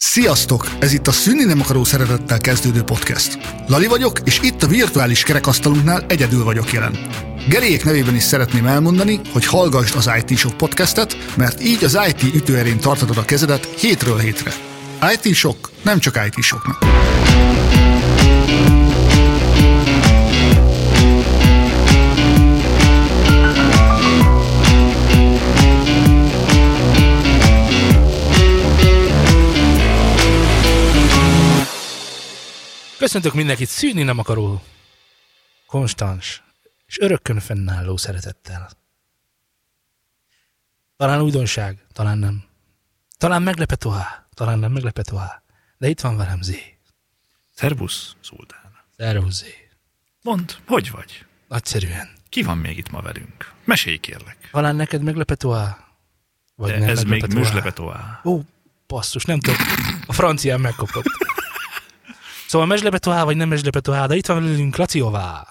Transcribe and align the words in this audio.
Sziasztok! 0.00 0.68
Ez 0.80 0.92
itt 0.92 1.06
a 1.06 1.12
Szűnni 1.12 1.44
nem 1.44 1.60
akaró 1.60 1.84
szeretettel 1.84 2.38
kezdődő 2.38 2.82
podcast. 2.82 3.38
Lali 3.66 3.86
vagyok, 3.86 4.18
és 4.24 4.40
itt 4.42 4.62
a 4.62 4.66
virtuális 4.66 5.22
kerekasztalunknál 5.22 6.04
egyedül 6.08 6.44
vagyok 6.44 6.72
jelen. 6.72 6.98
Geréjék 7.48 7.84
nevében 7.84 8.14
is 8.14 8.22
szeretném 8.22 8.66
elmondani, 8.66 9.20
hogy 9.32 9.44
hallgassd 9.44 9.96
az 9.96 10.10
IT 10.20 10.38
Shock 10.38 10.56
podcastet, 10.56 11.16
mert 11.36 11.62
így 11.62 11.84
az 11.84 11.98
IT 12.08 12.34
ütőerén 12.34 12.78
tartatod 12.78 13.16
a 13.16 13.24
kezedet 13.24 13.64
hétről 13.64 14.18
hétre. 14.18 14.52
IT 15.12 15.34
Shock 15.34 15.70
nem 15.82 15.98
csak 15.98 16.20
IT 16.26 16.42
Shocknak. 16.44 16.78
Köszöntök 33.08 33.34
mindenkit 33.34 33.68
szűnni 33.68 34.02
nem 34.02 34.18
akaró, 34.18 34.62
konstans 35.66 36.42
és 36.86 36.98
örökkön 36.98 37.40
fennálló 37.40 37.96
szeretettel. 37.96 38.70
Talán 40.96 41.20
újdonság, 41.20 41.86
talán 41.92 42.18
nem. 42.18 42.44
Talán 43.18 43.42
meglepetőhá, 43.42 44.28
talán 44.34 44.58
nem 44.58 44.72
meglepetőhá. 44.72 45.42
De 45.78 45.88
itt 45.88 46.00
van 46.00 46.16
velem 46.16 46.42
Zé. 46.42 46.78
Szervusz, 47.54 48.16
Szultán. 48.20 48.84
Szervusz 48.96 49.34
Zé. 49.34 49.68
Mondd, 50.22 50.52
hogy 50.66 50.90
vagy? 50.90 51.24
Nagyszerűen. 51.46 52.08
Ki 52.28 52.42
van 52.42 52.58
még 52.58 52.78
itt 52.78 52.90
ma 52.90 53.00
velünk? 53.00 53.52
Mesélj 53.64 53.96
kérlek. 53.96 54.48
Talán 54.52 54.76
neked 54.76 55.02
meglepetőhá? 55.02 55.88
Vagy 56.54 56.70
De 56.70 56.78
nem 56.78 56.88
ez 56.88 57.02
még 57.02 57.26
műslepetoá. 57.26 58.20
Ó, 58.24 58.40
basszus, 58.86 59.24
nem 59.24 59.40
tudom. 59.40 59.60
A 60.06 60.12
francián 60.12 60.60
megkapott. 60.60 61.36
Szóval 62.48 62.66
meslepetohá, 62.66 63.24
vagy 63.24 63.36
nem 63.36 63.48
meslepetohá, 63.48 64.06
de 64.06 64.16
itt 64.16 64.26
van 64.26 64.42
velünk 64.42 64.76
Laciová. 64.76 65.46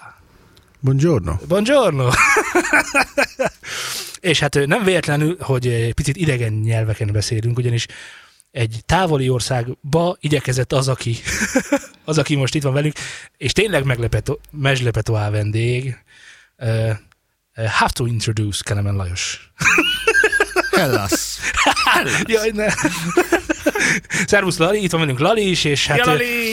Buongiorno. 0.80 1.36
Buongiorno! 1.48 2.10
És 4.20 4.40
hát 4.40 4.66
nem 4.66 4.84
véletlenül, 4.84 5.36
hogy 5.40 5.94
picit 5.94 6.16
idegen 6.16 6.52
nyelveken 6.52 7.12
beszélünk, 7.12 7.58
ugyanis 7.58 7.86
egy 8.50 8.80
távoli 8.86 9.28
országba 9.28 10.16
igyekezett 10.20 10.72
az, 10.72 10.88
aki, 10.88 11.16
az, 12.04 12.18
aki 12.18 12.34
most 12.36 12.54
itt 12.54 12.62
van 12.62 12.72
velünk, 12.72 12.94
és 13.36 13.52
tényleg 13.52 13.84
meglepető, 13.84 14.38
meslepetoá 14.50 15.30
vendég. 15.30 15.96
Uh, 16.56 16.92
have 17.66 17.90
to 17.92 18.06
introduce 18.06 18.60
Kelemen 18.64 18.94
Lajos. 18.94 19.52
Hellas! 20.70 21.38
Jaj, 22.26 22.50
ne. 22.50 22.66
Szervusz 24.26 24.56
Lali, 24.56 24.82
itt 24.82 24.90
van 24.90 25.00
velünk 25.00 25.18
Lali 25.18 25.50
is, 25.50 25.64
és 25.64 25.86
hát 25.86 25.98
Ja, 25.98 26.04
Lali! 26.06 26.52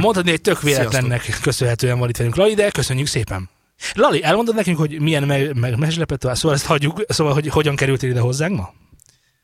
Mondhatni, 0.00 0.30
hogy 0.30 0.40
tök 0.40 0.62
véletlennek 0.62 1.38
köszönhetően 1.42 1.98
van 1.98 2.08
itt 2.08 2.16
velünk 2.16 2.36
Lali, 2.36 2.54
de 2.54 2.70
köszönjük 2.70 3.06
szépen. 3.06 3.48
Lali, 3.94 4.22
elmondod 4.22 4.54
nekünk, 4.54 4.78
hogy 4.78 5.00
milyen 5.00 5.22
me- 5.22 5.54
me- 5.54 5.76
meslepető, 5.76 6.34
szóval 6.34 6.56
ezt 6.56 6.66
hagyjuk, 6.66 7.04
szóval, 7.08 7.32
hogy 7.32 7.48
hogyan 7.48 7.76
kerültél 7.76 8.10
ide 8.10 8.20
hozzánk 8.20 8.56
ma? 8.56 8.74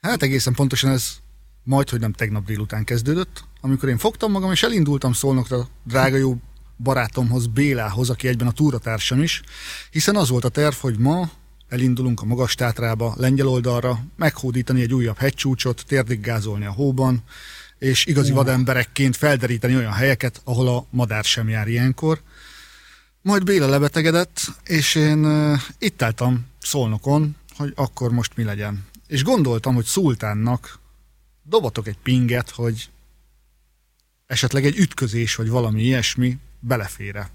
Hát 0.01 0.23
egészen 0.23 0.55
pontosan 0.55 0.91
ez 0.91 1.09
majd, 1.63 1.91
hogy 1.91 2.01
nem 2.01 2.13
tegnap 2.13 2.45
délután 2.45 2.85
kezdődött, 2.85 3.45
amikor 3.61 3.89
én 3.89 3.99
fogtam 3.99 4.31
magam, 4.31 4.53
és 4.53 4.63
elindultam 4.63 5.13
Szolnokra 5.13 5.69
drága 5.85 6.17
jó 6.17 6.37
barátomhoz, 6.79 7.47
Bélához, 7.47 8.11
aki 8.11 8.29
egyben 8.29 8.47
a 8.47 8.53
túratársam 8.53 9.23
is, 9.23 9.43
hiszen 9.91 10.17
az 10.17 10.29
volt 10.29 10.45
a 10.45 10.49
terv, 10.49 10.75
hogy 10.75 10.99
ma 10.99 11.31
elindulunk 11.75 12.22
a 12.22 12.25
magas 12.25 12.55
tátrába, 12.55 13.14
lengyel 13.17 13.47
oldalra, 13.47 14.05
meghódítani 14.17 14.83
egy 14.83 14.94
újabb 14.94 15.19
hegycsúcsot, 15.19 15.84
térdiggázolni 15.86 16.64
a 16.64 16.72
hóban, 16.72 17.22
és 17.78 18.06
igazi 18.06 18.33
vademberekként 18.33 19.17
felderíteni 19.17 19.77
olyan 19.77 19.92
helyeket, 19.92 20.41
ahol 20.45 20.69
a 20.69 20.86
madár 20.91 21.25
sem 21.25 21.48
jár 21.48 21.69
ilyenkor. 21.69 22.20
Majd 23.22 23.45
Béla 23.45 23.69
lebetegedett, 23.69 24.41
és 24.64 24.95
én 24.95 25.24
uh, 25.24 25.61
itt 25.79 26.02
álltam 26.02 26.46
Szolnokon, 26.61 27.36
hogy 27.57 27.73
akkor 27.77 28.11
most 28.11 28.36
mi 28.36 28.45
legyen. 28.45 28.86
És 29.07 29.23
gondoltam, 29.23 29.74
hogy 29.74 29.84
Szultánnak 29.84 30.79
dobatok 31.42 31.86
egy 31.86 31.98
pinget, 32.02 32.51
hogy 32.51 32.90
esetleg 34.27 34.64
egy 34.64 34.79
ütközés, 34.79 35.34
vagy 35.34 35.48
valami 35.48 35.83
ilyesmi 35.83 36.39
belefére. 36.61 37.30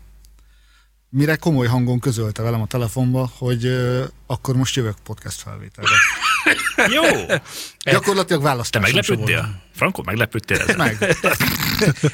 Mire 1.12 1.36
komoly 1.36 1.68
hangon 1.68 2.00
közölte 2.00 2.42
velem 2.42 2.62
a 2.62 2.68
telefonba, 2.68 3.30
hogy 3.38 3.66
akkor 4.28 4.56
most 4.56 4.76
jövök 4.76 4.96
podcast 5.04 5.42
felvételre. 5.42 5.96
Jó! 6.96 7.04
Gyakorlatilag 7.92 8.42
Te 8.42 8.48
választásom 8.48 9.02
sem 9.02 9.16
volt. 9.16 9.30
meglepődtél? 9.30 9.62
Franco, 9.76 10.02
meglepődtél 10.06 10.58
ezzel? 10.60 10.76
Meg. 10.78 10.98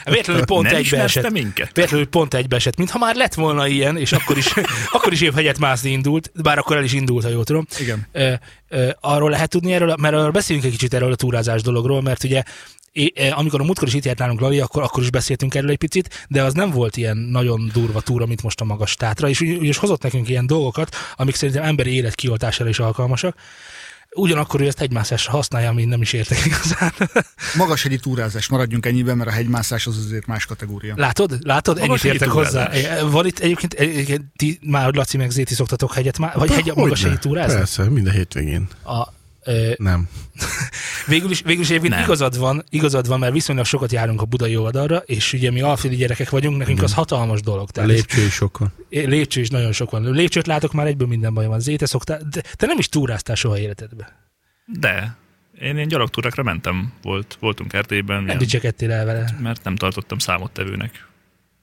Véletlenül 0.04 0.46
pont 0.46 0.66
Nem 0.68 0.76
egybe 0.76 1.02
esett. 1.02 1.24
te 1.24 1.30
minket? 1.30 1.70
Véletlenül 1.74 2.08
pont 2.08 2.34
egybe 2.34 2.56
esett, 2.56 2.76
mintha 2.78 2.98
már 2.98 3.16
lett 3.16 3.34
volna 3.34 3.68
ilyen, 3.68 3.98
és 3.98 4.12
akkor 4.12 4.38
is, 4.38 4.54
akkor 4.92 5.14
is 5.14 5.22
épp 5.22 5.34
hegyet 5.34 5.60
mászni 5.60 5.92
indult, 5.92 6.32
bár 6.42 6.58
akkor 6.58 6.78
el 6.78 6.84
is 6.84 6.94
indult, 6.94 7.24
ha 7.24 7.30
jól 7.30 7.44
tudom. 7.44 7.66
Igen. 7.80 8.08
Ö, 8.12 8.34
ö, 8.70 8.90
arról 9.00 9.30
lehet 9.30 9.50
tudni 9.50 9.74
erről, 9.74 9.96
mert 10.00 10.16
arról 10.16 10.32
beszélünk 10.32 10.66
egy 10.66 10.72
kicsit 10.72 10.94
erről 10.94 11.12
a 11.12 11.16
túrázás 11.16 11.62
dologról, 11.62 12.02
mert 12.02 12.24
ugye 12.24 12.44
é- 12.92 13.20
e, 13.20 13.34
amikor 13.36 13.62
a 13.62 13.64
múltkor 13.64 13.88
is 13.88 13.94
itt 13.94 14.06
járt 14.06 14.18
nálunk 14.18 14.40
Lali, 14.40 14.60
akkor, 14.60 14.84
akkor 14.84 15.04
is 15.04 15.10
beszéltünk 15.10 15.56
erről 15.56 15.70
egy 15.70 15.78
picit, 15.78 16.26
de 16.28 16.44
az 16.44 16.54
nem 16.54 16.70
volt 16.72 16.98
ilyen 16.98 17.18
nagyon 17.18 17.70
durva 17.74 18.02
túra, 18.02 18.26
mint 18.26 18.44
most 18.44 18.62
a 18.62 18.66
magas 18.66 18.96
tátra, 18.96 19.30
és 19.30 19.42
úgyis 19.42 19.78
hozott 19.78 20.02
nekünk 20.04 20.30
ilyen 20.30 20.48
dolgokat, 20.48 20.96
amik 21.16 21.36
szerintem 21.36 21.64
emberi 21.64 21.96
élet 21.96 22.16
kioltására 22.16 22.70
is 22.70 22.80
alkalmasak. 22.80 23.36
Ugyanakkor 24.16 24.62
ő 24.62 24.68
ezt 24.68 24.82
egymászásra 24.82 25.32
használja, 25.32 25.70
amit 25.70 25.88
nem 25.88 26.02
is 26.02 26.14
értek 26.14 26.46
igazán. 26.46 26.94
Magashegyi 27.58 27.98
túrázás, 27.98 28.48
maradjunk 28.48 28.86
ennyiben, 28.86 29.18
mert 29.18 29.30
a 29.30 29.34
hegymászás 29.34 29.88
az 29.88 29.98
azért 29.98 30.26
más 30.26 30.46
kategória. 30.46 30.94
Látod? 30.98 31.38
Látod? 31.42 31.76
Ennyit 31.78 31.88
Magashegyi 31.88 32.14
értek 32.14 32.30
hozzá. 32.30 32.70
Van 33.10 33.26
itt 33.26 33.40
egyébként, 33.40 33.74
egyébként 33.74 34.24
ti, 34.36 34.60
már 34.62 34.94
Laci 34.94 35.18
meg 35.18 35.30
Zéti 35.30 35.54
szoktatok 35.54 35.94
hegyet, 35.94 36.18
má- 36.18 36.34
vagy 36.34 36.50
hegy, 36.50 36.64
Hogyne. 36.68 36.82
magashegyi 36.82 37.18
túrázni? 37.18 37.58
Persze, 37.58 37.84
minden 37.84 38.14
hétvégén. 38.14 38.68
A, 38.84 39.08
Nem. 39.78 40.10
Végül 41.08 41.32
is, 41.32 41.42
végül 41.42 41.62
is 41.62 41.70
egyébként 41.70 41.94
Nem. 41.94 42.04
igazad 42.04 42.38
van, 42.38 42.64
igazad 42.70 43.08
van, 43.08 43.20
mert 43.20 43.34
viszonylag 43.34 43.66
sokat 43.66 43.92
járunk 43.92 44.22
a 44.22 44.26
budai 44.26 44.58
oldalra, 44.58 44.98
és 44.98 45.34
ugye 45.34 45.52
mi 45.52 45.62
alföldi 45.62 45.96
gyerekek 45.96 46.30
vagyunk, 46.30 46.58
nekünk 46.58 46.82
az 46.84 46.94
hatalmas 46.94 47.42
dolog. 47.42 47.68
A 47.68 47.72
Tehát 47.72 47.90
lépcső 47.90 48.26
is 48.26 48.34
sokan. 48.34 48.74
ez- 48.90 49.04
lépcső 49.06 49.42
is 49.42 49.50
nagyon 49.50 49.72
sok 49.72 49.92
van. 49.92 50.12
Lépcsőt 50.12 50.48
látok 50.48 50.74
már 50.74 50.88
egyből 50.88 51.08
minden 51.08 51.34
baj 51.34 51.46
van. 51.46 51.60
Zé, 51.60 51.76
te, 51.76 51.86
szoktál, 51.86 52.22
de, 52.30 52.42
te 52.56 52.66
nem 52.66 52.78
is 52.78 52.90
túráztál 52.90 53.36
soha 53.36 53.58
életedbe. 53.60 54.16
De. 54.66 55.18
Én 55.62 55.76
ilyen 55.76 55.88
gyalogtúrákra 55.88 56.44
mentem. 56.44 56.94
Volt, 57.02 57.38
voltunk 57.40 57.74
Erdélyben, 57.74 58.24
Nem 58.24 58.38
dicsekedtél 58.38 58.92
el 58.92 59.06
vele. 59.06 59.36
mert 59.42 59.64
nem 59.64 59.76
tartottam 59.76 60.18
számottevőnek. 60.18 61.08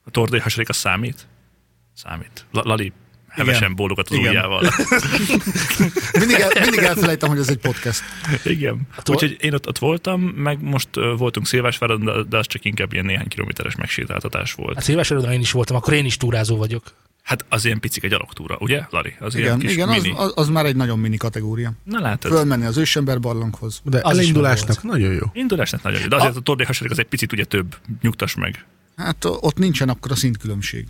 A 0.05 0.09
tordai 0.11 0.39
hasadék 0.39 0.69
az 0.69 0.75
számít? 0.75 1.27
Számít. 1.95 2.45
La- 2.51 2.61
Lali 2.65 2.91
hevesen 3.33 3.75
bólogat 3.75 4.09
az 4.09 4.17
ujjával. 4.17 4.61
Mindig, 6.19 6.39
el, 6.39 6.49
mindig 6.61 6.79
elfelejtem, 6.79 7.29
hogy 7.29 7.39
ez 7.39 7.49
egy 7.49 7.57
podcast. 7.57 8.01
Igen. 8.43 8.81
tor- 9.03 9.15
Úgyhogy 9.15 9.37
én 9.39 9.53
ott, 9.53 9.67
ott 9.67 9.77
voltam, 9.77 10.21
meg 10.21 10.61
most 10.61 10.97
uh, 10.97 11.17
voltunk 11.17 11.47
Szilvásváron, 11.47 12.03
de, 12.03 12.11
de 12.29 12.37
az 12.37 12.47
csak 12.47 12.65
inkább 12.65 12.93
ilyen 12.93 13.05
néhány 13.05 13.27
kilométeres 13.27 13.75
megsétáltatás 13.75 14.53
volt. 14.53 14.75
Hát 14.75 14.83
Szilvásorodon 14.83 15.31
én 15.31 15.39
is 15.39 15.51
voltam, 15.51 15.75
akkor 15.75 15.93
én 15.93 16.05
is 16.05 16.17
túrázó 16.17 16.57
vagyok. 16.57 16.93
Hát 17.23 17.45
az 17.49 17.65
ilyen 17.65 17.79
picik 17.79 18.03
egy 18.03 18.09
gyalogtúra, 18.09 18.57
ugye, 18.59 18.81
Lari? 18.89 19.15
Az 19.19 19.35
ilyen 19.35 19.47
Igen, 19.47 19.59
kis 19.59 19.71
igen 19.71 19.89
az, 19.89 20.01
mini. 20.01 20.15
az, 20.17 20.31
az 20.35 20.49
már 20.49 20.65
egy 20.65 20.75
nagyon 20.75 20.99
mini 20.99 21.17
kategória. 21.17 21.71
Na 21.83 21.99
látod. 21.99 22.31
Fölmenni 22.31 22.65
az 22.65 22.77
ősember 22.77 23.19
barlanghoz. 23.19 23.81
De 23.83 23.99
Az 24.03 24.17
elindulásnak 24.17 24.83
nagyon 24.83 25.13
jó. 25.13 25.25
Indulásnak 25.33 25.83
nagyon 25.83 26.01
jó. 26.01 26.07
De 26.07 26.15
azért 26.15 26.49
a, 26.49 26.51
a 26.51 26.65
hasadék 26.65 26.91
az 26.91 26.99
egy 26.99 27.05
picit 27.05 27.31
ugye 27.31 27.43
több. 27.43 27.75
Nyugtass 28.01 28.35
meg. 28.35 28.65
Hát 28.95 29.25
ott 29.25 29.57
nincsen 29.57 29.89
akkor 29.89 30.11
a 30.11 30.15
szintkülönbség. 30.15 30.87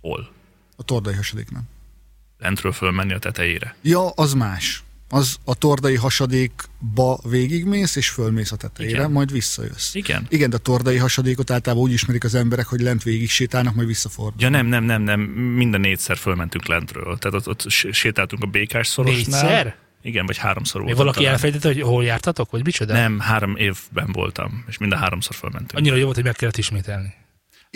Hol? 0.00 0.30
A 0.76 0.82
tordai 0.82 1.14
hasadéknál. 1.14 1.62
Lentről 2.40 2.72
fölmenni 2.72 3.12
a 3.12 3.18
tetejére. 3.18 3.74
Ja, 3.82 4.08
az 4.10 4.32
más. 4.34 4.82
Az 5.12 5.36
a 5.44 5.54
tordai 5.54 5.96
hasadékba 5.96 7.18
végigmész, 7.28 7.96
és 7.96 8.08
fölmész 8.08 8.52
a 8.52 8.56
tetejére, 8.56 8.98
Igen. 8.98 9.10
majd 9.10 9.32
visszajössz. 9.32 9.94
Igen. 9.94 10.26
Igen, 10.28 10.50
de 10.50 10.56
a 10.56 10.58
tordai 10.58 10.96
hasadékot 10.96 11.50
általában 11.50 11.84
úgy 11.84 11.92
ismerik 11.92 12.24
az 12.24 12.34
emberek, 12.34 12.66
hogy 12.66 12.80
lent 12.80 13.02
végig 13.02 13.30
sétálnak, 13.30 13.74
majd 13.74 13.86
visszafordulnak. 13.86 14.40
Ja 14.40 14.48
nem, 14.48 14.66
nem, 14.66 14.84
nem, 14.84 15.02
nem. 15.02 15.20
Minden 15.20 15.80
négyszer 15.80 16.16
fölmentünk 16.16 16.66
lentről. 16.66 17.18
Tehát 17.18 17.36
ott, 17.36 17.48
ott 17.48 17.70
sé- 17.70 17.94
sétáltunk 17.94 18.42
a 18.42 18.46
békás 18.46 18.86
szorosnál. 18.86 19.42
Négyszer? 19.42 19.76
Igen, 20.02 20.26
vagy 20.26 20.36
háromszor 20.36 20.80
Még 20.82 20.94
volt. 20.94 21.06
valaki 21.06 21.26
elfejtette, 21.26 21.68
hogy 21.68 21.80
hol 21.80 22.04
jártatok, 22.04 22.50
vagy 22.50 22.64
micsoda? 22.64 22.92
Nem, 22.92 23.18
három 23.18 23.56
évben 23.56 24.08
voltam, 24.12 24.64
és 24.68 24.78
minden 24.78 24.98
háromszor 24.98 25.36
fölmentünk. 25.36 25.72
Annyira 25.78 25.96
jó 25.96 26.02
volt, 26.04 26.14
hogy 26.14 26.24
meg 26.24 26.34
kellett 26.34 26.56
ismételni. 26.56 27.14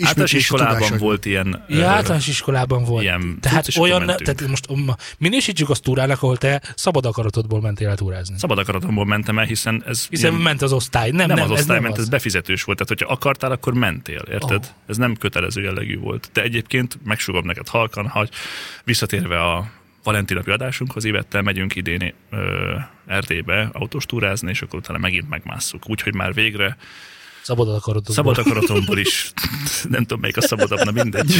Általános 0.03 0.33
iskolában 0.33 0.97
volt 0.97 1.25
ilyen... 1.25 1.63
Ja, 1.67 1.87
általános 1.87 2.27
iskolában 2.27 2.83
volt. 2.83 3.03
ilyen 3.03 3.37
tehát 3.41 3.67
olyan, 3.79 4.03
mentünk. 4.03 4.37
tehát 4.37 4.49
most 4.49 4.69
um, 4.69 4.89
minősítsük 5.17 5.69
azt 5.69 5.83
túrának, 5.83 6.21
ahol 6.21 6.37
te 6.37 6.61
szabad 6.75 7.05
akaratodból 7.05 7.61
mentél 7.61 7.89
el 7.89 7.95
túrázni. 7.95 8.37
Szabad 8.37 8.57
akaratomból 8.57 9.05
mentem 9.05 9.39
el, 9.39 9.45
hiszen 9.45 9.83
ez 9.85 10.07
Hiszen 10.09 10.31
ilyen, 10.31 10.43
ment 10.43 10.61
az 10.61 10.73
osztály. 10.73 11.09
Nem, 11.11 11.27
nem, 11.27 11.35
nem, 11.35 11.45
az 11.45 11.51
ez 11.51 11.57
osztály 11.59 11.75
nem 11.75 11.83
ment, 11.83 11.97
az. 11.97 12.03
ez 12.03 12.09
befizetős 12.09 12.63
volt. 12.63 12.77
Tehát, 12.77 12.93
hogyha 12.93 13.13
akartál, 13.13 13.51
akkor 13.51 13.73
mentél, 13.73 14.21
érted? 14.31 14.63
Oh. 14.63 14.71
Ez 14.87 14.97
nem 14.97 15.15
kötelező 15.15 15.61
jellegű 15.61 15.99
volt. 15.99 16.29
De 16.33 16.41
egyébként 16.41 16.97
megsugom 17.03 17.45
neked 17.45 17.67
halkan, 17.67 18.07
hogy 18.07 18.29
visszatérve 18.83 19.41
a 19.43 19.71
Valentin 20.03 20.37
napi 20.37 20.51
adásunkhoz, 20.51 21.03
Ivettel 21.03 21.41
megyünk 21.41 21.75
idén 21.75 22.13
ö, 22.29 22.75
Erdélybe 23.07 23.69
autós 23.73 24.05
túrázni, 24.05 24.49
és 24.49 24.61
akkor 24.61 24.79
utána 24.79 24.99
megint 24.99 25.29
megmásszuk. 25.29 25.89
Úgyhogy 25.89 26.13
már 26.13 26.33
végre 26.33 26.77
Szabad 27.45 27.69
akaratokból. 27.69 28.15
Szabad 28.15 28.37
akaratomból 28.37 28.97
is. 28.97 29.31
Nem 29.89 30.01
tudom, 30.01 30.19
melyik 30.19 30.37
a 30.37 30.41
szabadabb, 30.41 30.83
na 30.83 30.91
mindegy. 30.91 31.33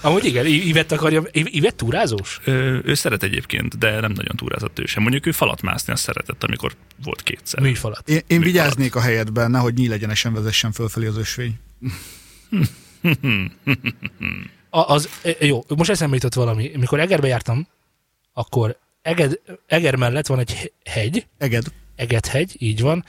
Amúgy 0.00 0.24
igen, 0.24 0.46
Ivett 0.46 0.92
akarja, 0.92 1.22
Ivett 1.32 1.76
túrázós? 1.76 2.40
Ö, 2.44 2.78
ő 2.84 2.94
szeret 2.94 3.22
egyébként, 3.22 3.78
de 3.78 4.00
nem 4.00 4.12
nagyon 4.12 4.36
túrázott 4.36 4.78
ő 4.78 4.84
sem. 4.86 5.02
Mondjuk 5.02 5.26
ő 5.26 5.32
falat 5.32 5.62
mászni 5.62 5.92
azt 5.92 6.02
szeretett, 6.02 6.44
amikor 6.44 6.74
volt 7.04 7.22
kétszer. 7.22 7.60
Műfalat. 7.60 8.08
Én, 8.08 8.20
én 8.26 8.38
Mi 8.38 8.44
vigyáznék 8.44 8.94
a 8.94 9.00
helyedben, 9.00 9.50
nehogy 9.50 9.74
nyílegyenesen 9.74 10.32
vezessen 10.34 10.72
fölfelé 10.72 11.06
az 11.06 11.16
ösvény. 11.16 11.58
A, 14.70 14.78
az, 14.80 15.08
e, 15.22 15.46
jó, 15.46 15.64
most 15.76 15.90
eszembe 15.90 16.14
jutott 16.14 16.34
valami. 16.34 16.70
Mikor 16.76 17.00
Egerbe 17.00 17.26
jártam, 17.26 17.66
akkor 18.32 18.78
Eged, 19.02 19.40
Eger 19.66 19.96
mellett 19.96 20.26
van 20.26 20.38
egy 20.38 20.54
he- 20.54 20.72
hegy, 20.84 21.26
Eged. 21.38 21.64
Eget-hegy, 21.96 22.56
így 22.58 22.80
van, 22.80 23.04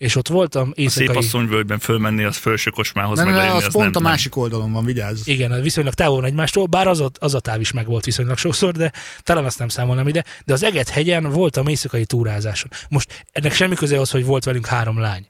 és 0.00 0.16
ott 0.16 0.28
voltam 0.28 0.62
A 0.68 0.72
szép 0.74 0.78
éjszakai... 0.78 1.16
asszonyvölgyben 1.16 1.78
fölmenni, 1.78 2.24
az 2.24 2.36
felső 2.36 2.70
kocsmához 2.70 3.18
Nem, 3.18 3.26
meg 3.28 3.36
nem, 3.36 3.56
az 3.56 3.64
az 3.64 3.72
pont 3.72 3.94
nem, 3.94 4.04
a 4.04 4.08
másik 4.08 4.36
oldalon 4.36 4.72
van, 4.72 4.84
vigyázz. 4.84 5.26
Igen, 5.28 5.62
viszonylag 5.62 5.94
távol 5.94 6.16
van 6.16 6.24
egymástól, 6.24 6.66
bár 6.66 6.86
az, 6.86 7.00
a- 7.00 7.10
az 7.18 7.34
a 7.34 7.40
táv 7.40 7.60
is 7.60 7.72
meg 7.72 7.86
volt 7.86 8.04
viszonylag 8.04 8.36
sokszor, 8.38 8.72
de 8.72 8.92
talán 9.22 9.44
azt 9.44 9.58
nem 9.58 9.68
számolnám 9.68 10.08
ide. 10.08 10.24
De 10.44 10.52
az 10.52 10.62
Eget-hegyen 10.62 11.22
voltam 11.30 11.66
éjszakai 11.66 12.04
túrázáson. 12.04 12.70
Most 12.88 13.24
ennek 13.32 13.52
semmi 13.54 13.74
köze 13.74 14.00
az, 14.00 14.10
hogy 14.10 14.24
volt 14.24 14.44
velünk 14.44 14.66
három 14.66 15.00
lány. 15.00 15.26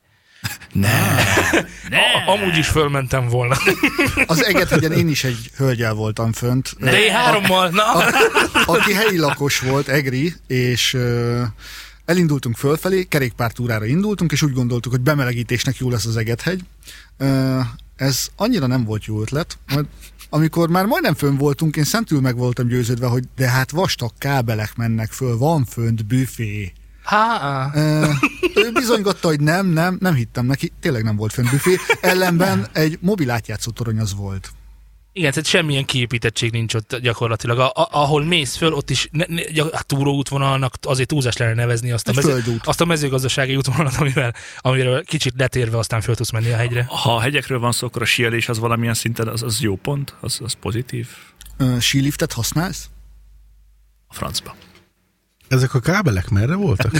Nem. 0.73 1.17
A, 2.27 2.31
amúgy 2.31 2.57
is 2.57 2.67
fölmentem 2.69 3.29
volna. 3.29 3.57
Az 4.27 4.45
Egethegyen 4.45 4.93
én 4.93 5.09
is 5.09 5.25
egy 5.25 5.51
hölgyel 5.57 5.95
voltam 5.95 6.33
fönt, 6.33 6.75
De 6.79 7.03
én 7.03 7.13
hárommal, 7.13 7.69
na! 7.69 7.93
aki 8.65 8.93
helyi 8.93 9.19
lakos 9.19 9.59
volt, 9.61 9.89
Egri, 9.89 10.35
és 10.47 10.97
elindultunk 12.11 12.57
fölfelé, 12.57 13.05
kerékpártúrára 13.05 13.85
indultunk, 13.85 14.33
és 14.33 14.43
úgy 14.43 14.53
gondoltuk, 14.53 14.93
hogy 14.93 15.01
bemelegítésnek 15.01 15.77
jó 15.77 15.91
lesz 15.91 16.07
az 16.07 16.17
Egethegy. 16.17 16.65
Ez 17.97 18.29
annyira 18.37 18.67
nem 18.67 18.85
volt 18.85 19.05
jó 19.05 19.21
ötlet, 19.21 19.59
mert 19.75 19.87
amikor 20.31 20.69
már 20.69 20.87
majdnem 20.87 21.15
fönn 21.15 21.37
voltunk, 21.37 21.77
én 21.77 21.85
szentül 21.85 22.21
meg 22.21 22.37
voltam 22.37 22.67
győződve, 22.67 23.07
hogy 23.07 23.25
de 23.37 23.49
hát 23.49 23.71
vastag 23.71 24.11
kábelek 24.19 24.77
mennek 24.77 25.13
föl, 25.13 25.37
van 25.37 25.65
fönt 25.65 26.07
büfé. 26.07 26.73
Há, 27.03 27.71
ő 28.55 28.73
bizonygatta, 28.73 29.29
hogy 29.29 29.41
nem, 29.41 29.67
nem, 29.67 29.97
nem 30.01 30.15
hittem 30.15 30.47
neki, 30.47 30.73
tényleg 30.81 31.03
nem 31.03 31.17
volt 31.17 31.33
fönt 31.33 31.51
büfé, 31.51 31.77
ellenben 32.01 32.67
egy 32.73 32.99
mobil 33.01 33.31
átjátszó 33.31 33.71
torony 33.71 33.99
az 33.99 34.15
volt. 34.15 34.53
Igen, 35.13 35.31
tehát 35.31 35.47
semmilyen 35.47 35.85
kiépítettség 35.85 36.53
nincs 36.53 36.75
ott 36.75 36.97
gyakorlatilag. 36.97 37.59
A, 37.59 37.67
a, 37.67 37.89
ahol 37.91 38.25
mész 38.25 38.57
föl, 38.57 38.73
ott 38.73 38.91
is 38.91 39.09
ne, 39.11 39.25
ne, 39.29 39.63
a 39.63 39.83
túróútvonalnak 39.83 40.75
azért 40.83 41.09
túlzás 41.09 41.37
lenne 41.37 41.55
nevezni 41.55 41.91
azt 41.91 42.09
a, 42.09 42.13
mező, 42.15 42.61
azt 42.65 42.81
a 42.81 42.85
mezőgazdasági 42.85 43.57
útvonalat, 43.57 43.97
amivel, 43.97 44.35
amiről 44.59 45.05
kicsit 45.05 45.35
letérve 45.37 45.79
aztán 45.79 46.01
föl 46.01 46.15
tudsz 46.15 46.31
menni 46.31 46.51
a 46.51 46.57
hegyre. 46.57 46.87
Ha 46.89 47.15
a 47.15 47.21
hegyekről 47.21 47.59
van 47.59 47.73
szó, 47.73 47.87
akkor 47.87 48.03
a 48.03 48.05
síelés 48.05 48.49
az 48.49 48.59
valamilyen 48.59 48.95
szinten 48.95 49.29
az, 49.29 49.43
az 49.43 49.61
jó 49.61 49.77
pont, 49.77 50.15
az, 50.21 50.41
az 50.43 50.53
pozitív. 50.53 51.09
Ö, 51.57 51.77
síliftet 51.81 52.33
használsz? 52.33 52.89
A 54.09 54.15
francba. 54.15 54.55
Ezek 55.49 55.75
a 55.75 55.81
kábelek 55.81 56.29
merre 56.29 56.55
voltak? 56.55 56.93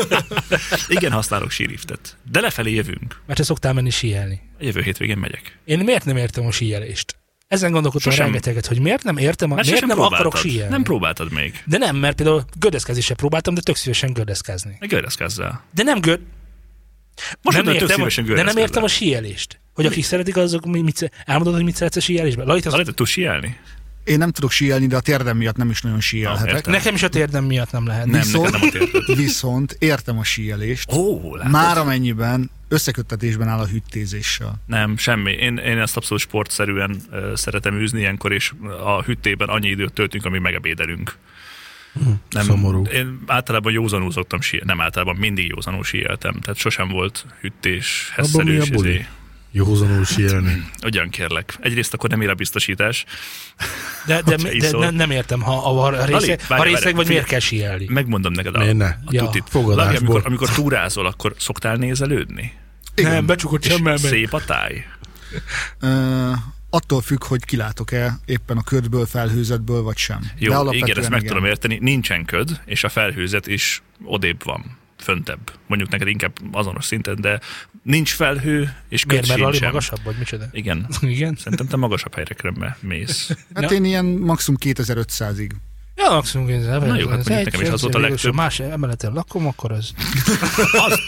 Igen, 0.88 1.12
használok 1.12 1.50
síriftet. 1.50 2.16
De 2.30 2.40
lefelé 2.40 2.74
jövünk. 2.74 3.20
Mert 3.26 3.38
te 3.38 3.44
szoktál 3.44 3.72
menni 3.72 3.90
síelni. 3.90 4.40
A 4.58 4.64
jövő 4.64 4.80
hétvégén 4.82 5.18
megyek. 5.18 5.58
Én 5.64 5.78
miért 5.78 6.04
nem 6.04 6.16
értem 6.16 6.46
a 6.46 6.50
síelést? 6.50 7.16
Ezen 7.54 7.72
gondolkodtam 7.72 8.12
Sosem. 8.12 8.26
rengeteget, 8.26 8.66
hogy 8.66 8.80
miért 8.80 9.02
nem 9.02 9.16
értem, 9.16 9.52
a, 9.52 9.54
miért 9.54 9.86
nem 9.86 10.00
akarok 10.00 10.18
próbáltad. 10.18 10.50
síelni. 10.50 10.70
Nem 10.70 10.82
próbáltad 10.82 11.32
még. 11.32 11.62
de 11.66 11.78
nem, 11.78 11.96
mert 11.96 12.16
például 12.16 12.44
gördeszkázésre 12.58 13.14
próbáltam, 13.14 13.54
de 13.54 13.60
tök 13.60 13.76
szívesen 13.76 14.12
gördeszkázni. 14.12 14.76
Meg 14.80 14.88
gördeszkezzel. 14.88 15.64
De 15.74 15.82
nem 15.82 16.00
gör... 16.00 16.20
Most 17.42 17.62
nem 17.62 17.74
értem, 17.74 18.02
a, 18.02 18.34
de 18.34 18.42
nem 18.42 18.56
értem 18.56 18.82
a 18.82 18.88
síelést. 18.88 19.60
Hogy 19.74 19.86
akik 19.86 20.04
szeretik, 20.04 20.36
azok 20.36 20.66
mi- 20.66 20.82
mit, 20.82 21.10
elmondod, 21.24 21.54
hogy 21.54 21.64
mit 21.64 21.74
szeretsz 21.76 21.96
a 21.96 22.00
síelésben? 22.00 22.46
Lehet, 22.46 22.64
hogy 22.64 22.94
tudsz 22.94 23.10
síelni? 23.10 23.58
Én 24.04 24.18
nem 24.18 24.30
tudok 24.30 24.50
síelni, 24.50 24.86
de 24.86 24.96
a 24.96 25.00
térdem 25.00 25.36
miatt 25.36 25.56
nem 25.56 25.70
is 25.70 25.80
nagyon 25.80 26.00
síelhetek. 26.00 26.54
értem. 26.54 26.72
nekem 26.72 26.94
is 26.94 27.02
a 27.02 27.08
térdem 27.08 27.44
miatt 27.44 27.70
nem 27.70 27.86
lehet. 27.86 28.06
Nem, 28.06 28.20
Viszont- 28.20 28.50
nem 28.50 28.62
érted. 28.62 29.16
Viszont 29.16 29.76
értem 29.78 30.18
a 30.18 30.24
síelést, 30.24 30.92
Ó, 30.92 31.34
látod? 31.36 31.52
már 31.52 31.78
amennyiben 31.78 32.50
összeköttetésben 32.68 33.48
áll 33.48 33.58
a 33.58 33.66
hüttézéssel. 33.66 34.62
Nem, 34.66 34.96
semmi. 34.96 35.32
Én, 35.32 35.56
én 35.56 35.78
ezt 35.78 35.96
abszolút 35.96 36.22
sportszerűen 36.22 36.96
uh, 37.10 37.34
szeretem 37.34 37.74
űzni 37.74 37.98
ilyenkor, 38.00 38.32
és 38.32 38.52
a 38.84 39.02
hüttében 39.02 39.48
annyi 39.48 39.68
időt 39.68 39.92
töltünk, 39.92 40.24
amíg 40.24 40.40
megebédelünk. 40.40 41.16
Nem, 42.30 42.44
szomorú. 42.44 42.84
Én 42.86 43.18
általában 43.26 43.72
józanul 43.72 44.12
szoktam 44.12 44.40
síelni, 44.40 44.68
nem 44.68 44.80
általában 44.80 45.16
mindig 45.16 45.46
józanul 45.46 45.84
síeltem, 45.84 46.40
tehát 46.40 46.58
sosem 46.58 46.88
volt 46.88 47.26
a 47.42 47.52
hesszelős, 48.14 48.70
Józanul 49.56 50.04
síelni. 50.04 50.64
Ugyan 50.84 51.08
kérlek. 51.08 51.56
Egyrészt 51.60 51.94
akkor 51.94 52.10
nem 52.10 52.20
ér 52.20 52.28
a 52.28 52.34
biztosítás. 52.34 53.04
De, 54.06 54.22
de, 54.22 54.36
de, 54.58 54.70
ne, 54.78 54.90
nem 54.90 55.10
értem, 55.10 55.40
ha 55.40 55.52
a, 55.56 55.86
a, 55.86 55.90
Lali, 55.90 56.12
részeg, 56.12 56.40
várj, 56.48 56.60
ha 56.60 56.64
részeg 56.64 56.82
várj, 56.82 56.94
vagy, 56.94 57.06
miért 57.06 57.06
figyelj. 57.06 57.24
kell 57.24 57.38
síelni? 57.38 57.86
Megmondom 57.88 58.32
neked 58.32 58.54
a, 58.54 58.58
Miért 58.58 58.76
ne? 58.76 58.86
a 58.86 58.96
Ja, 59.10 59.24
tutit. 59.24 59.42
fogadásból. 59.48 59.96
Amikor, 59.98 60.22
amikor 60.24 60.48
túrázol, 60.50 61.06
akkor 61.06 61.34
szoktál 61.38 61.76
nézelődni? 61.76 62.52
Nem, 62.94 63.26
becsukott 63.26 63.62
semmel 63.64 63.92
meg. 64.02 64.10
szép 64.10 64.32
a 64.32 64.44
táj? 64.44 64.84
Ö, 65.80 66.30
attól 66.70 67.00
függ, 67.02 67.24
hogy 67.24 67.44
kilátok-e 67.44 68.18
éppen 68.24 68.56
a 68.56 68.62
ködből, 68.62 69.06
felhőzetből, 69.06 69.82
vagy 69.82 69.96
sem. 69.96 70.30
Jó, 70.38 70.70
De 70.70 70.76
igen, 70.76 70.98
ezt 70.98 71.10
meg 71.10 71.20
igen. 71.20 71.32
tudom 71.34 71.48
érteni. 71.48 71.78
Nincsen 71.80 72.24
köd, 72.24 72.60
és 72.64 72.84
a 72.84 72.88
felhőzet 72.88 73.46
is 73.46 73.82
odébb 74.04 74.44
van, 74.44 74.78
föntebb. 74.96 75.52
Mondjuk 75.66 75.90
neked 75.90 76.08
inkább 76.08 76.32
azonos 76.52 76.84
szinten, 76.84 77.20
de 77.20 77.40
nincs 77.82 78.12
felhő, 78.14 78.74
és 78.88 79.00
köd 79.02 79.10
Miért, 79.26 79.40
mert 79.40 79.60
magasabb, 79.60 79.98
vagy 80.04 80.16
micsoda? 80.18 80.44
Igen. 80.52 80.86
Igen? 81.00 81.36
Szerintem 81.36 81.66
te 81.66 81.76
magasabb 81.76 82.14
helyre 82.14 82.34
me- 82.54 82.82
mész. 82.82 83.30
Hát 83.54 83.70
Ja. 83.70 83.76
én 83.76 83.84
ilyen 83.84 84.04
maximum 84.04 84.58
2500-ig. 84.62 85.50
Ja, 85.96 86.10
maximum 86.10 86.48
ez. 86.48 86.64
Na 86.66 86.72
jó, 86.72 86.80
hát 86.80 86.94
mondjuk 87.16 87.28
nekem 87.28 87.60
is 87.60 87.68
az 87.68 87.82
volt 87.82 87.94
a 87.94 87.98
legtöbb. 87.98 88.34
más 88.34 88.60
emeleten 88.60 89.12
lakom, 89.12 89.46
akkor 89.46 89.72
az, 89.72 89.92
Az 90.88 91.00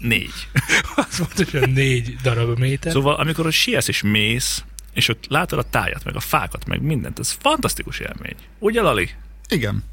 négy. 0.00 0.32
az 0.96 1.18
volt, 1.18 1.50
hogy 1.50 1.72
négy 1.72 2.16
darab 2.22 2.58
méter. 2.58 2.92
Szóval 2.92 3.14
amikor 3.14 3.46
ott 3.46 3.52
siesz 3.52 3.88
és 3.88 4.02
mész, 4.02 4.64
és 4.92 5.08
ott 5.08 5.24
látod 5.28 5.58
a 5.58 5.62
tájat, 5.62 6.04
meg 6.04 6.16
a 6.16 6.20
fákat, 6.20 6.66
meg 6.66 6.82
mindent, 6.82 7.18
ez 7.18 7.30
fantasztikus 7.40 7.98
élmény. 7.98 8.36
Ugye, 8.58 8.80
Lali? 8.82 9.10
Igen. 9.48 9.84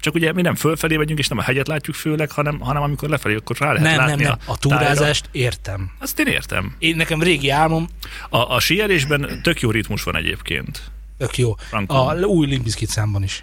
Csak 0.00 0.14
ugye 0.14 0.32
mi 0.32 0.42
nem 0.42 0.54
fölfelé 0.54 0.96
vagyunk, 0.96 1.18
és 1.18 1.28
nem 1.28 1.38
a 1.38 1.42
hegyet 1.42 1.68
látjuk 1.68 1.96
főleg, 1.96 2.30
hanem, 2.30 2.60
hanem 2.60 2.82
amikor 2.82 3.08
lefelé, 3.08 3.34
akkor 3.34 3.56
rá 3.58 3.72
lehet 3.72 3.82
nem, 3.82 3.96
nem, 3.96 4.06
látni 4.06 4.22
nem. 4.22 4.38
a 4.46 4.50
A 4.50 4.58
túrázást 4.58 5.28
értem. 5.32 5.90
Azt 5.98 6.18
én 6.18 6.26
értem. 6.26 6.74
Én 6.78 6.96
nekem 6.96 7.22
régi 7.22 7.50
álmom, 7.50 7.88
A, 8.28 8.54
a 8.54 8.60
síelésben 8.60 9.40
tök 9.42 9.60
jó 9.60 9.70
ritmus 9.70 10.02
van 10.02 10.16
egyébként. 10.16 10.82
tök 11.18 11.38
jó. 11.38 11.54
Frankon. 11.68 12.22
A 12.22 12.26
új 12.26 12.46
Limbiskit 12.46 12.88
számban 12.88 13.22
is. 13.22 13.42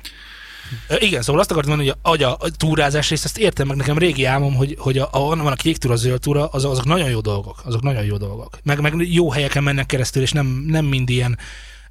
Igen, 1.00 1.22
szóval 1.22 1.42
azt 1.42 1.52
akartam 1.52 1.76
mondani, 1.76 1.98
hogy 2.02 2.24
a, 2.24 2.38
a 2.40 2.50
túrázás 2.58 3.10
részt, 3.10 3.26
ezt 3.26 3.38
értem, 3.38 3.68
meg 3.68 3.78
nekem 3.78 3.98
régi 3.98 4.26
álmom, 4.26 4.56
hogy, 4.56 4.76
hogy 4.80 4.98
a, 4.98 5.10
a, 5.12 5.20
van 5.20 5.48
a 5.48 5.56
kék 5.56 5.78
túra, 5.78 5.94
a 5.94 5.98
zöld 5.98 6.20
túra, 6.20 6.48
az, 6.48 6.66
azok 6.66 6.86
nagyon 6.86 7.10
jó 7.10 7.20
dolgok. 7.20 7.62
Azok 7.66 7.82
nagyon 7.82 8.04
jó 8.04 8.18
dolgok. 8.18 8.60
Meg, 8.64 8.82
meg 8.82 8.94
jó 9.14 9.32
helyeken 9.32 9.64
mennek 9.64 9.86
keresztül, 9.86 10.22
és 10.22 10.32
nem, 10.32 10.46
nem 10.68 10.86
mind 10.86 11.10
ilyen 11.10 11.38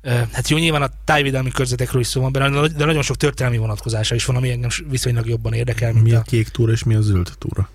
Hát 0.06 0.48
jó, 0.48 0.56
nyilván 0.58 0.82
a 0.82 0.90
tájvédelmi 1.04 1.50
körzetekről 1.50 2.00
is 2.00 2.06
szó 2.06 2.20
van 2.20 2.32
benne, 2.32 2.68
de 2.68 2.84
nagyon 2.84 3.02
sok 3.02 3.16
történelmi 3.16 3.58
vonatkozása 3.58 4.14
is 4.14 4.24
van, 4.24 4.36
ami 4.36 4.50
engem 4.50 4.70
viszonylag 4.88 5.28
jobban 5.28 5.52
érdekel, 5.52 5.92
mint 5.92 6.04
Mi 6.04 6.12
a, 6.12 6.18
a 6.18 6.22
kék 6.22 6.48
túra 6.48 6.72
és 6.72 6.84
mi 6.84 6.94
a 6.94 7.00
zöld 7.00 7.32
túra? 7.38 7.68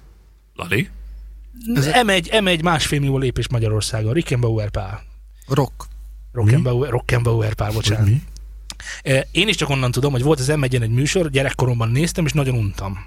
Lali? 0.56 0.90
Ez 1.76 1.90
M1, 1.92 2.28
M1 2.30 2.64
másfél 2.64 3.00
millió 3.00 3.18
lépés 3.18 3.50
Magyarországon. 3.50 4.14
Rickenbauer 4.14 4.70
Pál. 4.70 5.04
Rock. 5.48 5.88
Rockenbauer, 6.32 6.90
Rockenbauer 6.90 7.54
Pál, 7.54 7.72
bocsánat. 7.72 8.06
mi? 8.06 8.22
Én 9.32 9.48
is 9.48 9.56
csak 9.56 9.70
onnan 9.70 9.92
tudom, 9.92 10.12
hogy 10.12 10.24
volt 10.24 10.40
az 10.40 10.48
m 10.48 10.64
egy 10.64 10.90
műsor, 10.90 11.30
gyerekkoromban 11.30 11.90
néztem, 11.90 12.26
és 12.26 12.34
nagyon 12.34 12.56
untam. 12.56 13.04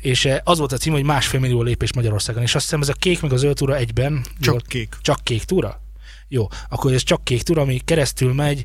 És 0.00 0.28
az 0.44 0.58
volt 0.58 0.72
a 0.72 0.76
cím, 0.76 0.92
hogy 0.92 1.02
másfél 1.02 1.40
millió 1.40 1.62
lépés 1.62 1.92
Magyarországon. 1.92 2.42
És 2.42 2.54
azt 2.54 2.64
hiszem 2.64 2.80
ez 2.80 2.88
a 2.88 2.92
kék 2.92 3.20
meg 3.20 3.32
a 3.32 3.36
zöld 3.36 3.56
túra 3.56 3.76
egyben. 3.76 4.24
Csak 4.40 4.52
volt, 4.52 4.66
kék. 4.66 4.96
csak 5.00 5.20
kék 5.22 5.44
túra? 5.44 5.80
Jó, 6.32 6.46
akkor 6.68 6.92
ez 6.92 7.02
csak 7.02 7.24
kék 7.24 7.42
túra, 7.42 7.62
ami 7.62 7.80
keresztül 7.84 8.32
megy. 8.32 8.64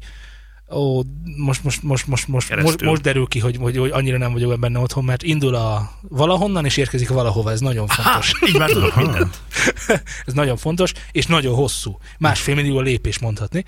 Ó, 0.72 1.02
most, 1.38 1.64
most, 1.64 1.84
most, 1.84 2.08
most, 2.08 2.28
most, 2.28 2.56
most, 2.62 2.82
most 2.82 3.02
derül 3.02 3.28
ki, 3.28 3.40
hogy, 3.40 3.58
hogy, 3.58 3.78
hogy 3.78 3.90
annyira 3.90 4.18
nem 4.18 4.32
vagyok 4.32 4.60
benne 4.60 4.80
otthon, 4.80 5.04
mert 5.04 5.24
indul 5.24 5.56
a 5.56 5.92
valahonnan, 6.02 6.66
és 6.66 6.78
érkezik 6.78 7.10
valahova. 7.10 7.52
Ez 7.52 7.60
nagyon 7.60 7.88
fontos. 7.88 8.32
Így 8.48 8.58
már 8.58 8.70
tudok 8.70 8.96
mindent. 8.96 9.42
Ez 10.26 10.34
nagyon 10.34 10.58
fontos, 10.58 10.92
és 11.12 11.26
nagyon 11.26 11.56
hosszú. 11.56 11.98
Másfél 12.18 12.56
millió 12.56 12.80
lépés 12.80 13.20
mondhatni. 13.20 13.64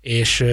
És, 0.00 0.44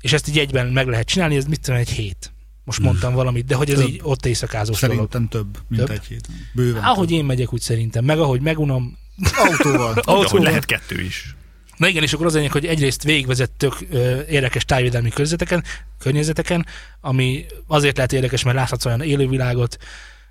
és 0.00 0.12
ezt 0.12 0.28
így 0.28 0.38
egyben 0.38 0.66
meg 0.66 0.86
lehet 0.86 1.06
csinálni, 1.06 1.36
ez 1.36 1.44
mit 1.44 1.60
tudom, 1.60 1.80
egy 1.80 1.90
hét. 1.90 2.32
Most 2.64 2.80
mondtam 2.80 3.14
valamit, 3.14 3.44
de 3.46 3.54
hogy 3.54 3.70
ez 3.70 3.78
Több. 3.78 3.88
így 3.88 4.00
ott 4.02 4.26
éjszakázós 4.26 4.80
dolog. 4.80 4.96
Szerintem 4.96 5.28
több, 5.28 5.58
mint 5.68 5.84
Több? 5.84 5.90
egy 5.96 6.04
hét. 6.04 6.28
Bőven 6.52 6.82
Ahogy 6.82 7.08
több. 7.08 7.16
én 7.16 7.24
megyek, 7.24 7.52
úgy 7.52 7.60
szerintem. 7.60 8.04
Meg 8.04 8.18
ahogy 8.18 8.40
megunom. 8.40 8.98
Autóval. 9.36 9.92
Autóval. 10.04 10.44
lehet 10.44 10.64
kettő 10.64 11.00
is. 11.00 11.36
Na 11.78 11.88
igen, 11.88 12.02
és 12.02 12.12
akkor 12.12 12.26
az 12.26 12.34
lényeg, 12.34 12.52
hogy 12.52 12.66
egyrészt 12.66 13.02
végigvezettök 13.02 13.76
ö, 13.90 14.20
érdekes 14.28 14.64
tájvédelmi 14.64 15.08
körzeteken, 15.08 15.64
környezeteken, 15.98 16.66
ami 17.00 17.44
azért 17.66 17.96
lehet 17.96 18.12
érdekes, 18.12 18.42
mert 18.44 18.56
láthatsz 18.56 18.84
olyan 18.84 19.02
élővilágot, 19.02 19.76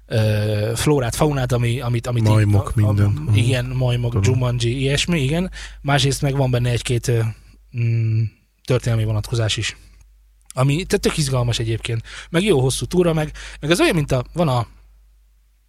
ö, 0.05 0.71
flórát, 0.75 1.15
faunát, 1.15 1.51
ami, 1.51 1.79
amit, 1.79 2.07
amit 2.07 2.23
Majmok, 2.23 2.73
így, 2.77 2.83
minden. 2.85 3.29
igen, 3.33 3.65
majmok, 3.65 4.11
Tudom. 4.11 4.33
Jumanji, 4.33 4.79
ilyesmi, 4.79 5.21
igen. 5.21 5.51
Másrészt 5.81 6.21
meg 6.21 6.35
van 6.35 6.51
benne 6.51 6.69
egy-két 6.69 7.11
mm, 7.77 8.21
történelmi 8.65 9.03
vonatkozás 9.03 9.57
is. 9.57 9.77
Ami 10.53 10.73
tehát 10.73 11.01
tök 11.01 11.17
izgalmas 11.17 11.59
egyébként. 11.59 12.01
Meg 12.29 12.43
jó 12.43 12.59
hosszú 12.59 12.85
túra, 12.85 13.13
meg, 13.13 13.31
meg 13.59 13.71
az 13.71 13.79
olyan, 13.79 13.95
mint 13.95 14.11
a, 14.11 14.25
van 14.33 14.47
a 14.47 14.67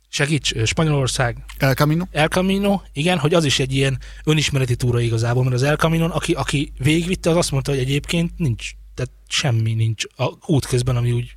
segíts, 0.08 0.52
Spanyolország, 0.64 1.44
El 1.58 1.74
Camino? 1.74 2.04
El 2.10 2.28
Camino, 2.28 2.80
igen, 2.92 3.18
hogy 3.18 3.34
az 3.34 3.44
is 3.44 3.58
egy 3.58 3.74
ilyen 3.74 3.98
önismereti 4.24 4.76
túra 4.76 5.00
igazából, 5.00 5.42
mert 5.42 5.54
az 5.54 5.62
El 5.62 5.76
Caminon, 5.76 6.10
aki, 6.10 6.32
aki 6.32 6.72
végigvitte, 6.78 7.30
az 7.30 7.36
azt 7.36 7.50
mondta, 7.50 7.70
hogy 7.70 7.80
egyébként 7.80 8.32
nincs, 8.36 8.70
tehát 8.94 9.10
semmi 9.28 9.74
nincs 9.74 10.04
a 10.16 10.32
út 10.46 10.66
közben, 10.66 10.96
ami 10.96 11.12
úgy 11.12 11.36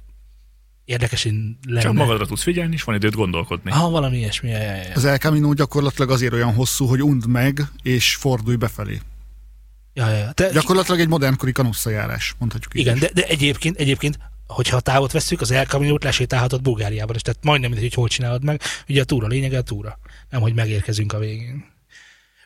érdekesen 0.86 1.60
lenne. 1.68 1.82
Csak 1.82 1.94
magadra 1.94 2.26
tudsz 2.26 2.44
figyelni, 2.44 2.74
és 2.74 2.84
van 2.84 2.96
időt 2.96 3.16
gondolkodni. 3.16 3.72
Ha, 3.72 3.90
valami 3.90 4.18
ilyesmi. 4.18 4.50
Ja, 4.50 4.58
ja, 4.58 4.76
ja. 4.76 4.92
Az 4.96 5.06
El 5.06 5.18
Camino 5.18 5.54
gyakorlatilag 5.54 6.12
azért 6.12 6.34
olyan 6.34 6.54
hosszú, 6.54 6.86
hogy 6.86 7.02
und 7.02 7.28
meg, 7.28 7.62
és 7.84 8.16
fordulj 8.16 8.56
befelé. 8.56 9.00
ja, 9.94 10.10
ja, 10.10 10.18
ja. 10.18 10.32
De, 10.36 10.52
Gyakorlatilag 10.52 11.00
egy 11.00 11.08
modernkori 11.08 11.52
kanosszajárás, 11.52 12.36
mondhatjuk 12.40 12.76
így 12.76 12.82
igen, 12.82 12.96
is. 12.96 13.02
de, 13.02 13.10
de 13.14 13.24
egyébként, 13.24 13.78
egyébként 13.78 14.20
hogyha 14.52 14.78
a 14.78 14.80
távot 14.80 15.12
veszük, 15.12 15.42
az 15.42 15.52
El 15.52 15.66
Camino-t 15.66 16.04
lesétálhatod 16.04 16.62
Bulgáriában 16.62 17.16
is, 17.16 17.22
tehát 17.22 17.44
majdnem 17.44 17.70
mindegy, 17.70 17.90
hogy 17.90 18.00
hol 18.00 18.08
csinálod 18.08 18.44
meg. 18.44 18.62
Ugye 18.88 19.02
a 19.02 19.06
túra 19.06 19.28
lényege 19.28 19.58
a 19.58 19.62
túra, 19.62 20.00
nem 20.30 20.42
hogy 20.42 20.54
megérkezünk 20.54 21.14
a 21.14 21.20
végén. 21.20 21.66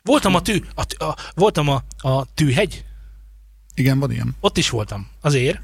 Voltam 0.02 0.34
a 0.34 0.42
tű, 0.42 0.62
a, 0.74 1.04
a, 1.04 1.16
voltam 1.34 1.68
a, 1.68 1.82
a 1.98 2.34
tűhegy, 2.34 2.84
Igen, 3.74 3.98
van 3.98 4.10
ilyen. 4.10 4.36
ott 4.40 4.56
is 4.56 4.70
voltam. 4.70 5.08
Azért. 5.20 5.60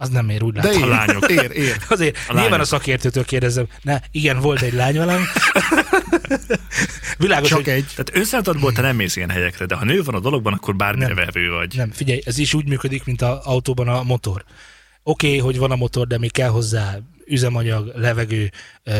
Az 0.00 0.08
nem 0.08 0.28
ér, 0.28 0.42
úgy 0.42 0.52
De 0.52 0.62
látom. 0.62 0.82
ér, 0.82 0.88
lányok. 0.88 1.30
ér, 1.30 1.50
ér. 1.54 1.76
Azért 1.88 2.16
A 2.16 2.20
nyilván 2.32 2.44
lányok. 2.50 2.60
a 2.60 2.64
szakértőtől 2.64 3.24
kérdezem. 3.24 3.66
Ne, 3.82 4.00
igen, 4.10 4.38
volt 4.40 4.62
egy 4.62 4.72
lány 4.72 4.96
velem. 4.96 5.22
Világos, 7.18 7.48
Csak 7.48 7.58
hogy 7.58 7.68
egy. 7.68 7.84
Tehát 7.84 8.10
önszántatból 8.14 8.72
te 8.72 8.80
nem 8.80 8.96
mész 8.96 9.16
ilyen 9.16 9.30
helyekre, 9.30 9.66
de 9.66 9.74
ha 9.74 9.84
nő 9.84 10.02
van 10.02 10.14
a 10.14 10.20
dologban, 10.20 10.52
akkor 10.52 10.76
bármire 10.76 11.06
Nem. 11.14 11.16
vevő 11.24 11.50
vagy. 11.50 11.74
nem, 11.76 11.90
figyelj, 11.90 12.20
ez 12.24 12.38
is 12.38 12.54
úgy 12.54 12.68
működik, 12.68 13.04
mint 13.04 13.22
az 13.22 13.38
autóban 13.42 13.88
a 13.88 14.02
motor. 14.02 14.44
Oké, 15.02 15.26
okay, 15.26 15.38
hogy 15.38 15.58
van 15.58 15.70
a 15.70 15.76
motor, 15.76 16.06
de 16.06 16.18
még 16.18 16.32
kell 16.32 16.48
hozzá 16.48 16.98
üzemanyag, 17.26 17.92
levegő, 17.94 18.50
ö, 18.82 18.92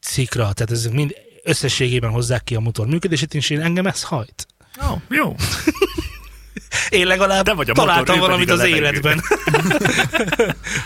szikra, 0.00 0.52
tehát 0.52 0.70
ezek 0.70 0.92
mind 0.92 1.14
összességében 1.44 2.10
hozzák 2.10 2.44
ki 2.44 2.54
a 2.54 2.60
motor 2.60 2.86
működését, 2.86 3.34
és 3.34 3.50
én 3.50 3.60
engem 3.60 3.86
ez 3.86 4.02
hajt. 4.02 4.46
Oh, 4.82 5.00
jó. 5.08 5.34
Én 6.88 7.06
legalább 7.06 7.44
Te 7.44 7.52
vagy 7.52 7.70
a 7.70 7.72
találtam 7.72 8.14
motor, 8.14 8.28
valamit 8.28 8.50
az 8.50 8.64
életben, 8.64 9.22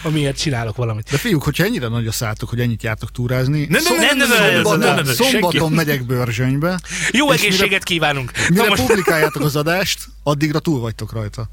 amiért 0.02 0.38
csinálok 0.38 0.76
valamit. 0.76 1.10
De 1.10 1.16
fiúk, 1.18 1.42
hogyha 1.42 1.64
ennyire 1.64 1.88
nagy 1.88 2.06
a 2.06 2.12
szátok, 2.12 2.48
hogy 2.48 2.60
ennyit 2.60 2.82
jártok 2.82 3.10
túrázni, 3.12 3.66
Ne, 3.70 3.78
ne, 3.80 3.90
ne, 3.90 4.12
ne, 4.12 4.12
ne, 4.12 4.26
ne, 4.26 4.26
ne, 4.26 4.62
szombaton, 4.62 4.78
ne, 4.78 4.94
ne, 4.94 5.02
ne, 5.02 5.12
szombaton 5.12 5.60
senki. 5.60 5.74
megyek 5.74 6.06
Börzsönybe, 6.06 6.80
Jó 7.10 7.32
És 7.32 7.42
egészséget 7.42 7.82
kívánunk! 7.82 8.32
mire 8.48 8.62
Na 8.62 8.68
most, 8.68 8.86
publikáljátok 8.86 9.42
az 9.42 9.56
adást, 9.56 10.04
addigra 10.22 10.58
túl 10.58 10.80
vagytok 10.80 11.12
rajta. 11.12 11.48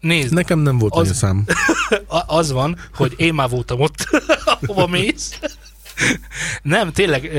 nézd, 0.00 0.32
Nekem 0.34 0.58
nem 0.58 0.78
volt 0.78 0.94
Az- 0.94 1.10
az... 1.10 1.16
szám. 1.16 1.44
Az 2.26 2.50
van, 2.52 2.78
hogy 2.94 3.14
én 3.16 3.34
már 3.34 3.48
voltam 3.48 3.80
ott, 3.80 4.06
ahova 4.66 4.86
mész. 4.86 5.38
Nem, 6.62 6.92
tényleg, 6.92 7.30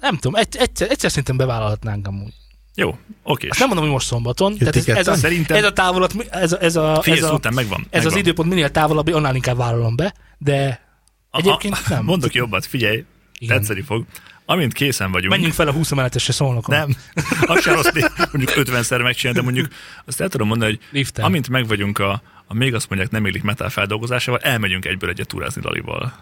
nem 0.00 0.14
tudom, 0.16 0.34
egy, 0.34 0.56
egyszer, 0.56 0.90
egyszer 0.90 1.10
szerintem 1.10 1.36
bevállalhatnánk 1.36 2.06
amúgy. 2.06 2.32
Jó, 2.80 2.98
oké. 3.22 3.48
Azt 3.48 3.58
nem 3.58 3.68
mondom, 3.68 3.84
hogy 3.84 3.94
most 3.94 4.06
szombaton. 4.06 4.56
Tehát 4.56 4.76
ez, 4.76 4.88
ez, 4.88 5.08
a? 5.08 5.14
Szerintem- 5.14 5.56
ez 5.56 5.64
a 5.64 5.72
távolat, 5.72 6.14
ez 6.30 6.52
a, 6.52 6.62
ez 6.62 6.76
a, 6.76 7.02
ez 7.04 7.22
a, 7.22 7.32
után 7.32 7.54
megvan. 7.54 7.80
ez 7.90 7.98
az 7.98 8.04
megvan. 8.04 8.18
időpont 8.18 8.48
minél 8.48 8.70
távolabb, 8.70 9.08
annál 9.12 9.34
inkább 9.34 9.56
vállalom 9.56 9.96
be, 9.96 10.14
de 10.38 10.86
egyébként 11.32 11.74
a- 11.74 11.88
nem. 11.88 12.04
Mondok 12.04 12.34
jobbat, 12.34 12.66
figyelj, 12.66 13.04
Igen. 13.38 13.56
tetszeni 13.58 13.80
fog. 13.82 14.04
Amint 14.44 14.72
készen 14.72 15.10
vagyunk. 15.10 15.32
menjünk 15.32 15.52
fel 15.54 15.68
a 15.68 15.72
20 15.72 15.90
emeletesre 15.90 16.32
szólnokon. 16.32 16.76
Nem, 16.76 16.96
az 17.56 17.60
sem 17.62 17.74
rossz, 17.74 17.86
mondjuk 18.32 18.52
50-szer 18.56 19.02
megcsinálni, 19.02 19.38
de 19.38 19.44
mondjuk 19.44 19.68
azt 20.04 20.20
el 20.20 20.28
tudom 20.28 20.46
mondani, 20.46 20.70
hogy 20.70 20.80
Liften. 20.90 21.24
amint 21.24 21.48
meg 21.48 21.66
vagyunk 21.66 21.98
a, 21.98 22.22
a 22.46 22.54
még 22.54 22.74
azt 22.74 22.88
mondják 22.88 23.10
nem 23.10 23.26
élik 23.26 23.42
metal 23.42 23.68
feldolgozásával, 23.68 24.40
elmegyünk 24.40 24.84
egyből 24.84 25.10
egyet 25.10 25.26
túrázni 25.28 25.60
Dalival. 25.60 26.12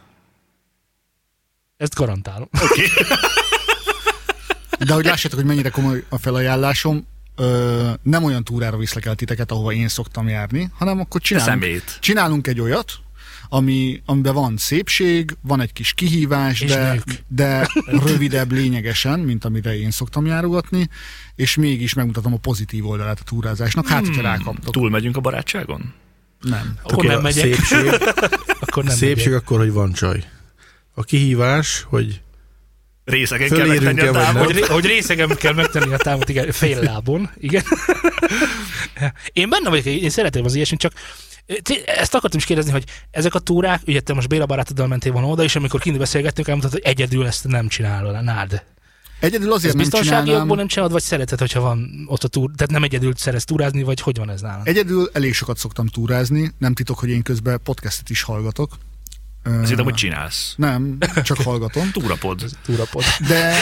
Ezt 1.76 1.94
garantálom. 1.94 2.48
Oké. 2.70 2.82
De 4.78 4.92
hogy 4.94 5.04
lássátok, 5.04 5.38
hogy 5.38 5.48
mennyire 5.48 5.68
komoly 5.68 6.04
a 6.08 6.18
felajánlásom, 6.18 7.06
ö, 7.36 7.90
nem 8.02 8.24
olyan 8.24 8.44
túrára 8.44 8.76
viszlek 8.76 9.06
el 9.06 9.14
titeket, 9.14 9.50
ahova 9.50 9.72
én 9.72 9.88
szoktam 9.88 10.28
járni, 10.28 10.70
hanem 10.78 11.00
akkor 11.00 11.20
csinálunk, 11.20 11.84
csinálunk 12.00 12.46
egy 12.46 12.60
olyat, 12.60 12.92
ami, 13.48 14.02
amiben 14.06 14.34
van 14.34 14.56
szépség, 14.56 15.36
van 15.42 15.60
egy 15.60 15.72
kis 15.72 15.92
kihívás, 15.92 16.60
És 16.60 16.70
de, 16.70 16.92
nők. 16.92 17.24
de 17.28 17.68
rövidebb 17.86 18.52
lényegesen, 18.52 19.20
mint 19.20 19.44
amire 19.44 19.78
én 19.78 19.90
szoktam 19.90 20.26
járogatni, 20.26 20.88
és 21.34 21.56
mégis 21.56 21.94
megmutatom 21.94 22.32
a 22.32 22.36
pozitív 22.36 22.86
oldalát 22.86 23.20
a 23.20 23.24
túrázásnak, 23.24 23.86
hát 23.88 24.06
hogyha 24.06 24.22
rákaptok. 24.22 24.72
Túl 24.74 24.90
megyünk 24.90 25.16
a 25.16 25.20
barátságon? 25.20 25.94
Nem. 26.40 26.74
Akkor 26.82 27.04
nem 27.04 27.20
megyek. 27.20 27.44
Szépség, 27.54 27.92
Akkor 28.60 28.84
nem 28.84 28.96
szépség 28.96 29.26
megyek. 29.26 29.40
akkor, 29.40 29.58
hogy 29.58 29.72
van 29.72 29.92
csaj. 29.92 30.24
A 30.94 31.02
kihívás, 31.02 31.84
hogy 31.88 32.20
Részegen 33.08 33.48
kell 33.48 33.66
megtenni 33.66 34.00
a 34.00 34.10
távot. 34.10 34.44
Hogy, 34.44 34.66
hogy 34.66 34.86
részegen 34.86 35.28
kell 35.36 35.54
megtenni 35.54 35.92
a 35.92 35.96
távot, 35.96 36.28
igen, 36.28 36.52
fél 36.52 36.80
lábon, 36.80 37.30
igen. 37.38 37.62
Én 39.32 39.48
benne 39.48 39.68
vagyok, 39.68 39.84
én 39.84 40.10
szeretem 40.10 40.44
az 40.44 40.54
ilyesmit, 40.54 40.80
csak 40.80 40.92
Té- 41.62 41.84
ezt 41.84 42.14
akartam 42.14 42.38
is 42.38 42.44
kérdezni, 42.44 42.70
hogy 42.70 42.84
ezek 43.10 43.34
a 43.34 43.38
túrák, 43.38 43.80
ugye 43.86 44.00
te 44.00 44.14
most 44.14 44.28
Béla 44.28 44.46
barátoddal 44.46 44.86
mentél 44.86 45.12
volna 45.12 45.28
oda, 45.28 45.42
és 45.42 45.56
amikor 45.56 45.80
kint 45.80 45.98
beszélgettünk, 45.98 46.48
elmondtad, 46.48 46.72
hogy 46.72 46.90
egyedül 46.90 47.26
ezt 47.26 47.46
nem 47.46 47.68
csinálod, 47.68 48.22
nád. 48.22 48.62
Egyedül 49.20 49.52
azért 49.52 49.74
nem 49.74 49.82
biztonsági 49.82 50.30
jogból 50.30 50.56
nem 50.56 50.66
csinálod, 50.66 50.92
vagy 50.92 51.02
szereted, 51.02 51.38
hogyha 51.38 51.60
van 51.60 52.04
ott 52.06 52.24
a 52.24 52.28
túr, 52.28 52.50
tehát 52.56 52.72
nem 52.72 52.82
egyedül 52.82 53.12
szeretsz 53.16 53.44
túrázni, 53.44 53.82
vagy 53.82 54.00
hogy 54.00 54.16
van 54.16 54.30
ez 54.30 54.40
nálad? 54.40 54.68
Egyedül 54.68 55.10
elég 55.12 55.34
sokat 55.34 55.58
szoktam 55.58 55.86
túrázni, 55.86 56.50
nem 56.58 56.74
titok, 56.74 56.98
hogy 56.98 57.08
én 57.08 57.22
közben 57.22 57.60
podcastet 57.64 58.10
is 58.10 58.22
hallgatok. 58.22 58.78
Ö, 59.48 59.60
Ez 59.62 59.68
hittem, 59.68 59.84
hogy 59.84 59.94
csinálsz. 59.94 60.54
Nem, 60.56 60.98
csak 61.22 61.36
hallgatom. 61.38 61.90
Túrapod. 61.98 62.44
Túrapod. 62.64 63.02
De, 63.28 63.54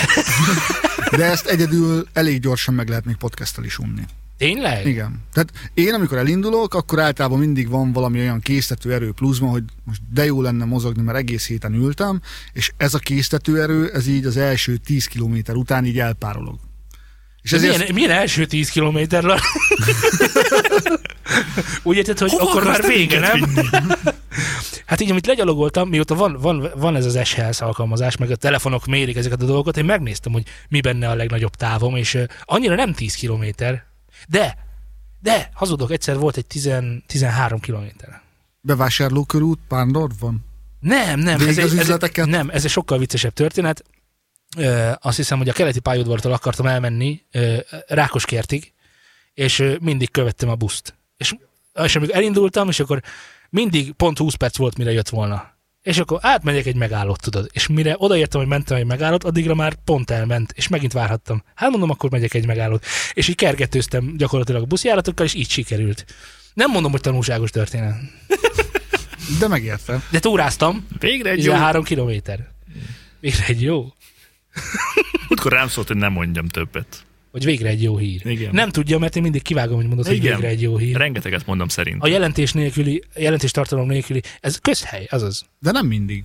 de 1.16 1.24
ezt 1.24 1.46
egyedül 1.46 2.06
elég 2.12 2.40
gyorsan 2.40 2.74
meg 2.74 2.88
lehet 2.88 3.04
még 3.04 3.16
podcasttel 3.16 3.64
is 3.64 3.78
unni. 3.78 4.02
Tényleg? 4.38 4.86
Igen. 4.86 5.20
Tehát 5.32 5.52
én, 5.74 5.94
amikor 5.94 6.18
elindulok, 6.18 6.74
akkor 6.74 7.00
általában 7.00 7.38
mindig 7.38 7.68
van 7.68 7.92
valami 7.92 8.18
olyan 8.18 8.40
késztető 8.40 8.92
erő 8.92 9.12
pluszban, 9.12 9.48
hogy 9.50 9.62
most 9.84 10.00
de 10.12 10.24
jó 10.24 10.42
lenne 10.42 10.64
mozogni, 10.64 11.02
mert 11.02 11.18
egész 11.18 11.46
héten 11.46 11.74
ültem, 11.74 12.20
és 12.52 12.72
ez 12.76 12.94
a 12.94 12.98
késztető 12.98 13.60
erő, 13.62 13.90
ez 13.92 14.06
így 14.06 14.24
az 14.24 14.36
első 14.36 14.76
10 14.76 15.06
kilométer 15.06 15.54
után 15.54 15.84
így 15.84 15.98
elpárolog. 15.98 16.58
És 17.46 17.52
ezért 17.52 17.78
milyen, 17.78 17.94
milyen 17.94 18.10
első 18.10 18.46
10 18.46 18.68
kilométer? 18.68 19.24
Úgy 21.82 21.96
érted, 21.96 22.18
hogy 22.18 22.30
Hova 22.30 22.50
akkor 22.50 22.64
már 22.64 22.86
vége, 22.86 23.18
nem? 23.18 23.44
Hát 24.86 25.00
így, 25.00 25.10
amit 25.10 25.26
legyalogoltam, 25.26 25.88
mióta 25.88 26.14
van, 26.14 26.36
van, 26.40 26.70
van 26.76 26.96
ez 26.96 27.04
az 27.04 27.18
S-Health 27.24 27.62
alkalmazás, 27.62 28.16
meg 28.16 28.30
a 28.30 28.36
telefonok 28.36 28.86
mérik 28.86 29.16
ezeket 29.16 29.42
a 29.42 29.44
dolgokat, 29.44 29.76
én 29.76 29.84
megnéztem, 29.84 30.32
hogy 30.32 30.42
mi 30.68 30.80
benne 30.80 31.08
a 31.08 31.14
legnagyobb 31.14 31.54
távom, 31.54 31.96
és 31.96 32.18
annyira 32.42 32.74
nem 32.74 32.92
10 32.92 33.14
kilométer, 33.14 33.84
de, 34.28 34.56
de, 35.20 35.50
hazudok, 35.54 35.90
egyszer 35.90 36.18
volt 36.18 36.36
egy 36.36 36.46
10, 36.46 36.70
13 37.06 37.60
kilométer. 37.60 38.20
bevásárlókörút, 38.60 39.58
Pándor 39.68 40.10
van. 40.20 40.44
Nem, 40.80 41.20
nem, 41.20 41.38
Végig 41.38 41.58
ez, 41.58 41.64
az 41.64 41.90
egy, 41.90 42.10
ez, 42.18 42.26
nem, 42.26 42.50
ez 42.50 42.64
egy 42.64 42.70
sokkal 42.70 42.98
viccesebb 42.98 43.32
történet. 43.32 43.84
Azt 45.00 45.16
hiszem, 45.16 45.38
hogy 45.38 45.48
a 45.48 45.52
keleti 45.52 45.80
pályaudvartól 45.80 46.32
akartam 46.32 46.66
elmenni 46.66 47.22
ö, 47.32 47.56
Rákoskertig, 47.86 48.72
és 49.34 49.64
mindig 49.80 50.10
követtem 50.10 50.48
a 50.48 50.54
buszt. 50.54 50.94
És, 51.16 51.34
és 51.84 51.96
amikor 51.96 52.16
elindultam, 52.16 52.68
és 52.68 52.80
akkor 52.80 53.02
mindig 53.50 53.92
pont 53.92 54.18
20 54.18 54.34
perc 54.34 54.56
volt, 54.56 54.78
mire 54.78 54.92
jött 54.92 55.08
volna. 55.08 55.54
És 55.82 55.98
akkor 55.98 56.18
átmegyek 56.22 56.66
egy 56.66 56.75
megállót, 56.75 57.20
tudod. 57.20 57.48
És 57.52 57.66
mire 57.66 57.94
odaértem, 57.98 58.40
hogy 58.40 58.48
mentem 58.48 58.76
egy 58.76 58.84
megállót, 58.84 59.25
addigra 59.25 59.54
már 59.54 59.75
pont 59.84 60.10
elment, 60.10 60.52
és 60.54 60.68
megint 60.68 60.92
várhattam. 60.92 61.42
Hát 61.54 61.70
mondom, 61.70 61.90
akkor 61.90 62.10
megyek 62.10 62.34
egy 62.34 62.46
megállót. 62.46 62.84
És 63.12 63.28
így 63.28 63.34
kergetőztem 63.34 64.14
gyakorlatilag 64.16 64.62
a 64.62 64.66
buszjáratokkal, 64.66 65.26
és 65.26 65.34
így 65.34 65.50
sikerült. 65.50 66.04
Nem 66.54 66.70
mondom, 66.70 66.90
hogy 66.90 67.00
tanulságos 67.00 67.50
történet. 67.50 67.96
De 69.38 69.48
megérte. 69.48 70.02
De 70.10 70.18
túráztam, 70.18 70.86
Végre 70.98 71.30
egy 71.30 71.44
jó. 71.44 71.50
13 71.50 71.84
kilométer. 71.84 72.48
Végre 73.20 73.44
egy 73.46 73.62
jó. 73.62 73.86
Útkor 75.28 75.52
rám 75.52 75.68
szólt, 75.68 75.86
hogy 75.86 75.96
nem 75.96 76.12
mondjam 76.12 76.48
többet. 76.48 77.06
Vagy 77.30 77.44
végre 77.44 77.68
egy 77.68 77.82
jó 77.82 77.96
hír. 77.96 78.26
Igen. 78.26 78.50
Nem 78.52 78.70
tudja, 78.70 78.98
mert 78.98 79.16
én 79.16 79.22
mindig 79.22 79.42
kivágom, 79.42 79.76
hogy 79.76 79.86
mondod, 79.86 80.06
hogy 80.06 80.16
Igen. 80.16 80.34
végre 80.34 80.48
egy 80.48 80.62
jó 80.62 80.76
hír. 80.76 80.96
Rengeteget 80.96 81.46
mondom 81.46 81.68
szerint. 81.68 82.02
A 82.02 82.06
jelentés 82.06 82.52
nélküli, 82.52 83.02
jelentés 83.16 83.50
tartalom 83.50 83.86
nélküli, 83.86 84.22
ez 84.40 84.58
közhely, 84.58 85.06
azaz. 85.10 85.46
De 85.58 85.70
nem 85.70 85.86
mindig. 85.86 86.25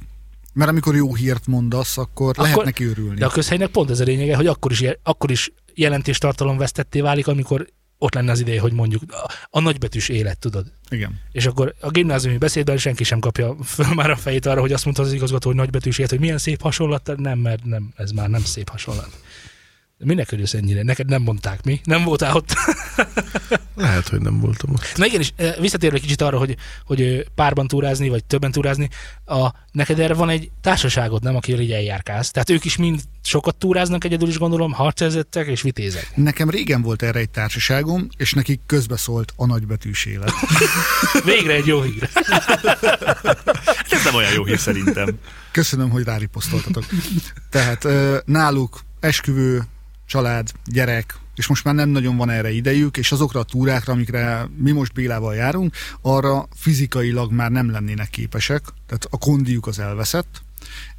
Mert 0.53 0.69
amikor 0.69 0.95
jó 0.95 1.15
hírt 1.15 1.47
mondasz, 1.47 1.97
akkor, 1.97 2.29
akkor 2.29 2.43
lehet 2.43 2.63
neki 2.63 2.85
örülni. 2.85 3.19
De 3.19 3.25
a 3.25 3.29
közhelynek 3.29 3.69
pont 3.69 3.89
ez 3.89 4.00
a 4.00 4.03
lényege, 4.03 4.35
hogy 4.35 4.47
akkor 4.47 4.71
is, 4.71 4.83
akkor 5.03 5.31
is 5.31 5.51
jelentés 5.73 6.17
tartalom 6.17 6.57
vesztetté 6.57 7.01
válik, 7.01 7.27
amikor 7.27 7.67
ott 8.03 8.13
lenne 8.13 8.31
az 8.31 8.39
ideje, 8.39 8.62
hogy 8.62 8.74
mondjuk 8.74 9.01
a, 9.50 9.60
nagybetűs 9.60 10.10
élet, 10.10 10.39
tudod. 10.39 10.65
Igen. 10.89 11.20
És 11.31 11.46
akkor 11.46 11.74
a 11.79 11.89
gimnáziumi 11.89 12.38
beszédben 12.38 12.77
senki 12.77 13.03
sem 13.03 13.20
kapja 13.20 13.55
föl 13.63 13.93
már 13.93 14.10
a 14.10 14.15
fejét 14.15 14.46
arra, 14.46 14.62
hogy 14.62 14.74
azt 14.74 14.86
mondta 14.86 15.03
az 15.03 15.13
igazgató, 15.13 15.48
hogy 15.48 15.58
nagybetűs 15.58 15.98
élet, 15.98 16.10
hogy 16.10 16.20
milyen 16.20 16.38
szép 16.38 16.62
hasonlat, 16.62 17.12
nem, 17.17 17.39
mert 17.39 17.63
nem, 17.63 17.93
ez 17.96 18.12
már 18.12 18.29
nem 18.29 18.43
szép 18.43 18.70
hasonlat. 18.70 19.10
Minek 20.03 20.31
örülsz 20.31 20.53
ennyire? 20.53 20.84
Neked 20.84 21.08
nem 21.10 21.22
mondták 21.22 21.63
mi? 21.63 21.81
Nem 21.84 22.03
voltál 22.03 22.36
ott? 22.36 22.53
Lehet, 23.75 24.08
hogy 24.08 24.22
nem 24.22 24.39
voltam 24.39 24.74
ott. 24.74 24.91
Na 24.96 25.05
igen, 25.05 25.20
és 25.20 25.31
eh, 25.36 25.55
visszatérve 25.60 25.96
egy 25.96 26.01
kicsit 26.01 26.22
arra, 26.22 26.38
hogy, 26.38 26.55
hogy 26.86 27.01
ö, 27.01 27.20
párban 27.36 27.67
túrázni, 27.67 28.10
vagy 28.10 28.24
többen 28.25 28.51
túrázni, 28.51 28.89
a, 29.25 29.50
neked 29.72 30.00
erre 30.00 30.13
van 30.13 30.29
egy 30.29 30.51
társaságod, 30.62 31.24
nem, 31.24 31.36
akivel 31.36 31.62
így 31.62 31.72
eljárkálsz. 31.72 32.31
Tehát 32.31 32.50
ők 32.50 32.65
is 32.65 32.77
mind 32.77 33.01
sokat 33.24 33.55
túráznak 33.55 34.03
egyedül 34.03 34.27
is 34.27 34.38
gondolom, 34.38 34.72
harcezettek 34.72 35.48
és 35.48 35.62
vitézek. 35.62 36.12
Nekem 36.15 36.50
régen 36.50 36.81
volt 36.81 37.01
erre 37.01 37.20
egy 37.20 37.29
társaságom, 37.29 38.08
és 38.17 38.34
nekik 38.34 38.60
közbeszólt 38.65 39.34
a 39.36 39.46
nagybetűs 39.46 40.05
élet. 40.05 40.34
Végre 41.25 41.53
egy 41.53 41.65
jó 41.65 41.81
hír. 41.81 42.03
Ez 43.89 44.03
nem 44.03 44.15
olyan 44.15 44.34
jó 44.34 44.46
hír 44.46 44.60
szerintem. 44.60 45.17
Köszönöm, 45.51 45.89
hogy 45.89 46.03
ráriposztoltatok. 46.03 46.86
Tehát 47.50 47.84
ö, 47.86 48.17
náluk 48.25 48.79
esküvő, 49.00 49.63
család, 50.11 50.51
gyerek, 50.65 51.19
és 51.35 51.47
most 51.47 51.63
már 51.63 51.75
nem 51.75 51.89
nagyon 51.89 52.17
van 52.17 52.29
erre 52.29 52.51
idejük, 52.51 52.97
és 52.97 53.11
azokra 53.11 53.39
a 53.39 53.43
túrákra, 53.43 53.93
amikre 53.93 54.49
mi 54.57 54.71
most 54.71 54.93
Bélával 54.93 55.35
járunk, 55.35 55.75
arra 56.01 56.47
fizikailag 56.55 57.31
már 57.31 57.51
nem 57.51 57.71
lennének 57.71 58.09
képesek, 58.09 58.61
tehát 58.87 59.07
a 59.09 59.17
kondiuk 59.17 59.67
az 59.67 59.79
elveszett, 59.79 60.41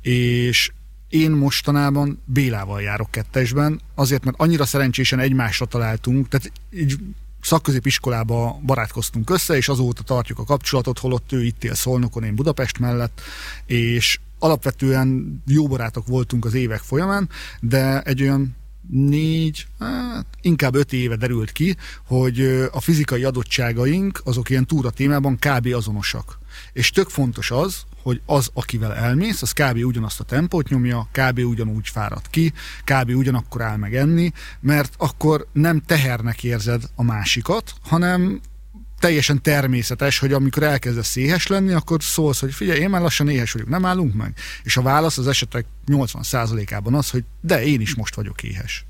és 0.00 0.70
én 1.08 1.30
mostanában 1.30 2.22
Bélával 2.24 2.82
járok 2.82 3.10
kettesben, 3.10 3.80
azért, 3.94 4.24
mert 4.24 4.40
annyira 4.40 4.64
szerencsésen 4.64 5.18
egymásra 5.18 5.66
találtunk, 5.66 6.28
tehát 6.28 6.52
így 6.70 6.98
szakközépiskolába 7.40 8.60
barátkoztunk 8.66 9.30
össze, 9.30 9.56
és 9.56 9.68
azóta 9.68 10.02
tartjuk 10.02 10.38
a 10.38 10.44
kapcsolatot, 10.44 10.98
holott 10.98 11.32
ő 11.32 11.44
itt 11.44 11.64
él 11.64 11.74
Szolnokon, 11.74 12.24
én 12.24 12.34
Budapest 12.34 12.78
mellett, 12.78 13.20
és 13.66 14.18
alapvetően 14.38 15.42
jó 15.46 15.66
barátok 15.66 16.06
voltunk 16.06 16.44
az 16.44 16.54
évek 16.54 16.80
folyamán, 16.80 17.28
de 17.60 18.00
egy 18.00 18.22
olyan 18.22 18.60
négy, 18.90 19.66
hát 19.78 20.26
inkább 20.40 20.74
öt 20.74 20.92
éve 20.92 21.16
derült 21.16 21.52
ki, 21.52 21.76
hogy 22.06 22.40
a 22.72 22.80
fizikai 22.80 23.24
adottságaink 23.24 24.20
azok 24.24 24.50
ilyen 24.50 24.66
túra 24.66 24.90
témában 24.90 25.38
kb. 25.38 25.66
azonosak. 25.74 26.38
És 26.72 26.90
tök 26.90 27.08
fontos 27.08 27.50
az, 27.50 27.82
hogy 28.02 28.20
az, 28.26 28.50
akivel 28.54 28.94
elmész, 28.94 29.42
az 29.42 29.52
kb. 29.52 29.76
ugyanazt 29.84 30.20
a 30.20 30.24
tempót 30.24 30.68
nyomja, 30.68 31.08
kb. 31.12 31.38
ugyanúgy 31.38 31.88
fárad 31.88 32.30
ki, 32.30 32.52
kb. 32.84 33.10
ugyanakkor 33.10 33.62
áll 33.62 33.76
meg 33.76 33.94
enni, 33.94 34.32
mert 34.60 34.94
akkor 34.96 35.46
nem 35.52 35.80
tehernek 35.86 36.44
érzed 36.44 36.82
a 36.94 37.02
másikat, 37.02 37.74
hanem 37.82 38.40
teljesen 39.02 39.42
természetes, 39.42 40.18
hogy 40.18 40.32
amikor 40.32 40.62
elkezdesz 40.62 41.16
éhes 41.16 41.46
lenni, 41.46 41.72
akkor 41.72 42.02
szólsz, 42.02 42.40
hogy 42.40 42.54
figyelj, 42.54 42.80
én 42.80 42.90
már 42.90 43.00
lassan 43.00 43.28
éhes 43.28 43.52
vagyok, 43.52 43.68
nem 43.68 43.84
állunk 43.84 44.14
meg? 44.14 44.34
És 44.62 44.76
a 44.76 44.82
válasz 44.82 45.18
az 45.18 45.26
esetek 45.28 45.64
80%-ában 45.86 46.94
az, 46.94 47.10
hogy 47.10 47.24
de 47.40 47.64
én 47.64 47.80
is 47.80 47.94
most 47.94 48.14
vagyok 48.14 48.42
éhes. 48.42 48.84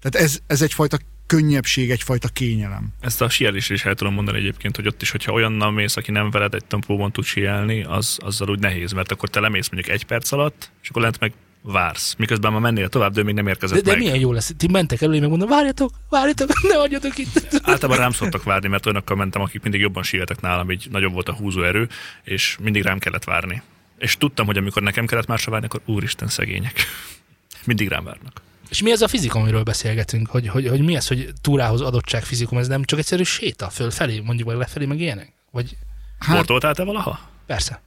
Tehát 0.00 0.26
ez, 0.26 0.38
ez 0.46 0.62
egyfajta 0.62 0.98
könnyebbség, 1.26 1.90
egyfajta 1.90 2.28
kényelem. 2.28 2.88
Ezt 3.00 3.20
a 3.20 3.28
síelésre 3.28 3.74
is 3.74 3.84
el 3.84 3.94
tudom 3.94 4.14
mondani 4.14 4.38
egyébként, 4.38 4.76
hogy 4.76 4.86
ott 4.86 5.02
is, 5.02 5.10
hogyha 5.10 5.32
olyannal 5.32 5.70
mész, 5.70 5.96
aki 5.96 6.10
nem 6.10 6.30
veled 6.30 6.54
egy 6.54 6.64
tempóban 6.64 7.12
tud 7.12 7.24
síelni, 7.24 7.82
az, 7.82 8.18
azzal 8.22 8.50
úgy 8.50 8.58
nehéz, 8.58 8.92
mert 8.92 9.12
akkor 9.12 9.28
te 9.28 9.40
lemész 9.40 9.68
mondjuk 9.68 9.94
egy 9.94 10.04
perc 10.04 10.32
alatt, 10.32 10.70
és 10.82 10.88
akkor 10.88 11.02
lent 11.02 11.20
meg 11.20 11.32
vársz. 11.62 12.14
Miközben 12.18 12.52
ma 12.52 12.58
mennél 12.58 12.88
tovább, 12.88 13.12
de 13.12 13.20
ő 13.20 13.24
még 13.24 13.34
nem 13.34 13.46
érkezett 13.46 13.76
De, 13.76 13.82
de 13.84 13.90
meg. 13.90 13.98
milyen 14.00 14.18
jó 14.18 14.32
lesz. 14.32 14.52
Ti 14.56 14.68
mentek 14.68 15.00
elő, 15.00 15.20
meg 15.20 15.28
mondom, 15.28 15.48
várjatok, 15.48 15.92
várjatok, 16.08 16.48
ne 16.72 16.74
hagyjatok 16.74 17.18
itt. 17.18 17.60
Általában 17.62 17.96
rám 17.96 18.12
szoktak 18.12 18.42
várni, 18.42 18.68
mert 18.68 18.86
olyanokkal 18.86 19.16
mentem, 19.16 19.42
akik 19.42 19.62
mindig 19.62 19.80
jobban 19.80 20.02
síeltek 20.02 20.40
nálam, 20.40 20.70
így 20.70 20.86
nagyobb 20.90 21.12
volt 21.12 21.28
a 21.28 21.32
húzóerő, 21.34 21.88
és 22.22 22.56
mindig 22.60 22.82
rám 22.82 22.98
kellett 22.98 23.24
várni. 23.24 23.62
És 23.98 24.16
tudtam, 24.16 24.46
hogy 24.46 24.56
amikor 24.56 24.82
nekem 24.82 25.06
kellett 25.06 25.26
másra 25.26 25.50
várni, 25.50 25.66
akkor 25.66 25.80
úristen 25.94 26.28
szegények. 26.28 26.72
Mindig 27.64 27.88
rám 27.88 28.04
várnak. 28.04 28.40
És 28.68 28.82
mi 28.82 28.90
ez 28.90 29.00
a 29.02 29.08
fizikum, 29.08 29.42
amiről 29.42 29.62
beszélgetünk? 29.62 30.28
Hogy, 30.28 30.48
hogy, 30.48 30.68
hogy 30.68 30.80
mi 30.80 30.96
az, 30.96 31.08
hogy 31.08 31.28
túrához 31.40 31.80
adottság 31.80 32.24
fizikum? 32.24 32.58
Ez 32.58 32.68
nem 32.68 32.84
csak 32.84 32.98
egyszerű 32.98 33.22
séta 33.22 33.68
fölfelé, 33.70 34.20
mondjuk 34.20 34.48
vagy 34.48 34.56
lefelé, 34.56 34.86
meg 34.86 35.00
ilyenek? 35.00 35.32
Vagy 35.50 35.76
Hát, 36.18 36.34
Sportoltál 36.34 36.74
te 36.74 36.84
valaha? 36.84 37.20
persze. 37.46 37.82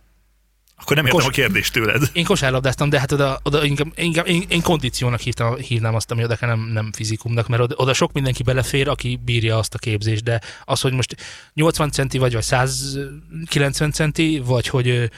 Akkor 0.78 0.96
nem 0.96 1.06
értem 1.06 1.20
Kos- 1.20 1.32
a 1.32 1.42
kérdést 1.42 1.74
tőled. 1.74 2.10
Én 2.14 2.24
kosárlabdáztam, 2.24 2.90
de 2.90 3.00
hát 3.00 3.12
oda, 3.12 3.40
oda 3.44 3.66
inkább, 3.66 3.88
inkább 3.96 4.28
én, 4.28 4.44
én 4.48 4.62
kondíciónak 4.62 5.20
hívtam, 5.20 5.56
hívnám 5.56 5.96
azt, 5.96 6.12
ami 6.12 6.24
oda 6.24 6.36
kell, 6.36 6.50
nem, 6.50 6.70
nem 6.74 6.92
fizikumnak, 6.92 7.48
mert 7.48 7.62
oda, 7.62 7.76
oda, 7.78 7.94
sok 7.94 8.12
mindenki 8.12 8.44
belefér, 8.44 8.88
aki 8.88 9.20
bírja 9.26 9.58
azt 9.58 9.74
a 9.74 9.78
képzést, 9.78 10.24
de 10.24 10.42
az, 10.64 10.82
hogy 10.82 10.94
most 10.94 11.16
80 11.54 11.92
centi 11.92 12.18
vagy, 12.18 12.34
vagy 12.34 12.44
190 12.44 13.92
centi, 13.92 14.42
vagy 14.46 14.68
hogy 14.68 15.10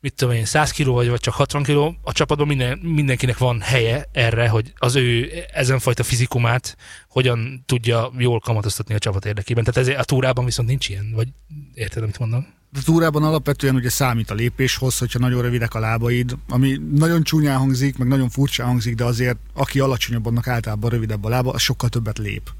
mit 0.00 0.14
tudom 0.14 0.34
én, 0.34 0.44
100 0.44 0.70
kiló 0.70 0.94
vagy, 0.94 1.08
vagy 1.08 1.20
csak 1.20 1.34
60 1.34 1.62
kiló, 1.62 1.96
a 2.02 2.12
csapatban 2.12 2.46
minden, 2.46 2.78
mindenkinek 2.78 3.38
van 3.38 3.60
helye 3.60 4.04
erre, 4.12 4.48
hogy 4.48 4.72
az 4.76 4.94
ő 4.94 5.30
ezenfajta 5.52 6.02
fizikumát 6.02 6.76
hogyan 7.08 7.62
tudja 7.66 8.12
jól 8.18 8.40
kamatoztatni 8.40 8.94
a 8.94 8.98
csapat 8.98 9.24
érdekében. 9.24 9.64
Tehát 9.64 9.80
ezért 9.80 9.98
a 9.98 10.04
túrában 10.04 10.44
viszont 10.44 10.68
nincs 10.68 10.88
ilyen, 10.88 11.12
vagy 11.14 11.28
érted, 11.74 12.02
amit 12.02 12.18
mondom? 12.18 12.55
A 12.76 12.82
túrában 12.84 13.22
alapvetően 13.22 13.74
ugye 13.74 13.90
számít 13.90 14.30
a 14.30 14.34
lépéshoz, 14.34 14.98
hogyha 14.98 15.18
nagyon 15.18 15.42
rövidek 15.42 15.74
a 15.74 15.78
lábaid, 15.78 16.36
ami 16.48 16.80
nagyon 16.94 17.22
csúnyán 17.22 17.58
hangzik, 17.58 17.98
meg 17.98 18.08
nagyon 18.08 18.28
furcsán 18.28 18.66
hangzik, 18.66 18.94
de 18.94 19.04
azért 19.04 19.38
aki 19.54 19.80
alacsonyabb, 19.80 20.26
annak 20.26 20.48
általában 20.48 20.90
rövidebb 20.90 21.24
a 21.24 21.28
lába, 21.28 21.50
az 21.50 21.60
sokkal 21.60 21.88
többet 21.88 22.18
lép. 22.18 22.50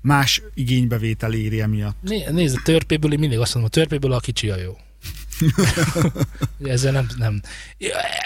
Más 0.00 0.42
igénybevétel 0.54 1.32
éri 1.32 1.60
emiatt. 1.60 1.96
Né- 2.00 2.30
Nézd, 2.30 2.56
a 2.56 2.60
törpéből, 2.64 3.12
én 3.12 3.18
mindig 3.18 3.38
azt 3.38 3.54
mondom, 3.54 3.70
a 3.72 3.76
törpéből 3.76 4.12
a 4.12 4.20
kicsi 4.20 4.50
a 4.50 4.56
jó. 4.56 4.76
Ezzel 6.72 6.92
nem, 6.92 7.06
nem. 7.16 7.40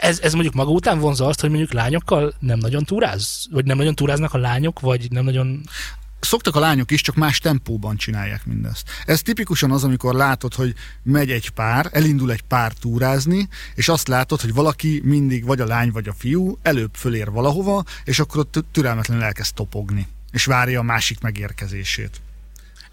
Ez, 0.00 0.20
ez 0.20 0.32
mondjuk 0.32 0.54
maga 0.54 0.70
után 0.70 0.98
vonza 0.98 1.26
azt, 1.26 1.40
hogy 1.40 1.50
mondjuk 1.50 1.72
lányokkal 1.72 2.34
nem 2.38 2.58
nagyon 2.58 2.84
túráz? 2.84 3.46
Vagy 3.50 3.64
nem 3.64 3.76
nagyon 3.76 3.94
túráznak 3.94 4.34
a 4.34 4.38
lányok, 4.38 4.80
vagy 4.80 5.10
nem 5.10 5.24
nagyon... 5.24 5.62
Szoktak 6.24 6.56
a 6.56 6.60
lányok 6.60 6.90
is, 6.90 7.00
csak 7.00 7.14
más 7.14 7.38
tempóban 7.38 7.96
csinálják 7.96 8.46
mindezt. 8.46 8.90
Ez 9.06 9.22
tipikusan 9.22 9.70
az, 9.70 9.84
amikor 9.84 10.14
látod, 10.14 10.54
hogy 10.54 10.74
megy 11.02 11.30
egy 11.30 11.50
pár, 11.50 11.88
elindul 11.92 12.32
egy 12.32 12.42
pár 12.42 12.72
túrázni, 12.72 13.48
és 13.74 13.88
azt 13.88 14.08
látod, 14.08 14.40
hogy 14.40 14.54
valaki 14.54 15.00
mindig, 15.04 15.44
vagy 15.44 15.60
a 15.60 15.66
lány, 15.66 15.90
vagy 15.90 16.08
a 16.08 16.14
fiú, 16.18 16.58
előbb 16.62 16.94
fölér 16.94 17.30
valahova, 17.30 17.84
és 18.04 18.18
akkor 18.18 18.40
ott 18.40 18.64
türelmetlenül 18.72 19.22
elkezd 19.24 19.54
topogni, 19.54 20.06
és 20.32 20.44
várja 20.44 20.80
a 20.80 20.82
másik 20.82 21.20
megérkezését. 21.20 22.20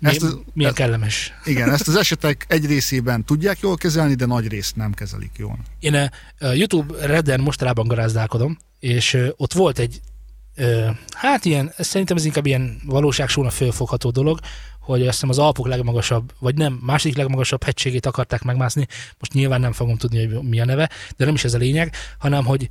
Ezt 0.02 0.24
az, 0.24 0.38
milyen 0.54 0.74
kellemes. 0.74 1.34
igen, 1.46 1.72
ezt 1.72 1.88
az 1.88 1.96
esetek 1.96 2.46
egy 2.48 2.65
részében 2.65 3.24
tudják 3.26 3.60
jól 3.60 3.76
kezelni, 3.76 4.15
de 4.15 4.26
nagy 4.26 4.48
részt 4.48 4.76
nem 4.76 4.94
kezelik 4.94 5.32
jól. 5.38 5.60
Én 5.80 6.10
a 6.39 6.46
YouTube 6.46 7.06
Redden 7.06 7.39
mostanában 7.39 7.88
garázdálkodom, 7.88 8.58
és 8.80 9.17
ott 9.36 9.54
volt 9.54 9.80
egy, 9.80 10.02
hát 11.15 11.45
ilyen, 11.45 11.74
szerintem 11.78 12.17
ez 12.17 12.26
inkább 12.26 12.45
ilyen 12.45 12.82
valóságsóna 12.86 13.50
fölfogható 13.50 14.10
dolog, 14.10 14.39
hogy 14.80 15.02
azt 15.02 15.12
hiszem 15.12 15.30
az 15.30 15.38
Alpok 15.38 15.67
legmagasabb, 15.67 16.32
vagy 16.39 16.56
nem, 16.56 16.80
második 16.82 17.17
legmagasabb 17.17 17.63
hegységét 17.63 18.06
akarták 18.06 18.43
megmászni, 18.43 18.88
most 19.19 19.34
nyilván 19.34 19.60
nem 19.60 19.71
fogom 19.71 19.97
tudni, 19.97 20.26
hogy 20.26 20.43
mi 20.43 20.60
a 20.60 20.65
neve, 20.65 20.89
de 21.17 21.26
nem 21.26 21.34
is 21.34 21.43
ez 21.43 21.54
a 21.54 21.58
lényeg, 21.58 21.95
hanem 22.17 22.45
hogy 22.45 22.67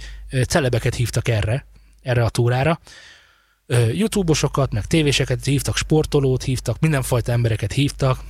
celebeket 0.46 0.94
hívtak 0.94 1.28
erre, 1.28 1.66
erre 2.02 2.24
a 2.24 2.28
túrára, 2.28 2.80
Ö, 3.66 3.88
YouTube-osokat, 3.88 4.72
meg 4.72 4.84
tévéseket 4.84 5.44
hívtak, 5.44 5.76
sportolót 5.76 6.42
hívtak, 6.42 6.80
mindenfajta 6.80 7.32
embereket 7.32 7.72
hívtak, 7.72 8.20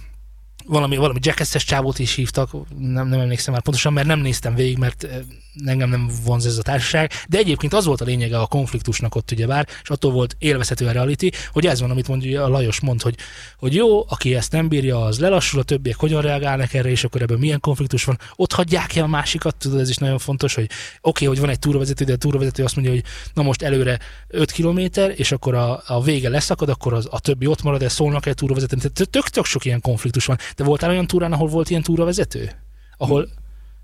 valami, 0.70 0.96
valami 0.96 1.18
jackass 1.22 1.64
csávót 1.64 1.98
is 1.98 2.14
hívtak, 2.14 2.50
nem, 2.78 3.08
nem 3.08 3.20
emlékszem 3.20 3.52
már 3.52 3.62
pontosan, 3.62 3.92
mert 3.92 4.06
nem 4.06 4.20
néztem 4.20 4.54
végig, 4.54 4.78
mert 4.78 5.04
eh, 5.04 5.18
engem 5.64 5.88
nem 5.88 6.10
vonz 6.24 6.46
ez 6.46 6.58
a 6.58 6.62
társaság, 6.62 7.12
de 7.28 7.38
egyébként 7.38 7.72
az 7.72 7.84
volt 7.84 8.00
a 8.00 8.04
lényege 8.04 8.38
a 8.38 8.46
konfliktusnak 8.46 9.14
ott 9.14 9.30
ugyebár, 9.30 9.68
és 9.82 9.90
attól 9.90 10.12
volt 10.12 10.36
élvezhető 10.38 10.86
a 10.86 10.92
reality, 10.92 11.30
hogy 11.52 11.66
ez 11.66 11.80
van, 11.80 11.90
amit 11.90 12.08
mondja 12.08 12.44
a 12.44 12.48
Lajos 12.48 12.80
mond, 12.80 13.02
hogy, 13.02 13.14
hogy 13.56 13.74
jó, 13.74 14.04
aki 14.08 14.34
ezt 14.34 14.52
nem 14.52 14.68
bírja, 14.68 15.04
az 15.04 15.18
lelassul, 15.18 15.60
a 15.60 15.62
többiek 15.62 15.96
hogyan 15.96 16.22
reagálnak 16.22 16.74
erre, 16.74 16.90
és 16.90 17.04
akkor 17.04 17.22
ebben 17.22 17.38
milyen 17.38 17.60
konfliktus 17.60 18.04
van, 18.04 18.18
ott 18.36 18.52
hagyják 18.52 18.96
el 18.96 19.04
a 19.04 19.06
másikat, 19.06 19.56
tudod, 19.56 19.80
ez 19.80 19.88
is 19.88 19.96
nagyon 19.96 20.18
fontos, 20.18 20.54
hogy 20.54 20.64
oké, 20.64 20.74
okay, 21.00 21.26
hogy 21.26 21.40
van 21.40 21.50
egy 21.50 21.58
túravezető, 21.58 22.04
de 22.04 22.12
a 22.12 22.16
túravezető 22.16 22.64
azt 22.64 22.74
mondja, 22.74 22.92
hogy 22.94 23.04
na 23.34 23.42
most 23.42 23.62
előre 23.62 23.98
5 24.28 24.50
kilométer, 24.50 25.12
és 25.16 25.32
akkor 25.32 25.54
a, 25.54 25.82
a 25.86 26.02
vége 26.02 26.28
leszakad, 26.28 26.68
akkor 26.68 26.92
az, 26.92 27.08
a 27.10 27.20
többi 27.20 27.46
ott 27.46 27.62
marad, 27.62 27.80
de 27.80 27.88
szólnak 27.88 28.26
el 28.26 28.34
túravezető. 28.34 28.76
Tehát 28.76 29.10
tök, 29.10 29.28
tök 29.28 29.44
sok 29.44 29.64
ilyen 29.64 29.80
konfliktus 29.80 30.24
van. 30.24 30.38
De 30.60 30.66
voltál 30.66 30.90
olyan 30.90 31.06
túrán, 31.06 31.32
ahol 31.32 31.48
volt 31.48 31.70
ilyen 31.70 31.82
túravezető? 31.82 32.50
Ahol, 32.96 33.28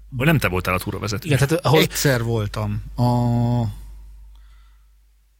Vagy 0.08 0.26
nem 0.26 0.38
te 0.38 0.48
voltál 0.48 0.74
a 0.74 0.78
túravezető. 0.78 1.26
igen, 1.26 1.38
tehát 1.38 1.64
ahol, 1.64 1.80
Egyszer 1.80 2.22
voltam. 2.22 2.82
A... 2.96 3.04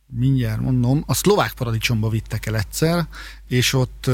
Mindjárt 0.06 0.60
mondom. 0.60 1.02
A 1.06 1.14
szlovák 1.14 1.52
paradicsomba 1.52 2.08
vittek 2.08 2.46
el 2.46 2.56
egyszer, 2.56 3.06
és 3.46 3.72
ott 3.72 4.10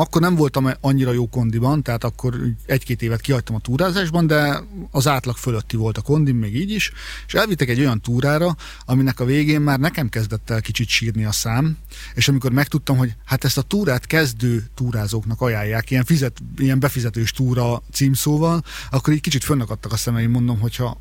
akkor 0.00 0.20
nem 0.20 0.34
voltam 0.34 0.70
annyira 0.80 1.12
jó 1.12 1.28
kondiban, 1.28 1.82
tehát 1.82 2.04
akkor 2.04 2.40
egy-két 2.66 3.02
évet 3.02 3.20
kihagytam 3.20 3.54
a 3.54 3.60
túrázásban, 3.60 4.26
de 4.26 4.62
az 4.90 5.06
átlag 5.06 5.36
fölötti 5.36 5.76
volt 5.76 5.98
a 5.98 6.02
kondim, 6.02 6.36
még 6.36 6.56
így 6.56 6.70
is, 6.70 6.92
és 7.26 7.34
elvittek 7.34 7.68
egy 7.68 7.80
olyan 7.80 8.00
túrára, 8.00 8.56
aminek 8.84 9.20
a 9.20 9.24
végén 9.24 9.60
már 9.60 9.78
nekem 9.78 10.08
kezdett 10.08 10.50
el 10.50 10.60
kicsit 10.60 10.88
sírni 10.88 11.24
a 11.24 11.32
szám, 11.32 11.76
és 12.14 12.28
amikor 12.28 12.52
megtudtam, 12.52 12.96
hogy 12.96 13.14
hát 13.24 13.44
ezt 13.44 13.58
a 13.58 13.62
túrát 13.62 14.06
kezdő 14.06 14.66
túrázóknak 14.74 15.40
ajánlják, 15.40 15.90
ilyen, 15.90 16.04
fizet, 16.04 16.38
ilyen 16.56 16.80
befizetős 16.80 17.32
túra 17.32 17.82
címszóval, 17.92 18.62
akkor 18.90 19.12
így 19.12 19.20
kicsit 19.20 19.44
fönnakadtak 19.44 19.92
a 19.92 19.96
szemeim, 19.96 20.30
mondom, 20.30 20.60
hogyha 20.60 21.00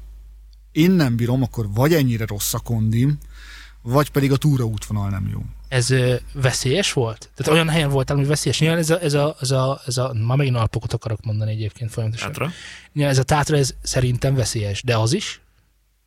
én 0.72 0.92
nem 0.92 1.16
bírom, 1.16 1.44
akkor 1.44 1.70
vagy 1.74 1.94
ennyire 1.94 2.26
rossz 2.26 2.54
a 2.54 2.60
kondim, 2.60 3.18
vagy 3.82 4.12
pedig 4.12 4.32
a 4.32 4.38
túra 4.38 4.64
útvonal 4.64 5.10
nem 5.10 5.28
jó. 5.32 5.44
Ez 5.70 5.88
veszélyes 6.34 6.94
volt? 6.94 7.30
Tehát 7.36 7.52
olyan 7.54 7.70
helyen 7.70 7.90
voltál, 7.90 8.18
ami 8.18 8.26
veszélyes. 8.26 8.60
Nyilván 8.60 8.80
ez 8.80 8.90
a, 8.90 9.02
ez 9.02 9.14
a, 9.14 9.36
ez 9.42 9.52
a, 9.52 9.82
ez 9.86 9.98
a 9.98 10.14
ma 10.14 10.36
megint 10.36 10.56
alpokot 10.56 10.94
akarok 10.94 11.20
mondani 11.26 11.52
egyébként 11.52 11.92
folyamatosan. 11.92 12.28
Hátra? 12.28 12.52
Nyilván 12.94 13.14
ez 13.14 13.20
a 13.20 13.24
tátra, 13.24 13.58
ez 13.58 13.74
szerintem 13.82 14.36
veszélyes, 14.36 14.84
de 14.84 14.98
az 14.98 15.14
is? 15.14 15.42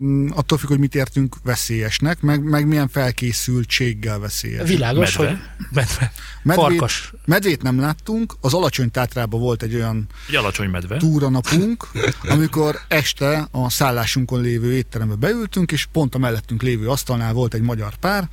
Mm, 0.04 0.28
attól 0.34 0.58
függ, 0.58 0.68
hogy 0.68 0.78
mit 0.78 0.94
értünk 0.94 1.36
veszélyesnek, 1.42 2.20
meg, 2.20 2.42
meg 2.42 2.66
milyen 2.66 2.88
felkészültséggel 2.88 4.18
veszélyes. 4.18 4.68
Világos, 4.68 5.16
Medve? 5.16 5.30
hogy 5.32 5.38
medve. 5.70 6.12
Medvét, 6.42 6.64
Farkas. 6.64 7.12
medvét 7.24 7.62
nem 7.62 7.80
láttunk, 7.80 8.34
az 8.40 8.54
alacsony 8.54 8.90
tátrában 8.90 9.40
volt 9.40 9.62
egy 9.62 9.74
olyan 9.74 10.06
Egy 10.28 10.34
alacsony 10.36 10.68
medve. 10.68 10.96
túranapunk, 10.96 11.88
amikor 12.22 12.80
este 12.88 13.48
a 13.50 13.70
szállásunkon 13.70 14.40
lévő 14.40 14.72
étterembe 14.72 15.14
beültünk, 15.14 15.72
és 15.72 15.86
pont 15.92 16.14
a 16.14 16.18
mellettünk 16.18 16.62
lévő 16.62 16.88
asztalnál 16.88 17.32
volt 17.32 17.54
egy 17.54 17.62
magyar 17.62 17.94
pár, 17.96 18.28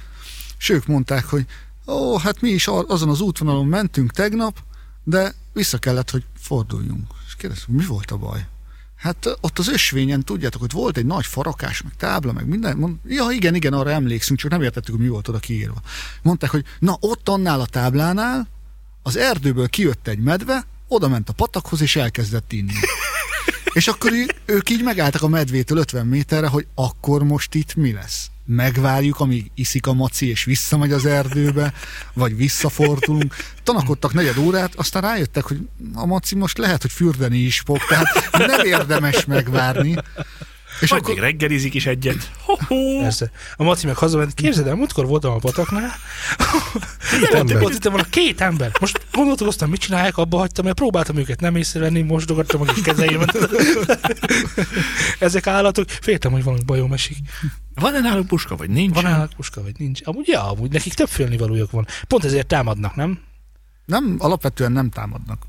és 0.60 0.69
ők 0.69 0.86
mondták, 0.86 1.26
hogy 1.26 1.45
ó, 1.88 2.17
hát 2.17 2.41
mi 2.41 2.50
is 2.50 2.67
azon 2.67 3.10
az 3.10 3.22
útvonalon 3.22 3.65
mentünk 3.65 4.12
tegnap, 4.12 4.58
de 5.04 5.34
vissza 5.54 5.78
kellett, 5.78 6.10
hogy 6.10 6.26
forduljunk. 6.38 7.08
És 7.28 7.36
kérdeztem, 7.36 7.76
mi 7.76 7.86
volt 7.86 8.12
a 8.12 8.17
baj? 8.17 8.48
Hát 8.95 9.38
ott 9.41 9.60
az 9.60 9.67
ösvényen, 9.67 10.24
tudjátok, 10.24 10.62
hogy 10.62 10.72
volt 10.72 10.98
egy 10.98 11.06
nagy 11.06 11.26
farakás, 11.26 11.82
meg 11.82 11.95
tábla, 11.98 12.32
meg 12.32 12.48
minden. 12.48 12.78
Mond, 12.78 12.95
ja, 13.06 13.28
igen, 13.30 13.56
igen, 13.56 13.74
arra 13.74 13.89
emlékszünk, 13.89 14.39
csak 14.39 14.52
nem 14.52 14.62
értettük, 14.62 14.95
hogy 14.95 15.04
mi 15.04 15.10
volt 15.10 15.28
oda 15.28 15.39
kiírva. 15.39 15.82
Mondták, 16.22 16.50
hogy 16.50 16.65
na, 16.80 16.98
ott 17.00 17.30
annál 17.30 17.60
a 17.60 17.65
táblánál 17.65 18.48
az 19.04 19.15
erdőből 19.17 19.67
kijött 19.67 20.08
egy 20.08 20.19
medve, 20.19 20.65
oda 20.88 21.08
ment 21.08 21.30
a 21.30 21.34
patakhoz, 21.34 21.82
és 21.82 21.95
elkezdett 21.95 22.52
inni. 22.52 22.74
És 23.73 23.88
akkor 23.88 24.12
ők 24.45 24.69
így 24.69 24.84
megálltak 24.84 25.21
a 25.21 25.27
medvétől 25.27 25.77
50 25.77 26.05
méterre, 26.05 26.47
hogy 26.47 26.67
akkor 26.75 27.23
most 27.23 27.55
itt 27.55 27.75
mi 27.75 27.91
lesz? 27.91 28.27
Megvárjuk, 28.45 29.19
amíg 29.19 29.51
iszik 29.55 29.88
a 29.88 29.93
maci, 29.93 30.29
és 30.29 30.43
visszamegy 30.43 30.91
az 30.91 31.05
erdőbe, 31.05 31.73
vagy 32.13 32.36
visszafordulunk. 32.36 33.36
Tanakodtak 33.63 34.13
negyed 34.13 34.38
órát, 34.38 34.75
aztán 34.75 35.01
rájöttek, 35.01 35.43
hogy 35.43 35.60
a 35.93 36.05
maci 36.05 36.36
most 36.36 36.58
lehet, 36.58 36.82
hogy 36.82 36.91
fürdeni 36.91 37.38
is 37.38 37.60
fog, 37.60 37.77
tehát 37.88 38.29
nem 38.32 38.65
érdemes 38.65 39.25
megvárni. 39.25 39.95
És 40.82 40.89
Vagy 40.89 41.00
akkor, 41.00 41.13
még 41.13 41.24
reggelizik 41.24 41.74
is 41.74 41.86
egyet. 41.86 42.32
Ho-ho. 42.46 43.02
Persze. 43.02 43.32
A 43.58 43.63
Maci 43.63 43.86
meg 43.86 43.96
hazament, 43.96 44.34
képzeld 44.34 44.68
el, 44.68 44.76
múltkor 44.76 45.06
voltam 45.06 45.32
a 45.32 45.38
pataknál, 45.38 45.92
ott 47.62 47.74
itt 47.74 47.84
van 47.84 48.00
a 48.00 48.04
két 48.10 48.42
ember. 48.42 48.72
Most 48.80 49.02
gondolkoztam, 49.12 49.70
mit 49.70 49.80
csinálják, 49.80 50.18
abba 50.18 50.38
hagytam, 50.38 50.65
mert 50.65 50.78
próbáltam 50.78 51.18
őket 51.18 51.39
nem 51.39 51.56
észrevenni, 51.56 52.02
mosodogattam 52.02 52.62
a 52.62 52.65
kis 52.65 52.84
kezeimet. 52.84 53.38
Ezek 55.20 55.48
állatok, 55.48 55.89
féltem, 55.89 56.32
hogy 56.32 56.44
valami 56.44 56.63
bajom 56.65 56.94
esik. 56.94 57.18
Van-e 57.76 58.00
náluk 58.00 58.28
puska, 58.28 58.56
vagy 58.56 58.70
nincs? 58.70 58.96
Van 58.96 59.06
állat 59.06 59.36
puska, 59.36 59.62
vagy 59.62 59.74
nincs? 59.78 60.00
Amúgy, 60.04 60.28
ja, 60.28 60.50
amúgy 60.50 60.72
nekik 60.72 60.94
több 60.94 61.10
félnivalójuk 61.10 61.72
van. 61.72 61.88
Pont 62.08 62.24
ezért 62.24 62.48
támadnak, 62.48 62.96
nem? 62.96 63.20
nem, 63.89 64.15
alapvetően 64.18 64.72
nem 64.72 64.89
támadnak. 64.89 65.44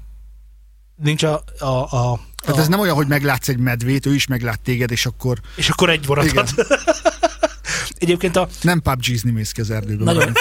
Nincs 0.96 1.22
a... 1.22 1.42
a, 1.58 1.66
a, 1.66 2.20
Tehát 2.40 2.58
a 2.58 2.60
ez 2.60 2.68
nem 2.68 2.80
olyan, 2.80 2.94
hogy 2.94 3.06
meglátsz 3.06 3.48
egy 3.48 3.58
medvét, 3.58 4.06
ő 4.06 4.14
is 4.14 4.26
meglát 4.26 4.60
téged, 4.60 4.90
és 4.90 5.06
akkor 5.06 5.40
És 5.56 5.68
akkor 5.68 5.90
egy 5.90 6.06
maradhat. 6.08 6.50
Egyébként 7.98 8.36
a, 8.36 8.48
nem 8.62 8.80
PUBG-zni 8.82 9.30
mész 9.30 9.52
ki 9.52 9.60
az 9.60 9.70
erdőbe. 9.70 10.04
Nagyon- 10.04 10.32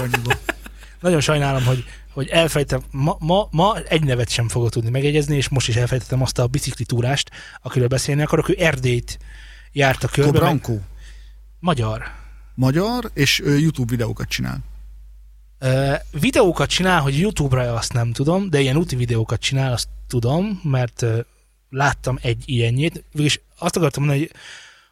nagyon 1.02 1.22
sajnálom, 1.22 1.64
hogy, 1.66 1.84
hogy 2.14 2.28
elfejtem, 2.28 2.82
ma, 2.92 3.16
ma, 3.20 3.48
ma 3.52 3.78
egy 3.80 4.04
nevet 4.04 4.30
sem 4.30 4.48
fogok 4.48 4.70
tudni 4.70 4.90
megegyezni, 4.90 5.36
és 5.36 5.50
most 5.50 5.68
is 5.68 5.76
elfejtettem 5.76 6.22
azt 6.22 6.40
a 6.40 6.48
biciklitúrást, 6.48 7.30
akiről 7.62 7.88
beszélni 7.88 8.22
akarok. 8.22 8.50
Ő 8.50 8.56
Erdélyt 8.60 9.20
járt 9.72 10.04
a 10.04 10.08
körbe. 10.08 10.32
meg- 10.32 10.40
Brankó. 10.42 10.82
Magyar. 11.60 12.04
Magyar, 12.56 13.12
és 13.14 13.42
ő 13.44 13.58
YouTube 13.60 13.92
videókat 13.92 14.28
csinál. 14.28 14.58
Ö, 15.60 15.94
videókat 16.12 16.70
csinál, 16.70 17.02
hogy 17.02 17.20
YouTube-ra 17.20 17.74
azt 17.74 17.94
nem 17.94 18.12
tudom, 18.12 18.50
de 18.50 18.60
ilyen 18.60 18.76
úti 18.78 18.96
videókat 18.96 19.40
csinál, 19.40 19.72
azt 19.72 19.88
tudom, 20.08 20.60
mert 20.64 21.02
ö, 21.02 21.20
láttam 21.70 22.20
egy 22.22 22.44
ilyenjét. 22.46 23.04
És 23.14 23.40
azt 23.58 23.76
akartam 23.76 24.04
mondani, 24.04 24.30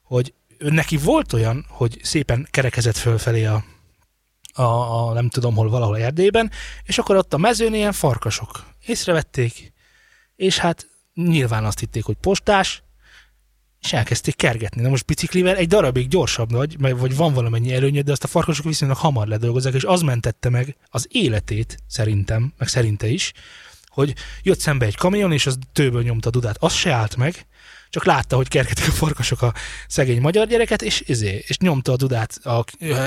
hogy, 0.03 0.33
hogy 0.59 0.73
neki 0.73 0.97
volt 0.97 1.33
olyan, 1.33 1.65
hogy 1.69 1.99
szépen 2.01 2.47
kerekezett 2.51 2.97
fölfelé 2.97 3.45
a, 3.45 3.63
a, 4.53 4.63
a 4.63 5.13
nem 5.13 5.29
tudom 5.29 5.55
hol, 5.55 5.69
valahol 5.69 5.97
Erdélyben, 5.97 6.51
és 6.83 6.97
akkor 6.97 7.15
ott 7.15 7.33
a 7.33 7.37
mezőn 7.37 7.73
ilyen 7.73 7.91
farkasok 7.91 8.65
észrevették, 8.85 9.73
és 10.35 10.57
hát 10.57 10.87
nyilván 11.13 11.65
azt 11.65 11.79
hitték, 11.79 12.03
hogy 12.03 12.15
postás, 12.21 12.83
és 13.81 13.93
elkezdték 13.93 14.35
kergetni. 14.35 14.81
Na 14.81 14.89
most 14.89 15.05
biciklivel 15.05 15.55
egy 15.55 15.67
darabig 15.67 16.07
gyorsabb 16.07 16.51
vagy, 16.51 16.79
vagy 16.79 17.15
van 17.15 17.33
valamennyi 17.33 17.73
előnyöd, 17.73 18.05
de 18.05 18.11
azt 18.11 18.23
a 18.23 18.27
farkasok 18.27 18.65
viszonylag 18.65 18.97
hamar 18.97 19.27
ledolgozzák, 19.27 19.73
és 19.73 19.83
az 19.83 20.01
mentette 20.01 20.49
meg 20.49 20.75
az 20.89 21.07
életét, 21.11 21.77
szerintem, 21.87 22.53
meg 22.57 22.67
szerinte 22.67 23.07
is, 23.07 23.33
hogy 23.97 24.15
jött 24.41 24.59
szembe 24.59 24.85
egy 24.85 24.95
kamion, 24.95 25.31
és 25.31 25.45
az 25.45 25.57
tőből 25.73 26.03
nyomta 26.03 26.27
a 26.27 26.31
dudát. 26.31 26.57
Az 26.59 26.73
se 26.73 26.91
állt 26.91 27.15
meg, 27.15 27.45
csak 27.89 28.05
látta, 28.05 28.35
hogy 28.35 28.47
kergetik 28.47 28.87
a 28.87 28.91
farkasok 28.91 29.41
a 29.41 29.53
szegény 29.87 30.21
magyar 30.21 30.47
gyereket, 30.47 30.81
és, 30.81 31.03
izé, 31.05 31.43
és 31.47 31.57
nyomta 31.57 31.91
a 31.91 31.95
dudát, 31.95 32.39
a, 32.43 32.63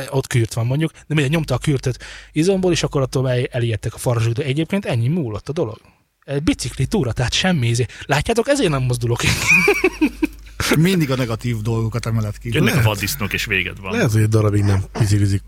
ott 0.09 0.27
kürt 0.27 0.55
van 0.55 0.67
mondjuk, 0.67 0.93
de 0.93 1.15
mindegy, 1.15 1.31
nyomta 1.31 1.55
a 1.55 1.59
kürtöt 1.59 2.05
izomból, 2.33 2.73
és 2.73 2.83
akkor 2.83 3.03
attól 3.03 3.31
el, 3.31 3.45
elijedtek 3.51 3.95
a 3.95 3.99
farkasok, 3.99 4.33
de 4.33 4.43
egyébként 4.43 4.85
ennyi 4.85 5.09
múlott 5.09 5.49
a 5.49 5.53
dolog. 5.53 5.81
Egy 6.25 6.43
bicikli 6.43 6.87
túra, 6.87 7.13
tehát 7.13 7.33
semmi 7.33 7.69
izé. 7.69 7.87
Látjátok, 8.07 8.49
ezért 8.49 8.71
nem 8.71 8.83
mozdulok 8.83 9.23
én. 9.25 9.31
Mindig 10.89 11.11
a 11.11 11.17
negatív 11.17 11.57
dolgokat 11.57 12.07
emelet 12.07 12.39
ki. 12.39 12.51
Jönnek 12.53 12.77
a 12.77 12.83
vaddisznók, 12.83 13.33
és 13.33 13.45
véged 13.45 13.81
van. 13.81 13.93
Lehet, 13.93 14.13
hogy 14.13 14.23
egy 14.23 14.29
darabig 14.29 14.63
nem 14.63 14.85
biciklizik. 14.99 15.43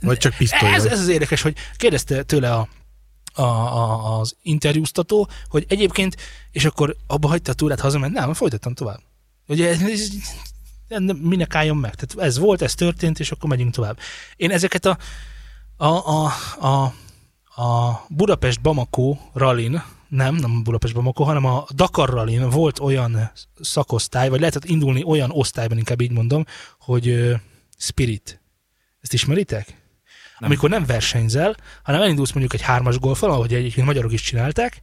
Vagy 0.00 0.18
csak 0.18 0.34
pisztoly. 0.36 0.74
Ez, 0.74 0.84
ez 0.84 1.00
az 1.00 1.08
érdekes, 1.08 1.42
hogy 1.42 1.56
kérdezte 1.76 2.22
tőle 2.22 2.54
a, 2.54 2.68
a, 3.34 3.42
a, 3.42 4.18
az 4.18 4.36
interjúztató, 4.42 5.28
hogy 5.48 5.64
egyébként, 5.68 6.16
és 6.50 6.64
akkor 6.64 6.96
abba 7.06 7.28
hagyta 7.28 7.50
a 7.50 7.54
túrát, 7.54 7.80
hazament, 7.80 8.14
nem, 8.14 8.34
folytattam 8.34 8.74
tovább. 8.74 9.00
Ugye 9.46 9.76
minek 11.20 11.54
álljon 11.54 11.76
meg? 11.76 11.94
Tehát 11.94 12.28
ez 12.28 12.38
volt, 12.38 12.62
ez 12.62 12.74
történt, 12.74 13.20
és 13.20 13.30
akkor 13.30 13.48
megyünk 13.48 13.74
tovább. 13.74 13.98
Én 14.36 14.50
ezeket 14.50 14.84
a, 14.84 14.98
a, 15.76 15.86
a, 15.86 16.32
a, 16.60 16.94
a 17.62 18.04
Budapest 18.08 18.60
Bamako 18.60 19.16
rallin, 19.32 19.82
nem, 20.08 20.34
nem 20.34 20.62
Budapest 20.62 20.94
Bamako, 20.94 21.24
hanem 21.24 21.44
a 21.44 21.64
Dakar 21.74 22.08
rallin 22.08 22.50
volt 22.50 22.78
olyan 22.78 23.30
szakosztály, 23.60 24.28
vagy 24.28 24.40
lehetett 24.40 24.64
indulni 24.64 25.04
olyan 25.04 25.30
osztályban, 25.30 25.78
inkább 25.78 26.00
így 26.00 26.12
mondom, 26.12 26.44
hogy 26.78 27.34
Spirit. 27.76 28.40
Ezt 29.00 29.12
ismeritek? 29.12 29.83
Nem. 30.38 30.50
Amikor 30.50 30.70
nem 30.70 30.86
versenyzel, 30.86 31.56
hanem 31.82 32.02
elindulsz 32.02 32.32
mondjuk 32.32 32.54
egy 32.54 32.66
hármas 32.66 32.98
golfal, 32.98 33.30
ahogy 33.30 33.54
egyébként 33.54 33.86
magyarok 33.86 34.12
is 34.12 34.22
csinálták, 34.22 34.82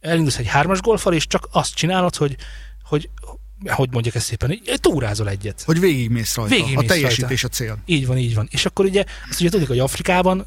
elindulsz 0.00 0.38
egy 0.38 0.46
hármas 0.46 0.80
golfal, 0.80 1.14
és 1.14 1.26
csak 1.26 1.48
azt 1.50 1.74
csinálod, 1.74 2.16
hogy, 2.16 2.36
hogy 2.82 3.10
hogy 3.70 3.88
mondjak 3.92 4.14
ezt 4.14 4.26
szépen, 4.26 4.50
így 4.50 4.78
túrázol 4.80 5.28
egyet. 5.28 5.62
Hogy 5.62 5.80
végigmész 5.80 6.34
rajta. 6.36 6.54
Végigmész 6.54 6.90
a 6.90 6.92
teljesítés 6.92 7.44
a 7.44 7.48
cél. 7.48 7.78
Így 7.86 8.06
van, 8.06 8.18
így 8.18 8.34
van. 8.34 8.48
És 8.50 8.66
akkor 8.66 8.84
ugye, 8.84 9.04
azt 9.30 9.40
ugye 9.40 9.50
tudjuk, 9.50 9.68
hogy 9.68 9.78
Afrikában 9.78 10.46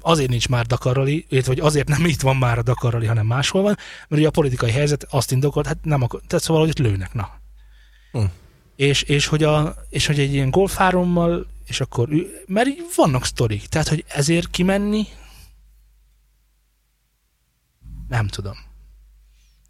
azért 0.00 0.28
nincs 0.30 0.48
már 0.48 0.66
Dakarrali, 0.66 1.26
illetve 1.28 1.52
hogy 1.52 1.60
azért 1.60 1.88
nem 1.88 2.04
itt 2.04 2.20
van 2.20 2.36
már 2.36 2.58
a 2.58 2.62
Dakarrali, 2.62 3.06
hanem 3.06 3.26
máshol 3.26 3.62
van, 3.62 3.76
mert 4.08 4.20
ugye 4.20 4.26
a 4.26 4.30
politikai 4.30 4.70
helyzet 4.70 5.06
azt 5.10 5.32
indokolt, 5.32 5.66
hát 5.66 5.78
nem 5.82 6.02
akar, 6.02 6.20
tehát 6.26 6.44
szóval, 6.44 6.62
hogy 6.62 6.70
itt 6.70 6.86
lőnek, 6.86 7.14
na. 7.14 7.30
Hm. 8.12 8.24
És, 8.76 9.02
és, 9.02 9.26
hogy 9.26 9.42
a, 9.42 9.74
és 9.88 10.06
hogy 10.06 10.18
egy 10.18 10.32
ilyen 10.32 10.50
golfárommal, 10.50 11.46
és 11.64 11.80
akkor, 11.80 12.08
ü- 12.12 12.48
mert 12.48 12.68
így 12.68 12.84
vannak 12.96 13.24
sztorik, 13.24 13.66
tehát, 13.66 13.88
hogy 13.88 14.04
ezért 14.08 14.50
kimenni, 14.50 15.06
nem 18.08 18.28
tudom. 18.28 18.56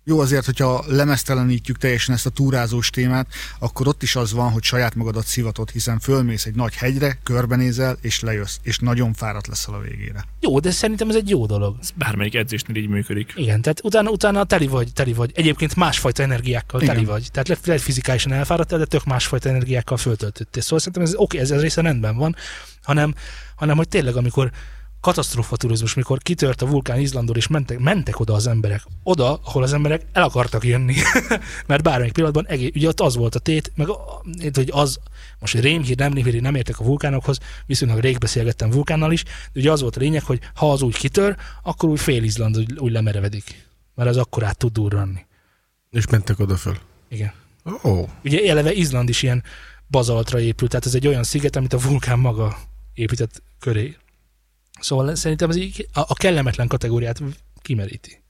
Jó 0.06 0.20
azért, 0.20 0.44
hogyha 0.44 0.84
lemeztelenítjük 0.86 1.78
teljesen 1.78 2.14
ezt 2.14 2.26
a 2.26 2.30
túrázós 2.30 2.90
témát, 2.90 3.26
akkor 3.58 3.88
ott 3.88 4.02
is 4.02 4.16
az 4.16 4.32
van, 4.32 4.50
hogy 4.50 4.62
saját 4.62 4.94
magadat 4.94 5.26
szivatod, 5.26 5.70
hiszen 5.70 5.98
fölmész 5.98 6.46
egy 6.46 6.54
nagy 6.54 6.74
hegyre, 6.74 7.18
körbenézel, 7.22 7.96
és 8.00 8.20
lejössz, 8.20 8.56
és 8.62 8.78
nagyon 8.78 9.12
fáradt 9.12 9.46
leszel 9.46 9.74
a 9.74 9.80
végére. 9.80 10.24
Jó, 10.40 10.58
de 10.60 10.70
szerintem 10.70 11.08
ez 11.08 11.14
egy 11.14 11.28
jó 11.28 11.46
dolog. 11.46 11.76
Ez 11.80 11.90
bármelyik 11.94 12.34
edzésnél 12.34 12.76
így 12.76 12.88
működik. 12.88 13.32
Igen, 13.36 13.62
tehát 13.62 13.84
utána, 13.84 14.10
utána 14.10 14.44
teli 14.44 14.66
vagy, 14.66 14.92
teli 14.92 15.12
vagy. 15.12 15.30
Egyébként 15.34 15.76
másfajta 15.76 16.22
energiákkal 16.22 16.82
Igen. 16.82 16.94
teli 16.94 17.06
vagy. 17.06 17.28
Tehát 17.32 17.48
lehet, 17.48 17.66
lehet 17.66 17.82
fizikálisan 17.82 18.32
elfáradtál, 18.32 18.78
de 18.78 18.84
tök 18.84 19.04
másfajta 19.04 19.48
energiákkal 19.48 19.96
föltöltöttél. 19.96 20.62
Szóval 20.62 20.78
szerintem 20.78 21.02
ez 21.02 21.14
oké, 21.14 21.38
ez, 21.38 21.50
ez 21.50 21.60
része 21.60 21.80
rendben 21.80 22.16
van, 22.16 22.36
hanem, 22.82 23.14
hanem 23.56 23.76
hogy 23.76 23.88
tényleg 23.88 24.16
amikor 24.16 24.50
katasztrófa 25.04 25.56
turizmus, 25.56 25.94
mikor 25.94 26.18
kitört 26.18 26.62
a 26.62 26.66
vulkán 26.66 27.00
Izlandon, 27.00 27.36
és 27.36 27.46
mentek, 27.46 27.78
mentek 27.78 28.20
oda 28.20 28.34
az 28.34 28.46
emberek. 28.46 28.82
Oda, 29.02 29.40
ahol 29.44 29.62
az 29.62 29.72
emberek 29.72 30.06
el 30.12 30.22
akartak 30.22 30.64
jönni. 30.64 30.94
Mert 31.66 31.82
bármelyik 31.82 32.12
pillanatban, 32.12 32.46
egész, 32.46 32.70
ugye 32.74 32.88
ott 32.88 33.00
az 33.00 33.16
volt 33.16 33.34
a 33.34 33.38
tét, 33.38 33.72
meg 33.74 33.86
hogy 34.54 34.68
az, 34.72 34.98
most 35.38 35.54
rémhír, 35.54 35.96
nem 35.96 36.12
rémhír, 36.12 36.40
nem 36.40 36.54
értek 36.54 36.80
a 36.80 36.84
vulkánokhoz, 36.84 37.38
viszonylag 37.66 37.98
rég 37.98 38.18
beszélgettem 38.18 38.70
vulkánnal 38.70 39.12
is, 39.12 39.22
de 39.24 39.60
ugye 39.60 39.70
az 39.70 39.80
volt 39.80 39.96
a 39.96 40.00
lényeg, 40.00 40.22
hogy 40.22 40.40
ha 40.54 40.72
az 40.72 40.82
úgy 40.82 40.96
kitör, 40.96 41.36
akkor 41.62 41.88
úgy 41.88 42.00
fél 42.00 42.22
Izland 42.22 42.58
úgy, 42.58 42.78
úgy 42.78 42.92
lemerevedik. 42.92 43.68
Mert 43.94 44.08
az 44.10 44.16
akkor 44.16 44.44
át 44.44 44.58
tud 44.58 44.72
durranni. 44.72 45.26
És 45.90 46.06
mentek 46.06 46.38
oda 46.38 46.56
föl. 46.56 46.76
Igen. 47.08 47.32
Oh, 47.82 48.08
Ugye 48.24 48.50
eleve 48.50 48.72
Izland 48.72 49.08
is 49.08 49.22
ilyen 49.22 49.42
bazaltra 49.88 50.40
épült, 50.40 50.70
tehát 50.70 50.86
ez 50.86 50.94
egy 50.94 51.06
olyan 51.06 51.22
sziget, 51.22 51.56
amit 51.56 51.72
a 51.72 51.78
vulkán 51.78 52.18
maga 52.18 52.58
épített 52.94 53.42
köré. 53.58 53.96
Szóval 54.84 55.14
szerintem 55.14 55.50
ez 55.50 55.56
így 55.56 55.88
a, 55.92 56.00
a 56.00 56.14
kellemetlen 56.14 56.68
kategóriát 56.68 57.22
kimeríti. 57.62 58.22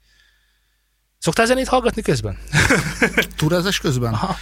Szoktál 1.19 1.47
zenét 1.47 1.69
hallgatni 1.69 2.03
közben? 2.03 2.39
Túrázás 3.37 3.79
közben? 3.79 4.13
Aha. 4.13 4.37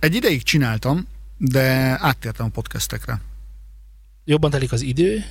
Egy 0.00 0.14
ideig 0.14 0.42
csináltam, 0.42 1.08
de 1.38 1.62
áttértem 2.00 2.46
a 2.46 2.48
podcastekre. 2.48 3.20
Jobban 4.24 4.50
telik 4.50 4.72
az 4.72 4.80
idő. 4.80 5.24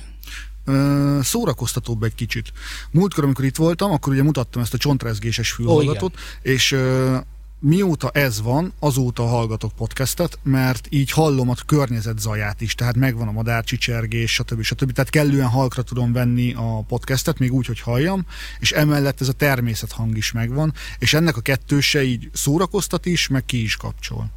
Szórakoztatóbb 1.20 2.02
egy 2.02 2.14
kicsit. 2.14 2.52
Múltkor, 2.90 3.24
amikor 3.24 3.44
itt 3.44 3.56
voltam, 3.56 3.92
akkor 3.92 4.12
ugye 4.12 4.22
mutattam 4.22 4.62
ezt 4.62 4.74
a 4.74 4.78
csontrezgéses 4.78 5.50
fülhallgatót, 5.50 6.18
és 6.42 6.72
ö, 6.72 7.16
mióta 7.60 8.10
ez 8.10 8.42
van, 8.42 8.72
azóta 8.78 9.26
hallgatok 9.26 9.72
podcastet, 9.72 10.38
mert 10.42 10.86
így 10.90 11.10
hallom 11.10 11.50
a 11.50 11.54
környezet 11.66 12.18
zaját 12.18 12.60
is, 12.60 12.74
tehát 12.74 12.96
megvan 12.96 13.28
a 13.28 13.32
madárcsicsergés, 13.32 14.32
stb. 14.32 14.62
stb. 14.62 14.92
Tehát 14.92 15.10
kellően 15.10 15.48
halkra 15.48 15.82
tudom 15.82 16.12
venni 16.12 16.52
a 16.52 16.82
podcastet, 16.82 17.38
még 17.38 17.52
úgy, 17.52 17.66
hogy 17.66 17.80
halljam, 17.80 18.26
és 18.58 18.72
emellett 18.72 19.20
ez 19.20 19.28
a 19.28 19.32
természethang 19.32 20.16
is 20.16 20.32
megvan, 20.32 20.74
és 20.98 21.14
ennek 21.14 21.36
a 21.36 21.40
kettőse 21.40 22.02
így 22.02 22.30
szórakoztat 22.32 23.06
is, 23.06 23.28
meg 23.28 23.44
ki 23.44 23.62
is 23.62 23.76
kapcsol. 23.76 24.30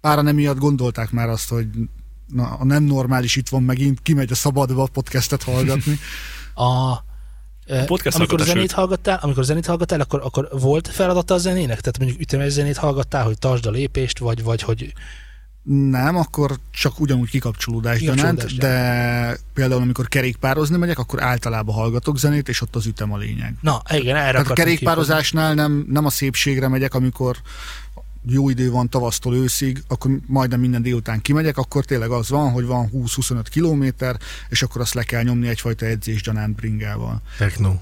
Páran 0.00 0.26
emiatt 0.26 0.58
gondolták 0.58 1.10
már 1.10 1.28
azt, 1.28 1.48
hogy 1.48 1.68
na, 2.26 2.44
a 2.44 2.64
nem 2.64 2.82
normális 2.82 3.36
itt 3.36 3.48
van 3.48 3.62
megint, 3.62 4.02
kimegy 4.02 4.32
a 4.32 4.34
szabadba 4.34 4.86
podcastet 4.92 5.42
hallgatni. 5.42 5.98
A, 6.54 7.04
a 7.68 7.84
podcast 7.84 8.16
amikor 8.16 8.40
zenét 8.40 8.72
hallgattál, 8.72 9.18
amikor 9.22 9.44
zenét 9.44 9.66
hallgattál, 9.66 10.00
akkor, 10.00 10.20
akkor 10.24 10.48
volt 10.52 10.88
feladata 10.88 11.34
a 11.34 11.38
zenének? 11.38 11.80
Tehát 11.80 11.98
mondjuk 11.98 12.20
ütemes 12.20 12.52
zenét 12.52 12.76
hallgattál, 12.76 13.24
hogy 13.24 13.38
tartsd 13.38 13.66
a 13.66 13.70
lépést, 13.70 14.18
vagy, 14.18 14.42
vagy 14.42 14.62
hogy 14.62 14.92
Nem, 15.62 16.16
akkor 16.16 16.56
csak 16.70 17.00
ugyanúgy 17.00 17.30
kikapcsolódás 17.30 18.00
gyanánt, 18.00 18.56
de 18.56 19.38
például 19.54 19.80
amikor 19.80 20.08
kerékpározni 20.08 20.76
megyek, 20.76 20.98
akkor 20.98 21.22
általában 21.22 21.74
hallgatok 21.74 22.18
zenét, 22.18 22.48
és 22.48 22.60
ott 22.60 22.76
az 22.76 22.86
ütem 22.86 23.12
a 23.12 23.16
lényeg. 23.16 23.54
Na, 23.60 23.82
igen, 23.94 24.16
erre 24.16 24.30
Tehát 24.30 24.50
a 24.50 24.52
kerékpározásnál 24.54 25.54
nem, 25.54 25.86
nem 25.88 26.04
a 26.04 26.10
szépségre 26.10 26.68
megyek, 26.68 26.94
amikor 26.94 27.36
jó 28.28 28.48
idő 28.48 28.70
van 28.70 28.88
tavasztól 28.88 29.34
őszig, 29.34 29.82
akkor 29.88 30.10
majdnem 30.26 30.60
minden 30.60 30.82
délután 30.82 31.20
kimegyek, 31.22 31.56
akkor 31.56 31.84
tényleg 31.84 32.10
az 32.10 32.28
van, 32.28 32.50
hogy 32.52 32.64
van 32.64 32.90
20-25 32.94 33.44
kilométer, 33.50 34.16
és 34.48 34.62
akkor 34.62 34.80
azt 34.80 34.94
le 34.94 35.02
kell 35.02 35.22
nyomni 35.22 35.48
egyfajta 35.48 35.86
edzés 35.86 36.22
gyanánt 36.22 36.54
bringával. 36.54 37.22
techno. 37.38 37.74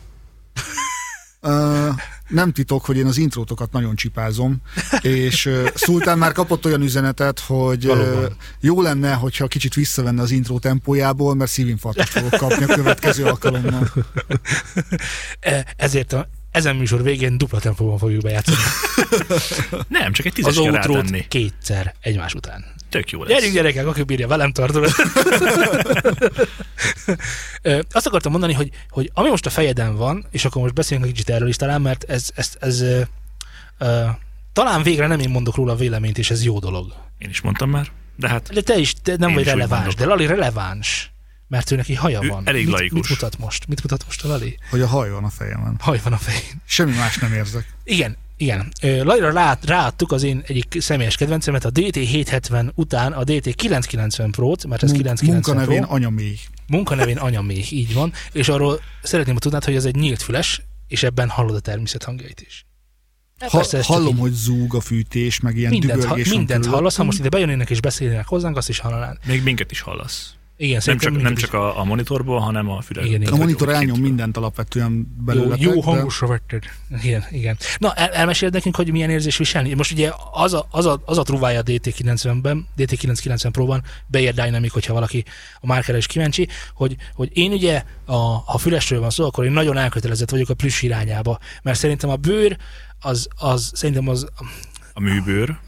Ö, 1.40 1.88
nem 2.28 2.52
titok, 2.52 2.84
hogy 2.84 2.96
én 2.96 3.06
az 3.06 3.16
intrótokat 3.16 3.72
nagyon 3.72 3.94
csipázom, 3.96 4.56
és 5.00 5.46
ö, 5.46 5.68
Szultán 5.74 6.18
már 6.18 6.32
kapott 6.32 6.64
olyan 6.64 6.82
üzenetet, 6.82 7.38
hogy 7.40 7.86
Valóban. 7.86 8.36
jó 8.60 8.82
lenne, 8.82 9.12
hogyha 9.12 9.46
kicsit 9.46 9.74
visszavenne 9.74 10.22
az 10.22 10.30
intro 10.30 10.58
tempójából, 10.58 11.34
mert 11.34 11.50
szívinfarktust 11.50 12.08
fogok 12.12 12.30
kapni 12.30 12.64
a 12.64 12.74
következő 12.74 13.24
alkalommal. 13.24 13.88
E- 15.40 15.74
Ezért 15.76 16.12
a, 16.12 16.28
ezen 16.54 16.76
műsor 16.76 17.02
végén 17.02 17.38
dupla 17.38 17.60
tempóban 17.60 17.98
fogjuk 17.98 18.22
bejátszani. 18.22 18.56
Nem, 19.98 20.12
csak 20.12 20.26
egy 20.26 20.32
Az 20.32 20.54
tízes 20.54 20.54
kell 20.54 20.72
outrót 20.72 21.26
kétszer 21.28 21.94
egymás 22.00 22.34
után. 22.34 22.64
Tök 22.88 23.10
jó 23.10 23.22
lesz. 23.22 23.32
Gyerünk 23.32 23.54
gyerekek, 23.54 23.86
aki 23.86 24.02
bírja 24.02 24.28
velem 24.28 24.52
tartani. 24.52 24.86
Ö, 27.62 27.80
Azt 27.90 28.06
akartam 28.06 28.32
mondani, 28.32 28.52
hogy, 28.52 28.70
hogy 28.88 29.10
ami 29.14 29.28
most 29.28 29.46
a 29.46 29.50
fejeden 29.50 29.96
van, 29.96 30.26
és 30.30 30.44
akkor 30.44 30.62
most 30.62 30.74
beszéljünk 30.74 31.08
egy 31.08 31.14
kicsit 31.16 31.30
erről 31.34 31.48
is 31.48 31.56
talán, 31.56 31.80
mert 31.80 32.04
ez, 32.04 32.30
ez, 32.34 32.50
ez 32.60 32.80
ö, 32.80 33.00
ö, 33.78 34.04
talán 34.52 34.82
végre 34.82 35.06
nem 35.06 35.20
én 35.20 35.30
mondok 35.30 35.54
róla 35.54 35.74
véleményt, 35.74 36.18
és 36.18 36.30
ez 36.30 36.44
jó 36.44 36.58
dolog. 36.58 36.94
Én 37.18 37.28
is 37.28 37.40
mondtam 37.40 37.70
már, 37.70 37.86
de 38.16 38.28
hát 38.28 38.52
De 38.52 38.60
te 38.60 38.78
is 38.78 38.94
te 39.02 39.16
nem 39.16 39.34
vagy 39.34 39.44
releváns, 39.44 39.94
de 39.94 40.04
Lali 40.04 40.26
releváns. 40.26 41.12
Mert 41.48 41.70
ő 41.70 41.76
neki 41.76 41.94
haja 41.94 42.20
Ő 42.22 42.28
van. 42.28 42.48
elég 42.48 42.64
mit, 42.64 42.72
laikus. 42.74 42.92
mit 42.92 43.08
mutat 43.08 43.38
most? 43.38 43.66
Mit 43.68 43.82
mutat 43.82 44.04
most 44.04 44.24
a 44.24 44.28
Lali? 44.28 44.58
Hogy 44.70 44.80
a 44.80 44.86
haj 44.86 45.10
van 45.10 45.24
a 45.24 45.28
fejemen. 45.28 45.76
Haj 45.80 46.00
van 46.02 46.12
a 46.12 46.16
fején. 46.16 46.62
Semmi 46.64 46.92
más 46.96 47.16
nem 47.18 47.32
érzek. 47.32 47.74
Igen, 47.84 48.16
igen. 48.36 48.72
Lajra 48.80 49.32
rá, 49.32 49.58
ráadtuk 49.62 50.12
az 50.12 50.22
én 50.22 50.42
egyik 50.46 50.76
személyes 50.80 51.16
kedvencemet, 51.16 51.64
a 51.64 51.70
DT770 51.70 52.70
után 52.74 53.12
a 53.12 53.24
DT990 53.24 54.28
Pro-t, 54.30 54.66
mert 54.66 54.82
ez 54.82 54.90
Mun- 54.90 54.98
990 55.02 55.34
Munkanevén 55.34 55.82
Pro. 55.82 55.94
anyaméh. 55.94 56.38
Munkanevén 56.66 57.16
anyaméh, 57.16 57.72
így 57.72 57.94
van. 57.94 58.12
És 58.32 58.48
arról 58.48 58.80
szeretném, 59.02 59.32
hogy 59.34 59.42
tudnád, 59.42 59.64
hogy 59.64 59.74
ez 59.76 59.84
egy 59.84 59.94
nyílt 59.96 60.22
füles, 60.22 60.62
és 60.88 61.02
ebben 61.02 61.28
hallod 61.28 61.54
a 61.54 61.60
természet 61.60 62.04
hangjait 62.04 62.44
is. 62.46 62.66
Hát 63.38 63.50
Ha, 63.50 63.56
persze 63.58 63.82
hallom, 63.84 64.14
így 64.14 64.20
hogy 64.20 64.32
zúg 64.32 64.74
a 64.74 64.80
fűtés, 64.80 65.40
meg 65.40 65.56
ilyen 65.56 65.70
mindent, 65.70 65.92
ha, 65.92 65.98
dübörgés 66.00 66.28
van 66.28 66.36
mindent 66.36 66.66
hallasz, 66.66 66.96
ha 66.96 67.04
most 67.04 67.18
ide 67.18 67.28
bejönnének 67.28 67.70
és 67.70 67.80
beszélnének 67.80 68.26
hozzánk, 68.26 68.56
azt 68.56 68.68
is 68.68 68.78
hallanád. 68.78 69.18
még 69.26 69.42
minket 69.42 69.70
is 69.70 69.80
hallasz. 69.80 70.34
Igen, 70.56 70.82
Nem 70.84 70.98
csak, 70.98 71.22
nem 71.22 71.34
csak 71.34 71.52
a, 71.52 71.80
a 71.80 71.84
monitorból, 71.84 72.38
hanem 72.38 72.70
a 72.70 72.80
füle. 72.80 73.04
Igen, 73.04 73.20
igen. 73.20 73.32
A 73.32 73.36
monitor 73.36 73.68
elnyom 73.68 74.00
mindent 74.00 74.36
alapvetően 74.36 74.92
Jó, 74.92 75.24
belőletek, 75.24 75.60
jó 75.60 75.74
de 75.74 75.82
hangosra 75.82 76.26
vetted. 76.26 76.62
Igen, 77.02 77.24
igen. 77.30 77.56
Na, 77.78 77.94
el, 77.94 78.08
elmeséld 78.08 78.52
nekünk, 78.52 78.76
hogy 78.76 78.90
milyen 78.90 79.10
érzés 79.10 79.36
viselni. 79.36 79.74
Most 79.74 79.92
ugye 79.92 80.10
az 80.32 80.54
a, 80.54 80.66
az 80.70 80.86
a, 80.86 81.02
az 81.04 81.18
a 81.18 81.22
truvája 81.22 81.58
a 81.58 81.62
DT90-ben, 81.62 82.66
DT990 82.78 83.48
Pro-ban, 83.52 83.82
Bayer 84.06 84.34
Dynamic, 84.34 84.72
hogyha 84.72 84.92
valaki 84.92 85.24
a 85.60 85.66
márkára 85.66 85.98
is 85.98 86.06
kíváncsi, 86.06 86.48
hogy, 86.74 86.96
hogy 87.14 87.30
én 87.32 87.52
ugye, 87.52 87.82
a, 88.04 88.16
ha 88.16 88.58
fülesről 88.58 89.00
van 89.00 89.10
szó, 89.10 89.24
akkor 89.26 89.44
én 89.44 89.52
nagyon 89.52 89.76
elkötelezett 89.76 90.30
vagyok 90.30 90.48
a 90.48 90.54
plüss 90.54 90.82
irányába, 90.82 91.38
mert 91.62 91.78
szerintem 91.78 92.10
a 92.10 92.16
bőr, 92.16 92.56
az, 93.00 93.28
az 93.36 93.70
szerintem 93.74 94.08
az, 94.08 94.26
A 94.92 95.00
műbőr. 95.00 95.58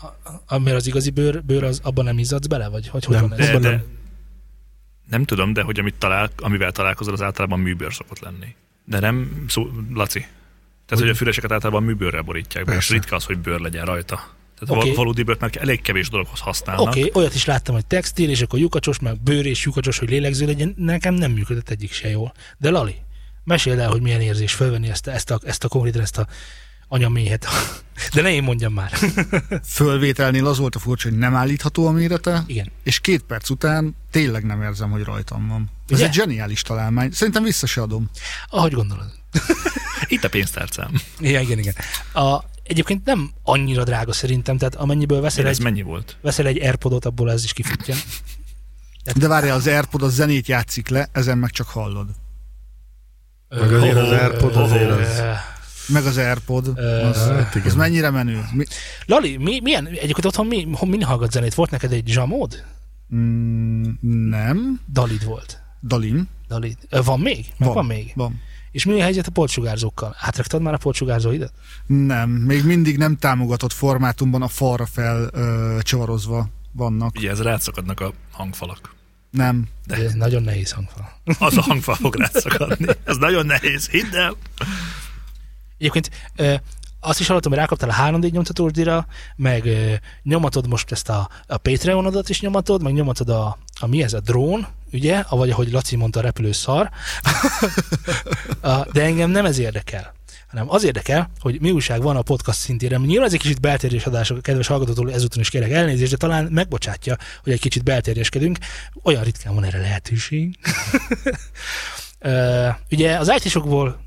amire 0.46 0.74
az 0.74 0.86
igazi 0.86 1.10
bőr, 1.10 1.44
bőr 1.44 1.64
az 1.64 1.80
abban 1.82 2.04
nem 2.04 2.18
izzadsz 2.18 2.46
bele, 2.46 2.68
vagy 2.68 2.88
hogy, 2.88 3.04
hogy 3.04 3.16
Nem, 3.16 3.28
van 3.28 3.38
ez? 3.38 3.50
De, 3.50 3.58
de, 3.58 3.84
nem. 5.08 5.24
tudom, 5.24 5.52
de 5.52 5.62
hogy 5.62 5.78
amit 5.78 5.94
talál, 5.94 6.30
amivel 6.36 6.72
találkozol, 6.72 7.12
az 7.12 7.22
általában 7.22 7.58
műbőr 7.58 7.94
szokott 7.94 8.18
lenni. 8.18 8.54
De 8.84 9.00
nem, 9.00 9.44
szó, 9.48 9.70
Laci. 9.94 10.26
Tehát, 10.86 11.04
hogy 11.04 11.12
a 11.12 11.14
füleseket 11.14 11.52
általában 11.52 11.82
műbőrrel 11.82 12.22
borítják 12.22 12.64
be, 12.64 12.74
és 12.74 12.90
ritka 12.90 13.16
az, 13.16 13.24
hogy 13.24 13.38
bőr 13.38 13.60
legyen 13.60 13.84
rajta. 13.84 14.34
Tehát 14.58 14.82
okay. 14.82 14.94
valódi 14.94 15.22
bőrt 15.22 15.40
már 15.40 15.50
elég 15.58 15.80
kevés 15.80 16.08
dologhoz 16.08 16.40
használnak. 16.40 16.86
Oké, 16.86 16.98
okay, 16.98 17.10
olyat 17.14 17.34
is 17.34 17.44
láttam, 17.44 17.74
hogy 17.74 17.86
textil, 17.86 18.30
és 18.30 18.42
akkor 18.42 18.58
lyukacsos, 18.58 18.98
meg 18.98 19.22
bőr 19.22 19.46
és 19.46 19.64
lyukacsos, 19.64 19.98
hogy 19.98 20.10
lélegző 20.10 20.46
legyen. 20.46 20.74
Nekem 20.76 21.14
nem 21.14 21.32
működött 21.32 21.70
egyik 21.70 21.92
se 21.92 22.08
jól. 22.08 22.32
De 22.58 22.70
Lali, 22.70 22.94
meséld 23.44 23.78
el, 23.78 23.90
hogy 23.90 24.00
milyen 24.00 24.20
érzés 24.20 24.52
fölvenni 24.52 24.88
ezt 24.88 25.06
a, 25.06 25.12
ezt 25.12 25.30
a, 25.30 25.40
ezt 25.44 25.64
a 25.64 25.68
konkrétan 25.68 26.00
ezt 26.00 26.18
a 26.18 26.26
anyaméhet. 26.88 27.46
De 28.14 28.22
ne 28.22 28.32
én 28.32 28.42
mondjam 28.42 28.72
már. 28.72 28.90
fölvételnél 29.64 30.46
az 30.46 30.58
volt 30.58 30.74
a 30.74 30.78
furcsa, 30.78 31.08
hogy 31.08 31.18
nem 31.18 31.34
állítható 31.34 31.86
a 31.86 31.90
mérete, 31.90 32.44
Igen. 32.46 32.72
és 32.82 33.00
két 33.00 33.22
perc 33.22 33.50
után 33.50 33.96
tényleg 34.10 34.44
nem 34.44 34.62
érzem, 34.62 34.90
hogy 34.90 35.02
rajtam 35.02 35.48
van. 35.48 35.70
Ez 35.88 35.96
Ugye? 35.96 36.06
egy 36.06 36.12
zseniális 36.12 36.62
találmány. 36.62 37.10
Szerintem 37.12 37.42
vissza 37.42 37.66
se 37.66 37.82
adom. 37.82 38.10
Ahogy 38.48 38.72
gondolod. 38.72 39.12
Itt 40.08 40.24
a 40.24 40.28
pénztárcám. 40.28 40.90
Igen, 41.18 41.42
igen, 41.42 41.58
igen. 41.58 41.74
A, 42.12 42.44
egyébként 42.62 43.04
nem 43.04 43.30
annyira 43.42 43.84
drága 43.84 44.12
szerintem, 44.12 44.58
tehát 44.58 44.74
amennyiből 44.74 45.20
veszel 45.20 45.46
Ez 45.46 45.56
egy, 45.58 45.62
mennyi 45.64 45.82
volt? 45.82 46.16
veszel 46.22 46.46
egy 46.46 46.62
Airpodot, 46.62 47.04
abból 47.04 47.30
ez 47.30 47.44
is 47.44 47.52
kifutja. 47.52 47.94
De 49.14 49.28
várjál, 49.28 49.56
az 49.56 49.66
Airpod 49.66 50.02
a 50.02 50.08
zenét 50.08 50.46
játszik 50.48 50.88
le, 50.88 51.08
ezen 51.12 51.38
meg 51.38 51.50
csak 51.50 51.68
hallod. 51.68 52.06
Meg 53.48 53.72
azért 53.72 53.96
az 53.96 54.10
Airpod 54.10 54.56
azért 54.56 54.90
az... 54.90 55.22
Meg 55.88 56.06
az 56.06 56.16
Airpod, 56.16 56.78
az, 56.78 57.26
hát 57.28 57.54
az 57.64 57.74
mennyire 57.74 58.10
menő. 58.10 58.44
Mi, 58.52 58.64
Lali, 59.06 59.36
mi, 59.36 59.60
milyen, 59.62 59.86
egyébként 59.86 60.24
otthon 60.24 60.46
mi, 60.46 60.68
min 60.86 61.02
hallgat 61.02 61.30
zenét? 61.32 61.54
Volt 61.54 61.70
neked 61.70 61.92
egy 61.92 62.06
zsamód? 62.08 62.64
mm, 63.14 63.82
nem, 64.28 64.80
Dalid 64.92 65.24
volt. 65.24 65.60
Dalim, 65.86 66.28
Dalid. 66.48 66.76
Van 67.04 67.20
még? 67.20 67.46
Meg 67.56 67.68
van, 67.68 67.74
van 67.74 67.86
még. 67.86 68.12
Van. 68.14 68.40
És 68.70 68.84
mi 68.84 69.00
a 69.00 69.02
helyzet 69.02 69.26
a 69.26 69.30
portsugárzókkal? 69.30 70.16
Átraktad 70.20 70.62
már 70.62 70.74
a 70.74 70.78
portsugárzóidat? 70.78 71.52
Nem, 71.86 72.30
még 72.30 72.64
mindig 72.64 72.96
nem 72.98 73.16
támogatott 73.16 73.72
formátumban 73.72 74.42
a 74.42 74.48
falra 74.48 74.86
fel 74.86 75.28
ö, 75.32 75.78
csavarozva 75.82 76.48
vannak. 76.72 77.14
Ugye 77.16 77.30
ez 77.30 77.42
rátszakadnak 77.42 78.00
a 78.00 78.12
hangfalak. 78.32 78.94
Nem. 79.30 79.64
De 79.86 79.94
Ez 79.96 80.12
nagyon 80.12 80.42
nehéz 80.42 80.70
hangfal. 80.72 81.08
az 81.38 81.56
a 81.56 81.62
hangfal 81.62 81.94
fog 81.94 82.14
rátszakadni. 82.16 82.86
Ez 83.04 83.16
nagyon 83.16 83.46
nehéz, 83.46 83.88
hidd 83.88 84.14
el. 84.16 84.36
Egyébként 85.78 86.10
azt 87.00 87.20
is 87.20 87.26
hallottam, 87.26 87.50
hogy 87.50 87.60
rákaptál 87.60 87.90
a 87.90 88.18
3D 88.18 88.30
nyomtatós 88.30 88.70
meg 89.36 89.64
ö, 89.64 89.92
nyomatod 90.22 90.68
most 90.68 90.92
ezt 90.92 91.08
a, 91.08 91.28
a 91.46 91.56
Patreonodat 91.56 92.28
is 92.28 92.40
nyomatod, 92.40 92.82
meg 92.82 92.92
nyomatod 92.92 93.28
a, 93.28 93.58
a 93.80 93.86
mi 93.86 94.02
ez 94.02 94.12
a 94.12 94.20
drón, 94.20 94.66
ugye, 94.92 95.24
vagy 95.30 95.50
ahogy 95.50 95.70
Laci 95.70 95.96
mondta, 95.96 96.18
a 96.18 96.22
repülő 96.22 96.52
szar, 96.52 96.90
de 98.92 99.02
engem 99.02 99.30
nem 99.30 99.44
ez 99.44 99.58
érdekel 99.58 100.14
hanem 100.46 100.70
az 100.70 100.84
érdekel, 100.84 101.30
hogy 101.40 101.60
mi 101.60 101.70
újság 101.70 102.02
van 102.02 102.16
a 102.16 102.22
podcast 102.22 102.58
szintjére. 102.58 102.96
Nyilván 102.96 103.26
ez 103.26 103.32
egy 103.32 103.40
kicsit 103.40 103.60
beltérés 103.60 104.06
adás, 104.06 104.30
a 104.30 104.40
kedves 104.40 104.66
hallgatótól 104.66 105.12
ezúton 105.12 105.40
is 105.40 105.50
kérek 105.50 105.70
elnézést, 105.70 106.10
de 106.10 106.16
talán 106.16 106.44
megbocsátja, 106.44 107.16
hogy 107.42 107.52
egy 107.52 107.60
kicsit 107.60 107.84
beltéréskedünk. 107.84 108.58
Olyan 109.02 109.22
ritkán 109.22 109.54
van 109.54 109.64
erre 109.64 109.78
lehetőség. 109.78 110.58
Ugye 112.90 113.18
az 113.18 113.32
IT-sokból 113.36 114.05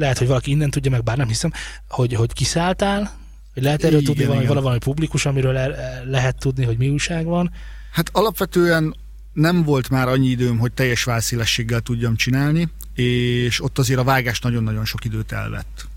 lehet, 0.00 0.18
hogy 0.18 0.26
valaki 0.26 0.50
innen 0.50 0.70
tudja 0.70 0.90
meg, 0.90 1.02
bár 1.02 1.16
nem 1.16 1.28
hiszem, 1.28 1.52
hogy, 1.88 2.14
hogy 2.14 2.32
kiszálltál, 2.32 3.18
hogy 3.54 3.62
lehet 3.62 3.84
erről 3.84 4.00
Igen, 4.00 4.04
tudni 4.04 4.24
valami, 4.24 4.44
igen. 4.44 4.62
valami 4.62 4.78
publikus, 4.78 5.26
amiről 5.26 5.52
le, 5.52 6.02
lehet 6.04 6.38
tudni, 6.38 6.64
hogy 6.64 6.78
mi 6.78 6.88
újság 6.88 7.24
van. 7.24 7.50
Hát 7.92 8.08
alapvetően 8.12 8.96
nem 9.32 9.62
volt 9.62 9.88
már 9.88 10.08
annyi 10.08 10.28
időm, 10.28 10.58
hogy 10.58 10.72
teljes 10.72 11.04
válszélességgel 11.04 11.80
tudjam 11.80 12.16
csinálni, 12.16 12.68
és 12.94 13.62
ott 13.62 13.78
azért 13.78 14.00
a 14.00 14.04
vágás 14.04 14.40
nagyon-nagyon 14.40 14.84
sok 14.84 15.04
időt 15.04 15.32
elvett. 15.32 15.88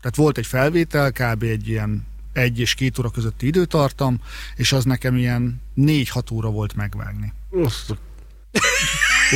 Tehát 0.00 0.16
volt 0.16 0.38
egy 0.38 0.46
felvétel, 0.46 1.12
kb. 1.12 1.42
egy 1.42 1.68
ilyen 1.68 2.06
egy 2.32 2.60
és 2.60 2.74
két 2.74 2.98
óra 2.98 3.10
közötti 3.10 3.46
időtartam, 3.46 4.20
és 4.56 4.72
az 4.72 4.84
nekem 4.84 5.16
ilyen 5.16 5.60
négy-hat 5.74 6.30
óra 6.30 6.50
volt 6.50 6.74
megvágni. 6.74 7.32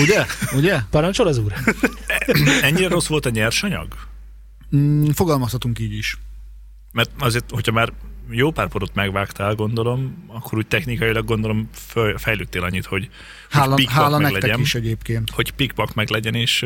Ugye? 0.01 0.27
Ugye? 0.57 0.81
Parancsol 0.91 1.27
az 1.27 1.39
úr? 1.39 1.53
Ennyire 2.63 2.89
rossz 2.89 3.07
volt 3.07 3.27
a 3.27 3.31
nyersanyag? 3.31 3.87
Mm, 4.77 5.09
fogalmazhatunk 5.09 5.79
így 5.79 5.93
is. 5.93 6.19
Mert 6.93 7.11
azért, 7.19 7.51
hogyha 7.51 7.73
már 7.73 7.93
jó 8.31 8.51
pár 8.51 8.69
porot 8.69 8.95
megvágtál, 8.95 9.55
gondolom, 9.55 10.25
akkor 10.27 10.59
úgy 10.59 10.67
technikailag 10.67 11.25
gondolom 11.25 11.69
föl- 11.73 12.21
fejlődtél 12.21 12.63
annyit, 12.63 12.87
hogy, 12.87 13.09
hogy 13.51 13.61
Hála, 13.61 13.75
pikpak 13.75 13.95
hála 13.95 14.19
meg 14.19 14.33
legyen, 14.33 14.61
is 14.61 14.75
egyébként. 14.75 15.31
hogy 15.31 15.51
pikpak 15.51 15.95
meg 15.95 16.09
legyen, 16.11 16.35
és 16.35 16.65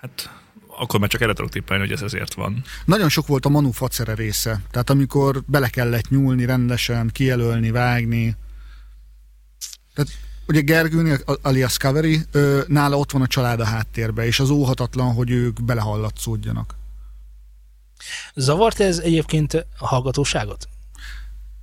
hát 0.00 0.30
akkor 0.76 1.00
már 1.00 1.08
csak 1.08 1.20
erre 1.20 1.32
tudok 1.32 1.50
tippelni, 1.50 1.82
hogy 1.82 1.92
ez 1.92 2.02
ezért 2.02 2.34
van. 2.34 2.62
Nagyon 2.84 3.08
sok 3.08 3.26
volt 3.26 3.46
a 3.46 3.48
manufacere 3.48 4.14
része. 4.14 4.60
Tehát 4.70 4.90
amikor 4.90 5.42
bele 5.46 5.68
kellett 5.68 6.08
nyúlni 6.08 6.44
rendesen, 6.44 7.10
kijelölni, 7.12 7.70
vágni. 7.70 8.36
Tehát 9.94 10.10
ugye 10.46 10.60
Gergőnél, 10.60 11.18
alias 11.42 11.76
Kaveri, 11.78 12.20
nála 12.66 12.98
ott 12.98 13.10
van 13.10 13.22
a 13.22 13.26
család 13.26 13.60
a 13.60 13.64
háttérbe, 13.64 14.26
és 14.26 14.40
az 14.40 14.50
óhatatlan, 14.50 15.14
hogy 15.14 15.30
ők 15.30 15.62
belehallatszódjanak. 15.62 16.74
Zavart 18.34 18.80
ez 18.80 18.98
egyébként 18.98 19.54
a 19.78 19.86
hallgatóságot? 19.86 20.68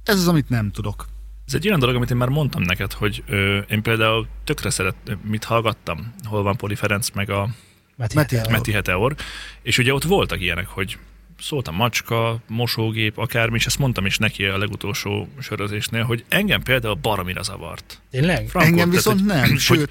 Ez 0.03 0.15
az, 0.15 0.27
amit 0.27 0.49
nem 0.49 0.71
tudok. 0.71 1.07
Ez 1.47 1.53
egy 1.53 1.67
olyan 1.67 1.79
dolog, 1.79 1.95
amit 1.95 2.11
én 2.11 2.17
már 2.17 2.29
mondtam 2.29 2.61
neked, 2.61 2.93
hogy 2.93 3.23
ö, 3.27 3.57
én 3.57 3.81
például 3.81 4.27
tökre 4.43 4.69
szeret, 4.69 4.95
mit 5.23 5.43
hallgattam, 5.43 6.13
hol 6.23 6.43
van 6.43 6.55
Poli 6.55 6.75
Ferenc, 6.75 7.09
meg 7.09 7.29
a 7.29 7.49
Meti, 7.95 8.15
Meti- 8.15 8.35
Heteor. 8.35 8.57
Meti 8.57 8.71
Heteor, 8.71 9.15
és 9.61 9.77
ugye 9.77 9.93
ott 9.93 10.03
voltak 10.03 10.41
ilyenek, 10.41 10.67
hogy 10.67 10.97
szólt 11.41 11.67
a 11.67 11.71
macska, 11.71 12.37
mosógép, 12.47 13.17
akármi, 13.17 13.55
és 13.55 13.65
ezt 13.65 13.79
mondtam 13.79 14.05
is 14.05 14.17
neki 14.17 14.45
a 14.45 14.57
legutolsó 14.57 15.27
sörözésnél, 15.39 16.03
hogy 16.03 16.25
engem 16.29 16.61
például 16.61 16.93
baromira 16.93 17.41
zavart. 17.43 18.01
Tényleg? 18.11 18.47
Frankon, 18.49 18.61
Engem 18.61 18.75
tehát, 18.89 18.91
viszont 18.91 19.19
hogy- 19.19 19.27
nem, 19.27 19.49
hogy- 19.49 19.59
sőt, 19.59 19.89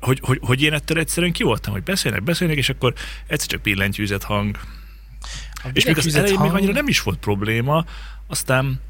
Hogy, 0.00 0.20
hogy, 0.22 0.38
hogy 0.42 0.62
én 0.62 0.72
ettől 0.72 0.98
egyszerűen 0.98 1.32
ki 1.32 1.42
voltam, 1.42 1.72
hogy 1.72 1.82
beszélnek, 1.82 2.22
beszélnek, 2.22 2.56
és 2.56 2.68
akkor 2.68 2.94
egyszer 3.26 3.48
csak 3.48 3.60
billentyűzet 3.60 4.22
hang. 4.22 4.58
A 5.54 5.68
És 5.72 5.84
még 5.84 5.96
az 5.98 6.14
elején 6.14 6.32
még 6.32 6.38
hang- 6.48 6.54
annyira 6.54 6.72
nem 6.72 6.88
is 6.88 7.02
volt 7.02 7.18
probléma, 7.18 7.84
aztán, 8.26 8.80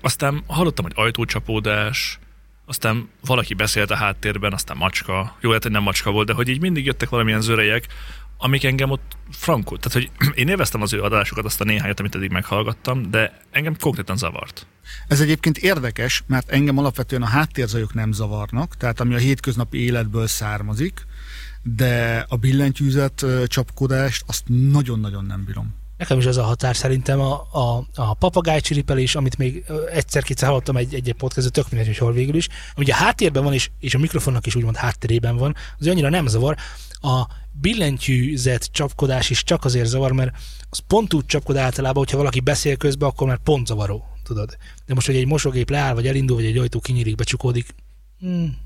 aztán 0.00 0.42
hallottam, 0.46 0.84
hogy 0.84 0.94
ajtócsapódás, 0.96 2.18
aztán 2.66 3.08
valaki 3.26 3.54
beszélt 3.54 3.90
a 3.90 3.94
háttérben, 3.96 4.52
aztán 4.52 4.76
macska. 4.76 5.36
Jó, 5.40 5.48
lehet, 5.48 5.62
hogy 5.62 5.72
nem 5.72 5.82
macska 5.82 6.10
volt, 6.10 6.26
de 6.26 6.32
hogy 6.32 6.48
így 6.48 6.60
mindig 6.60 6.84
jöttek 6.84 7.08
valamilyen 7.08 7.40
zörejek, 7.40 7.86
amik 8.42 8.64
engem 8.64 8.90
ott 8.90 9.16
frankult. 9.30 9.80
Tehát, 9.80 10.08
hogy 10.08 10.28
én 10.40 10.48
élveztem 10.48 10.82
az 10.82 10.92
ő 10.92 11.02
adásokat, 11.02 11.44
azt 11.44 11.60
a 11.60 11.64
néhányat, 11.64 12.00
amit 12.00 12.14
eddig 12.14 12.30
meghallgattam, 12.30 13.10
de 13.10 13.40
engem 13.50 13.76
konkrétan 13.80 14.16
zavart. 14.16 14.66
Ez 15.08 15.20
egyébként 15.20 15.58
érdekes, 15.58 16.22
mert 16.26 16.50
engem 16.50 16.78
alapvetően 16.78 17.22
a 17.22 17.26
háttérzajok 17.26 17.94
nem 17.94 18.12
zavarnak, 18.12 18.76
tehát 18.76 19.00
ami 19.00 19.14
a 19.14 19.18
hétköznapi 19.18 19.78
életből 19.78 20.26
származik, 20.26 21.06
de 21.62 22.24
a 22.28 22.36
billentyűzet 22.36 23.24
csapkodást 23.46 24.24
azt 24.26 24.42
nagyon-nagyon 24.46 25.24
nem 25.24 25.44
bírom. 25.44 25.74
Nekem 25.96 26.18
is 26.18 26.26
az 26.26 26.36
a 26.36 26.42
határ 26.42 26.76
szerintem 26.76 27.20
a, 27.20 27.46
a, 27.52 27.86
a 27.94 28.14
papagáj 28.14 28.60
csiripelés, 28.60 29.14
amit 29.14 29.38
még 29.38 29.64
egyszer-kétszer 29.92 30.48
hallottam 30.48 30.76
egy, 30.76 30.94
egy 30.94 31.14
podcast 31.18 31.52
tök 31.52 31.70
mindegy, 31.70 31.86
hogy 31.86 31.98
hol 31.98 32.12
végül 32.12 32.34
is. 32.34 32.48
Ugye 32.76 32.92
a 32.92 32.96
háttérben 32.96 33.44
van, 33.44 33.52
és, 33.52 33.70
és 33.78 33.94
a 33.94 33.98
mikrofonnak 33.98 34.46
is 34.46 34.54
úgymond 34.54 34.76
hátterében 34.76 35.36
van, 35.36 35.54
az 35.78 35.86
annyira 35.86 36.08
nem 36.08 36.26
zavar. 36.26 36.56
A 37.00 37.26
billentyűzet 37.60 38.68
csapkodás 38.72 39.30
is 39.30 39.44
csak 39.44 39.64
azért 39.64 39.86
zavar, 39.86 40.12
mert 40.12 40.36
az 40.70 40.78
pont 40.78 41.14
úgy 41.14 41.26
csapkod 41.26 41.56
általában, 41.56 42.02
hogyha 42.02 42.16
valaki 42.16 42.40
beszél 42.40 42.76
közben, 42.76 43.08
akkor 43.08 43.26
már 43.26 43.38
pont 43.38 43.66
zavaró, 43.66 44.04
tudod. 44.22 44.56
De 44.86 44.94
most, 44.94 45.06
hogy 45.06 45.16
egy 45.16 45.26
mosógép 45.26 45.70
leáll, 45.70 45.94
vagy 45.94 46.06
elindul, 46.06 46.36
vagy 46.36 46.44
egy 46.44 46.58
ajtó 46.58 46.80
kinyílik, 46.80 47.14
becsukódik, 47.14 47.74
hmm. 48.20 48.56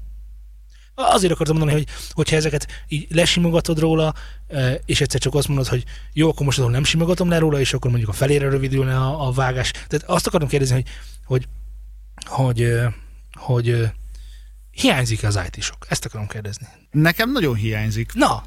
Azért 0.99 1.33
akartam 1.33 1.57
mondani, 1.57 1.79
hogy 1.79 1.89
hogyha 2.11 2.37
ezeket 2.37 2.67
így 2.89 3.07
lesimogatod 3.11 3.79
róla, 3.79 4.15
eh, 4.47 4.75
és 4.85 5.01
egyszer 5.01 5.21
csak 5.21 5.35
azt 5.35 5.49
mondod, 5.49 5.67
hogy 5.67 5.85
jó, 6.13 6.29
akkor 6.29 6.47
most 6.47 6.69
nem 6.69 6.85
simogatom 6.85 7.29
le 7.29 7.39
róla, 7.39 7.61
és 7.61 7.73
akkor 7.73 7.91
mondjuk 7.91 8.11
a 8.11 8.15
felére 8.15 8.49
rövidülne 8.49 8.97
a, 8.97 9.27
a 9.27 9.33
vágás. 9.33 9.71
Tehát 9.71 10.03
azt 10.07 10.27
akartam 10.27 10.49
kérdezni, 10.49 10.75
hogy, 10.75 10.87
hogy, 11.25 11.49
hogy, 12.25 12.63
eh, 12.63 12.93
hogy 13.33 13.71
eh, 13.71 13.91
hiányzik-e 14.71 15.27
az 15.27 15.41
IT-sok? 15.47 15.87
Ezt 15.89 16.05
akarom 16.05 16.27
kérdezni. 16.27 16.67
Nekem 16.91 17.33
nagyon 17.33 17.55
hiányzik. 17.55 18.13
Na, 18.15 18.45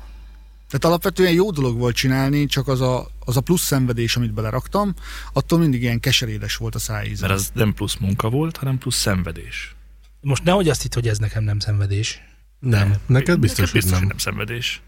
Tehát 0.70 0.86
alapvetően 0.86 1.34
jó 1.34 1.52
dolog 1.52 1.78
volt 1.78 1.96
csinálni, 1.96 2.46
csak 2.46 2.68
az 2.68 2.82
a, 2.82 3.08
az 3.20 3.38
a 3.38 3.42
plusz 3.42 3.62
szenvedés, 3.62 4.16
amit 4.16 4.34
beleraktam, 4.34 4.94
attól 5.34 5.60
mindig 5.60 5.82
ilyen 5.82 6.00
keserédes 6.00 6.56
volt 6.56 6.76
a 6.76 6.80
szájíze. 6.80 7.28
Mert 7.28 7.40
az 7.40 7.50
nem 7.54 7.74
plusz 7.74 7.96
munka 7.96 8.30
volt, 8.30 8.58
hanem 8.58 8.78
plusz 8.78 8.96
szenvedés. 8.96 9.76
most 10.22 10.44
nehogy 10.44 10.70
azt 10.70 10.82
hitt, 10.82 10.94
hogy 10.94 11.08
ez 11.08 11.18
nekem 11.18 11.44
nem 11.44 11.60
szenvedés. 11.60 12.22
Nem, 12.60 12.96
neked 13.06 13.40
biztos, 13.40 13.58
Neked 13.60 13.72
hogy 13.72 13.82
biztos, 13.82 13.92
nem. 13.92 14.00
hogy 14.00 14.08
nem 14.08 14.18
szenvedés. 14.18 14.82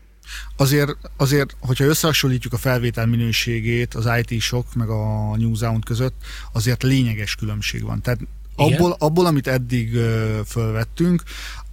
Azért, 0.58 0.98
azért, 1.18 1.56
hogyha 1.60 1.84
összehasonlítjuk 1.86 2.54
a 2.54 2.58
felvétel 2.58 3.06
minőségét 3.06 3.94
az 3.94 4.10
IT-sok 4.24 4.74
meg 4.74 4.90
a 4.90 5.36
New 5.38 5.56
Sound 5.56 5.86
között, 5.86 6.16
azért 6.52 6.84
lényeges 6.84 7.36
különbség 7.36 7.84
van. 7.84 8.02
Tehát 8.02 8.20
Igen. 8.58 8.74
abból, 8.74 8.96
abból, 9.00 9.26
amit 9.26 9.48
eddig 9.48 9.98
fölvettünk, 10.46 11.24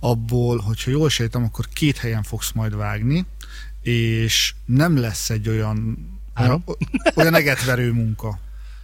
abból, 0.00 0.58
hogyha 0.58 0.90
jól 0.90 1.08
sejtem, 1.08 1.44
akkor 1.44 1.68
két 1.72 1.96
helyen 1.96 2.22
fogsz 2.22 2.52
majd 2.52 2.76
vágni, 2.76 3.26
és 3.88 4.54
nem 4.64 4.98
lesz 4.98 5.30
egy 5.30 5.48
olyan 5.48 5.98
Három? 6.34 6.64
olyan 7.16 7.34
egetverő 7.34 7.92
munka. 7.92 8.38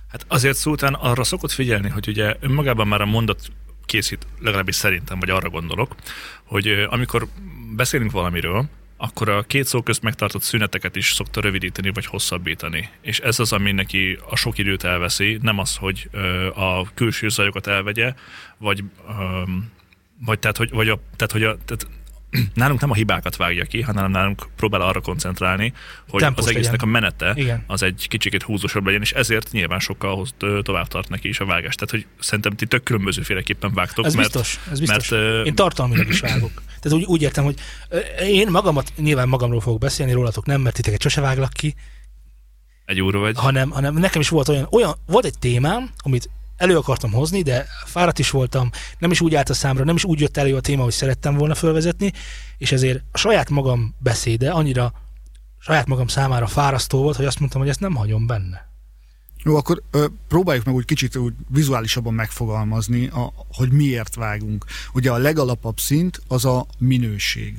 Hát 0.08 0.24
azért 0.28 0.56
Szultán 0.56 0.94
arra 0.94 1.24
szokott 1.24 1.50
figyelni, 1.50 1.88
hogy 1.88 2.08
ugye 2.08 2.36
önmagában 2.40 2.88
már 2.88 3.00
a 3.00 3.06
mondat 3.06 3.50
készít, 3.84 4.26
legalábbis 4.40 4.74
szerintem, 4.74 5.18
vagy 5.18 5.30
arra 5.30 5.50
gondolok, 5.50 5.94
hogy 6.44 6.68
amikor 6.88 7.26
beszélünk 7.76 8.10
valamiről, 8.10 8.68
akkor 8.96 9.28
a 9.28 9.42
két 9.42 9.66
szó 9.66 9.82
közt 9.82 10.02
megtartott 10.02 10.42
szüneteket 10.42 10.96
is 10.96 11.12
szokta 11.12 11.40
rövidíteni, 11.40 11.90
vagy 11.90 12.06
hosszabbítani. 12.06 12.88
És 13.00 13.18
ez 13.18 13.38
az, 13.38 13.52
ami 13.52 13.72
neki 13.72 14.18
a 14.30 14.36
sok 14.36 14.58
időt 14.58 14.84
elveszi, 14.84 15.38
nem 15.42 15.58
az, 15.58 15.76
hogy 15.76 16.08
ö, 16.10 16.46
a 16.48 16.86
külső 16.94 17.28
zajokat 17.28 17.66
elvegye, 17.66 18.14
vagy, 18.58 18.84
ö, 19.08 19.42
vagy 20.24 20.38
tehát, 20.38 20.56
hogy, 20.56 20.70
vagy 20.70 20.88
a, 20.88 21.00
tehát, 21.16 21.32
hogy 21.32 21.44
a, 21.44 21.56
tehát 21.64 21.86
nálunk 22.54 22.80
nem 22.80 22.90
a 22.90 22.94
hibákat 22.94 23.36
vágja 23.36 23.64
ki, 23.64 23.80
hanem 23.80 24.10
nálunk 24.10 24.48
próbál 24.56 24.80
arra 24.80 25.00
koncentrálni, 25.00 25.72
hogy 26.08 26.20
Tempós 26.20 26.44
az 26.44 26.50
egésznek 26.50 26.80
legyen. 26.80 26.88
a 26.88 26.92
menete 26.92 27.32
Igen. 27.36 27.64
az 27.66 27.82
egy 27.82 28.06
kicsikét 28.08 28.42
húzósabb 28.42 28.86
legyen, 28.86 29.00
és 29.00 29.12
ezért 29.12 29.52
nyilván 29.52 29.78
sokkal 29.78 30.26
tovább 30.62 30.88
tart 30.88 31.08
neki 31.08 31.28
is 31.28 31.40
a 31.40 31.44
vágás. 31.44 31.74
Tehát, 31.74 31.90
hogy 31.90 32.06
szerintem 32.20 32.52
ti 32.52 32.66
tök 32.66 32.82
különbözőféleképpen 32.82 33.74
vágtok, 33.74 34.04
Ez 34.04 34.14
mert, 34.14 34.32
biztos, 34.32 34.60
ez 34.70 34.78
biztos. 34.78 35.08
mert 35.08 35.46
Én 35.46 35.54
tartalmilag 35.54 36.08
is 36.08 36.20
vágok. 36.20 36.62
Tehát 36.80 36.98
úgy, 36.98 37.04
úgy 37.04 37.22
értem, 37.22 37.44
hogy 37.44 37.54
én 38.22 38.50
magamat, 38.50 38.92
nyilván 38.96 39.28
magamról 39.28 39.60
fogok 39.60 39.80
beszélni, 39.80 40.12
rólatok 40.12 40.46
nem, 40.46 40.60
mert 40.60 40.74
titeket 40.74 41.02
sose 41.02 41.20
váglak 41.20 41.52
ki, 41.52 41.74
egy 42.84 43.00
úr 43.00 43.16
vagy. 43.16 43.36
hanem, 43.36 43.70
hanem 43.70 43.94
nekem 43.94 44.20
is 44.20 44.28
volt 44.28 44.48
olyan, 44.48 44.66
olyan, 44.70 44.94
volt 45.06 45.24
egy 45.24 45.38
témám, 45.38 45.90
amit 45.96 46.30
elő 46.56 46.76
akartam 46.76 47.12
hozni, 47.12 47.42
de 47.42 47.66
fáradt 47.84 48.18
is 48.18 48.30
voltam, 48.30 48.70
nem 48.98 49.10
is 49.10 49.20
úgy 49.20 49.34
állt 49.34 49.48
a 49.48 49.54
számra, 49.54 49.84
nem 49.84 49.94
is 49.94 50.04
úgy 50.04 50.20
jött 50.20 50.36
elő 50.36 50.56
a 50.56 50.60
téma, 50.60 50.82
hogy 50.82 50.92
szerettem 50.92 51.34
volna 51.34 51.54
fölvezetni, 51.54 52.12
és 52.58 52.72
ezért 52.72 53.02
a 53.12 53.18
saját 53.18 53.50
magam 53.50 53.94
beszéde 53.98 54.50
annyira 54.50 54.92
saját 55.58 55.86
magam 55.86 56.06
számára 56.06 56.46
fárasztó 56.46 57.02
volt, 57.02 57.16
hogy 57.16 57.24
azt 57.24 57.38
mondtam, 57.38 57.60
hogy 57.60 57.70
ezt 57.70 57.80
nem 57.80 57.94
hagyom 57.94 58.26
benne. 58.26 58.72
Jó, 59.44 59.56
akkor 59.56 59.82
ö, 59.90 60.06
próbáljuk 60.28 60.64
meg 60.64 60.74
úgy 60.74 60.84
kicsit 60.84 61.16
úgy 61.16 61.34
vizuálisabban 61.48 62.14
megfogalmazni, 62.14 63.06
a, 63.06 63.32
hogy 63.48 63.72
miért 63.72 64.14
vágunk. 64.14 64.64
Ugye 64.92 65.10
a 65.10 65.16
legalapabb 65.16 65.78
szint 65.78 66.20
az 66.28 66.44
a 66.44 66.66
minőség. 66.78 67.56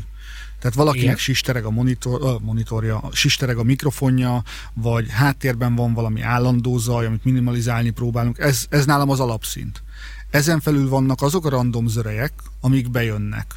Tehát 0.66 0.80
valakinek 0.80 1.06
Igen. 1.06 1.18
sistereg 1.18 1.66
a 1.66 1.70
monitor, 1.70 2.24
a 2.24 2.40
monitorja, 2.40 3.10
sistereg 3.12 3.58
a 3.58 3.64
mikrofonja, 3.64 4.44
vagy 4.74 5.10
háttérben 5.10 5.76
van 5.76 5.94
valami 5.94 6.22
állandó 6.22 6.78
zaj, 6.78 7.06
amit 7.06 7.24
minimalizálni 7.24 7.90
próbálunk. 7.90 8.40
Ez, 8.40 8.66
ez 8.70 8.86
nálam 8.86 9.10
az 9.10 9.20
alapszint. 9.20 9.84
Ezen 10.30 10.60
felül 10.60 10.90
vannak 10.90 11.22
azok 11.22 11.46
a 11.46 11.50
random 11.50 11.88
zörejek, 11.88 12.34
amik 12.62 12.92
bejönnek. 12.92 13.54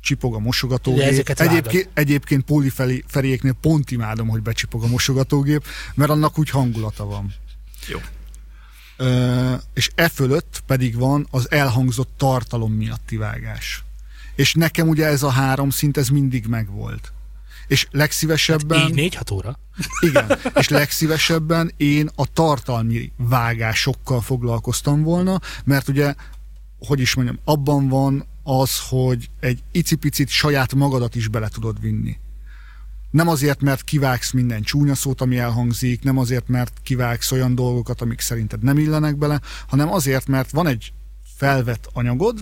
Csipog 0.00 0.34
a 0.34 0.38
mosogatógép. 0.38 1.28
Egyébként, 1.28 1.88
egyébként 1.94 2.44
Póli 2.44 2.72
Feriéknél 3.06 3.56
pont 3.60 3.90
imádom, 3.90 4.28
hogy 4.28 4.42
becsipog 4.42 4.82
a 4.82 4.86
mosogatógép, 4.86 5.64
mert 5.94 6.10
annak 6.10 6.38
úgy 6.38 6.50
hangulata 6.50 7.04
van. 7.04 7.34
Jó. 7.88 7.98
Ö, 8.96 9.54
és 9.74 9.90
e 9.94 10.08
fölött 10.08 10.62
pedig 10.66 10.96
van 10.96 11.26
az 11.30 11.50
elhangzott 11.50 12.10
tartalom 12.16 12.72
miatti 12.72 13.16
vágás. 13.16 13.84
És 14.34 14.54
nekem 14.54 14.88
ugye 14.88 15.06
ez 15.06 15.22
a 15.22 15.30
három 15.30 15.70
szint, 15.70 15.96
ez 15.96 16.08
mindig 16.08 16.46
megvolt. 16.46 17.12
És 17.66 17.86
legszívesebben... 17.90 18.88
Így 18.88 18.94
négy 18.94 19.14
hat 19.14 19.30
óra. 19.30 19.58
Igen, 20.00 20.38
és 20.54 20.68
legszívesebben 20.68 21.72
én 21.76 22.10
a 22.14 22.32
tartalmi 22.32 23.12
vágásokkal 23.16 24.20
foglalkoztam 24.20 25.02
volna, 25.02 25.40
mert 25.64 25.88
ugye, 25.88 26.14
hogy 26.78 27.00
is 27.00 27.14
mondjam, 27.14 27.38
abban 27.44 27.88
van 27.88 28.26
az, 28.42 28.80
hogy 28.88 29.30
egy 29.40 29.62
icipicit 29.72 30.28
saját 30.28 30.74
magadat 30.74 31.14
is 31.14 31.28
bele 31.28 31.48
tudod 31.48 31.80
vinni. 31.80 32.16
Nem 33.10 33.28
azért, 33.28 33.60
mert 33.60 33.84
kivágsz 33.84 34.30
minden 34.32 34.62
csúnya 34.62 34.94
szót, 34.94 35.20
ami 35.20 35.38
elhangzik, 35.38 36.02
nem 36.02 36.18
azért, 36.18 36.48
mert 36.48 36.80
kivágsz 36.82 37.30
olyan 37.30 37.54
dolgokat, 37.54 38.00
amik 38.00 38.20
szerinted 38.20 38.62
nem 38.62 38.78
illenek 38.78 39.16
bele, 39.16 39.40
hanem 39.66 39.92
azért, 39.92 40.26
mert 40.26 40.50
van 40.50 40.66
egy 40.66 40.92
felvett 41.36 41.88
anyagod, 41.92 42.38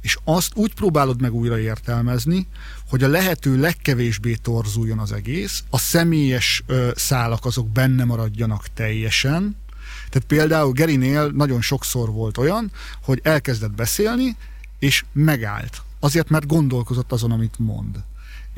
és 0.00 0.18
azt 0.24 0.52
úgy 0.54 0.74
próbálod 0.74 1.20
meg 1.20 1.34
újra 1.34 1.58
értelmezni, 1.58 2.46
hogy 2.88 3.02
a 3.02 3.08
lehető 3.08 3.60
legkevésbé 3.60 4.34
torzuljon 4.34 4.98
az 4.98 5.12
egész, 5.12 5.64
a 5.70 5.78
személyes 5.78 6.62
ö, 6.66 6.90
szálak 6.94 7.44
azok 7.44 7.68
benne 7.68 8.04
maradjanak 8.04 8.66
teljesen. 8.74 9.56
Tehát 10.10 10.28
például 10.28 10.72
Gerinél 10.72 11.28
nagyon 11.28 11.60
sokszor 11.60 12.10
volt 12.10 12.38
olyan, 12.38 12.70
hogy 13.02 13.20
elkezdett 13.22 13.72
beszélni, 13.72 14.36
és 14.78 15.04
megállt. 15.12 15.82
Azért, 16.00 16.28
mert 16.28 16.46
gondolkozott 16.46 17.12
azon, 17.12 17.30
amit 17.30 17.58
mond. 17.58 17.96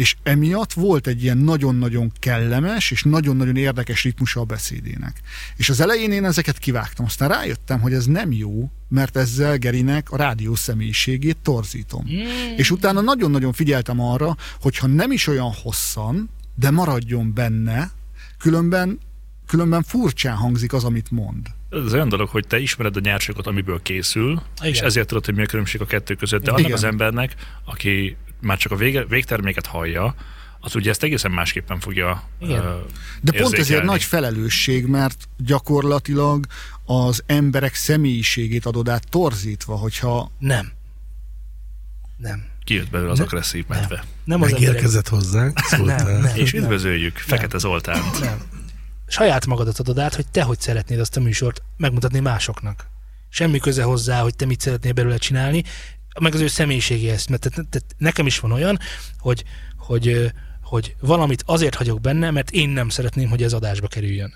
És 0.01 0.17
emiatt 0.23 0.73
volt 0.73 1.07
egy 1.07 1.23
ilyen 1.23 1.39
nagyon-nagyon 1.39 2.13
kellemes 2.19 2.91
és 2.91 3.03
nagyon-nagyon 3.03 3.57
érdekes 3.57 4.03
ritmusa 4.03 4.41
a 4.41 4.45
beszédének. 4.45 5.21
És 5.57 5.69
az 5.69 5.81
elején 5.81 6.13
én 6.13 6.25
ezeket 6.25 6.59
kivágtam, 6.59 7.05
aztán 7.05 7.29
rájöttem, 7.29 7.81
hogy 7.81 7.93
ez 7.93 8.07
nem 8.07 8.33
jó, 8.33 8.71
mert 8.89 9.17
ezzel 9.17 9.57
Gerinek 9.57 10.11
a 10.11 10.17
rádió 10.17 10.55
személyiségét 10.55 11.37
torzítom. 11.43 12.05
Mm. 12.05 12.57
És 12.57 12.71
utána 12.71 13.01
nagyon-nagyon 13.01 13.53
figyeltem 13.53 14.01
arra, 14.01 14.37
hogyha 14.61 14.87
nem 14.87 15.13
is 15.13 15.27
olyan 15.27 15.53
hosszan, 15.63 16.31
de 16.55 16.71
maradjon 16.71 17.35
benne, 17.35 17.91
különben, 18.39 18.99
különben 19.47 19.83
furcsán 19.83 20.37
hangzik 20.37 20.73
az, 20.73 20.85
amit 20.85 21.11
mond. 21.11 21.47
Ez 21.71 21.93
olyan 21.93 22.09
dolog, 22.09 22.29
hogy 22.29 22.47
te 22.47 22.59
ismered 22.59 22.97
a 22.97 23.01
nyersanyagot, 23.01 23.47
amiből 23.47 23.83
készül, 23.83 24.43
Igen. 24.61 24.73
és 24.73 24.81
ezért 24.81 25.07
tudod, 25.07 25.25
hogy 25.25 25.35
mi 25.35 25.43
a 25.43 25.47
különbség 25.47 25.81
a 25.81 25.87
kettő 25.87 26.15
között. 26.15 26.43
De 26.43 26.51
annak 26.51 26.61
Igen. 26.61 26.73
az 26.73 26.85
embernek, 26.85 27.35
aki 27.65 28.17
már 28.41 28.59
csak 28.59 28.73
a 28.73 28.77
vége, 28.77 29.05
végterméket 29.05 29.67
hallja, 29.67 30.15
az 30.61 30.75
ugye 30.75 30.91
ezt 30.91 31.03
egészen 31.03 31.31
másképpen 31.31 31.81
fogja 31.81 32.23
Igen. 32.39 32.65
ö, 32.65 32.79
De 33.21 33.33
pont 33.41 33.55
ezért 33.55 33.83
nagy 33.83 34.03
felelősség, 34.03 34.87
mert 34.87 35.29
gyakorlatilag 35.37 36.47
az 36.85 37.23
emberek 37.27 37.75
személyiségét 37.75 38.67
adod 38.67 38.89
át 38.89 39.09
torzítva, 39.09 39.77
hogyha 39.77 40.31
Nem. 40.39 40.73
Nem. 42.17 42.45
Kijött 42.65 42.91
belőle 42.91 43.11
az 43.11 43.19
Ne- 43.19 43.25
agresszív 43.25 43.65
medve. 43.69 44.05
Nem 44.25 44.43
az 44.43 44.49
emberek. 44.49 44.69
Megérkezett 44.69 45.09
hozzánk, 45.09 45.59
szóltál. 45.59 46.05
Nem, 46.05 46.21
nem. 46.21 46.37
És 46.37 46.53
üdvözöljük 46.53 47.17
Fekete 47.17 47.59
Zoltánt. 47.59 48.21
Nem. 48.21 48.39
Saját 49.07 49.47
magadat 49.47 49.79
adod 49.79 49.99
át, 49.99 50.15
hogy 50.15 50.27
te 50.27 50.43
hogy 50.43 50.61
szeretnéd 50.61 51.01
azt 51.01 51.17
a 51.17 51.21
műsort 51.21 51.63
megmutatni 51.77 52.21
másoknak. 52.21 52.87
Semmi 53.29 53.59
köze 53.59 53.83
hozzá, 53.83 54.21
hogy 54.21 54.37
te 54.37 54.47
mit 54.47 54.61
szeretnél 54.61 54.93
belőle 54.93 55.17
csinálni, 55.17 55.65
meg 56.21 56.35
az 56.35 56.41
ő 56.41 56.47
személyiségéhez. 56.49 57.27
Mert 57.27 57.51
te, 57.51 57.63
te, 57.71 57.81
nekem 57.99 58.27
is 58.27 58.39
van 58.39 58.53
olyan, 58.53 58.79
hogy, 59.19 59.45
hogy, 59.77 60.33
hogy 60.63 60.95
valamit 61.01 61.43
azért 61.47 61.75
hagyok 61.75 62.01
benne, 62.01 62.31
mert 62.31 62.51
én 62.51 62.69
nem 62.69 62.89
szeretném, 62.89 63.29
hogy 63.29 63.43
ez 63.43 63.53
adásba 63.53 63.87
kerüljön. 63.87 64.35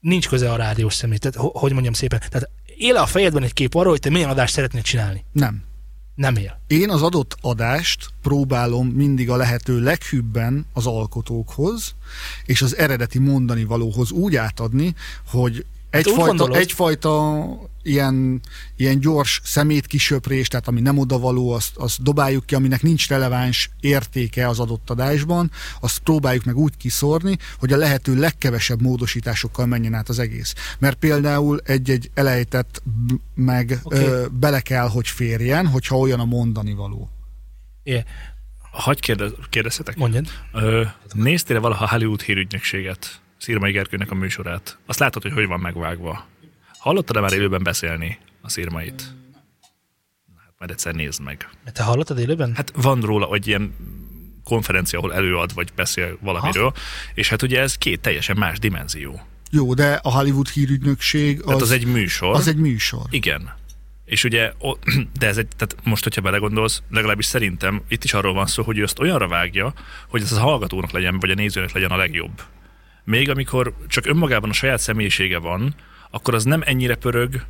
Nincs 0.00 0.28
köze 0.28 0.52
a 0.52 0.56
rádiós 0.56 0.94
személy. 0.94 1.18
Tehát, 1.18 1.36
ho- 1.36 1.56
hogy 1.56 1.72
mondjam 1.72 1.92
szépen. 1.92 2.18
Tehát 2.28 2.50
él 2.76 2.96
a 2.96 3.06
fejedben 3.06 3.42
egy 3.42 3.52
kép 3.52 3.74
arról, 3.74 3.90
hogy 3.90 4.00
te 4.00 4.10
milyen 4.10 4.28
adást 4.30 4.52
szeretnél 4.54 4.82
csinálni. 4.82 5.24
nem. 5.32 5.68
Nem 6.14 6.36
él. 6.36 6.60
Én 6.66 6.90
az 6.90 7.02
adott 7.02 7.36
adást 7.40 8.08
próbálom 8.22 8.86
mindig 8.88 9.30
a 9.30 9.36
lehető 9.36 9.80
leghűbben 9.80 10.66
az 10.72 10.86
alkotókhoz, 10.86 11.94
és 12.44 12.62
az 12.62 12.76
eredeti 12.76 13.18
mondani 13.18 13.64
valóhoz 13.64 14.10
úgy 14.10 14.36
átadni, 14.36 14.94
hogy 15.26 15.66
Hát 15.90 16.06
egyfajta, 16.06 16.56
egyfajta 16.56 17.44
ilyen, 17.82 18.40
ilyen 18.76 19.00
gyors 19.00 19.40
szemétkisöprés, 19.44 20.48
tehát 20.48 20.68
ami 20.68 20.80
nem 20.80 20.98
odavaló, 20.98 21.50
azt, 21.50 21.76
azt 21.76 22.02
dobáljuk 22.02 22.46
ki, 22.46 22.54
aminek 22.54 22.82
nincs 22.82 23.08
releváns 23.08 23.70
értéke 23.80 24.48
az 24.48 24.60
adott 24.60 24.90
adásban, 24.90 25.50
azt 25.80 25.98
próbáljuk 25.98 26.44
meg 26.44 26.56
úgy 26.56 26.76
kiszórni, 26.76 27.38
hogy 27.58 27.72
a 27.72 27.76
lehető 27.76 28.18
legkevesebb 28.18 28.82
módosításokkal 28.82 29.66
menjen 29.66 29.94
át 29.94 30.08
az 30.08 30.18
egész. 30.18 30.54
Mert 30.78 30.96
például 30.96 31.60
egy-egy 31.64 32.10
elejtett 32.14 32.82
meg 33.34 33.78
okay. 33.82 34.04
ö, 34.04 34.26
bele 34.32 34.60
kell, 34.60 34.88
hogy 34.88 35.08
férjen, 35.08 35.66
hogyha 35.66 35.98
olyan 35.98 36.20
a 36.20 36.24
mondani 36.24 36.74
való. 36.74 37.10
É, 37.82 38.04
Hagy 38.70 39.00
kérdez, 39.00 39.32
kérdezhetek? 39.48 39.96
mondjad. 39.96 40.26
Ö, 40.52 40.84
néztél 41.12 41.60
valaha 41.60 41.88
Hollywood 41.88 42.22
hírügynökséget? 42.22 43.20
Szirmai 43.38 43.72
Gergőnek 43.72 44.10
a 44.10 44.14
műsorát. 44.14 44.78
Azt 44.86 44.98
látod, 44.98 45.22
hogy 45.22 45.32
hogy 45.32 45.46
van 45.46 45.60
megvágva. 45.60 46.26
Hallottad-e 46.80 47.20
már 47.20 47.32
élőben 47.32 47.62
beszélni 47.62 48.18
a 48.40 48.48
Szirmait? 48.48 49.14
Na, 50.34 50.40
hát 50.44 50.54
majd 50.58 50.70
egyszer 50.70 50.94
nézd 50.94 51.22
meg. 51.22 51.48
Te 51.72 51.82
hallottad 51.82 52.18
élőben? 52.18 52.54
Hát 52.54 52.72
van 52.76 53.00
róla 53.00 53.34
egy 53.34 53.46
ilyen 53.46 53.74
konferencia, 54.44 54.98
ahol 54.98 55.14
előad, 55.14 55.54
vagy 55.54 55.68
beszél 55.74 56.18
valamiről, 56.20 56.66
Aha. 56.66 56.74
és 57.14 57.28
hát 57.28 57.42
ugye 57.42 57.60
ez 57.60 57.78
két 57.78 58.00
teljesen 58.00 58.36
más 58.36 58.58
dimenzió. 58.58 59.20
Jó, 59.50 59.74
de 59.74 60.00
a 60.02 60.12
Hollywood 60.12 60.48
hírügynökség 60.48 61.38
az, 61.38 61.44
Tehát 61.44 61.60
az, 61.60 61.70
egy 61.70 61.86
műsor. 61.86 62.34
az 62.34 62.48
egy 62.48 62.56
műsor. 62.56 63.02
Igen. 63.10 63.50
És 64.04 64.24
ugye, 64.24 64.52
de 65.18 65.26
ez 65.26 65.36
egy, 65.36 65.48
tehát 65.56 65.76
most, 65.84 66.02
hogyha 66.02 66.20
belegondolsz, 66.20 66.82
legalábbis 66.90 67.26
szerintem 67.26 67.82
itt 67.88 68.04
is 68.04 68.14
arról 68.14 68.32
van 68.32 68.46
szó, 68.46 68.62
hogy 68.62 68.78
ő 68.78 68.82
ezt 68.82 68.98
olyanra 68.98 69.28
vágja, 69.28 69.72
hogy 70.08 70.22
ez 70.22 70.32
a 70.32 70.40
hallgatónak 70.40 70.90
legyen, 70.90 71.18
vagy 71.18 71.30
a 71.30 71.34
nézőnek 71.34 71.72
legyen 71.72 71.90
a 71.90 71.96
legjobb. 71.96 72.42
Még 73.04 73.30
amikor 73.30 73.74
csak 73.88 74.06
önmagában 74.06 74.50
a 74.50 74.52
saját 74.52 74.80
személyisége 74.80 75.38
van, 75.38 75.74
akkor 76.10 76.34
az 76.34 76.44
nem 76.44 76.62
ennyire 76.64 76.94
pörög, 76.94 77.44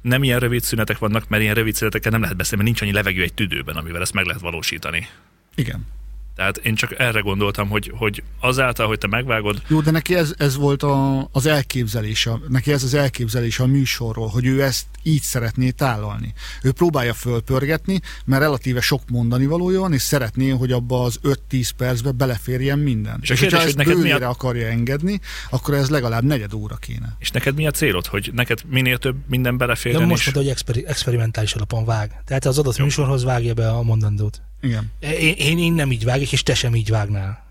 nem 0.00 0.22
ilyen 0.22 0.38
rövid 0.38 0.62
szünetek 0.62 0.98
vannak, 0.98 1.28
mert 1.28 1.42
ilyen 1.42 1.54
rövid 1.54 1.74
szünetekkel 1.74 2.10
nem 2.10 2.20
lehet 2.20 2.36
beszélni, 2.36 2.64
mert 2.64 2.78
nincs 2.78 2.90
annyi 2.90 3.02
levegő 3.02 3.22
egy 3.22 3.34
tüdőben, 3.34 3.76
amivel 3.76 4.00
ezt 4.00 4.12
meg 4.12 4.24
lehet 4.24 4.42
valósítani. 4.42 5.08
Igen. 5.54 5.86
Tehát 6.34 6.56
én 6.56 6.74
csak 6.74 6.98
erre 6.98 7.20
gondoltam, 7.20 7.68
hogy, 7.68 7.92
hogy 7.96 8.22
azáltal, 8.40 8.86
hogy 8.86 8.98
te 8.98 9.06
megvágod, 9.06 9.62
Jó, 9.68 9.80
de 9.80 9.90
neki 9.90 10.14
ez, 10.14 10.34
ez 10.38 10.56
volt 10.56 10.82
a, 10.82 11.28
az 11.32 11.46
elképzelése, 11.46 12.32
neki 12.48 12.72
ez 12.72 12.82
az 12.82 12.94
elképzelése 12.94 13.62
a 13.62 13.66
műsorról, 13.66 14.28
hogy 14.28 14.46
ő 14.46 14.62
ezt 14.62 14.86
így 15.02 15.20
szeretné 15.22 15.70
tálalni. 15.70 16.32
Ő 16.62 16.72
próbálja 16.72 17.14
fölpörgetni, 17.14 18.00
mert 18.24 18.42
relatíve 18.42 18.80
sok 18.80 19.02
mondani 19.10 19.46
valója 19.46 19.80
van, 19.80 19.92
és 19.92 20.02
szeretné, 20.02 20.48
hogy 20.48 20.72
abba 20.72 21.02
az 21.02 21.18
5-10 21.50 21.70
percbe 21.76 22.10
beleférjen 22.10 22.78
minden. 22.78 23.18
És 23.22 23.30
És, 23.30 23.30
a 23.30 23.32
és 23.32 23.40
hogyha 23.40 23.56
kérdés, 23.56 23.74
ezt 23.74 23.76
hogy 23.76 23.86
neked 23.86 24.02
mi 24.02 24.10
a- 24.10 24.12
bővére 24.12 24.30
akarja 24.30 24.66
engedni, 24.66 25.20
akkor 25.50 25.74
ez 25.74 25.90
legalább 25.90 26.22
negyed 26.24 26.52
óra 26.52 26.76
kéne. 26.76 27.16
és 27.18 27.30
neked 27.30 27.54
mi 27.54 27.66
a 27.66 27.70
célod, 27.70 28.06
hogy 28.06 28.30
neked 28.34 28.58
minél 28.68 28.98
több 28.98 29.16
minden 29.28 29.52
De 29.56 29.64
beleférjen, 29.64 30.02
most 30.02 30.18
és... 30.18 30.24
mondta, 30.24 30.42
hogy 30.42 30.50
experi- 30.50 30.86
experimentális 30.86 31.52
alapon 31.54 31.84
vág. 31.84 32.22
Tehát 32.24 32.44
az 32.44 32.58
adott 32.58 32.78
műsorhoz 32.78 33.24
vágja 33.24 33.54
be 33.54 33.70
a 33.70 33.82
mondandót. 33.82 34.42
Igen. 34.62 34.92
Én, 35.00 35.34
én, 35.34 35.58
én 35.58 35.72
nem 35.72 35.92
így 35.92 36.04
vágok, 36.04 36.32
és 36.32 36.42
te 36.42 36.54
sem 36.54 36.74
így 36.74 36.90
vágnál. 36.90 37.44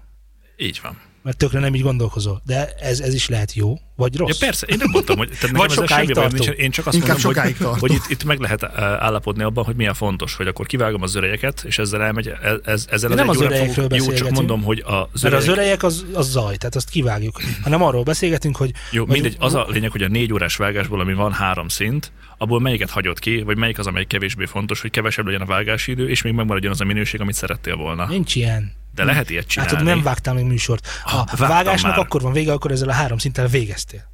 Így 0.58 0.80
van. 0.84 1.02
Mert 1.22 1.38
tökre 1.38 1.60
nem 1.60 1.76
így 1.76 1.82
gondolkozol. 1.82 2.42
De 2.46 2.74
ez, 2.74 3.00
ez 3.00 3.14
is 3.14 3.30
lehet 3.30 3.54
jó, 3.54 3.80
vagy 4.02 4.16
rossz. 4.18 4.40
Ja, 4.40 4.46
persze, 4.46 4.66
én 4.68 4.78
nem 4.80 4.90
mondtam, 4.92 5.18
hogy 5.18 5.30
tehát 5.40 5.58
Vagy 5.62 5.72
sokáig 5.72 6.14
semmi 6.14 6.28
nincs, 6.32 6.48
én 6.48 6.72
csak 6.72 6.88
azt 6.88 6.96
Inkább 6.96 7.12
mondom, 7.12 7.32
sokáig 7.32 7.58
hogy, 7.58 7.66
tartó. 7.66 7.80
hogy 7.80 7.92
itt, 7.94 8.04
itt 8.10 8.24
meg 8.24 8.40
lehet 8.40 8.64
uh, 8.64 8.70
állapodni 8.82 9.44
abban, 9.44 9.64
hogy 9.64 9.76
mi 9.76 9.88
a 9.88 9.94
fontos, 9.94 10.36
hogy 10.36 10.48
akkor 10.48 10.66
kivágom 10.66 11.02
az 11.02 11.16
örejeket, 11.16 11.64
és 11.66 11.78
ezzel 11.78 12.02
elmegy, 12.04 12.28
ez, 12.44 12.58
ez, 12.66 12.88
ezzel 12.90 13.10
nem 13.10 13.30
az 13.30 13.42
örejekről 13.42 13.90
fogok- 13.90 14.06
Jó, 14.08 14.14
csak 14.14 14.30
mondom, 14.30 14.64
hogy 14.64 14.84
az 15.14 15.22
Mert 15.22 15.36
az 15.36 15.48
örejek, 15.48 15.84
az, 15.84 16.06
az 16.14 16.30
zaj, 16.30 16.56
tehát 16.56 16.76
azt 16.76 16.90
kivágjuk. 16.90 17.42
Hanem 17.64 17.84
arról 17.84 18.04
beszélgetünk, 18.04 18.56
hogy... 18.58 18.72
jó, 18.92 19.06
vagy- 19.06 19.14
mindegy, 19.14 19.36
az 19.40 19.54
a 19.54 19.66
lényeg, 19.70 19.92
hogy 19.92 20.02
a 20.04 20.08
négy 20.08 20.34
órás 20.34 20.56
vágásból, 20.56 21.00
ami 21.00 21.14
van 21.14 21.32
három 21.34 21.68
szint, 21.68 22.12
abból 22.38 22.60
melyiket 22.60 22.90
hagyod 22.90 23.20
ki, 23.20 23.42
vagy 23.42 23.58
melyik 23.58 23.80
az, 23.80 23.88
amelyik 23.88 24.08
kevésbé 24.08 24.46
fontos, 24.46 24.82
hogy 24.82 24.92
kevesebb 24.92 25.26
legyen 25.26 25.42
a 25.42 25.46
vágási 25.46 25.92
idő, 25.92 26.10
és 26.10 26.22
még 26.22 26.34
megmaradjon 26.34 26.72
az 26.72 26.82
a 26.82 26.86
minőség, 26.86 27.22
amit 27.22 27.36
szerettél 27.36 27.76
volna. 27.76 28.06
Nincs 28.08 28.36
ilyen. 28.36 28.72
De 28.96 29.04
lehet 29.04 29.30
ilyet 29.30 29.48
csinálni. 29.48 29.76
Hát 29.76 29.84
nem 29.84 30.02
vágtál 30.04 30.34
még 30.34 30.44
műsort. 30.44 30.88
Ah, 31.06 31.14
A 31.14 31.18
vágtam 31.26 31.48
vágásnak 31.48 31.92
már. 31.92 32.00
akkor 32.00 32.22
van 32.22 32.34
vége, 32.34 32.52
akkor 32.52 32.72
ezzel 32.72 32.90
a 32.90 32.92
három 32.94 33.18
szinttel 33.18 33.48
végeztél. 33.92 34.10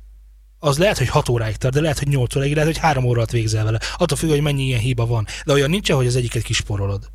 Az 0.59 0.77
lehet, 0.77 0.97
hogy 0.97 1.07
6 1.07 1.29
óráig 1.29 1.55
tart, 1.55 1.73
de 1.73 1.81
lehet, 1.81 1.99
hogy 1.99 2.07
8 2.07 2.35
óráig, 2.35 2.53
lehet, 2.53 2.69
hogy 2.69 2.77
3 2.77 3.03
óra 3.03 3.17
alatt 3.17 3.31
végzel 3.31 3.63
vele. 3.63 3.79
Attól 3.97 4.17
függ, 4.17 4.29
hogy 4.29 4.41
mennyi 4.41 4.63
ilyen 4.63 4.79
hiba 4.79 5.05
van. 5.05 5.27
De 5.45 5.53
olyan 5.53 5.69
nincs, 5.69 5.91
hogy 5.91 6.07
az 6.07 6.15
egyiket 6.15 6.41
kisporolod. 6.41 7.09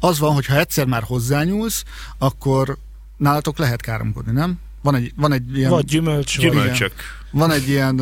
Az 0.00 0.18
van, 0.18 0.34
hogy 0.34 0.46
ha 0.46 0.58
egyszer 0.58 0.86
már 0.86 1.02
hozzányúlsz, 1.02 1.84
akkor 2.18 2.78
nálatok 3.16 3.58
lehet 3.58 3.80
káromkodni, 3.80 4.32
nem? 4.32 4.60
Van 4.82 4.94
egy, 4.94 5.12
van 5.16 5.32
egy 5.32 5.56
ilyen... 5.56 5.70
Vagy 5.70 5.84
gyümölcs, 5.84 6.36
vagy... 6.36 6.50
Gyümölcsök. 6.50 6.92
Van 7.30 7.50
egy 7.50 7.68
ilyen 7.68 7.94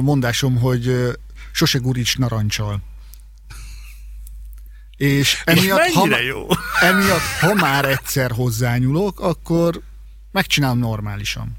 mondásom, 0.00 0.56
hogy 0.56 1.10
sose 1.52 1.78
guríts 1.78 2.18
narancsal. 2.18 2.80
És 4.96 5.42
emiatt, 5.44 5.80
ha, 5.80 6.04
Mennyire 6.04 6.22
jó? 6.22 6.46
emiatt, 6.80 7.20
ha 7.40 7.54
már 7.54 7.84
egyszer 7.84 8.30
hozzányúlok, 8.30 9.20
akkor 9.20 9.80
megcsinálom 10.32 10.78
normálisan. 10.78 11.56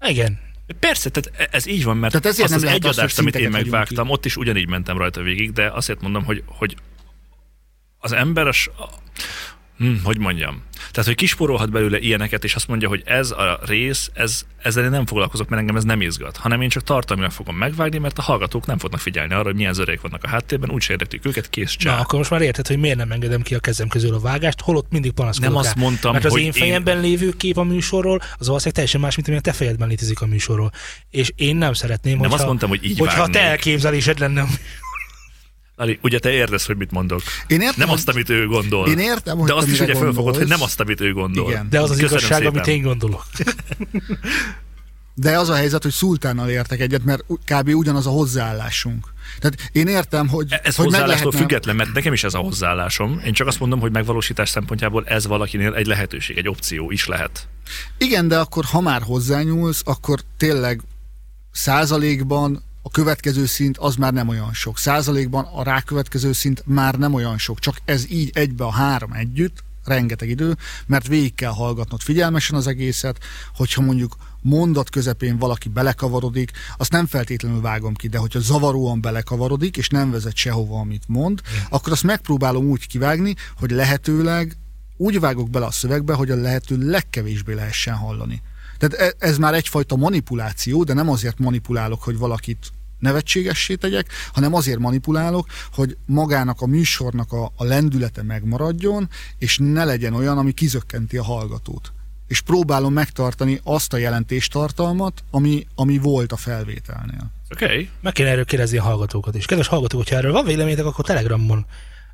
Igen. 0.00 0.38
Persze, 0.80 1.10
tehát 1.10 1.40
e- 1.40 1.56
ez 1.56 1.66
így 1.66 1.84
van, 1.84 1.96
mert 1.96 2.12
Tehát 2.12 2.26
ezért 2.26 2.50
azt 2.50 2.62
nem 2.62 2.68
az 2.68 2.74
egy 2.74 2.86
adást, 2.86 3.18
amit 3.18 3.36
én 3.36 3.50
megvágtam, 3.50 4.10
ott 4.10 4.24
is 4.24 4.36
ugyanígy 4.36 4.68
mentem 4.68 4.98
rajta 4.98 5.22
végig, 5.22 5.52
de 5.52 5.70
azért 5.70 6.00
mondom, 6.00 6.24
hogy, 6.24 6.42
hogy 6.46 6.76
az 7.98 8.12
ember, 8.12 8.46
az, 9.78 9.86
hm, 9.86 9.94
hogy 10.04 10.18
mondjam, 10.18 10.62
tehát, 10.90 11.06
hogy 11.08 11.14
kisporolhat 11.14 11.70
belőle 11.70 11.98
ilyeneket, 11.98 12.44
és 12.44 12.54
azt 12.54 12.68
mondja, 12.68 12.88
hogy 12.88 13.02
ez 13.04 13.30
a 13.30 13.60
rész, 13.66 14.10
ez, 14.14 14.42
ezzel 14.62 14.84
én 14.84 14.90
nem 14.90 15.06
foglalkozok, 15.06 15.48
mert 15.48 15.60
engem 15.60 15.76
ez 15.76 15.84
nem 15.84 16.00
izgat, 16.00 16.36
hanem 16.36 16.60
én 16.60 16.68
csak 16.68 16.82
tartalmilag 16.82 17.30
fogom 17.30 17.56
megvágni, 17.56 17.98
mert 17.98 18.18
a 18.18 18.22
hallgatók 18.22 18.66
nem 18.66 18.78
fognak 18.78 19.00
figyelni 19.00 19.34
arra, 19.34 19.42
hogy 19.42 19.54
milyen 19.54 19.72
zörék 19.72 20.00
vannak 20.00 20.24
a 20.24 20.28
háttérben, 20.28 20.70
úgy 20.70 20.86
érdeklik 20.88 21.26
őket, 21.26 21.50
kész 21.50 21.76
Na, 21.76 21.90
csá. 21.90 21.98
akkor 21.98 22.18
most 22.18 22.30
már 22.30 22.40
érted, 22.42 22.66
hogy 22.66 22.78
miért 22.78 22.96
nem 22.96 23.10
engedem 23.12 23.42
ki 23.42 23.54
a 23.54 23.58
kezem 23.58 23.88
közül 23.88 24.14
a 24.14 24.20
vágást, 24.20 24.60
holott 24.60 24.86
mindig 24.90 25.12
panaszkodok 25.12 25.52
Nem 25.52 25.62
rá. 25.62 25.68
azt 25.68 25.76
mondtam, 25.78 26.12
Mert 26.12 26.24
az 26.24 26.30
hogy 26.30 26.40
én 26.40 26.46
én- 26.46 26.52
fejemben 26.52 27.00
lévő 27.00 27.32
kép 27.36 27.56
a 27.56 27.62
műsorról, 27.62 28.16
az 28.18 28.26
valószínűleg 28.46 28.72
teljesen 28.74 29.00
más, 29.00 29.14
mint 29.16 29.28
ami 29.28 29.36
a 29.36 29.40
te 29.40 29.52
fejedben 29.52 29.88
létezik 29.88 30.20
a 30.20 30.26
műsorról. 30.26 30.70
És 31.10 31.32
én 31.36 31.56
nem 31.56 31.72
szeretném, 31.72 32.12
Nem 32.12 32.20
hogyha, 32.20 32.36
azt 32.36 32.46
mondtam, 32.46 32.68
hogy 32.68 32.84
így 32.84 32.98
hogyha 32.98 33.14
a 33.14 33.18
vágnék. 33.18 33.36
te 33.42 33.48
elképzelésed 33.48 34.18
lenne. 34.18 34.44
Ali, 35.82 35.98
ugye 36.02 36.18
te 36.18 36.30
értesz, 36.30 36.66
hogy 36.66 36.76
mit 36.76 36.90
mondok. 36.90 37.22
Én 37.46 37.60
értem, 37.60 37.74
Nem 37.86 37.90
azt, 37.90 38.08
amit 38.08 38.28
ő 38.28 38.46
gondol. 38.46 38.88
Én 38.88 38.98
értem, 38.98 39.38
hogy 39.38 39.46
De 39.48 39.54
azt 39.54 39.66
is 39.68 39.80
ugye 39.80 39.94
fölfogod, 39.94 40.14
hogy 40.14 40.24
gondolsz. 40.24 40.48
nem 40.48 40.62
azt, 40.62 40.80
amit 40.80 41.00
ő 41.00 41.12
gondol. 41.12 41.50
Igen. 41.50 41.66
De 41.70 41.80
az 41.80 41.90
az 41.90 41.96
Köszönöm 41.96 42.18
igazság, 42.18 42.38
szépen. 42.38 42.52
amit 42.54 42.66
én 42.66 42.82
gondolok. 42.82 43.24
De 45.14 45.38
az 45.38 45.48
a 45.48 45.54
helyzet, 45.54 45.82
hogy 45.82 45.92
szultánnal 45.92 46.48
értek 46.48 46.80
egyet, 46.80 47.04
mert 47.04 47.24
kb. 47.44 47.68
ugyanaz 47.68 48.06
a 48.06 48.10
hozzáállásunk. 48.10 49.06
Tehát 49.38 49.70
én 49.72 49.86
értem, 49.88 50.28
hogy, 50.28 50.46
E- 50.52 50.60
Ez 50.62 50.76
hogy 50.76 50.84
hozzáállástól 50.84 51.16
lehetne... 51.18 51.38
független, 51.38 51.76
mert 51.76 51.92
nekem 51.92 52.12
is 52.12 52.24
ez 52.24 52.34
a 52.34 52.38
hozzáállásom. 52.38 53.20
Én 53.24 53.32
csak 53.32 53.46
azt 53.46 53.60
mondom, 53.60 53.80
hogy 53.80 53.92
megvalósítás 53.92 54.48
szempontjából 54.48 55.04
ez 55.06 55.26
valakinél 55.26 55.74
egy 55.74 55.86
lehetőség, 55.86 56.36
egy 56.38 56.48
opció 56.48 56.90
is 56.90 57.06
lehet. 57.06 57.48
Igen, 57.98 58.28
de 58.28 58.38
akkor 58.38 58.64
ha 58.64 58.80
már 58.80 59.02
hozzányúlsz, 59.02 59.82
akkor 59.84 60.20
tényleg 60.36 60.80
százalékban 61.50 62.62
a 62.82 62.90
következő 62.90 63.46
szint 63.46 63.78
az 63.78 63.96
már 63.96 64.12
nem 64.12 64.28
olyan 64.28 64.52
sok. 64.52 64.78
Százalékban 64.78 65.44
a 65.44 65.62
rákövetkező 65.62 66.32
szint 66.32 66.62
már 66.66 66.94
nem 66.94 67.14
olyan 67.14 67.38
sok. 67.38 67.58
Csak 67.58 67.76
ez 67.84 68.10
így 68.10 68.30
egybe 68.34 68.64
a 68.64 68.70
három 68.70 69.12
együtt, 69.12 69.64
rengeteg 69.84 70.28
idő, 70.28 70.56
mert 70.86 71.06
végig 71.06 71.34
kell 71.34 71.50
hallgatnod 71.50 72.00
figyelmesen 72.00 72.56
az 72.56 72.66
egészet, 72.66 73.18
hogyha 73.54 73.82
mondjuk 73.82 74.16
mondat 74.40 74.90
közepén 74.90 75.38
valaki 75.38 75.68
belekavarodik, 75.68 76.50
azt 76.76 76.92
nem 76.92 77.06
feltétlenül 77.06 77.60
vágom 77.60 77.94
ki, 77.94 78.08
de 78.08 78.18
hogyha 78.18 78.40
zavaróan 78.40 79.00
belekavarodik, 79.00 79.76
és 79.76 79.88
nem 79.88 80.10
vezet 80.10 80.36
sehova, 80.36 80.78
amit 80.78 81.04
mond, 81.06 81.40
akkor 81.68 81.92
azt 81.92 82.02
megpróbálom 82.02 82.64
úgy 82.64 82.86
kivágni, 82.86 83.34
hogy 83.58 83.70
lehetőleg 83.70 84.56
úgy 84.96 85.20
vágok 85.20 85.50
bele 85.50 85.66
a 85.66 85.70
szövegbe, 85.70 86.14
hogy 86.14 86.30
a 86.30 86.36
lehető 86.36 86.76
legkevésbé 86.76 87.54
lehessen 87.54 87.94
hallani. 87.94 88.42
Tehát 88.82 89.14
e- 89.18 89.26
ez 89.26 89.38
már 89.38 89.54
egyfajta 89.54 89.96
manipuláció, 89.96 90.84
de 90.84 90.92
nem 90.92 91.08
azért 91.10 91.38
manipulálok, 91.38 92.02
hogy 92.02 92.18
valakit 92.18 92.72
nevetségessé 92.98 93.74
tegyek, 93.74 94.06
hanem 94.32 94.54
azért 94.54 94.78
manipulálok, 94.78 95.46
hogy 95.72 95.96
magának 96.06 96.60
a 96.60 96.66
műsornak 96.66 97.32
a, 97.32 97.52
a 97.56 97.64
lendülete 97.64 98.22
megmaradjon, 98.22 99.08
és 99.38 99.58
ne 99.60 99.84
legyen 99.84 100.14
olyan, 100.14 100.38
ami 100.38 100.52
kizökkenti 100.52 101.16
a 101.16 101.22
hallgatót. 101.22 101.92
És 102.28 102.40
próbálom 102.40 102.92
megtartani 102.92 103.60
azt 103.62 103.92
a 103.92 103.96
jelentéstartalmat, 103.96 105.24
ami, 105.30 105.66
ami 105.74 105.98
volt 105.98 106.32
a 106.32 106.36
felvételnél. 106.36 107.30
Oké. 107.50 107.64
Okay. 107.64 107.88
Meg 108.00 108.12
kéne 108.12 108.28
erről 108.28 108.44
kérdezni 108.44 108.78
a 108.78 108.82
hallgatókat 108.82 109.34
is. 109.34 109.46
Kedves 109.46 109.66
hallgatók, 109.66 110.00
hogyha 110.00 110.16
erről 110.16 110.32
van 110.32 110.44
véleményetek, 110.44 110.86
akkor 110.86 111.04
Telegramon, 111.04 111.66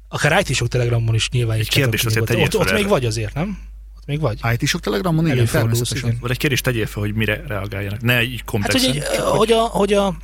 akár 0.09 0.41
it 0.41 0.55
sok 0.55 0.69
Telegramon 0.69 1.15
is 1.15 1.31
nyilván 1.31 1.59
Egy 1.59 1.69
kérdést 1.69 2.07
azért 2.07 2.31
ott, 2.31 2.57
ott, 2.57 2.73
még 2.73 2.89
vagy 2.89 3.05
azért, 3.05 3.35
nem? 3.35 3.59
Még 4.09 4.21
vagy. 4.21 4.39
IT-sok 4.59 4.81
telegramon? 4.81 5.27
Igen, 5.27 5.47
természetesen. 5.47 6.17
Vagy 6.21 6.31
egy 6.31 6.37
kérdést 6.37 6.65
tegyél 6.65 6.87
fel, 6.87 7.03
hogy 7.03 7.15
mire 7.15 7.43
reagáljanak. 7.47 8.01
Ne 8.01 8.23
így 8.23 8.37
Hát, 8.37 8.45
komplexen. 8.45 8.91
hogy, 8.93 8.97
egy, 8.97 9.19
hogy, 9.19 9.53
a, 9.53 9.63
hogy 9.63 9.93
a 9.93 10.17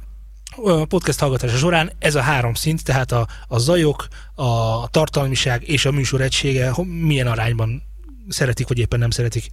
podcast 0.88 1.18
hallgatása 1.18 1.56
során 1.56 1.92
ez 1.98 2.14
a 2.14 2.20
három 2.20 2.54
szint, 2.54 2.84
tehát 2.84 3.12
a, 3.12 3.28
a 3.48 3.58
zajok, 3.58 4.08
a 4.34 4.88
tartalmiság 4.88 5.68
és 5.68 5.84
a 5.84 5.90
műsor 5.90 6.20
egysége 6.20 6.72
milyen 6.84 7.26
arányban 7.26 7.82
szeretik, 8.28 8.68
vagy 8.68 8.78
éppen 8.78 8.98
nem 8.98 9.10
szeretik. 9.10 9.50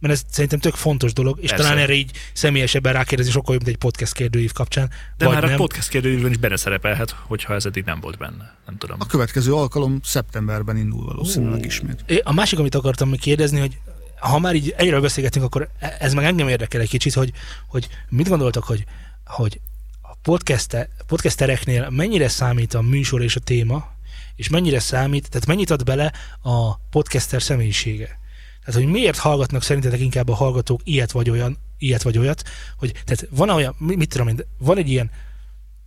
Mert 0.00 0.14
ez 0.14 0.22
szerintem 0.30 0.58
tök 0.58 0.74
fontos 0.74 1.12
dolog, 1.12 1.38
és 1.40 1.48
Persze. 1.48 1.64
talán 1.64 1.78
erre 1.78 1.92
így 1.92 2.10
személyesebben 2.32 2.92
rákérdezni 2.92 3.32
sokkal 3.32 3.54
jobb, 3.54 3.64
mint 3.64 3.76
egy 3.76 3.82
podcast 3.82 4.12
kérdőív 4.12 4.52
kapcsán. 4.52 4.90
De 5.16 5.24
vagy 5.24 5.34
már 5.34 5.42
nem. 5.42 5.52
a 5.52 5.56
podcast 5.56 5.88
kérdőjében 5.88 6.30
is 6.30 6.36
benne 6.36 6.56
szerepelhet, 6.56 7.10
hogyha 7.10 7.54
ez 7.54 7.66
eddig 7.66 7.84
nem 7.84 8.00
volt 8.00 8.18
benne. 8.18 8.56
Nem 8.66 8.76
tudom. 8.78 8.96
A 9.00 9.06
következő 9.06 9.54
alkalom 9.54 10.00
szeptemberben 10.04 10.76
indul 10.76 11.04
valószínűleg 11.04 11.64
ismét. 11.64 12.04
É, 12.06 12.20
A 12.24 12.32
másik, 12.32 12.58
amit 12.58 12.74
akartam 12.74 13.08
még 13.08 13.20
kérdezni, 13.20 13.58
hogy 13.60 13.78
ha 14.20 14.38
már 14.38 14.54
így 14.54 14.74
egyről 14.76 15.00
beszélgetünk, 15.00 15.44
akkor 15.44 15.68
e- 15.78 15.96
ez 15.98 16.14
meg 16.14 16.24
engem 16.24 16.48
érdekel 16.48 16.80
egy 16.80 16.88
kicsit, 16.88 17.14
hogy, 17.14 17.32
hogy 17.66 17.88
mit 18.08 18.28
gondoltak, 18.28 18.64
hogy, 18.64 18.84
hogy 19.24 19.60
a 20.02 20.14
podcast, 20.22 20.88
podcastereknél 21.06 21.90
mennyire 21.90 22.28
számít 22.28 22.74
a 22.74 22.80
műsor 22.80 23.22
és 23.22 23.36
a 23.36 23.40
téma, 23.40 23.88
és 24.36 24.48
mennyire 24.48 24.78
számít, 24.80 25.28
tehát 25.30 25.46
mennyit 25.46 25.70
ad 25.70 25.84
bele 25.84 26.12
a 26.42 26.76
podcaster 26.78 27.42
személyisége. 27.42 28.19
Tehát, 28.64 28.80
hogy 28.80 28.90
miért 28.90 29.18
hallgatnak 29.18 29.62
szerintetek 29.62 30.00
inkább 30.00 30.28
a 30.28 30.34
hallgatók 30.34 30.80
ilyet 30.84 31.10
vagy 31.12 31.30
olyan, 31.30 31.58
ilyet 31.78 32.02
vagy 32.02 32.18
olyat, 32.18 32.42
hogy 32.76 32.92
tehát 32.92 33.26
van 33.30 33.50
olyan, 33.50 33.74
mi- 33.78 33.96
mit 33.96 34.08
tudom 34.08 34.28
én, 34.28 34.40
van 34.58 34.78
egy 34.78 34.88
ilyen, 34.88 35.10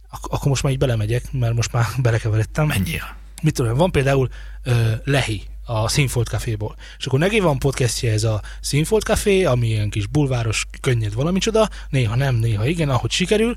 ak- 0.09 0.31
akkor 0.33 0.47
most 0.47 0.63
már 0.63 0.71
így 0.71 0.77
belemegyek, 0.77 1.31
mert 1.31 1.53
most 1.53 1.71
már 1.71 1.85
belekeveredtem 2.01 2.65
Menjél. 2.67 3.15
mit 3.41 3.53
tudom, 3.53 3.77
van 3.77 3.91
például 3.91 4.29
ö, 4.63 4.91
Lehi 5.03 5.41
a 5.65 5.87
Színfolt 5.89 6.27
Caféból. 6.27 6.75
És 6.97 7.05
akkor 7.05 7.19
neki 7.19 7.39
van 7.39 7.59
podcastje 7.59 8.11
ez 8.11 8.23
a 8.23 8.41
Színfolt 8.61 9.03
Café, 9.03 9.43
ami 9.43 9.67
ilyen 9.67 9.89
kis 9.89 10.07
bulváros, 10.07 10.65
könnyed 10.81 11.13
valamicsoda, 11.13 11.69
néha 11.89 12.15
nem, 12.15 12.35
néha 12.35 12.65
igen, 12.65 12.89
ahogy 12.89 13.11
sikerül. 13.11 13.55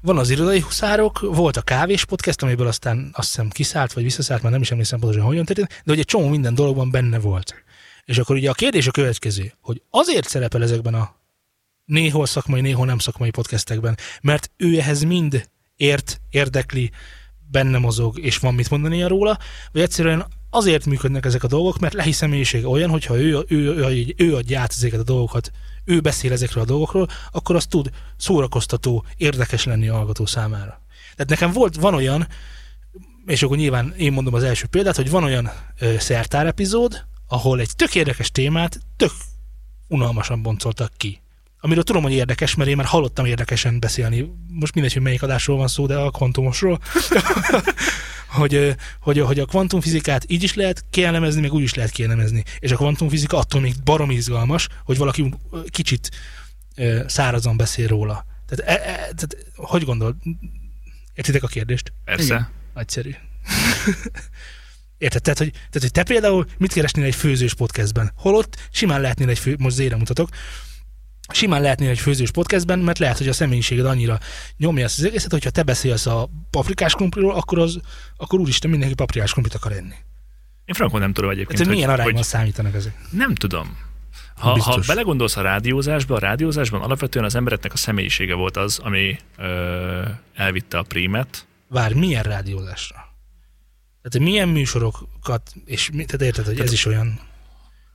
Van 0.00 0.18
az 0.18 0.30
irodai 0.30 0.60
huszárok, 0.60 1.20
volt 1.20 1.56
a 1.56 1.62
kávés 1.62 2.04
podcast, 2.04 2.42
amiből 2.42 2.66
aztán 2.66 3.10
azt 3.12 3.28
hiszem 3.28 3.48
kiszállt, 3.48 3.92
vagy 3.92 4.02
visszaszállt, 4.02 4.42
már 4.42 4.52
nem 4.52 4.60
is 4.60 4.70
emlékszem 4.70 4.98
pontosan, 4.98 5.24
hogyan 5.26 5.44
történt, 5.44 5.68
de 5.68 5.82
hogy 5.84 5.98
egy 5.98 6.04
csomó 6.04 6.28
minden 6.28 6.54
dologban 6.54 6.90
benne 6.90 7.18
volt. 7.18 7.62
És 8.08 8.18
akkor 8.18 8.36
ugye 8.36 8.50
a 8.50 8.54
kérdés 8.54 8.86
a 8.86 8.90
következő, 8.90 9.52
hogy 9.60 9.82
azért 9.90 10.28
szerepel 10.28 10.62
ezekben 10.62 10.94
a 10.94 11.14
néhol 11.84 12.26
szakmai, 12.26 12.60
néhol 12.60 12.86
nem 12.86 12.98
szakmai 12.98 13.30
podcastekben, 13.30 13.96
mert 14.20 14.50
ő 14.56 14.78
ehhez 14.78 15.02
mind 15.02 15.48
ért, 15.76 16.20
érdekli, 16.30 16.90
benne 17.50 17.78
mozog, 17.78 18.18
és 18.18 18.38
van 18.38 18.54
mit 18.54 18.70
mondania 18.70 19.08
róla, 19.08 19.38
vagy 19.72 19.82
egyszerűen 19.82 20.26
azért 20.50 20.86
működnek 20.86 21.24
ezek 21.24 21.42
a 21.42 21.46
dolgok, 21.46 21.78
mert 21.78 21.94
lehi 21.94 22.12
személyiség 22.12 22.66
olyan, 22.66 22.90
hogyha 22.90 23.18
ő, 23.18 23.44
ő, 23.48 23.74
ő, 23.74 24.14
ő 24.16 24.36
adja 24.36 24.60
át 24.60 24.72
ezeket 24.72 25.00
a 25.00 25.02
dolgokat, 25.02 25.50
ő 25.84 26.00
beszél 26.00 26.32
ezekről 26.32 26.62
a 26.62 26.66
dolgokról, 26.66 27.08
akkor 27.30 27.56
az 27.56 27.66
tud 27.66 27.90
szórakoztató, 28.16 29.04
érdekes 29.16 29.64
lenni 29.64 29.88
a 29.88 29.94
hallgató 29.94 30.26
számára. 30.26 30.82
Tehát 31.14 31.28
nekem 31.28 31.52
volt, 31.52 31.76
van 31.76 31.94
olyan, 31.94 32.26
és 33.26 33.42
akkor 33.42 33.56
nyilván 33.56 33.94
én 33.96 34.12
mondom 34.12 34.34
az 34.34 34.42
első 34.42 34.66
példát, 34.66 34.96
hogy 34.96 35.10
van 35.10 35.24
olyan 35.24 35.50
ö, 35.78 35.94
szertár 35.98 36.46
epizód, 36.46 37.06
ahol 37.28 37.60
egy 37.60 37.70
tök 37.76 37.94
érdekes 37.94 38.30
témát 38.30 38.80
tök 38.96 39.12
unalmasan 39.88 40.42
boncoltak 40.42 40.92
ki. 40.96 41.20
Amiről 41.60 41.82
tudom, 41.82 42.02
hogy 42.02 42.12
érdekes, 42.12 42.54
mert 42.54 42.70
én 42.70 42.76
már 42.76 42.86
hallottam 42.86 43.24
érdekesen 43.24 43.80
beszélni. 43.80 44.32
Most 44.48 44.74
mindegy, 44.74 44.92
hogy 44.92 45.02
melyik 45.02 45.22
adásról 45.22 45.56
van 45.56 45.68
szó, 45.68 45.86
de 45.86 45.96
a 45.96 46.10
kvantumosról. 46.10 46.80
hogy, 48.38 48.76
hogy, 49.00 49.18
hogy 49.18 49.38
a 49.38 49.44
kvantumfizikát 49.44 50.24
így 50.26 50.42
is 50.42 50.54
lehet 50.54 50.84
kielemezni, 50.90 51.40
meg 51.40 51.52
úgy 51.52 51.62
is 51.62 51.74
lehet 51.74 51.90
kielemezni. 51.90 52.42
És 52.58 52.70
a 52.70 52.76
kvantumfizika 52.76 53.36
attól 53.36 53.60
még 53.60 53.74
barom 53.84 54.10
izgalmas, 54.10 54.68
hogy 54.84 54.96
valaki 54.96 55.34
kicsit 55.68 56.10
szárazon 57.06 57.56
beszél 57.56 57.86
róla. 57.86 58.24
Tehát, 58.46 58.80
e, 58.80 58.90
e, 58.90 58.94
tehát 58.96 59.36
hogy 59.54 59.84
gondol? 59.84 60.16
Értitek 61.14 61.42
a 61.42 61.46
kérdést? 61.46 61.92
Persze. 62.04 62.24
Igen. 62.24 62.48
Nagyszerű. 62.74 63.14
Érted? 64.98 65.22
Tehát 65.22 65.38
hogy, 65.38 65.50
tehát, 65.50 65.80
hogy 65.80 65.92
te 65.92 66.02
például 66.02 66.46
mit 66.58 66.72
keresnél 66.72 67.04
egy 67.04 67.14
főzős 67.14 67.54
podcastben? 67.54 68.12
Holott 68.16 68.56
simán 68.70 69.00
lehetnél 69.00 69.28
egy 69.28 69.38
fő, 69.38 69.56
most 69.58 69.76
zére 69.76 69.96
mutatok, 69.96 70.28
simán 71.32 71.62
lehetnél 71.62 71.88
egy 71.88 71.98
főzős 71.98 72.30
podcastben, 72.30 72.78
mert 72.78 72.98
lehet, 72.98 73.18
hogy 73.18 73.28
a 73.28 73.32
személyiséged 73.32 73.86
annyira 73.86 74.18
nyomja 74.56 74.84
ezt 74.84 74.98
az 74.98 75.04
egészet, 75.04 75.30
hogyha 75.30 75.50
te 75.50 75.62
beszélsz 75.62 76.06
a 76.06 76.28
paprikás 76.50 76.94
krumpliról, 76.94 77.34
akkor, 77.34 77.58
az, 77.58 77.80
akkor 78.16 78.40
úristen 78.40 78.70
mindenki 78.70 78.94
paprikás 78.94 79.32
krumplit 79.32 79.54
akar 79.54 79.72
enni. 79.72 79.94
Én 80.64 80.74
frankon 80.74 81.00
nem 81.00 81.12
tudom 81.12 81.30
egyébként, 81.30 81.58
Tehát, 81.58 81.66
hogy 81.66 81.76
milyen 81.76 81.90
arányban 81.90 82.14
hogy 82.14 82.24
számítanak 82.24 82.74
ezek? 82.74 82.94
nem 83.10 83.34
tudom. 83.34 83.78
Ha, 84.34 84.62
ha 84.62 84.80
belegondolsz 84.86 85.36
a 85.36 85.40
rádiózásba, 85.40 86.14
a 86.14 86.18
rádiózásban 86.18 86.80
alapvetően 86.80 87.24
az 87.24 87.34
embereknek 87.34 87.72
a 87.72 87.76
személyisége 87.76 88.34
volt 88.34 88.56
az, 88.56 88.78
ami 88.78 89.18
ö, 89.36 90.02
elvitte 90.34 90.78
a 90.78 90.82
prímet. 90.82 91.46
Vár, 91.68 91.94
milyen 91.94 92.22
rádiózásra? 92.22 93.07
Tehát, 94.08 94.26
hogy 94.26 94.32
milyen 94.32 94.48
műsorokat, 94.48 95.52
és 95.64 95.90
tehát 95.94 96.22
érted, 96.22 96.44
hogy 96.44 96.60
ez 96.60 96.72
is 96.72 96.86
olyan. 96.86 97.20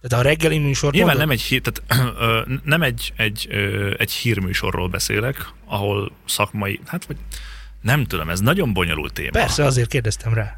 Tehát 0.02 0.26
a 0.26 0.30
reggeli 0.30 0.58
műsor... 0.58 0.94
Nyilván 0.94 1.18
mondod? 1.18 1.28
nem 1.28 1.38
egy, 1.38 1.42
hír, 1.42 1.62
tehát, 1.62 2.16
ö, 2.20 2.54
nem 2.64 2.82
egy, 2.82 3.14
egy, 3.18 3.48
ö, 3.50 3.94
egy 3.98 4.12
hírműsorról 4.12 4.88
beszélek, 4.88 5.48
ahol 5.66 6.12
szakmai, 6.28 6.80
hát 6.86 7.06
vagy 7.06 7.18
nem 7.82 8.06
tudom, 8.06 8.30
ez 8.30 8.40
nagyon 8.40 8.74
bonyolult 8.74 9.14
téma. 9.14 9.30
Persze, 9.32 9.64
azért 9.66 9.90
kérdeztem 9.90 10.34
rá. 10.34 10.58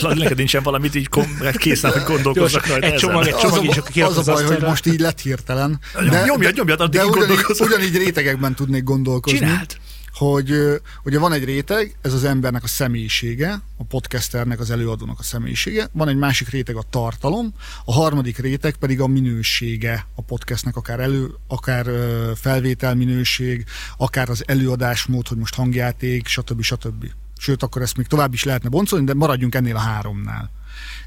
Neked 0.00 0.36
nincsen 0.36 0.62
valamit 0.62 0.94
így 0.94 1.08
kom- 1.08 1.56
készen, 1.56 1.92
hogy 1.92 2.02
gondolkozzak 2.02 2.66
rajta 2.66 2.86
egy 2.86 2.92
ezen? 2.92 3.08
csomag, 3.08 3.26
egy 3.26 3.32
Az 3.32 3.40
csomag, 3.40 3.66
a, 3.94 4.04
az 4.04 4.16
a 4.16 4.20
az 4.20 4.26
baj, 4.26 4.44
hogy 4.44 4.62
most 4.62 4.86
így 4.86 5.00
lett 5.00 5.20
hirtelen. 5.20 5.80
Nyomjad, 6.26 6.54
nyomjad, 6.54 6.80
addig 6.80 7.00
de 7.00 7.06
így 7.06 7.10
ugyanígy, 7.10 7.44
ugyanígy 7.58 7.96
rétegekben 7.96 8.54
tudnék 8.54 8.82
gondolkozni. 8.84 9.38
Csináld! 9.38 9.76
Hogy 10.14 10.80
ugye 11.04 11.18
van 11.18 11.32
egy 11.32 11.44
réteg, 11.44 11.96
ez 12.00 12.12
az 12.12 12.24
embernek 12.24 12.62
a 12.62 12.66
személyisége, 12.66 13.62
a 13.76 13.84
podcasternek, 13.84 14.60
az 14.60 14.70
előadónak 14.70 15.18
a 15.18 15.22
személyisége, 15.22 15.88
van 15.92 16.08
egy 16.08 16.16
másik 16.16 16.48
réteg 16.48 16.76
a 16.76 16.84
tartalom, 16.90 17.54
a 17.84 17.92
harmadik 17.92 18.38
réteg 18.38 18.76
pedig 18.76 19.00
a 19.00 19.06
minősége 19.06 20.06
a 20.14 20.22
podcastnek, 20.22 20.76
akár 20.76 21.00
elő, 21.00 21.34
akár 21.46 21.86
felvétel 22.34 22.94
minőség, 22.94 23.64
akár 23.96 24.28
az 24.28 24.44
előadásmód, 24.46 25.28
hogy 25.28 25.38
most 25.38 25.54
hangjáték, 25.54 26.26
stb. 26.26 26.62
stb. 26.62 27.06
Sőt, 27.38 27.62
akkor 27.62 27.82
ezt 27.82 27.96
még 27.96 28.06
tovább 28.06 28.32
is 28.32 28.44
lehetne 28.44 28.68
boncolni, 28.68 29.04
de 29.04 29.14
maradjunk 29.14 29.54
ennél 29.54 29.76
a 29.76 29.78
háromnál. 29.78 30.50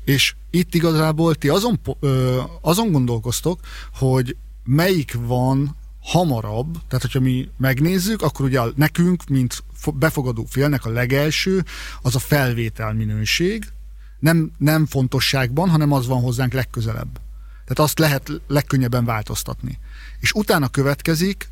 És 0.04 0.36
itt 0.50 0.76
igazából 0.76 1.36
ti 1.36 1.50
azon, 1.50 1.80
azon 2.62 2.92
gondolkoztok, 2.92 3.60
hogy 3.94 4.36
melyik 4.64 5.18
van 5.20 5.76
hamarabb, 6.06 6.74
tehát 6.74 7.02
hogyha 7.02 7.20
mi 7.20 7.50
megnézzük, 7.58 8.22
akkor 8.22 8.46
ugye 8.46 8.62
nekünk, 8.76 9.24
mint 9.28 9.64
fo- 9.74 9.98
befogadó 9.98 10.46
félnek 10.50 10.86
a 10.86 10.90
legelső, 10.90 11.66
az 12.02 12.16
a 12.16 12.20
felvétel 12.20 12.94
minőség, 12.94 13.66
nem, 14.20 14.52
nem 14.58 14.86
fontosságban, 14.86 15.70
hanem 15.70 15.92
az 15.92 16.08
van 16.08 16.22
hozzánk 16.22 16.54
legközelebb. 16.54 17.20
Tehát 17.50 17.80
azt 17.80 18.00
lehet 18.00 18.32
legkönnyebben 18.48 19.06
változtatni. 19.06 19.80
És 20.20 20.32
utána 20.32 20.68
következik 20.68 21.50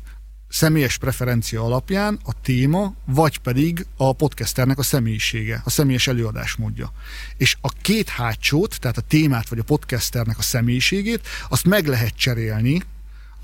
személyes 0.48 0.98
preferencia 0.98 1.62
alapján 1.62 2.18
a 2.24 2.40
téma, 2.42 2.94
vagy 3.04 3.38
pedig 3.38 3.86
a 3.96 4.12
podcasternek 4.12 4.78
a 4.78 4.82
személyisége, 4.82 5.60
a 5.64 5.70
személyes 5.70 6.06
előadásmódja. 6.06 6.92
És 7.36 7.56
a 7.60 7.68
két 7.68 8.08
hátsót, 8.08 8.80
tehát 8.80 8.96
a 8.96 9.00
témát 9.08 9.48
vagy 9.48 9.58
a 9.58 9.64
podcasternek 9.64 10.38
a 10.38 10.42
személyiségét, 10.42 11.26
azt 11.48 11.64
meg 11.64 11.86
lehet 11.86 12.16
cserélni 12.16 12.82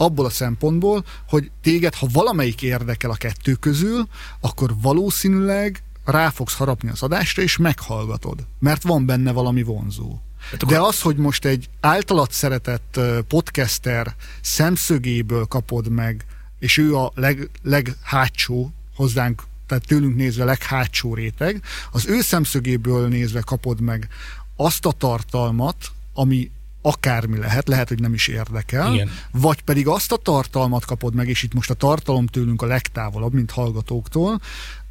abból 0.01 0.25
a 0.25 0.31
szempontból, 0.31 1.05
hogy 1.29 1.51
téged, 1.63 1.95
ha 1.95 2.07
valamelyik 2.13 2.63
érdekel 2.63 3.11
a 3.11 3.15
kettő 3.15 3.55
közül, 3.55 4.09
akkor 4.41 4.75
valószínűleg 4.83 5.83
rá 6.05 6.31
fogsz 6.31 6.55
harapni 6.55 6.91
az 6.91 7.03
adásra, 7.03 7.43
és 7.43 7.57
meghallgatod, 7.57 8.47
mert 8.59 8.83
van 8.83 9.07
benne 9.07 9.33
valami 9.33 9.63
vonzó. 9.63 10.19
De 10.67 10.81
az, 10.81 11.01
hogy 11.01 11.17
most 11.17 11.45
egy 11.45 11.69
általad 11.81 12.31
szeretett 12.31 13.01
podcaster 13.29 14.15
szemszögéből 14.41 15.45
kapod 15.45 15.89
meg, 15.89 16.25
és 16.59 16.77
ő 16.77 16.97
a 16.97 17.13
leg, 17.15 17.51
leghátsó 17.63 18.71
hozzánk, 18.95 19.43
tehát 19.67 19.87
tőlünk 19.87 20.17
nézve 20.17 20.45
leghátsó 20.45 21.15
réteg, 21.15 21.63
az 21.93 22.07
ő 22.07 22.21
szemszögéből 22.21 23.09
nézve 23.09 23.41
kapod 23.41 23.81
meg 23.81 24.09
azt 24.57 24.87
a 24.87 24.93
tartalmat, 24.93 25.91
ami 26.15 26.51
akármi 26.83 27.39
lehet, 27.39 27.69
lehet, 27.69 27.89
hogy 27.89 28.01
nem 28.01 28.15
is 28.15 28.29
érdekel, 28.29 28.93
Igen. 28.93 29.11
vagy 29.33 29.63
pedig 29.63 29.89
azt 29.89 30.13
a 30.13 30.17
tartalmat 30.17 30.85
kapod 30.85 31.15
meg, 31.15 31.29
és 31.29 31.43
itt 31.43 31.55
most 31.55 31.71
a 31.71 31.75
tartalom 31.75 32.27
tőlünk 32.27 32.63
a 32.63 32.67
legtávolabb, 32.67 33.33
mint 33.33 33.51
hallgatóktól, 33.51 34.41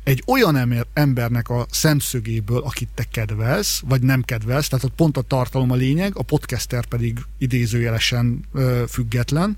egy 0.04 0.24
olyan 0.28 0.86
embernek 0.94 1.50
a 1.50 1.66
szemszögéből, 1.70 2.62
akit 2.62 2.90
te 2.96 3.04
kedvelsz, 3.12 3.82
vagy 3.86 4.02
nem 4.02 4.22
kedvelsz, 4.22 4.68
tehát 4.68 4.86
ott 4.86 4.96
pont 4.96 5.18
a 5.18 5.22
tartalom 5.22 5.72
a 5.72 5.76
lényeg, 5.76 6.18
a 6.18 6.24
podcaster 6.24 6.86
pedig 6.86 7.20
idézőjelesen 7.38 8.46
ö, 8.54 8.84
független, 8.88 9.58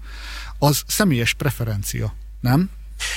az 0.60 0.84
személyes 0.88 1.34
preferencia, 1.34 2.16
nem? 2.40 2.70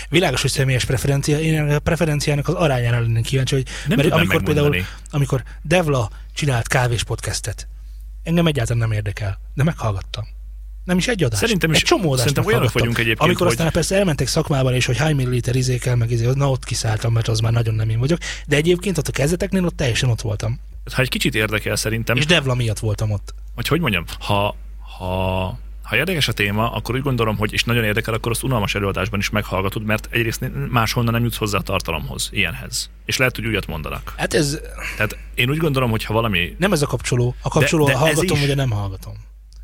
Világos, 0.09 0.41
hogy 0.41 0.51
személyes 0.51 0.85
preferencia. 0.85 1.41
Én 1.41 1.61
a 1.61 1.79
preferenciának 1.79 2.49
az 2.49 2.55
arányára 2.55 3.01
lennék 3.01 3.25
kíváncsi, 3.25 3.55
hogy 3.55 3.67
Nem 3.89 3.97
mert 3.97 4.11
amikor 4.11 4.43
például, 4.43 4.69
megmondani. 4.69 4.99
amikor 5.11 5.43
Devla 5.62 6.11
csinált 6.35 6.69
kávés 6.69 7.03
podcastet, 7.03 7.69
engem 8.25 8.47
egyáltalán 8.47 8.79
nem 8.89 8.93
érdekel, 8.93 9.39
de 9.55 9.62
meghallgattam. 9.62 10.25
Nem 10.85 10.97
is 10.99 11.09
egy 11.09 11.22
adást. 11.25 11.41
Szerintem 11.41 11.70
is- 11.70 11.77
egy 11.77 11.83
csomó 11.85 12.05
adást 12.12 12.18
szerintem 12.18 12.45
olyanok 12.47 12.72
vagyunk 12.72 12.95
egyébként, 12.99 13.20
Amikor 13.20 13.47
hogy- 13.47 13.57
aztán 13.57 13.72
persze 13.72 13.97
elmentek 13.97 14.27
szakmában, 14.27 14.75
és 14.75 14.87
hogy 14.87 14.97
hány 14.97 15.14
milliliter 15.16 15.57
izé 15.57 15.79
kell, 15.79 15.95
meg 15.95 16.11
izé, 16.11 16.31
na 16.35 16.51
ott 16.51 16.64
kiszálltam, 16.64 17.12
mert 17.12 17.29
az 17.29 17.41
már 17.41 17.53
nagyon 17.53 17.75
nem 17.75 17.89
én 17.89 17.99
vagyok. 17.99 18.18
De 18.47 18.57
egyébként 18.57 18.99
ott 18.99 19.09
a 19.09 19.12
kezdeteknél 19.12 19.64
ott 19.64 19.77
teljesen 19.77 20.11
ott 20.11 20.20
voltam. 20.20 20.61
Ha 20.95 21.03
egy 21.03 21.09
kicsit 21.09 21.35
érdekel 21.35 21.77
szerintem, 21.77 22.16
És 22.16 22.27
Devla 22.27 22.55
miatt 22.55 22.79
voltam 22.79 23.11
ott. 23.11 23.35
hogy 23.55 23.68
hogy 23.68 23.81
mondjam, 23.81 24.05
ha, 24.20 24.57
ha, 24.99 25.59
ha 25.85 25.97
érdekes 25.97 26.28
a 26.28 26.32
téma, 26.32 26.72
akkor 26.72 26.95
úgy 26.95 27.03
gondolom, 27.03 27.37
hogy 27.37 27.53
és 27.53 27.64
nagyon 27.64 27.85
érdekel, 27.85 28.14
akkor 28.14 28.32
azt 28.32 28.43
unalmas 28.43 28.74
előadásban 28.74 29.20
is 29.20 29.30
meghallgatod, 29.30 29.85
mert 29.85 30.09
egyrészt 30.11 30.51
máshonnan 30.70 31.12
nem 31.12 31.22
jutsz 31.22 31.37
hozzá 31.37 31.59
a 31.59 31.62
tartalomhoz, 31.62 32.28
ilyenhez. 32.32 32.91
És 33.05 33.16
lehet, 33.16 33.37
hogy 33.37 33.47
újat 33.47 33.66
mondanak. 33.66 34.14
Hát 34.16 34.35
ez 34.35 34.59
Tehát 34.97 35.16
én 35.35 35.51
úgy 35.51 35.57
gondolom, 35.59 35.91
hogy 35.91 36.05
ha 36.05 36.12
valami 36.14 36.55
nem 36.59 36.72
ez 36.72 36.82
a 36.82 36.87
kapcsoló. 36.87 37.35
A 37.43 37.49
kapcsoló, 37.49 37.87
de 37.87 37.93
de, 37.93 37.99
hallgatom, 37.99 38.39
is. 38.39 38.47
vagy 38.47 38.57
nem 38.57 38.70
hallgatom. 38.70 39.14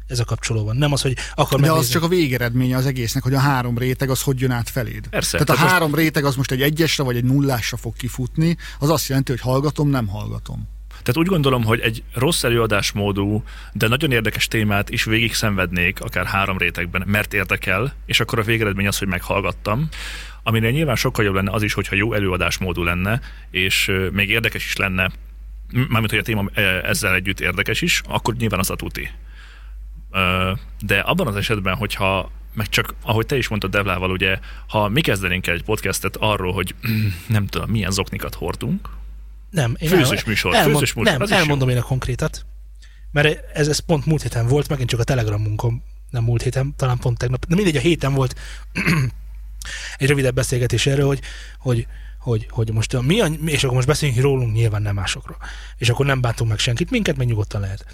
Ez 0.07 0.19
a 0.19 0.25
kapcsoló 0.25 0.65
van. 0.65 0.77
Nem 0.77 0.93
az, 0.93 1.03
hogy 1.03 1.17
akkor 1.35 1.61
De 1.61 1.67
az 1.67 1.73
megnézem. 1.73 1.93
csak 1.93 2.03
a 2.03 2.09
végeredménye 2.09 2.77
az 2.77 2.87
egésznek, 2.87 3.23
hogy 3.23 3.35
a 3.35 3.39
három 3.39 3.79
réteg 3.79 4.11
az 4.11 4.23
hogy 4.23 4.41
jön 4.41 4.51
át 4.51 4.71
feléd. 4.71 5.07
Persze, 5.09 5.31
Tehát 5.31 5.49
a 5.49 5.53
tehát 5.53 5.61
most- 5.61 5.73
három 5.75 5.95
réteg 5.95 6.25
az 6.25 6.37
most 6.37 6.51
egy 6.51 6.63
egyesre 6.63 7.03
vagy 7.05 7.17
egy 7.17 7.25
nullásra 7.25 7.77
fog 7.77 7.97
kifutni, 7.97 8.57
az 8.79 8.91
azt 8.91 9.09
jelenti, 9.09 9.31
hogy 9.31 9.41
hallgatom, 9.41 9.89
nem 9.89 10.07
hallgatom. 10.07 10.69
Tehát 11.03 11.17
úgy 11.17 11.27
gondolom, 11.27 11.65
hogy 11.65 11.81
egy 11.81 12.03
rossz 12.15 12.45
előadásmódú, 12.45 13.45
de 13.73 13.89
nagyon 13.89 14.13
érdekes 14.13 14.49
témát 14.49 14.91
is 14.91 15.05
végig 15.05 15.35
szenvednék, 15.35 16.01
akár 16.01 16.27
három 16.27 16.59
rétegben, 16.59 17.03
mert 17.07 17.35
érdekel, 17.35 17.93
és 18.07 18.21
akkor 18.21 18.39
a 18.39 18.43
végeredmény 18.43 18.87
az, 18.87 18.99
hogy 18.99 19.09
meghallgattam. 19.09 19.89
Aminél 20.43 20.71
nyilván 20.71 20.97
sokkal 20.97 21.25
jobb 21.25 21.35
lenne 21.35 21.51
az 21.51 21.63
is, 21.63 21.73
hogyha 21.73 21.95
jó 21.95 22.13
előadásmódú 22.13 22.83
lenne, 22.83 23.21
és 23.51 23.91
még 24.13 24.29
érdekes 24.29 24.65
is 24.65 24.77
lenne, 24.77 25.11
mármint, 25.73 26.11
hogy 26.11 26.19
a 26.19 26.23
téma 26.23 26.49
ezzel 26.83 27.15
együtt 27.15 27.41
érdekes 27.41 27.81
is, 27.81 28.03
akkor 28.09 28.35
nyilván 28.35 28.61
az 28.61 28.71
a 28.71 28.77
tuti. 28.77 29.11
De 30.81 30.99
abban 30.99 31.27
az 31.27 31.37
esetben, 31.37 31.75
hogyha 31.77 32.31
meg 32.55 32.69
csak, 32.69 32.95
ahogy 33.03 33.27
te 33.27 33.37
is 33.37 33.49
mondtad 33.49 33.71
Devlával, 33.71 34.11
ugye, 34.11 34.39
ha 34.69 34.89
mi 34.89 35.01
kezdenénk 35.01 35.47
egy 35.47 35.63
podcastet 35.63 36.17
arról, 36.17 36.53
hogy 36.53 36.75
nem 37.27 37.47
tudom, 37.47 37.71
milyen 37.71 37.91
zoknikat 37.91 38.35
hordunk, 38.35 38.89
Nem, 39.51 39.77
én 39.79 39.89
Főzős 39.89 40.19
el- 40.19 40.23
műsor, 40.27 40.55
elmond- 40.55 40.73
főzős 40.73 40.93
műsor, 40.93 41.13
Nem, 41.13 41.23
is 41.23 41.31
jó. 41.31 41.37
elmondom 41.37 41.69
én 41.69 41.77
a 41.77 41.83
konkrétat. 41.83 42.47
Mert 43.13 43.55
ez, 43.55 43.69
ez 43.69 43.79
pont 43.79 44.07
múlt 44.07 44.23
héten 44.23 44.47
volt, 44.47 44.69
megint 44.69 44.89
csak 44.89 45.01
a 45.01 45.05
Telegramunkon, 45.05 45.83
nem 46.11 46.25
múlt 46.25 46.43
héten, 46.43 46.75
talán 46.77 46.99
pont 46.99 47.19
tegnap, 47.19 47.47
de 47.47 47.55
mindegy, 47.55 47.77
a 47.77 47.81
héten 47.81 48.15
volt 48.15 48.35
egy 49.99 50.09
rövidebb 50.09 50.35
beszélgetés 50.35 50.87
erről, 50.87 51.07
hogy, 51.07 51.21
hogy, 51.59 51.87
hogy, 52.19 52.47
hogy 52.51 52.73
most 52.73 53.01
mi 53.01 53.21
a, 53.21 53.27
és 53.45 53.63
akkor 53.63 53.75
most 53.75 53.87
beszéljünk 53.87 54.21
rólunk, 54.21 54.53
nyilván 54.53 54.83
nem 54.83 54.95
másokról. 54.95 55.37
És 55.77 55.89
akkor 55.89 56.07
nem 56.07 56.21
bántunk 56.21 56.51
meg 56.51 56.59
senkit, 56.59 56.91
minket 56.91 57.17
meg 57.17 57.27
nyugodtan 57.27 57.61
lehet. 57.61 57.85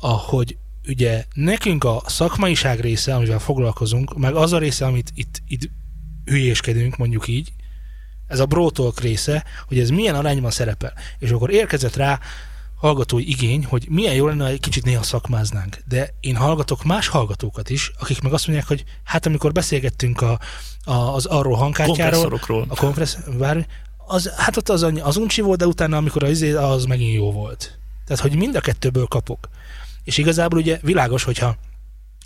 Ahogy 0.00 0.56
ugye 0.88 1.24
nekünk 1.34 1.84
a 1.84 2.02
szakmaiság 2.06 2.80
része, 2.80 3.14
amivel 3.14 3.38
foglalkozunk, 3.38 4.18
meg 4.18 4.34
az 4.34 4.52
a 4.52 4.58
része, 4.58 4.86
amit 4.86 5.10
itt, 5.14 5.42
itt 5.48 5.70
hülyéskedünk, 6.24 6.96
mondjuk 6.96 7.28
így, 7.28 7.52
ez 8.28 8.40
a 8.40 8.46
brótolk 8.46 9.00
része, 9.00 9.44
hogy 9.66 9.78
ez 9.78 9.90
milyen 9.90 10.14
arányban 10.14 10.50
szerepel. 10.50 10.92
És 11.18 11.30
akkor 11.30 11.50
érkezett 11.50 11.96
rá 11.96 12.18
hallgatói 12.76 13.28
igény, 13.30 13.64
hogy 13.64 13.86
milyen 13.88 14.14
jó 14.14 14.26
lenne, 14.26 14.44
ha 14.44 14.50
egy 14.50 14.60
kicsit 14.60 14.84
néha 14.84 15.02
szakmáznánk. 15.02 15.78
De 15.88 16.14
én 16.20 16.36
hallgatok 16.36 16.84
más 16.84 17.08
hallgatókat 17.08 17.70
is, 17.70 17.92
akik 17.98 18.20
meg 18.20 18.32
azt 18.32 18.46
mondják, 18.46 18.68
hogy 18.68 18.84
hát 19.04 19.26
amikor 19.26 19.52
beszélgettünk 19.52 20.20
a, 20.20 20.38
a, 20.84 20.92
az 20.92 21.26
arról 21.26 21.56
hangkártyáról, 21.56 22.40
a 22.68 22.76
kompressz, 22.76 23.16
bármi, 23.38 23.66
az, 24.06 24.32
hát 24.36 24.56
ott 24.56 24.68
az, 24.68 24.82
annyi- 24.82 25.00
az 25.00 25.16
uncsi 25.16 25.40
volt, 25.40 25.58
de 25.58 25.66
utána, 25.66 25.96
amikor 25.96 26.22
az, 26.22 26.30
izé, 26.30 26.52
az 26.52 26.84
megint 26.84 27.14
jó 27.14 27.32
volt. 27.32 27.78
Tehát, 28.06 28.22
hogy 28.22 28.36
mind 28.36 28.56
a 28.56 28.60
kettőből 28.60 29.06
kapok. 29.06 29.48
És 30.04 30.18
igazából 30.18 30.58
ugye 30.58 30.78
világos, 30.82 31.22
hogyha 31.22 31.56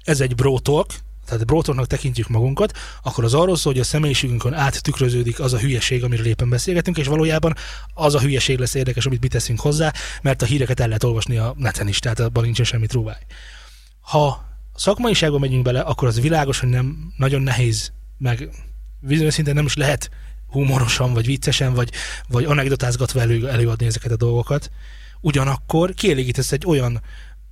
ez 0.05 0.21
egy 0.21 0.35
brótolk, 0.35 0.91
tehát 1.33 1.47
brótolknak 1.47 1.87
tekintjük 1.87 2.29
magunkat, 2.29 2.79
akkor 3.03 3.25
az 3.25 3.35
arról 3.35 3.57
szól, 3.57 3.73
hogy 3.73 3.81
a 3.81 3.85
személyiségünkön 3.85 4.55
áttükröződik 4.55 5.41
az 5.41 5.53
a 5.53 5.59
hülyeség, 5.59 6.05
amiről 6.05 6.27
éppen 6.27 6.49
beszélgetünk, 6.49 6.99
és 6.99 7.07
valójában 7.07 7.55
az 7.95 8.15
a 8.15 8.21
hülyeség 8.21 8.59
lesz 8.59 8.75
érdekes, 8.75 9.07
amit 9.07 9.21
mi 9.21 9.29
teszünk 9.29 9.61
hozzá, 9.61 9.93
mert 10.23 10.43
a 10.43 10.47
híreket 10.47 10.81
el 10.81 10.87
lehet 10.87 11.05
olvasni 11.05 11.37
a 11.37 11.55
neten 11.57 11.89
is, 11.89 11.99
tehát 11.99 12.21
abban 12.21 12.43
nincsen 12.43 12.65
semmi 12.65 12.87
trúváj. 12.87 13.21
Ha 14.01 14.45
szakmaiságba 14.75 15.39
megyünk 15.39 15.63
bele, 15.63 15.81
akkor 15.81 16.09
az 16.09 16.21
világos, 16.21 16.61
hogy 16.61 16.69
nem 16.69 17.13
nagyon 17.17 17.43
nehéz, 17.43 17.93
meg 18.19 18.49
bizonyos 19.01 19.35
szinten 19.35 19.55
nem 19.55 19.67
is 19.67 19.75
lehet 19.75 20.11
humorosan, 20.47 21.13
vagy 21.13 21.27
viccesen, 21.27 21.75
vagy, 21.75 21.91
vagy 22.29 22.45
anekdotázgatva 22.45 23.21
elő, 23.21 23.49
előadni 23.49 23.87
ezeket 23.87 24.13
a 24.13 24.17
dolgokat. 24.17 24.71
Ugyanakkor 25.21 25.95
kielégítesz 25.95 26.53
egy 26.53 26.67
olyan 26.67 27.03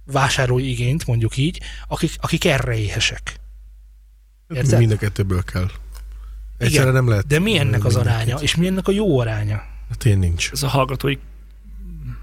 vásárlói 0.05 0.71
igényt, 0.71 1.07
mondjuk 1.07 1.37
így, 1.37 1.61
akik, 1.89 2.13
akik 2.21 2.45
erre 2.45 2.77
éhesek. 2.77 3.40
Érted? 4.55 4.79
Mind 4.79 4.91
a 4.91 4.97
kettőből 4.97 5.43
kell. 5.43 5.71
Egyszerre 6.59 6.83
Igen, 6.83 6.93
nem 6.95 7.09
lehet. 7.09 7.27
De 7.27 7.39
mi 7.39 7.59
ennek 7.59 7.85
az 7.85 7.97
aránya, 7.97 8.37
és 8.37 8.57
mi 8.57 8.67
ennek 8.67 8.89
a 8.89 8.93
jó 8.93 9.19
aránya? 9.19 9.63
Hát 9.89 10.05
én 10.05 10.19
nincs. 10.19 10.51
Ez 10.53 10.63
a 10.63 10.69
hallgatói 10.69 11.17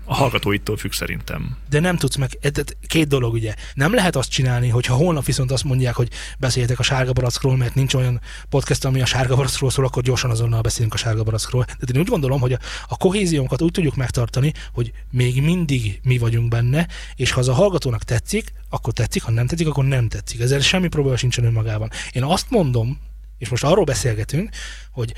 A 0.09 0.13
hallgatóitól 0.13 0.77
függ 0.77 0.91
szerintem. 0.91 1.57
De 1.69 1.79
nem 1.79 1.97
tudsz 1.97 2.15
meg, 2.15 2.37
e- 2.41 2.51
két 2.87 3.07
dolog 3.07 3.33
ugye. 3.33 3.53
Nem 3.73 3.93
lehet 3.93 4.15
azt 4.15 4.29
csinálni, 4.29 4.69
hogy 4.69 4.85
ha 4.85 4.95
holnap 4.95 5.25
viszont 5.25 5.51
azt 5.51 5.63
mondják, 5.63 5.95
hogy 5.95 6.09
beszéljetek 6.39 6.79
a 6.79 6.83
sárga 6.83 7.13
barackról, 7.13 7.57
mert 7.57 7.75
nincs 7.75 7.93
olyan 7.93 8.21
podcast, 8.49 8.85
ami 8.85 9.01
a 9.01 9.05
sárga 9.05 9.35
barackról 9.35 9.69
szól, 9.69 9.85
akkor 9.85 10.03
gyorsan 10.03 10.29
azonnal 10.29 10.61
beszélünk 10.61 10.93
a 10.93 10.97
sárga 10.97 11.23
barackról. 11.23 11.65
De 11.79 11.93
én 11.93 12.01
úgy 12.01 12.07
gondolom, 12.07 12.39
hogy 12.39 12.53
a, 12.53 12.59
a 12.87 12.97
kohéziónkat 12.97 13.61
úgy 13.61 13.71
tudjuk 13.71 13.95
megtartani, 13.95 14.53
hogy 14.73 14.91
még 15.11 15.41
mindig 15.41 15.99
mi 16.03 16.17
vagyunk 16.17 16.49
benne, 16.49 16.87
és 17.15 17.31
ha 17.31 17.39
az 17.39 17.47
a 17.47 17.53
hallgatónak 17.53 18.03
tetszik, 18.03 18.53
akkor 18.69 18.93
tetszik, 18.93 19.23
ha 19.23 19.31
nem 19.31 19.47
tetszik, 19.47 19.67
akkor 19.67 19.85
nem 19.85 20.07
tetszik. 20.07 20.39
Ezzel 20.39 20.59
semmi 20.59 20.87
probléma 20.87 21.17
sincsen 21.17 21.45
önmagában. 21.45 21.89
Én 22.11 22.23
azt 22.23 22.49
mondom, 22.49 22.99
és 23.37 23.49
most 23.49 23.63
arról 23.63 23.83
beszélgetünk, 23.83 24.49
hogy 24.91 25.13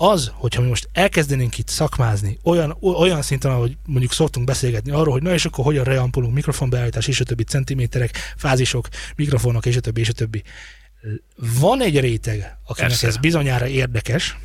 az, 0.00 0.30
hogyha 0.34 0.62
mi 0.62 0.68
most 0.68 0.88
elkezdenénk 0.92 1.58
itt 1.58 1.68
szakmázni, 1.68 2.38
olyan, 2.42 2.76
olyan 2.80 3.22
szinten, 3.22 3.50
ahogy 3.50 3.76
mondjuk 3.86 4.12
szoktunk 4.12 4.46
beszélgetni 4.46 4.90
arról, 4.90 5.12
hogy 5.12 5.22
na 5.22 5.32
és 5.32 5.44
akkor 5.44 5.64
hogyan 5.64 5.84
reampulunk, 5.84 6.34
mikrofonbeállítás 6.34 7.06
és 7.06 7.20
a 7.20 7.24
többi 7.24 7.42
centiméterek, 7.42 8.34
fázisok, 8.36 8.88
mikrofonok 9.16 9.66
és 9.66 9.76
a 9.76 9.80
többi, 9.80 10.00
és 10.00 10.08
a 10.08 10.12
többi. 10.12 10.42
Van 11.60 11.82
egy 11.82 12.00
réteg, 12.00 12.58
akinek 12.64 12.88
Persze. 12.88 13.06
ez 13.06 13.16
bizonyára 13.16 13.66
érdekes, 13.66 14.36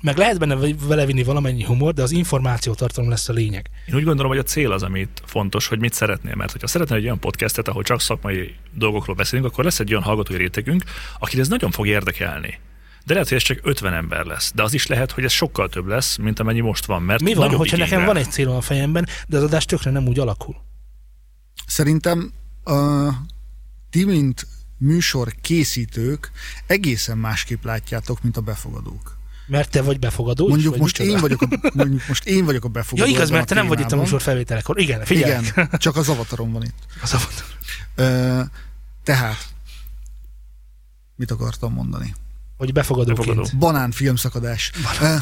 meg 0.00 0.16
lehet 0.16 0.38
benne 0.38 0.56
vele 0.86 1.06
vinni 1.06 1.22
valamennyi 1.22 1.64
humor, 1.64 1.92
de 1.92 2.02
az 2.02 2.10
információtartalom 2.10 3.10
lesz 3.10 3.28
a 3.28 3.32
lényeg. 3.32 3.70
Én 3.86 3.94
úgy 3.94 4.04
gondolom, 4.04 4.30
hogy 4.30 4.40
a 4.40 4.42
cél 4.42 4.72
az, 4.72 4.82
amit 4.82 5.22
fontos, 5.26 5.66
hogy 5.66 5.78
mit 5.78 5.92
szeretnél. 5.92 6.34
Mert 6.34 6.52
hogyha 6.52 6.66
szeretnél 6.66 6.98
egy 6.98 7.04
olyan 7.04 7.18
podcastet, 7.18 7.68
ahol 7.68 7.82
csak 7.82 8.00
szakmai 8.00 8.54
dolgokról 8.72 9.16
beszélünk, 9.16 9.48
akkor 9.48 9.64
lesz 9.64 9.80
egy 9.80 9.90
olyan 9.90 10.02
hallgatói 10.02 10.36
rétegünk, 10.36 10.84
akit 11.18 11.40
ez 11.40 11.48
nagyon 11.48 11.70
fog 11.70 11.86
érdekelni. 11.86 12.58
De 13.06 13.12
lehet, 13.12 13.28
hogy 13.28 13.36
ez 13.36 13.42
csak 13.42 13.58
50 13.62 13.94
ember 13.94 14.24
lesz. 14.24 14.52
De 14.54 14.62
az 14.62 14.74
is 14.74 14.86
lehet, 14.86 15.12
hogy 15.12 15.24
ez 15.24 15.32
sokkal 15.32 15.68
több 15.68 15.86
lesz, 15.86 16.16
mint 16.16 16.38
amennyi 16.40 16.60
most 16.60 16.84
van. 16.84 17.02
Mert 17.02 17.22
Mi 17.22 17.34
van, 17.34 17.54
hogyha 17.54 17.76
nekem 17.76 18.00
rá. 18.00 18.06
van 18.06 18.16
egy 18.16 18.30
célom 18.30 18.56
a 18.56 18.60
fejemben, 18.60 19.06
de 19.26 19.36
az 19.36 19.42
adás 19.42 19.64
tökre 19.64 19.90
nem 19.90 20.06
úgy 20.06 20.18
alakul? 20.18 20.56
Szerintem 21.66 22.32
uh, 22.64 23.14
ti, 23.90 24.04
mint 24.04 24.46
műsor 24.78 25.34
készítők 25.40 26.30
egészen 26.66 27.18
másképp 27.18 27.64
látjátok, 27.64 28.22
mint 28.22 28.36
a 28.36 28.40
befogadók. 28.40 29.16
Mert 29.46 29.70
te 29.70 29.82
vagy 29.82 29.98
befogadó. 29.98 30.44
is, 30.44 30.50
Mondjuk 30.50 30.72
vagy 30.72 30.80
most, 30.80 30.98
én 31.00 31.18
vagyok 31.20 31.42
a, 31.42 31.48
mondjuk 31.74 32.02
most 32.08 32.24
én 32.24 32.44
vagyok 32.44 32.64
a 32.64 32.66
Ja 32.66 32.72
befogadó. 32.72 33.08
igaz, 33.10 33.20
ebben 33.22 33.34
mert 33.36 33.48
te 33.48 33.54
nem 33.54 33.66
vagy 33.66 33.80
itt 33.80 33.92
a 33.92 33.96
műsor 33.96 34.20
felvételekor. 34.22 34.78
Igen, 34.80 35.04
figyelj. 35.04 35.44
Igen, 35.46 35.68
csak 35.78 35.96
az 35.96 36.08
avatarom 36.08 36.52
van 36.52 36.62
itt. 36.62 36.86
Az 37.02 37.12
a 37.14 37.18
volt. 37.18 37.44
Ö, 37.94 38.40
tehát, 39.02 39.48
mit 41.16 41.30
akartam 41.30 41.72
mondani? 41.72 42.14
Hogy 42.64 42.72
befogadóként. 42.72 43.26
Befogadó. 43.26 43.58
Banán 43.58 43.90
filmszakadás. 43.90 44.70
Ö, 45.00 45.16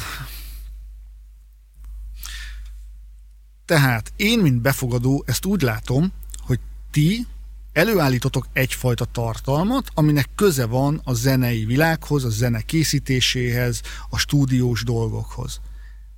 Tehát 3.64 4.12
én, 4.16 4.38
mint 4.38 4.60
befogadó, 4.60 5.24
ezt 5.26 5.44
úgy 5.44 5.62
látom, 5.62 6.12
hogy 6.40 6.60
ti 6.90 7.26
előállítotok 7.72 8.46
egyfajta 8.52 9.04
tartalmat, 9.04 9.90
aminek 9.94 10.28
köze 10.34 10.66
van 10.66 11.00
a 11.04 11.12
zenei 11.12 11.64
világhoz, 11.64 12.24
a 12.24 12.30
zene 12.30 12.60
készítéséhez, 12.60 13.82
a 14.10 14.18
stúdiós 14.18 14.84
dolgokhoz. 14.84 15.60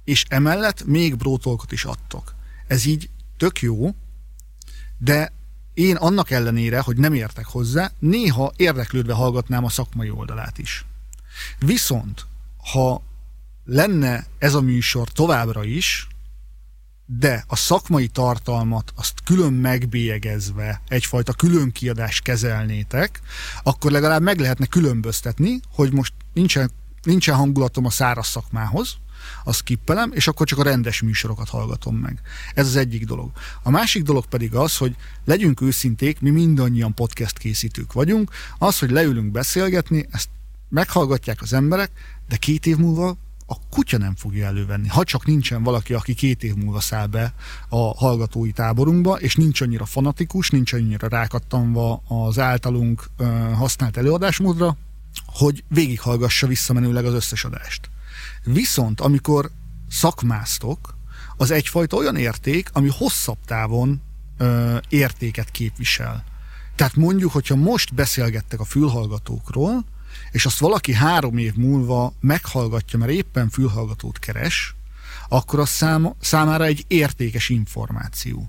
És 0.05 0.25
emellett 0.29 0.85
még 0.85 1.17
brótolkot 1.17 1.73
is 1.73 1.85
adtok. 1.85 2.35
Ez 2.67 2.85
így 2.85 3.11
tök 3.37 3.61
jó, 3.61 3.95
de 4.99 5.33
én 5.75 5.97
annak 5.97 6.31
ellenére, 6.31 6.81
hogy 6.81 6.97
nem 6.97 7.15
értek 7.15 7.47
hozzá, 7.47 7.91
néha 7.99 8.53
érdeklődve 8.57 9.13
hallgatnám 9.13 9.65
a 9.65 9.69
szakmai 9.69 10.11
oldalát 10.11 10.59
is. 10.59 10.85
Viszont, 11.59 12.27
ha 12.73 13.03
lenne 13.65 14.27
ez 14.39 14.55
a 14.55 14.61
műsor 14.61 15.09
továbbra 15.09 15.65
is, 15.65 16.09
de 17.07 17.45
a 17.47 17.57
szakmai 17.57 18.09
tartalmat 18.09 18.93
azt 18.97 19.21
külön 19.25 19.53
megbélyegezve 19.53 20.83
egyfajta 20.89 21.33
külön 21.33 21.73
kiadást 21.73 22.23
kezelnétek, 22.23 23.21
akkor 23.63 23.91
legalább 23.91 24.23
meg 24.23 24.39
lehetne 24.39 24.67
különböztetni, 24.67 25.61
hogy 25.71 25.93
most 25.93 26.13
nincsen, 26.33 26.71
nincsen 27.03 27.35
hangulatom 27.35 27.85
a 27.85 27.91
száraz 27.91 28.27
szakmához, 28.27 28.97
azt 29.45 29.63
kippelem, 29.63 30.13
és 30.13 30.27
akkor 30.27 30.47
csak 30.47 30.59
a 30.59 30.63
rendes 30.63 31.03
műsorokat 31.03 31.49
hallgatom 31.49 31.97
meg. 31.97 32.21
Ez 32.55 32.67
az 32.67 32.77
egyik 32.77 33.05
dolog. 33.05 33.31
A 33.63 33.71
másik 33.71 34.03
dolog 34.03 34.27
pedig 34.27 34.55
az, 34.55 34.77
hogy 34.77 34.97
legyünk 35.25 35.61
őszinték, 35.61 36.21
mi 36.21 36.31
mindannyian 36.31 36.95
podcast 36.95 37.39
készítők 37.39 37.93
vagyunk, 37.93 38.31
az, 38.59 38.79
hogy 38.79 38.91
leülünk 38.91 39.31
beszélgetni, 39.31 40.07
ezt 40.11 40.29
meghallgatják 40.69 41.43
az 41.43 41.53
emberek, 41.53 41.91
de 42.29 42.37
két 42.37 42.67
év 42.67 42.77
múlva 42.77 43.17
a 43.47 43.57
kutya 43.71 43.99
nem 43.99 44.15
fogja 44.15 44.47
elővenni. 44.47 44.89
Ha 44.89 45.05
csak 45.05 45.27
nincsen 45.27 45.63
valaki, 45.63 45.95
aki 45.95 46.15
két 46.15 46.43
év 46.43 46.55
múlva 46.55 46.81
száll 46.81 47.07
be 47.07 47.35
a 47.69 47.77
hallgatói 47.77 48.53
táborunkba, 48.53 49.21
és 49.21 49.37
nincs 49.37 49.61
annyira 49.61 49.85
fanatikus, 49.85 50.51
nincs 50.51 50.73
annyira 50.73 51.09
rákattanva 51.09 52.03
az 52.09 52.39
általunk 52.39 53.11
használt 53.55 53.97
előadásmódra, 53.97 54.77
hogy 55.27 55.65
végighallgassa 55.69 56.47
visszamenőleg 56.47 57.05
az 57.05 57.15
összes 57.15 57.45
adást. 57.45 57.91
Viszont 58.45 59.01
amikor 59.01 59.51
szakmáztok, 59.89 60.97
az 61.37 61.51
egyfajta 61.51 61.97
olyan 61.97 62.17
érték, 62.17 62.69
ami 62.73 62.89
hosszabb 62.93 63.39
távon 63.47 64.03
ö, 64.39 64.77
értéket 64.89 65.51
képvisel. 65.51 66.25
Tehát 66.77 66.97
mondjuk, 66.97 67.33
hogyha 67.33 67.57
most 67.57 67.95
beszélgettek 67.95 68.61
a 68.61 68.65
fülhallgatókról, 68.65 69.85
és 70.31 70.47
azt 70.47 70.59
valaki 70.59 70.93
három 70.93 71.39
év 71.39 71.55
múlva 71.55 72.13
meghallgatja, 72.21 72.99
mert 72.99 73.13
éppen 73.13 73.49
fülhallgatót 73.49 74.19
keres, 74.19 74.75
akkor 75.29 75.61
az 75.61 75.69
szám, 75.69 76.15
számára 76.21 76.65
egy 76.65 76.85
értékes 76.89 77.49
információ. 77.49 78.49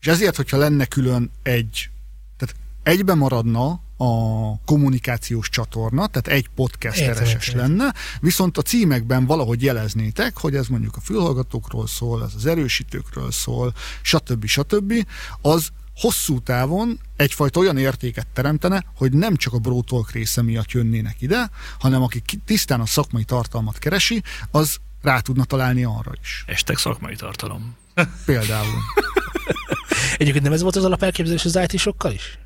És 0.00 0.06
ezért, 0.06 0.36
hogyha 0.36 0.56
lenne 0.56 0.84
külön 0.84 1.30
egy, 1.42 1.90
tehát 2.36 2.54
egybe 2.82 3.14
maradna 3.14 3.80
a 3.96 4.58
kommunikációs 4.64 5.48
csatorna, 5.48 6.06
tehát 6.06 6.38
egy 6.38 6.48
podcast 6.54 7.10
RSS 7.10 7.52
lenne, 7.52 7.94
viszont 8.20 8.58
a 8.58 8.62
címekben 8.62 9.26
valahogy 9.26 9.62
jeleznétek, 9.62 10.38
hogy 10.38 10.54
ez 10.54 10.66
mondjuk 10.66 10.96
a 10.96 11.00
fülhallgatókról 11.00 11.86
szól, 11.86 12.24
ez 12.24 12.32
az 12.34 12.46
erősítőkről 12.46 13.30
szól, 13.30 13.74
stb. 14.02 14.46
stb. 14.46 15.06
Az 15.40 15.68
hosszú 15.98 16.40
távon 16.40 17.00
egyfajta 17.16 17.60
olyan 17.60 17.78
értéket 17.78 18.26
teremtene, 18.26 18.84
hogy 18.96 19.12
nem 19.12 19.36
csak 19.36 19.52
a 19.52 19.58
Brótolk 19.58 20.10
része 20.10 20.42
miatt 20.42 20.70
jönnének 20.70 21.20
ide, 21.22 21.50
hanem 21.78 22.02
aki 22.02 22.20
ki- 22.20 22.40
tisztán 22.44 22.80
a 22.80 22.86
szakmai 22.86 23.24
tartalmat 23.24 23.78
keresi, 23.78 24.22
az 24.50 24.76
rá 25.02 25.20
tudna 25.20 25.44
találni 25.44 25.84
arra 25.84 26.12
is. 26.20 26.44
Estek 26.46 26.78
szakmai 26.78 27.14
tartalom. 27.16 27.76
Például. 28.24 28.74
Egyébként 30.18 30.44
nem 30.44 30.52
ez 30.52 30.62
volt 30.62 30.76
az 30.76 30.84
alapelképzelés 30.84 31.44
az 31.44 31.58
IT-sokkal 31.68 32.12
is? 32.12 32.38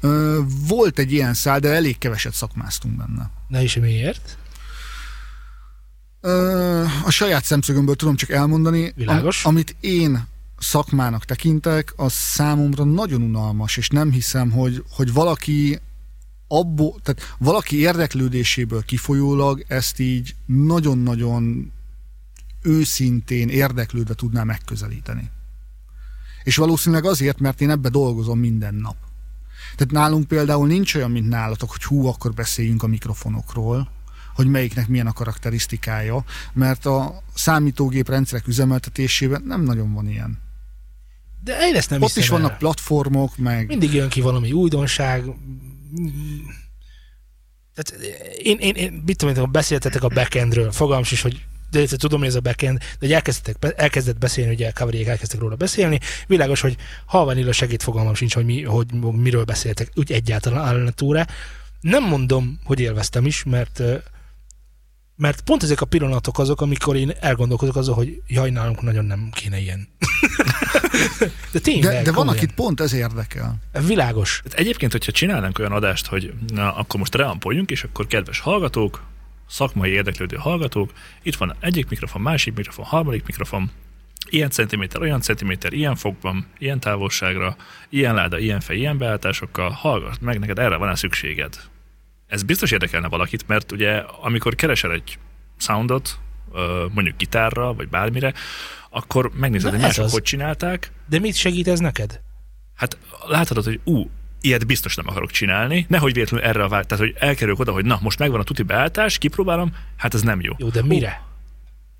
Ö, 0.00 0.40
volt 0.68 0.98
egy 0.98 1.12
ilyen 1.12 1.34
szál, 1.34 1.58
de 1.58 1.68
elég 1.68 1.98
keveset 1.98 2.34
szakmáztunk 2.34 2.96
benne. 2.96 3.30
Ne 3.48 3.62
is 3.62 3.74
miért? 3.76 4.38
Ö, 6.20 6.84
a 7.04 7.10
saját 7.10 7.44
szemszögömből 7.44 7.94
tudom 7.96 8.16
csak 8.16 8.30
elmondani, 8.30 8.92
Világos. 8.96 9.44
amit 9.44 9.76
én 9.80 10.26
szakmának 10.60 11.24
tekintek, 11.24 11.92
az 11.96 12.12
számomra 12.12 12.84
nagyon 12.84 13.22
unalmas, 13.22 13.76
és 13.76 13.88
nem 13.88 14.10
hiszem, 14.12 14.50
hogy, 14.50 14.84
hogy 14.90 15.12
valaki 15.12 15.80
abból, 16.48 17.00
tehát 17.02 17.36
valaki 17.38 17.78
érdeklődéséből 17.78 18.82
kifolyólag 18.82 19.64
ezt 19.68 19.98
így 19.98 20.34
nagyon-nagyon 20.46 21.72
őszintén 22.62 23.48
érdeklődve 23.48 24.14
tudná 24.14 24.42
megközelíteni. 24.42 25.30
És 26.42 26.56
valószínűleg 26.56 27.04
azért, 27.04 27.38
mert 27.38 27.60
én 27.60 27.70
ebbe 27.70 27.88
dolgozom 27.88 28.38
minden 28.38 28.74
nap. 28.74 28.96
Tehát 29.76 29.92
nálunk 29.92 30.28
például 30.28 30.66
nincs 30.66 30.94
olyan, 30.94 31.10
mint 31.10 31.28
nálatok, 31.28 31.70
hogy 31.70 31.84
hú, 31.84 32.06
akkor 32.06 32.32
beszéljünk 32.32 32.82
a 32.82 32.86
mikrofonokról, 32.86 33.90
hogy 34.34 34.46
melyiknek 34.46 34.88
milyen 34.88 35.06
a 35.06 35.12
karakterisztikája, 35.12 36.24
mert 36.52 36.86
a 36.86 37.22
számítógép 37.34 38.08
rendszerek 38.08 38.46
üzemeltetésében 38.46 39.42
nem 39.42 39.62
nagyon 39.62 39.92
van 39.92 40.08
ilyen. 40.08 40.38
De 41.44 41.66
én 41.68 41.74
ezt 41.74 41.90
nem 41.90 42.02
Ott 42.02 42.16
is 42.16 42.30
el. 42.30 42.38
vannak 42.38 42.58
platformok, 42.58 43.36
meg 43.36 43.66
Mindig 43.66 43.92
jön 43.92 44.08
ki 44.08 44.20
valami 44.20 44.52
újdonság. 44.52 45.24
Tehát 47.74 48.04
én, 48.38 48.56
én, 48.58 48.74
én 48.74 49.02
mit 49.06 49.16
tudom, 49.16 49.34
én, 49.34 49.50
beszéltetek 49.50 50.02
a 50.02 50.08
backendről, 50.08 50.72
fogalmam 50.72 51.04
is, 51.10 51.22
hogy 51.22 51.44
de 51.70 51.86
te 51.86 51.96
tudom, 51.96 52.18
hogy 52.18 52.28
ez 52.28 52.34
a 52.34 52.40
backend, 52.40 52.78
de 52.78 52.84
hogy 52.98 53.12
elkezdtek, 53.12 53.56
elkezdett 53.76 54.18
beszélni, 54.18 54.52
ugye 54.52 54.70
Kavariék 54.70 55.06
elkezdtek 55.06 55.40
róla 55.40 55.54
beszélni, 55.54 56.00
világos, 56.26 56.60
hogy 56.60 56.76
halványilla 57.06 57.52
segít 57.52 57.82
fogalmam 57.82 58.14
sincs, 58.14 58.34
hogy, 58.34 58.44
mi, 58.44 58.62
hogy 58.62 58.92
miről 59.02 59.44
beszéltek, 59.44 59.90
úgy 59.94 60.12
egyáltalán 60.12 60.64
állna 60.64 60.90
túra. 60.90 61.26
Nem 61.80 62.04
mondom, 62.04 62.60
hogy 62.64 62.80
élveztem 62.80 63.26
is, 63.26 63.42
mert 63.44 63.82
mert 65.20 65.40
pont 65.40 65.62
ezek 65.62 65.80
a 65.80 65.86
pillanatok 65.86 66.38
azok, 66.38 66.60
amikor 66.60 66.96
én 66.96 67.12
elgondolkozok 67.20 67.76
azon, 67.76 67.94
hogy 67.94 68.22
jaj, 68.26 68.50
nálunk 68.50 68.82
nagyon 68.82 69.04
nem 69.04 69.30
kéne 69.32 69.58
ilyen. 69.58 69.88
de 71.52 71.58
tényleg, 71.58 71.92
de, 71.92 72.02
de 72.02 72.12
van, 72.12 72.28
akit 72.28 72.54
pont 72.54 72.80
ez 72.80 72.92
érdekel. 72.92 73.56
Világos. 73.86 74.40
Hát 74.44 74.52
egyébként, 74.52 74.92
hogyha 74.92 75.12
csinálnánk 75.12 75.58
olyan 75.58 75.72
adást, 75.72 76.06
hogy 76.06 76.32
na, 76.54 76.74
akkor 76.74 76.98
most 77.00 77.14
reampoljunk, 77.14 77.70
és 77.70 77.84
akkor 77.84 78.06
kedves 78.06 78.40
hallgatók, 78.40 79.02
szakmai 79.48 79.90
érdeklődő 79.90 80.36
hallgatók, 80.36 80.92
itt 81.22 81.36
van 81.36 81.56
egyik 81.60 81.88
mikrofon, 81.88 82.22
másik 82.22 82.54
mikrofon, 82.54 82.84
harmadik 82.84 83.26
mikrofon, 83.26 83.70
ilyen 84.30 84.50
centiméter, 84.50 85.00
olyan 85.00 85.20
centiméter, 85.20 85.72
ilyen 85.72 85.96
fokban, 85.96 86.46
ilyen 86.58 86.80
távolságra, 86.80 87.56
ilyen 87.88 88.14
láda, 88.14 88.38
ilyen 88.38 88.60
fej, 88.60 88.76
ilyen 88.76 88.98
beállításokkal, 88.98 89.70
hallgass 89.70 90.16
meg, 90.20 90.38
neked 90.38 90.58
erre 90.58 90.76
van-e 90.76 90.94
szükséged. 90.94 91.60
Ez 92.30 92.42
biztos 92.42 92.70
érdekelne 92.70 93.08
valakit, 93.08 93.48
mert 93.48 93.72
ugye 93.72 93.96
amikor 94.22 94.54
keresel 94.54 94.92
egy 94.92 95.18
soundot, 95.56 96.18
mondjuk 96.92 97.16
gitárra, 97.16 97.74
vagy 97.74 97.88
bármire, 97.88 98.32
akkor 98.90 99.30
megnézed, 99.34 99.70
Na 99.70 99.76
hogy 99.76 99.86
mások 99.86 100.04
az. 100.04 100.12
hogy 100.12 100.22
csinálták, 100.22 100.92
De 101.08 101.18
mit 101.18 101.34
segít 101.36 101.68
ez 101.68 101.78
neked? 101.78 102.20
hát 102.74 102.98
láthatod, 103.26 103.64
hogy 103.64 103.80
ú, 103.84 104.10
ilyet 104.40 104.66
biztos 104.66 104.94
nem 104.94 105.08
akarok 105.08 105.30
csinálni, 105.30 105.86
nehogy 105.88 106.12
véletlenül 106.12 106.46
erre 106.46 106.64
a 106.64 106.68
vált, 106.68 106.86
tehát 106.86 107.04
hogy 107.04 107.14
elkerülök 107.18 107.58
oda, 107.58 107.72
hogy 107.72 107.84
na, 107.84 107.98
most 108.02 108.18
megvan 108.18 108.40
a 108.40 108.44
tuti 108.44 108.62
beállítás, 108.62 109.18
kipróbálom, 109.18 109.74
hát 109.96 110.14
ez 110.14 110.22
nem 110.22 110.40
jó. 110.40 110.52
Jó, 110.58 110.68
de 110.68 110.82
mire? 110.82 111.22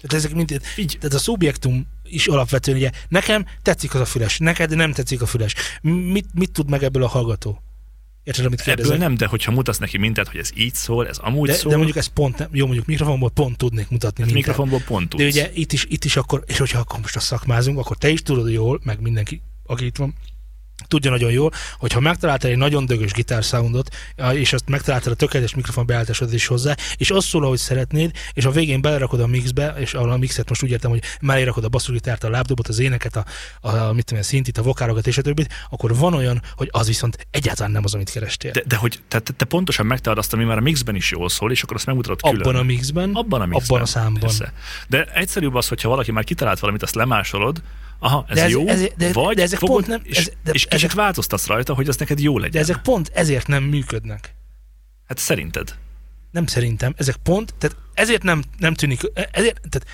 Tehát 0.00 0.24
ezek 0.24 0.34
mind, 0.34 0.60
Így. 0.76 0.96
tehát 1.00 1.16
a 1.16 1.18
szubjektum 1.18 1.86
is 2.04 2.26
alapvetően, 2.26 2.76
ugye, 2.76 2.90
nekem 3.08 3.46
tetszik 3.62 3.94
az 3.94 4.00
a 4.00 4.04
füles, 4.04 4.38
neked 4.38 4.76
nem 4.76 4.92
tetszik 4.92 5.22
a 5.22 5.26
füles. 5.26 5.54
Mit, 5.82 6.26
mit 6.34 6.52
tud 6.52 6.70
meg 6.70 6.82
ebből 6.82 7.02
a 7.02 7.08
hallgató? 7.08 7.62
Érted, 8.30 8.44
amit 8.44 8.60
Ebből 8.60 8.74
kérdezek? 8.74 8.98
nem, 8.98 9.14
de 9.14 9.26
hogyha 9.26 9.52
mutatsz 9.52 9.78
neki 9.78 9.98
mintát, 9.98 10.28
hogy 10.28 10.40
ez 10.40 10.50
így 10.54 10.74
szól, 10.74 11.08
ez 11.08 11.18
amúgy 11.18 11.48
de, 11.48 11.54
szól, 11.54 11.70
de 11.70 11.76
mondjuk 11.76 11.96
ez 11.96 12.06
pont 12.06 12.38
nem, 12.38 12.48
jó, 12.52 12.64
mondjuk 12.64 12.86
mikrofonból 12.86 13.30
pont 13.30 13.56
tudnék 13.56 13.88
mutatni 13.88 14.24
hát 14.24 14.32
mikrofonból 14.32 14.80
pont 14.86 15.08
tudsz. 15.08 15.22
De 15.22 15.28
ugye 15.28 15.50
itt 15.54 15.72
is, 15.72 15.86
itt 15.88 16.04
is 16.04 16.16
akkor, 16.16 16.42
és 16.46 16.58
hogyha 16.58 16.78
akkor 16.78 17.00
most 17.00 17.16
a 17.16 17.20
szakmázunk, 17.20 17.78
akkor 17.78 17.96
te 17.96 18.08
is 18.08 18.22
tudod 18.22 18.50
jól, 18.50 18.80
meg 18.84 19.00
mindenki, 19.00 19.42
aki 19.66 19.84
itt 19.84 19.96
van, 19.96 20.14
tudja 20.88 21.10
nagyon 21.10 21.30
jól, 21.30 21.52
hogyha 21.78 22.00
megtaláltál 22.00 22.50
egy 22.50 22.56
nagyon 22.56 22.86
dögös 22.86 23.12
gitársoundot, 23.12 23.96
és 24.32 24.52
azt 24.52 24.68
megtaláltad 24.68 25.12
a 25.12 25.16
tökéletes 25.16 25.54
mikrofon 25.54 25.86
beállításodat 25.86 26.34
is 26.34 26.46
hozzá, 26.46 26.74
és 26.96 27.10
az 27.10 27.24
szól, 27.24 27.44
ahogy 27.44 27.58
szeretnéd, 27.58 28.12
és 28.32 28.44
a 28.44 28.50
végén 28.50 28.80
belerakod 28.80 29.20
a 29.20 29.26
mixbe, 29.26 29.74
és 29.78 29.94
ahol 29.94 30.10
a 30.10 30.16
mixet 30.16 30.48
most 30.48 30.62
úgy 30.62 30.70
értem, 30.70 30.90
hogy 30.90 31.02
mellé 31.20 31.42
rakod 31.42 31.64
a 31.64 31.68
basszusgitárt, 31.68 32.24
a 32.24 32.30
lábdobot, 32.30 32.68
az 32.68 32.78
éneket, 32.78 33.16
a, 33.16 33.24
a, 33.60 33.76
a 33.76 33.92
mit 33.92 34.04
tudom, 34.04 34.22
szintit, 34.22 34.58
a 34.58 34.62
vokálokat 34.62 35.06
és 35.06 35.18
a 35.18 35.22
többit, 35.22 35.52
akkor 35.70 35.96
van 35.96 36.14
olyan, 36.14 36.42
hogy 36.54 36.68
az 36.72 36.86
viszont 36.86 37.26
egyáltalán 37.30 37.70
nem 37.70 37.84
az, 37.84 37.94
amit 37.94 38.10
kerestél. 38.10 38.50
De, 38.50 38.62
de 38.66 38.76
hogy 38.76 39.02
te, 39.08 39.18
te, 39.18 39.32
te 39.32 39.44
pontosan 39.44 39.86
megtalálod 39.86 40.24
azt, 40.24 40.32
ami 40.32 40.44
már 40.44 40.56
a 40.56 40.60
mixben 40.60 40.94
is 40.94 41.10
jól 41.10 41.28
szól, 41.28 41.50
és 41.50 41.62
akkor 41.62 41.76
azt 41.76 41.86
megmutatod 41.86 42.18
abban 42.22 42.42
külön. 42.42 42.60
a 42.60 42.62
mixben, 42.62 43.14
abban 43.14 43.40
a 43.40 43.46
mixben. 43.46 43.68
abban 43.68 43.82
a 43.82 43.86
számban. 43.86 44.20
Persze. 44.20 44.52
De 44.88 45.04
egyszerűbb 45.04 45.54
az, 45.54 45.68
hogyha 45.68 45.88
valaki 45.88 46.12
már 46.12 46.24
kitalált 46.24 46.58
valamit, 46.58 46.82
azt 46.82 46.94
lemásolod, 46.94 47.62
aha, 48.00 48.24
ez, 48.28 48.36
De 48.36 48.42
ez- 48.44 48.50
jó, 48.50 48.66
ez- 48.68 48.86
de- 48.96 49.12
vagy 49.12 49.36
de 49.36 49.42
ezek 49.42 49.58
fogod, 49.58 49.74
pont 49.76 49.86
nem- 49.86 50.00
és, 50.04 50.16
ez- 50.18 50.32
de 50.44 50.50
és 50.52 50.62
kicsit 50.62 50.72
ezek- 50.72 50.92
változtatsz 50.92 51.46
rajta, 51.46 51.74
hogy 51.74 51.88
az 51.88 51.96
neked 51.96 52.20
jó 52.20 52.36
legyen. 52.38 52.50
De 52.52 52.58
ezek 52.58 52.82
pont 52.82 53.10
ezért 53.14 53.46
nem 53.46 53.62
működnek. 53.62 54.34
Hát 55.06 55.18
szerinted. 55.18 55.74
Nem 56.30 56.46
szerintem, 56.46 56.94
ezek 56.96 57.16
pont, 57.16 57.54
tehát 57.58 57.76
ezért 57.94 58.22
nem, 58.22 58.42
nem 58.58 58.74
tűnik, 58.74 59.00
ezért, 59.14 59.60
tehát 59.68 59.86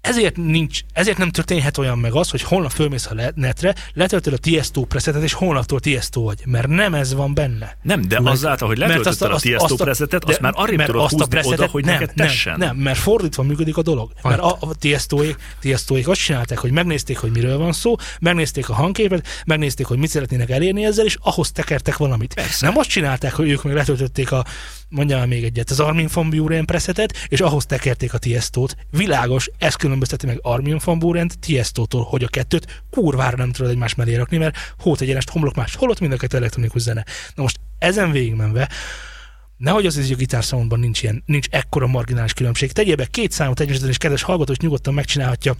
ezért 0.00 0.36
nincs, 0.36 0.80
ezért 0.92 1.18
nem 1.18 1.30
történhet 1.30 1.78
olyan 1.78 1.98
meg 1.98 2.12
az, 2.12 2.30
hogy 2.30 2.42
holnap 2.42 2.70
fölmész 2.70 3.06
a 3.06 3.32
netre, 3.34 3.74
letöltöd 3.92 4.32
a 4.32 4.36
Tiesto 4.36 4.84
presetet, 4.84 5.22
és 5.22 5.32
holnaptól 5.32 5.80
Tiesto 5.80 6.22
vagy, 6.22 6.42
mert 6.44 6.66
nem 6.66 6.94
ez 6.94 7.14
van 7.14 7.34
benne. 7.34 7.76
Nem, 7.82 8.08
de 8.08 8.20
Meg- 8.20 8.32
azáltal, 8.32 8.68
hogy 8.68 8.78
letöltötted 8.78 9.32
a 9.32 9.38
Tiesto 9.38 9.74
presetet, 9.74 10.24
azt 10.24 10.40
már 10.40 10.52
arrébb 10.56 10.84
tudod 10.84 11.04
azt 11.04 11.20
a 11.20 11.26
presetet 11.26 11.58
oda, 11.58 11.68
hogy 11.70 11.84
nem, 11.84 11.92
neked 11.92 12.14
tessen. 12.14 12.58
Nem, 12.58 12.76
mert 12.76 12.98
fordítva 12.98 13.42
működik 13.42 13.76
a 13.76 13.82
dolog. 13.82 14.12
Mert 14.22 14.40
a, 14.40 14.56
a 14.60 14.74
Tiestoék, 14.74 15.36
Tiestoék 15.60 16.08
azt 16.08 16.20
csinálták, 16.20 16.58
hogy 16.58 16.70
megnézték, 16.70 17.18
hogy 17.18 17.30
miről 17.30 17.58
van 17.58 17.72
szó, 17.72 17.94
megnézték 18.20 18.68
a 18.68 18.74
hangképet, 18.74 19.26
megnézték, 19.46 19.86
hogy 19.86 19.98
mit 19.98 20.10
szeretnének 20.10 20.50
elérni 20.50 20.84
ezzel, 20.84 21.04
és 21.04 21.16
ahhoz 21.20 21.52
tekertek 21.52 21.96
valamit. 21.96 22.34
Persze. 22.34 22.66
Nem 22.66 22.78
azt 22.78 22.88
csinálták, 22.88 23.32
hogy 23.32 23.48
ők 23.48 23.62
meg 23.62 23.74
letöltötték 23.74 24.32
a, 24.32 24.44
mondjam 24.88 25.28
még 25.28 25.44
egyet, 25.44 25.70
az 25.70 25.80
Armin 25.80 26.08
van 26.12 26.30
Buren 26.30 26.64
presetet, 26.64 27.26
és 27.28 27.40
ahhoz 27.40 27.66
tekerték 27.66 28.14
a 28.14 28.18
Tiestót. 28.18 28.76
Világos, 28.90 29.50
ez 29.58 29.74
különbözteti 29.90 30.26
meg 30.26 30.38
Armin 30.42 30.80
van 30.84 30.98
Burent 30.98 31.38
Tiestótól, 31.38 32.02
hogy 32.02 32.24
a 32.24 32.28
kettőt 32.28 32.82
kurvára 32.90 33.36
nem 33.36 33.52
tudod 33.52 33.70
egymás 33.70 33.94
mellé 33.94 34.14
rakni, 34.14 34.36
mert 34.36 34.56
hót 34.78 35.00
egyenest 35.00 35.30
homlok 35.30 35.54
más, 35.54 35.74
holott 35.74 36.00
mind 36.00 36.12
a 36.12 36.16
kettő 36.16 36.36
elektronikus 36.36 36.82
zene. 36.82 37.04
Na 37.34 37.42
most 37.42 37.60
ezen 37.78 38.10
végigmenve, 38.10 38.68
Nehogy 39.56 39.86
az, 39.86 39.94
hogy 39.94 40.12
a 40.12 40.16
gitárszámodban 40.16 40.80
nincs 40.80 41.02
ilyen, 41.02 41.22
nincs 41.26 41.46
ekkora 41.50 41.86
marginális 41.86 42.32
különbség. 42.32 42.72
Tegyél 42.72 42.96
be 42.96 43.06
két 43.06 43.32
számot 43.32 43.58
egyenesíteni, 43.58 43.92
és 43.92 43.98
kedves 43.98 44.22
hallgató 44.22 44.52
is 44.52 44.58
nyugodtan 44.58 44.94
megcsinálhatja. 44.94 45.54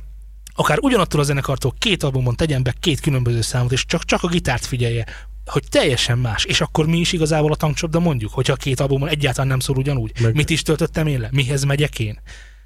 Akár 0.55 0.79
ugyanattól 0.81 1.21
a 1.21 1.23
zenekartól 1.23 1.75
két 1.79 2.03
albumon 2.03 2.37
tegyen 2.37 2.63
be 2.63 2.75
két 2.81 3.01
különböző 3.01 3.41
számot, 3.41 3.73
és 3.73 3.87
csak, 3.87 4.05
csak 4.05 4.23
a 4.23 4.29
gitárt 4.29 4.67
figyelje, 4.67 5.07
hogy 5.47 5.63
teljesen 5.71 6.19
más. 6.19 6.45
És 6.45 6.61
akkor 6.61 6.87
mi 6.87 6.99
is 6.99 7.13
igazából 7.13 7.53
a 7.53 7.57
tankcsapda 7.57 8.01
mondjuk, 8.01 8.33
hogyha 8.33 8.53
a 8.53 8.57
két 8.57 8.81
albumon 8.81 9.09
egyáltalán 9.09 9.49
nem 9.49 9.61
szól 9.61 9.77
ugyanúgy. 9.77 10.13
Meg- 10.21 10.35
Mit 10.35 10.51
is 10.51 10.63
töltöttem 10.63 11.07
én 11.07 11.21
le? 11.21 11.29
Mihez 11.33 11.65
megyek 11.65 11.99
én? 11.99 12.21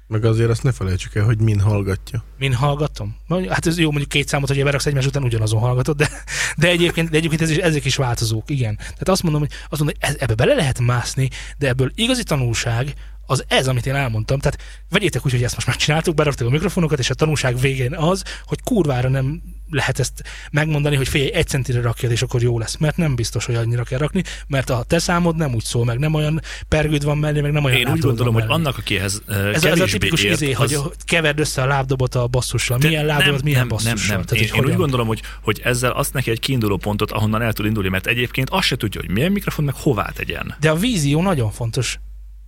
Meg 0.07 0.25
azért 0.25 0.49
azt 0.49 0.63
ne 0.63 0.71
felejtsük 0.71 1.15
el, 1.15 1.23
hogy 1.23 1.39
min 1.39 1.59
hallgatja. 1.59 2.23
Min 2.37 2.53
hallgatom? 2.53 3.15
Hát 3.49 3.65
ez 3.65 3.79
jó, 3.79 3.89
mondjuk 3.89 4.09
két 4.09 4.27
számot, 4.27 4.47
hogy 4.47 4.63
beraksz 4.63 4.85
egymás 4.85 5.05
után 5.05 5.23
ugyanazon 5.23 5.59
hallgatod, 5.59 5.97
de, 5.97 6.09
de 6.57 6.67
egyébként, 6.67 7.09
de 7.09 7.17
egyébként 7.17 7.41
ez 7.41 7.49
is, 7.49 7.57
ezek 7.57 7.85
is 7.85 7.95
változók, 7.95 8.49
igen. 8.49 8.75
Tehát 8.75 9.09
azt 9.09 9.23
mondom, 9.23 9.41
hogy, 9.41 9.51
azt 9.69 9.81
mondom, 9.81 9.97
hogy 9.99 10.15
ebbe 10.19 10.35
bele 10.35 10.53
lehet 10.53 10.79
mászni, 10.79 11.29
de 11.57 11.67
ebből 11.67 11.91
igazi 11.95 12.23
tanulság 12.23 12.93
az 13.25 13.43
ez, 13.47 13.67
amit 13.67 13.85
én 13.85 13.95
elmondtam. 13.95 14.39
Tehát 14.39 14.61
vegyétek 14.89 15.25
úgy, 15.25 15.31
hogy 15.31 15.43
ezt 15.43 15.55
most 15.55 15.67
megcsináltuk, 15.67 16.15
beraktuk 16.15 16.47
a 16.47 16.49
mikrofonokat, 16.49 16.99
és 16.99 17.09
a 17.09 17.13
tanulság 17.13 17.59
végén 17.59 17.93
az, 17.95 18.23
hogy 18.45 18.61
kurvára 18.63 19.09
nem 19.09 19.41
lehet 19.69 19.99
ezt 19.99 20.23
megmondani, 20.51 20.95
hogy 20.95 21.07
figyelj, 21.07 21.33
egy 21.33 21.47
centire 21.47 21.81
rakjad, 21.81 22.11
és 22.11 22.21
akkor 22.21 22.41
jó 22.41 22.59
lesz. 22.59 22.77
Mert 22.77 22.97
nem 22.97 23.15
biztos, 23.15 23.45
hogy 23.45 23.55
annyira 23.55 23.83
kell 23.83 23.99
rakni, 23.99 24.23
mert 24.47 24.69
a 24.69 24.83
te 24.87 24.99
számod 24.99 25.35
nem 25.35 25.53
úgy 25.53 25.63
szól, 25.63 25.85
meg 25.85 25.99
nem 25.99 26.13
olyan 26.13 26.41
pergőd 26.67 27.03
van 27.03 27.17
mellé, 27.17 27.41
meg 27.41 27.51
nem 27.51 27.63
olyan 27.63 27.77
Én 27.77 27.87
úgy 27.91 27.99
gondolom, 27.99 28.33
hogy 28.33 28.43
annak, 28.47 28.77
akihez 28.77 29.21
uh, 29.27 29.35
Ez, 29.53 29.63
a- 29.63 29.67
ez 29.69 29.79
a 29.79 29.85
tipikus 29.85 30.23
ért, 30.23 30.33
izé, 30.41 30.51
hogy 30.51 30.77
keverd 31.05 31.39
össze 31.39 31.61
a 31.61 31.65
lábdobot 31.65 32.15
a 32.15 32.27
basszussal. 32.27 32.77
Milyen 32.77 33.05
lábdobot, 33.05 33.43
milyen 33.43 33.67
basszussal. 33.67 33.95
Nem, 33.95 34.07
nem. 34.17 34.25
Tehát, 34.25 34.45
én, 34.45 34.53
én 34.53 34.65
úgy 34.65 34.75
gondolom, 34.75 35.07
hogy, 35.07 35.21
hogy 35.41 35.61
ezzel 35.63 35.91
azt 35.91 36.13
neki 36.13 36.31
egy 36.31 36.39
kiinduló 36.39 36.77
pontot, 36.77 37.11
ahonnan 37.11 37.41
el 37.41 37.53
tud 37.53 37.65
indulni, 37.65 37.89
mert 37.89 38.07
egyébként 38.07 38.49
azt 38.49 38.67
se 38.67 38.75
tudja, 38.75 39.01
hogy 39.01 39.09
milyen 39.09 39.31
mikrofon, 39.31 39.65
meg 39.65 39.75
hová 39.75 40.09
tegyen. 40.15 40.55
De 40.59 40.69
a 40.69 40.75
vízió 40.75 41.21
nagyon 41.21 41.51
fontos. 41.51 41.99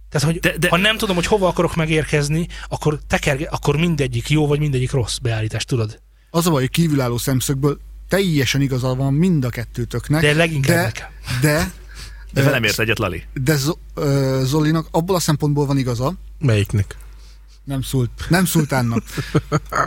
Tehát, 0.09 0.27
hogy 0.27 0.39
De- 0.39 0.57
de, 0.57 0.69
ha 0.69 0.77
nem 0.77 0.97
tudom, 0.97 1.15
hogy 1.15 1.25
hova 1.25 1.47
akarok 1.47 1.75
megérkezni, 1.75 2.47
akkor, 2.69 2.99
tekerge, 3.07 3.47
akkor 3.47 3.75
mindegyik 3.77 4.29
jó, 4.29 4.47
vagy 4.47 4.59
mindegyik 4.59 4.91
rossz 4.91 5.17
beállítás, 5.17 5.65
tudod? 5.65 6.01
Az 6.29 6.47
a 6.47 6.51
baj, 6.51 6.61
hogy 6.61 6.69
kívülálló 6.69 7.17
szemszögből 7.17 7.79
teljesen 8.09 8.61
igaza 8.61 8.95
van 8.95 9.13
mind 9.13 9.45
a 9.45 9.49
kettőtöknek. 9.49 10.21
De 10.21 10.33
leginkább 10.33 10.75
de, 10.75 10.83
nekem. 10.83 11.07
de, 11.41 11.71
De 12.33 12.43
velem 12.43 12.63
ért 12.63 12.79
egyet, 12.79 12.99
Lali. 12.99 13.23
de 13.33 13.55
Zolinak 14.43 14.87
abból 14.91 15.15
a 15.15 15.19
szempontból 15.19 15.65
van 15.65 15.77
igaza, 15.77 16.13
Melyiknek? 16.39 16.97
nem, 17.63 17.81
szult, 17.81 18.25
nem 18.29 18.45
szultánnak. 18.45 19.03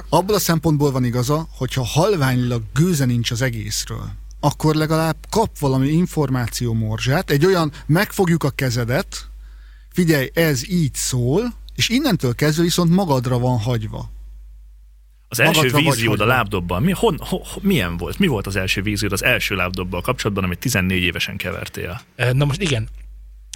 Abból 0.08 0.34
a 0.34 0.38
szempontból 0.38 0.90
van 0.90 1.04
igaza, 1.04 1.48
hogyha 1.56 1.84
halványlag 1.84 2.62
gőze 2.74 3.04
nincs 3.04 3.30
az 3.30 3.42
egészről, 3.42 4.10
akkor 4.40 4.74
legalább 4.74 5.16
kap 5.30 5.58
valami 5.58 5.88
információ 5.88 6.72
morzsát, 6.72 7.30
egy 7.30 7.46
olyan 7.46 7.72
megfogjuk 7.86 8.44
a 8.44 8.50
kezedet, 8.50 9.29
figyelj, 9.92 10.30
ez 10.34 10.68
így 10.68 10.94
szól, 10.94 11.54
és 11.74 11.88
innentől 11.88 12.34
kezdve 12.34 12.62
viszont 12.62 12.90
magadra 12.90 13.38
van 13.38 13.58
hagyva. 13.58 14.10
Az 15.28 15.40
első 15.40 15.60
Magadra 15.60 15.90
víziód 15.90 16.20
a 16.20 16.26
lábdobban, 16.26 16.82
mi, 16.82 16.92
hon, 16.92 17.16
ho, 17.20 17.36
ho, 17.36 17.60
milyen 17.62 17.96
volt? 17.96 18.18
Mi 18.18 18.26
volt 18.26 18.46
az 18.46 18.56
első 18.56 18.82
víziód 18.82 19.12
az 19.12 19.24
első 19.24 19.54
lábdobbal 19.54 20.00
kapcsolatban, 20.00 20.44
amit 20.44 20.58
14 20.58 21.02
évesen 21.02 21.36
kevertél? 21.36 22.00
Na 22.32 22.44
most 22.44 22.60
igen. 22.60 22.88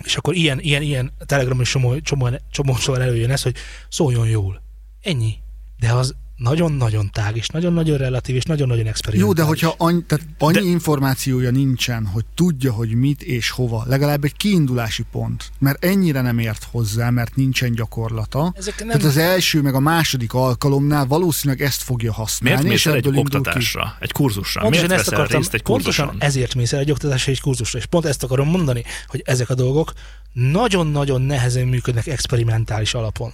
És 0.04 0.16
akkor 0.16 0.34
ilyen, 0.34 0.60
ilyen, 0.60 0.82
ilyen 0.82 1.12
Telegramon 1.26 1.62
is 1.62 1.70
csomó, 1.70 2.00
csomó, 2.00 2.30
csomószor 2.50 3.00
előjön 3.00 3.30
ez, 3.30 3.42
hogy 3.42 3.56
szóljon 3.88 4.28
jól. 4.28 4.62
Ennyi. 5.00 5.34
De 5.78 5.92
az 5.92 6.14
nagyon-nagyon 6.36 7.10
tág, 7.12 7.36
és 7.36 7.46
nagyon-nagyon 7.48 7.96
relatív, 7.96 8.34
és 8.36 8.44
nagyon-nagyon 8.44 8.82
Jó, 8.84 8.88
experimentális. 8.90 9.36
de 9.36 9.42
hogyha 9.42 9.74
annyi, 9.78 10.02
tehát 10.06 10.26
annyi 10.38 10.52
De- 10.58 10.60
információja 10.64 11.50
nincsen, 11.50 12.06
hogy 12.06 12.24
tudja, 12.34 12.72
hogy 12.72 12.94
mit 12.94 13.22
és 13.22 13.50
hova, 13.50 13.84
legalább 13.86 14.24
egy 14.24 14.36
kiindulási 14.36 15.04
pont, 15.12 15.50
mert 15.58 15.84
ennyire 15.84 16.20
nem 16.20 16.38
ért 16.38 16.66
hozzá, 16.70 17.10
mert 17.10 17.36
nincsen 17.36 17.72
gyakorlata. 17.72 18.52
Ezek 18.56 18.78
nem, 18.78 18.88
Tehát 18.88 19.02
az 19.04 19.16
első 19.16 19.62
meg 19.62 19.74
a 19.74 19.80
második 19.80 20.32
alkalomnál 20.34 21.06
valószínűleg 21.06 21.62
ezt 21.62 21.82
fogja 21.82 22.12
használni, 22.12 22.56
Miért 22.56 22.72
mész 22.72 22.78
és 22.80 22.86
el 22.86 22.94
egy 22.96 23.06
indul 23.06 23.24
ki. 23.24 23.36
oktatásra, 23.36 23.96
egy 24.00 24.12
kurzusra? 24.12 24.60
Pontosan 24.60 24.86
Miért 24.86 25.00
ezt 25.00 25.12
akartam, 25.12 25.38
részt 25.40 25.54
egy 25.54 25.62
pontosan 25.62 26.06
kurzuson? 26.06 26.28
ezért 26.28 26.54
mész 26.54 26.72
el 26.72 26.80
egy 26.80 26.90
oktatásra, 26.90 27.32
egy 27.32 27.40
kurzusra, 27.40 27.78
és 27.78 27.86
pont 27.86 28.04
ezt 28.04 28.22
akarom 28.22 28.48
mondani, 28.48 28.84
hogy 29.06 29.22
ezek 29.26 29.50
a 29.50 29.54
dolgok 29.54 29.92
nagyon-nagyon 30.32 31.22
nehezen 31.22 31.66
működnek 31.66 32.06
experimentális 32.06 32.94
alapon. 32.94 33.32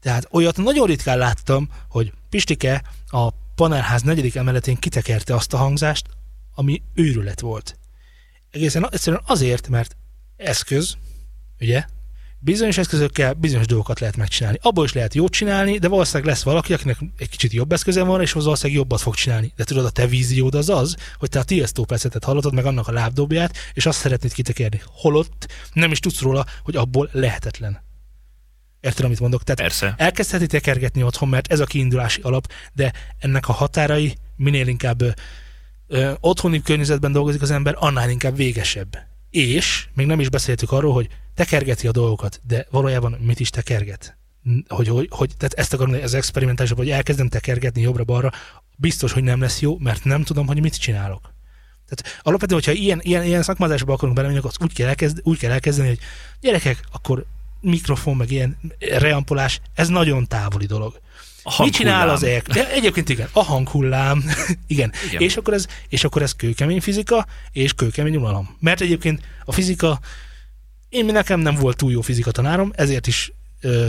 Tehát 0.00 0.28
olyat 0.30 0.56
nagyon 0.56 0.86
ritkán 0.86 1.18
láttam, 1.18 1.68
hogy 1.88 2.12
Pistike 2.28 2.82
a 3.06 3.30
panelház 3.54 4.02
negyedik 4.02 4.34
emeletén 4.34 4.76
kitekerte 4.76 5.34
azt 5.34 5.52
a 5.52 5.56
hangzást, 5.56 6.06
ami 6.54 6.82
őrület 6.94 7.40
volt. 7.40 7.78
Egészen 8.50 8.88
egyszerűen 8.90 9.22
azért, 9.26 9.68
mert 9.68 9.96
eszköz, 10.36 10.96
ugye, 11.60 11.84
bizonyos 12.38 12.78
eszközökkel 12.78 13.32
bizonyos 13.32 13.66
dolgokat 13.66 14.00
lehet 14.00 14.16
megcsinálni. 14.16 14.58
Abból 14.62 14.84
is 14.84 14.92
lehet 14.92 15.14
jót 15.14 15.32
csinálni, 15.32 15.78
de 15.78 15.88
valószínűleg 15.88 16.28
lesz 16.28 16.42
valaki, 16.42 16.72
akinek 16.72 16.98
egy 17.18 17.28
kicsit 17.28 17.52
jobb 17.52 17.72
eszköze 17.72 18.02
van, 18.02 18.20
és 18.20 18.34
az 18.34 18.44
valószínűleg 18.44 18.78
jobbat 18.78 19.00
fog 19.00 19.14
csinálni. 19.14 19.52
De 19.56 19.64
tudod, 19.64 19.84
a 19.84 19.90
te 19.90 20.06
víziód 20.06 20.54
az 20.54 20.68
az, 20.68 20.96
hogy 21.18 21.28
te 21.28 21.38
a 21.38 21.44
Tiesto 21.44 21.84
percetet 21.84 22.24
hallottad, 22.24 22.54
meg 22.54 22.64
annak 22.64 22.88
a 22.88 22.92
lábdobját, 22.92 23.56
és 23.74 23.86
azt 23.86 23.98
szeretnéd 23.98 24.32
kitekerni. 24.32 24.80
Holott 24.84 25.46
nem 25.72 25.90
is 25.90 25.98
tudsz 25.98 26.20
róla, 26.20 26.46
hogy 26.62 26.76
abból 26.76 27.08
lehetetlen. 27.12 27.85
Érted, 28.80 29.04
amit 29.04 29.20
mondok? 29.20 29.42
Tehát 29.42 29.60
Persze. 29.60 29.94
elkezdheti 29.96 30.46
tekergetni 30.46 31.02
otthon, 31.02 31.28
mert 31.28 31.52
ez 31.52 31.60
a 31.60 31.64
kiindulási 31.64 32.20
alap, 32.20 32.52
de 32.72 32.92
ennek 33.18 33.48
a 33.48 33.52
határai 33.52 34.16
minél 34.36 34.66
inkább 34.66 35.02
ö, 35.02 35.08
ö, 35.86 36.12
otthoni 36.20 36.62
környezetben 36.62 37.12
dolgozik 37.12 37.42
az 37.42 37.50
ember, 37.50 37.74
annál 37.78 38.10
inkább 38.10 38.36
végesebb. 38.36 38.98
És 39.30 39.88
még 39.94 40.06
nem 40.06 40.20
is 40.20 40.28
beszéltük 40.28 40.72
arról, 40.72 40.92
hogy 40.92 41.08
tekergeti 41.34 41.86
a 41.86 41.90
dolgokat, 41.92 42.40
de 42.46 42.66
valójában 42.70 43.12
mit 43.20 43.40
is 43.40 43.50
tekerget? 43.50 44.16
Hogy, 44.68 44.88
hogy, 44.88 45.08
hogy 45.10 45.30
tehát 45.36 45.54
ezt 45.54 45.72
akarom, 45.72 45.90
mondani, 45.90 46.10
ez 46.10 46.14
experimentális, 46.14 46.72
hogy 46.72 46.90
elkezdem 46.90 47.28
tekergetni 47.28 47.80
jobbra-balra, 47.80 48.32
biztos, 48.76 49.12
hogy 49.12 49.22
nem 49.22 49.40
lesz 49.40 49.60
jó, 49.60 49.78
mert 49.78 50.04
nem 50.04 50.22
tudom, 50.22 50.46
hogy 50.46 50.60
mit 50.60 50.78
csinálok. 50.78 51.34
Tehát 51.88 52.20
alapvetően, 52.22 52.60
hogyha 52.64 52.80
ilyen, 52.80 53.00
ilyen, 53.02 53.24
ilyen 53.24 53.42
szakmazásba 53.42 53.92
akarunk 53.92 54.16
belemenni, 54.16 54.38
akkor 54.38 54.50
azt 54.50 54.62
úgy 54.62 54.76
kell, 54.76 54.88
elkezd, 54.88 55.20
úgy 55.22 55.38
kell 55.38 55.50
elkezdeni, 55.50 55.88
hogy 55.88 55.98
gyerekek, 56.40 56.84
akkor 56.92 57.26
mikrofon, 57.60 58.16
meg 58.16 58.30
ilyen 58.30 58.58
reampolás, 58.78 59.60
ez 59.74 59.88
nagyon 59.88 60.26
távoli 60.26 60.66
dolog. 60.66 61.00
A 61.42 61.62
Mit 61.62 61.72
csinál 61.72 62.08
az 62.08 62.22
EK? 62.22 62.48
De 62.48 62.70
egyébként 62.70 63.08
igen, 63.08 63.28
a 63.32 63.42
hanghullám, 63.42 64.24
igen. 64.66 64.92
Igen. 65.08 65.20
És, 65.22 65.36
akkor 65.36 65.54
ez, 65.54 65.66
és 65.88 66.04
akkor 66.04 66.22
ez 66.22 66.32
kőkemény 66.32 66.80
fizika, 66.80 67.26
és 67.52 67.72
kőkemény 67.72 68.16
unalom. 68.16 68.56
Mert 68.60 68.80
egyébként 68.80 69.22
a 69.44 69.52
fizika, 69.52 70.00
én 70.88 71.04
nekem 71.04 71.40
nem 71.40 71.54
volt 71.54 71.76
túl 71.76 71.90
jó 71.90 72.00
fizika 72.00 72.30
tanárom, 72.30 72.72
ezért 72.74 73.06
is, 73.06 73.32
ö, 73.60 73.88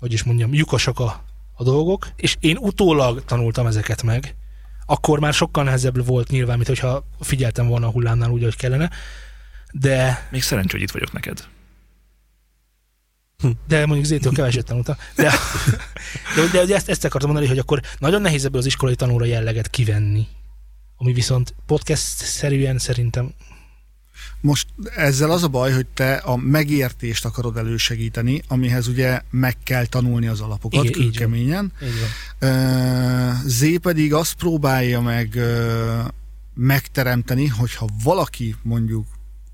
hogy 0.00 0.12
is 0.12 0.22
mondjam, 0.22 0.54
lyukasak 0.54 0.98
a, 0.98 1.24
a 1.52 1.62
dolgok, 1.62 2.08
és 2.16 2.36
én 2.40 2.56
utólag 2.56 3.24
tanultam 3.24 3.66
ezeket 3.66 4.02
meg. 4.02 4.34
Akkor 4.86 5.20
már 5.20 5.34
sokkal 5.34 5.64
nehezebb 5.64 6.06
volt 6.06 6.28
nyilván, 6.28 6.56
mint 6.56 6.68
hogyha 6.68 7.04
figyeltem 7.20 7.66
volna 7.66 7.86
a 7.86 7.90
hullámnál 7.90 8.30
úgy, 8.30 8.42
hogy 8.42 8.56
kellene. 8.56 8.90
De 9.72 10.26
Még 10.30 10.42
szerencsé, 10.42 10.72
hogy 10.72 10.82
itt 10.82 10.90
vagyok 10.90 11.12
neked. 11.12 11.46
De 13.66 13.86
mondjuk 13.86 14.06
Zétől 14.06 14.32
keveset 14.32 14.64
tanultam. 14.64 14.96
De, 15.14 15.32
de, 16.36 16.46
de, 16.52 16.64
de 16.64 16.74
ezt, 16.74 16.88
ezt 16.88 17.04
akartam 17.04 17.30
mondani, 17.30 17.50
hogy 17.50 17.58
akkor 17.58 17.80
nagyon 17.98 18.20
nehéz 18.20 18.44
ebből 18.44 18.60
az 18.60 18.66
iskolai 18.66 18.94
tanulra 18.94 19.24
jelleget 19.24 19.68
kivenni. 19.68 20.26
Ami 20.96 21.12
viszont 21.12 21.54
podcast-szerűen 21.66 22.78
szerintem 22.78 23.34
Most 24.40 24.66
ezzel 24.96 25.30
az 25.30 25.42
a 25.42 25.48
baj, 25.48 25.72
hogy 25.72 25.86
te 25.86 26.14
a 26.14 26.36
megértést 26.36 27.24
akarod 27.24 27.56
elősegíteni, 27.56 28.42
amihez 28.48 28.86
ugye 28.88 29.20
meg 29.30 29.56
kell 29.62 29.86
tanulni 29.86 30.26
az 30.26 30.40
alapokat 30.40 30.84
Igen, 30.84 30.92
kőkeményen. 31.00 31.72
így 31.82 31.88
van. 32.38 32.50
Ö, 32.50 33.48
Z 33.48 33.64
pedig 33.80 34.14
azt 34.14 34.34
próbálja 34.34 35.00
meg 35.00 35.38
megteremteni, 36.54 37.46
hogyha 37.46 37.86
valaki 38.02 38.54
mondjuk 38.62 39.06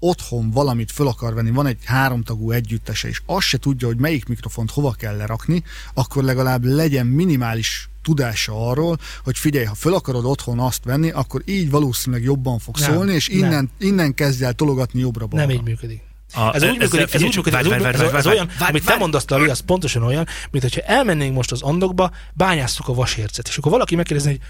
otthon 0.09 0.51
valamit 0.51 0.93
föl 0.93 1.07
akar 1.07 1.35
venni, 1.35 1.51
van 1.51 1.67
egy 1.67 1.79
háromtagú 1.85 2.51
együttese, 2.51 3.09
és 3.09 3.23
azt 3.27 3.47
se 3.47 3.59
tudja, 3.59 3.87
hogy 3.87 3.97
melyik 3.97 4.27
mikrofont 4.27 4.71
hova 4.71 4.93
kell 4.93 5.17
lerakni, 5.17 5.63
akkor 5.95 6.25
legalább 6.25 6.65
legyen 6.65 7.07
minimális 7.07 7.89
tudása 8.03 8.69
arról, 8.69 8.99
hogy 9.25 9.39
figyelj, 9.39 9.65
ha 9.65 9.75
föl 9.75 9.95
akarod 9.95 10.25
otthon 10.25 10.59
azt 10.61 10.85
venni, 10.85 11.11
akkor 11.11 11.43
így 11.45 11.71
valószínűleg 11.71 12.25
jobban 12.25 12.59
fog 12.59 12.79
Nem, 12.79 12.93
szólni, 12.93 13.13
és 13.13 13.29
nem. 13.29 13.39
innen, 13.39 13.71
innen 13.79 14.15
kezdj 14.15 14.45
el 14.45 14.53
tologatni 14.53 15.01
jobbra-balra. 15.01 15.47
Nem 15.47 15.55
így 15.55 15.63
működik. 15.63 16.03
A, 16.35 16.55
Ez 16.55 16.63
úgy 16.63 16.79
működik, 16.79 17.15
ez 17.15 17.23
úgy 17.23 17.35
működik, 17.37 17.59
ez, 17.59 17.67
úgy, 17.67 17.73
ez, 17.73 18.01
ez 18.01 18.27
olyan, 18.27 18.49
amit 18.59 18.85
te 18.85 18.97
mondasz, 18.97 19.29
Lali, 19.29 19.49
az 19.49 19.61
pontosan 19.61 20.03
olyan, 20.03 20.27
mint 20.51 20.65
hogyha 20.65 20.81
elmennénk 20.81 21.35
most 21.35 21.53
az 21.53 21.63
andokba, 21.63 22.11
bányásszuk 22.33 22.89
a 22.89 22.95
vasércet, 22.95 23.49
és 23.49 23.57
akkor 23.59 23.73
valaki 23.73 23.95
megkérdezi, 23.95 24.29
hogy 24.29 24.41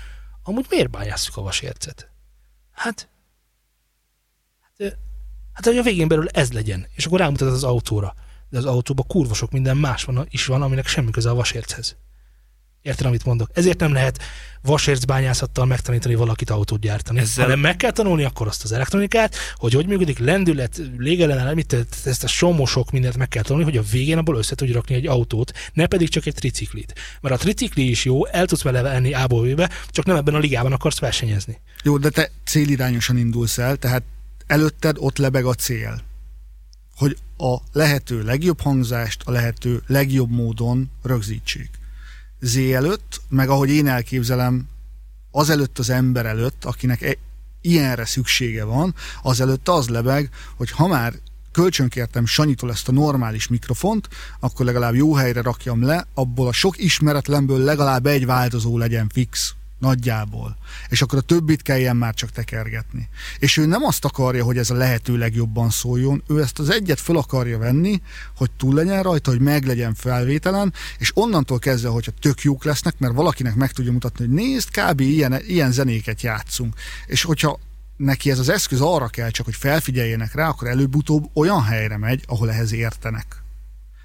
amúgy 0.42 0.66
miért 0.70 0.90
bányásszuk 0.90 1.36
a 1.36 1.42
vasércet? 1.42 2.08
Hát, 2.72 3.08
hát, 4.78 4.96
hát 5.54 5.64
hogy 5.64 5.76
a 5.76 5.82
végén 5.82 6.08
belül 6.08 6.28
ez 6.28 6.52
legyen, 6.52 6.86
és 6.94 7.06
akkor 7.06 7.18
rámutat 7.18 7.48
az 7.48 7.64
autóra. 7.64 8.14
De 8.50 8.58
az 8.58 8.64
autóban 8.64 9.06
kurva 9.06 9.34
sok 9.34 9.50
minden 9.50 9.76
más 9.76 10.04
van, 10.04 10.26
is 10.30 10.46
van, 10.46 10.62
aminek 10.62 10.86
semmi 10.86 11.10
köze 11.10 11.30
a 11.30 11.34
vasérchez. 11.34 11.96
Érted, 12.84 13.06
amit 13.06 13.24
mondok? 13.24 13.50
Ezért 13.52 13.78
nem 13.78 13.92
lehet 13.92 14.18
vasércbányászattal 14.62 15.64
megtanítani 15.64 16.14
valakit 16.14 16.50
autót 16.50 16.80
gyártani. 16.80 17.18
Ezzel-. 17.18 17.44
Hanem 17.44 17.60
meg 17.60 17.76
kell 17.76 17.90
tanulni 17.90 18.24
akkor 18.24 18.46
azt 18.46 18.64
az 18.64 18.72
elektronikát, 18.72 19.36
hogy 19.54 19.72
hogy 19.72 19.86
működik, 19.86 20.18
lendület, 20.18 20.80
légellenállás, 20.98 21.54
mit, 21.54 21.76
ezt 22.04 22.24
a 22.24 22.26
somó 22.26 22.66
sok 22.66 22.90
mindent 22.90 23.16
meg 23.16 23.28
kell 23.28 23.42
tanulni, 23.42 23.64
hogy 23.64 23.76
a 23.76 23.82
végén 23.90 24.18
abból 24.18 24.36
össze 24.36 24.54
tudj 24.54 24.72
rakni 24.72 24.94
egy 24.94 25.06
autót, 25.06 25.52
ne 25.72 25.86
pedig 25.86 26.08
csak 26.08 26.26
egy 26.26 26.34
triciklit. 26.34 26.94
Mert 27.20 27.34
a 27.34 27.38
tricikli 27.38 27.90
is 27.90 28.04
jó, 28.04 28.26
el 28.26 28.46
tudsz 28.46 28.62
vele 28.62 28.82
venni 28.82 29.14
A-ból 29.14 29.46
B-be, 29.46 29.70
csak 29.88 30.04
nem 30.04 30.16
ebben 30.16 30.34
a 30.34 30.38
ligában 30.38 30.72
akarsz 30.72 30.98
versenyezni. 30.98 31.60
Jó, 31.82 31.98
de 31.98 32.10
te 32.10 32.30
célirányosan 32.44 33.16
indulsz 33.16 33.58
el, 33.58 33.76
tehát 33.76 34.02
előtted 34.46 34.96
ott 34.98 35.18
lebeg 35.18 35.44
a 35.44 35.54
cél. 35.54 36.02
Hogy 36.96 37.16
a 37.36 37.56
lehető 37.72 38.22
legjobb 38.22 38.60
hangzást 38.60 39.22
a 39.24 39.30
lehető 39.30 39.82
legjobb 39.86 40.30
módon 40.30 40.90
rögzítsék. 41.02 41.70
Z 42.40 42.56
előtt, 42.56 43.20
meg 43.28 43.48
ahogy 43.48 43.70
én 43.70 43.86
elképzelem, 43.86 44.68
az 45.30 45.50
előtt 45.50 45.78
az 45.78 45.90
ember 45.90 46.26
előtt, 46.26 46.64
akinek 46.64 47.02
e- 47.02 47.16
ilyenre 47.60 48.04
szüksége 48.04 48.64
van, 48.64 48.94
az 49.22 49.40
előtt 49.40 49.68
az 49.68 49.88
lebeg, 49.88 50.30
hogy 50.56 50.70
ha 50.70 50.86
már 50.86 51.14
kölcsönkértem 51.52 52.26
Sanyitól 52.26 52.70
ezt 52.70 52.88
a 52.88 52.92
normális 52.92 53.48
mikrofont, 53.48 54.08
akkor 54.40 54.66
legalább 54.66 54.94
jó 54.94 55.14
helyre 55.14 55.42
rakjam 55.42 55.82
le, 55.82 56.06
abból 56.14 56.48
a 56.48 56.52
sok 56.52 56.78
ismeretlenből 56.78 57.58
legalább 57.58 58.06
egy 58.06 58.26
változó 58.26 58.78
legyen 58.78 59.08
fix, 59.08 59.54
nagyjából. 59.78 60.56
És 60.88 61.02
akkor 61.02 61.18
a 61.18 61.22
többit 61.22 61.62
kelljen 61.62 61.96
már 61.96 62.14
csak 62.14 62.30
tekergetni. 62.30 63.08
És 63.38 63.56
ő 63.56 63.66
nem 63.66 63.84
azt 63.84 64.04
akarja, 64.04 64.44
hogy 64.44 64.58
ez 64.58 64.70
a 64.70 64.74
lehető 64.74 65.16
legjobban 65.16 65.70
szóljon, 65.70 66.22
ő 66.28 66.40
ezt 66.40 66.58
az 66.58 66.70
egyet 66.70 67.00
föl 67.00 67.16
akarja 67.16 67.58
venni, 67.58 68.02
hogy 68.36 68.50
túl 68.50 68.74
legyen 68.74 69.02
rajta, 69.02 69.30
hogy 69.30 69.40
meg 69.40 69.64
legyen 69.64 69.94
felvételen, 69.94 70.72
és 70.98 71.10
onnantól 71.14 71.58
kezdve, 71.58 71.88
hogyha 71.88 72.12
tök 72.20 72.42
jók 72.42 72.64
lesznek, 72.64 72.98
mert 72.98 73.14
valakinek 73.14 73.54
meg 73.54 73.72
tudja 73.72 73.92
mutatni, 73.92 74.26
hogy 74.26 74.34
nézd, 74.34 74.68
kb. 74.70 75.00
ilyen, 75.00 75.40
ilyen 75.46 75.72
zenéket 75.72 76.22
játszunk. 76.22 76.74
És 77.06 77.22
hogyha 77.22 77.58
neki 77.96 78.30
ez 78.30 78.38
az 78.38 78.48
eszköz 78.48 78.80
arra 78.80 79.08
kell 79.08 79.30
csak, 79.30 79.44
hogy 79.44 79.54
felfigyeljenek 79.54 80.34
rá, 80.34 80.48
akkor 80.48 80.68
előbb-utóbb 80.68 81.30
olyan 81.34 81.62
helyre 81.62 81.98
megy, 81.98 82.24
ahol 82.26 82.50
ehhez 82.50 82.72
értenek. 82.72 83.42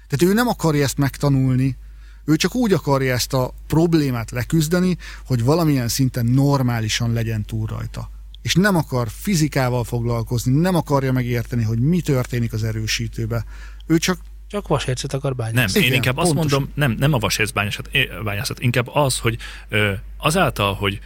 Tehát 0.08 0.34
ő 0.34 0.34
nem 0.34 0.48
akarja 0.48 0.82
ezt 0.82 0.98
megtanulni, 0.98 1.76
ő 2.24 2.36
csak 2.36 2.54
úgy 2.54 2.72
akarja 2.72 3.14
ezt 3.14 3.32
a 3.32 3.54
problémát 3.66 4.30
leküzdeni, 4.30 4.96
hogy 5.24 5.44
valamilyen 5.44 5.88
szinten 5.88 6.26
normálisan 6.26 7.12
legyen 7.12 7.44
túl 7.44 7.66
rajta. 7.66 8.10
És 8.42 8.54
nem 8.54 8.76
akar 8.76 9.08
fizikával 9.10 9.84
foglalkozni, 9.84 10.60
nem 10.60 10.74
akarja 10.74 11.12
megérteni, 11.12 11.62
hogy 11.62 11.78
mi 11.78 12.00
történik 12.00 12.52
az 12.52 12.64
erősítőbe. 12.64 13.44
Ő 13.86 13.98
csak 13.98 14.18
Csak 14.48 14.68
vasércet 14.68 15.14
akar 15.14 15.34
bányászni. 15.34 15.60
Nem, 15.60 15.70
Igen, 15.74 15.88
én 15.88 15.94
inkább 15.94 16.16
azt 16.16 16.32
pontosan. 16.32 16.58
mondom, 16.58 16.74
nem, 16.74 16.96
nem 16.98 17.12
a 17.12 17.18
vasérc 17.18 17.50
bányászat, 17.50 17.90
bányászat, 18.24 18.60
inkább 18.60 18.88
az, 18.92 19.18
hogy 19.18 19.38
ö, 19.68 19.92
azáltal, 20.16 20.74
hogy 20.74 21.00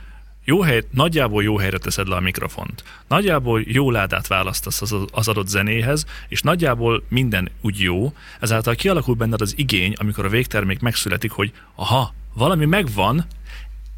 jó 0.44 0.60
hely, 0.60 0.82
nagyjából 0.90 1.42
jó 1.42 1.56
helyre 1.56 1.78
teszed 1.78 2.08
le 2.08 2.16
a 2.16 2.20
mikrofont, 2.20 2.84
nagyjából 3.08 3.62
jó 3.66 3.90
ládát 3.90 4.26
választasz 4.26 4.82
az, 4.82 4.94
az 5.12 5.28
adott 5.28 5.48
zenéhez, 5.48 6.06
és 6.28 6.40
nagyjából 6.40 7.02
minden 7.08 7.50
úgy 7.60 7.80
jó, 7.80 8.12
ezáltal 8.40 8.74
kialakul 8.74 9.14
benned 9.14 9.40
az 9.40 9.54
igény, 9.56 9.94
amikor 9.96 10.24
a 10.24 10.28
végtermék 10.28 10.80
megszületik, 10.80 11.30
hogy 11.30 11.52
aha, 11.74 12.14
valami 12.34 12.64
megvan, 12.64 13.26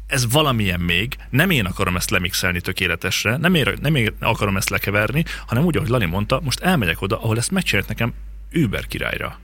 ez 0.07 0.31
valamilyen 0.31 0.79
még, 0.79 1.15
nem 1.29 1.49
én 1.49 1.65
akarom 1.65 1.95
ezt 1.95 2.09
lemixelni 2.09 2.61
tökéletesre, 2.61 3.37
nem 3.37 3.53
én, 3.53 3.73
nem 3.81 3.95
én 3.95 4.13
akarom 4.19 4.57
ezt 4.57 4.69
lekeverni, 4.69 5.23
hanem 5.47 5.65
úgy, 5.65 5.77
ahogy 5.77 5.89
Lani 5.89 6.05
mondta, 6.05 6.39
most 6.43 6.59
elmegyek 6.59 7.01
oda, 7.01 7.21
ahol 7.21 7.37
ezt 7.37 7.51
megcsinált 7.51 7.87
nekem 7.87 8.13
Uber 8.53 8.87
királyra. 8.87 9.39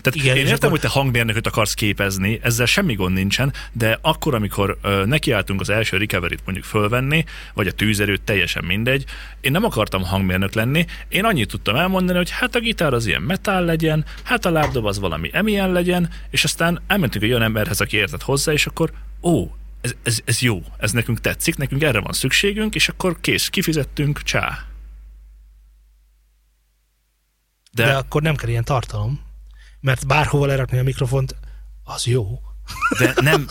Tehát 0.00 0.18
Igen, 0.18 0.36
én 0.36 0.42
értem, 0.46 0.54
akkor- 0.56 0.70
hogy 0.70 0.80
te 0.80 0.88
hangmérnököt 0.88 1.46
akarsz 1.46 1.74
képezni, 1.74 2.38
ezzel 2.42 2.66
semmi 2.66 2.94
gond 2.94 3.14
nincsen, 3.14 3.52
de 3.72 3.98
akkor, 4.02 4.34
amikor 4.34 4.78
ö, 4.82 5.04
nekiálltunk 5.06 5.60
az 5.60 5.68
első 5.70 5.96
recovery-t 5.96 6.40
mondjuk 6.44 6.66
fölvenni, 6.66 7.24
vagy 7.54 7.66
a 7.66 7.72
tűzerőt, 7.72 8.22
teljesen 8.22 8.64
mindegy, 8.64 9.04
én 9.40 9.50
nem 9.52 9.64
akartam 9.64 10.02
hangmérnök 10.04 10.52
lenni, 10.52 10.86
én 11.08 11.24
annyit 11.24 11.48
tudtam 11.48 11.76
elmondani, 11.76 12.18
hogy 12.18 12.30
hát 12.30 12.54
a 12.54 12.60
gitár 12.60 12.92
az 12.94 13.06
ilyen 13.06 13.22
metál 13.22 13.64
legyen, 13.64 14.04
hát 14.22 14.44
a 14.44 14.50
lábdob 14.50 14.84
az 14.86 14.98
valami 14.98 15.30
emilyen 15.32 15.72
legyen, 15.72 16.10
és 16.30 16.44
aztán 16.44 16.82
elmentünk 16.86 17.24
egy 17.24 17.30
olyan 17.30 17.42
emberhez, 17.42 17.80
aki 17.80 17.96
értett 17.96 18.22
hozzá, 18.22 18.52
és 18.52 18.66
akkor 18.66 18.92
ó, 19.22 19.54
ez, 19.80 19.94
ez, 20.02 20.20
ez 20.24 20.40
jó, 20.40 20.62
ez 20.78 20.92
nekünk 20.92 21.20
tetszik, 21.20 21.56
nekünk 21.56 21.82
erre 21.82 22.00
van 22.00 22.12
szükségünk, 22.12 22.74
és 22.74 22.88
akkor 22.88 23.20
kész, 23.20 23.48
kifizettünk, 23.48 24.22
csá. 24.22 24.58
De, 27.72 27.84
de 27.84 27.92
akkor 27.96 28.22
nem 28.22 28.36
kell 28.36 28.48
ilyen 28.48 28.64
tartalom. 28.64 29.20
Mert 29.82 30.06
bárhova 30.06 30.46
lerakni 30.46 30.78
a 30.78 30.82
mikrofont, 30.82 31.36
az 31.84 32.06
jó. 32.06 32.40
De 32.98 33.12
nem, 33.20 33.46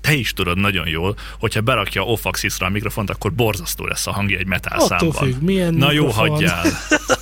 te 0.00 0.12
is 0.12 0.32
tudod 0.32 0.58
nagyon 0.58 0.88
jól, 0.88 1.16
hogyha 1.38 1.60
berakja 1.60 2.02
Ofaxisra 2.04 2.66
a 2.66 2.70
mikrofont, 2.70 3.10
akkor 3.10 3.32
borzasztó 3.32 3.86
lesz 3.86 4.06
a 4.06 4.12
hangja 4.12 4.38
egy 4.38 4.46
metal 4.46 4.72
Attól 4.80 4.86
számban. 4.98 5.32
függ, 5.32 5.42
milyen 5.42 5.74
Na 5.74 5.92
jó, 5.92 6.06
mikrofon. 6.06 6.28
hagyjál. 6.28 6.64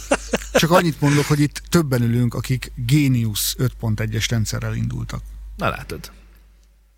csak 0.53 0.71
annyit 0.71 1.01
mondok, 1.01 1.25
hogy 1.25 1.41
itt 1.41 1.63
többen 1.69 2.03
ülünk, 2.03 2.35
akik 2.35 2.73
Genius 2.75 3.55
5.1-es 3.59 4.27
rendszerrel 4.31 4.75
indultak. 4.75 5.23
Na 5.57 5.69
látod. 5.69 6.11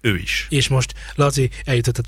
Ő 0.00 0.16
is. 0.16 0.46
És 0.50 0.68
most 0.68 0.94
Laci 1.14 1.50
eljutott 1.64 1.98
a 1.98 2.02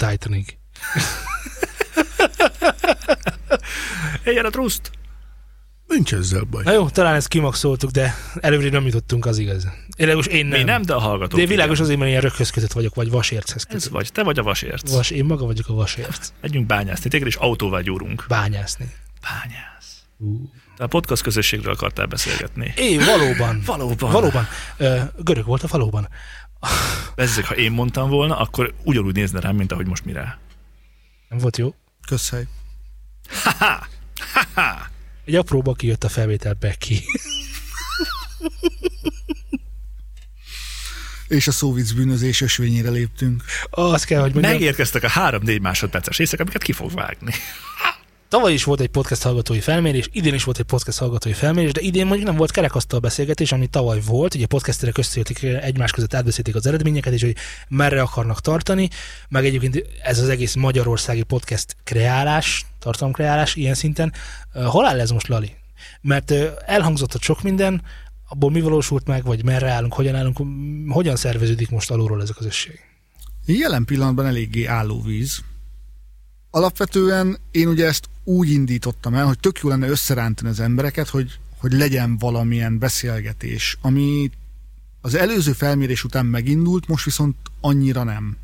Nincs 5.86 6.14
ezzel 6.14 6.42
baj. 6.50 6.62
Na 6.64 6.72
jó, 6.72 6.88
talán 6.88 7.14
ezt 7.14 7.28
kimaxoltuk, 7.28 7.90
de 7.90 8.14
előre 8.40 8.70
nem 8.70 8.84
jutottunk, 8.86 9.26
az 9.26 9.38
igaz. 9.38 9.68
Világos, 9.96 10.26
én 10.26 10.46
nem. 10.46 10.58
Mi 10.58 10.64
nem, 10.64 10.82
de 10.82 10.94
a 10.94 10.98
hallgatók. 10.98 11.40
De 11.40 11.46
világos 11.46 11.72
igen. 11.72 11.84
azért, 11.84 11.98
mert 11.98 12.10
ilyen 12.10 12.22
röghöz 12.22 12.50
kötött 12.50 12.72
vagyok, 12.72 12.94
vagy 12.94 13.10
vasérchez 13.10 13.54
Ez 13.56 13.64
kötött. 13.64 13.88
vagy, 13.92 14.12
te 14.12 14.22
vagy 14.22 14.38
a 14.38 14.42
vasért. 14.42 14.88
Vas, 14.90 15.10
én 15.10 15.24
maga 15.24 15.46
vagyok 15.46 15.68
a 15.68 15.74
vasért. 15.74 16.32
Megyünk 16.40 16.66
bányászni, 16.66 17.10
téged 17.10 17.26
is 17.26 17.36
autóval 17.36 17.82
gyúrunk. 17.82 18.24
Bányászni. 18.28 18.92
Bányász. 19.20 20.02
Uh. 20.18 20.40
Te 20.76 20.84
a 20.84 20.86
podcast 20.86 21.22
közösségről 21.22 21.72
akartál 21.72 22.06
beszélgetni. 22.06 22.72
É, 22.76 22.98
valóban. 23.16 23.62
Valóban. 23.66 24.10
Valóban. 24.12 24.46
Görög 25.18 25.44
volt 25.44 25.62
a 25.62 25.66
valóban. 25.68 26.08
Bezzeg, 27.14 27.44
ha 27.44 27.56
én 27.56 27.72
mondtam 27.72 28.08
volna, 28.08 28.36
akkor 28.38 28.74
ugyanúgy 28.84 29.14
nézne 29.14 29.40
rám, 29.40 29.56
mint 29.56 29.72
ahogy 29.72 29.86
most 29.86 30.04
mire. 30.04 30.38
Nem 31.28 31.38
volt 31.38 31.56
jó. 31.56 31.74
Közhely. 32.06 32.44
Egy 35.24 35.34
apróba 35.34 35.72
kijött 35.74 36.04
a 36.04 36.08
felvétel 36.08 36.54
Becky. 36.60 37.04
És 41.28 41.46
a 41.46 41.52
szóvic 41.52 41.92
bűnözés 41.92 42.40
ösvényére 42.40 42.90
léptünk. 42.90 43.44
Azt 43.70 44.04
kell, 44.04 44.20
hogy 44.20 44.32
mondjam. 44.32 44.52
Megérkeztek 44.52 45.02
a 45.02 45.08
3-4 45.08 45.60
másodperces 45.60 46.16
részek, 46.16 46.40
amiket 46.40 46.62
ki 46.62 46.72
fog 46.72 46.92
vágni. 46.92 47.32
Tavaly 48.34 48.52
is 48.52 48.64
volt 48.64 48.80
egy 48.80 48.88
podcast 48.88 49.22
hallgatói 49.22 49.60
felmérés, 49.60 50.08
idén 50.12 50.34
is 50.34 50.44
volt 50.44 50.58
egy 50.58 50.64
podcast 50.64 50.98
hallgatói 50.98 51.32
felmérés, 51.32 51.72
de 51.72 51.80
idén 51.80 52.06
mondjuk 52.06 52.28
nem 52.28 52.36
volt 52.36 52.50
kerekasztal 52.50 53.00
beszélgetés, 53.00 53.52
ami 53.52 53.66
tavaly 53.66 54.00
volt, 54.06 54.34
ugye 54.34 54.46
podcasterek 54.46 54.98
összejöttek 54.98 55.42
egymás 55.42 55.92
között 55.92 56.14
átbeszélték 56.14 56.54
az 56.54 56.66
eredményeket, 56.66 57.12
és 57.12 57.22
hogy 57.22 57.36
merre 57.68 58.02
akarnak 58.02 58.40
tartani, 58.40 58.88
meg 59.28 59.44
egyébként 59.44 59.86
ez 60.02 60.18
az 60.18 60.28
egész 60.28 60.54
magyarországi 60.54 61.22
podcast 61.22 61.76
kreálás, 61.84 62.66
tartalomkreálás 62.78 63.56
ilyen 63.56 63.74
szinten. 63.74 64.12
Ö, 64.52 64.62
Hol 64.62 64.86
áll 64.86 65.00
ez 65.00 65.10
most, 65.10 65.28
Lali? 65.28 65.54
Mert 66.00 66.30
ö, 66.30 66.48
elhangzott 66.66 67.14
ott 67.14 67.22
sok 67.22 67.42
minden, 67.42 67.82
abból 68.28 68.50
mi 68.50 68.60
valósult 68.60 69.06
meg, 69.06 69.24
vagy 69.24 69.44
merre 69.44 69.70
állunk, 69.70 69.92
hogyan 69.92 70.14
állunk, 70.14 70.40
hogyan 70.88 71.16
szerveződik 71.16 71.70
most 71.70 71.90
alulról 71.90 72.22
ez 72.22 72.30
a 72.30 72.34
közösség? 72.34 72.80
Jelen 73.46 73.84
pillanatban 73.84 74.26
eléggé 74.26 74.64
állóvíz. 74.64 75.42
Alapvetően 76.54 77.38
én 77.50 77.68
ugye 77.68 77.86
ezt 77.86 78.08
úgy 78.24 78.50
indítottam 78.50 79.14
el, 79.14 79.26
hogy 79.26 79.38
tök 79.38 79.58
jó 79.58 79.68
lenne 79.68 79.88
összerántani 79.88 80.48
az 80.48 80.60
embereket, 80.60 81.08
hogy, 81.08 81.38
hogy 81.58 81.72
legyen 81.72 82.18
valamilyen 82.18 82.78
beszélgetés, 82.78 83.78
ami 83.80 84.30
az 85.00 85.14
előző 85.14 85.52
felmérés 85.52 86.04
után 86.04 86.26
megindult, 86.26 86.88
most 86.88 87.04
viszont 87.04 87.36
annyira 87.60 88.02
nem. 88.02 88.36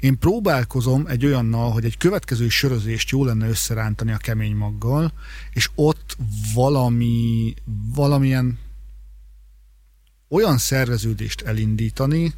Én 0.00 0.18
próbálkozom 0.18 1.06
egy 1.06 1.26
olyannal, 1.26 1.70
hogy 1.70 1.84
egy 1.84 1.96
következő 1.96 2.48
sörözést 2.48 3.10
jó 3.10 3.24
lenne 3.24 3.48
összerántani 3.48 4.12
a 4.12 4.16
kemény 4.16 4.54
maggal, 4.56 5.12
és 5.52 5.70
ott 5.74 6.16
valami, 6.54 7.54
valamilyen 7.94 8.58
olyan 10.28 10.58
szerveződést 10.58 11.40
elindítani, 11.40 12.34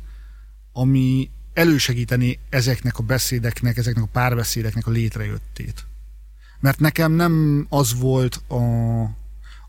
ami 0.72 1.30
elősegíteni 1.58 2.38
ezeknek 2.48 2.98
a 2.98 3.02
beszédeknek, 3.02 3.76
ezeknek 3.76 4.04
a 4.04 4.08
párbeszédeknek 4.12 4.86
a 4.86 4.90
létrejöttét. 4.90 5.86
Mert 6.60 6.80
nekem 6.80 7.12
nem 7.12 7.66
az 7.68 7.98
volt 7.98 8.42
a, 8.48 8.62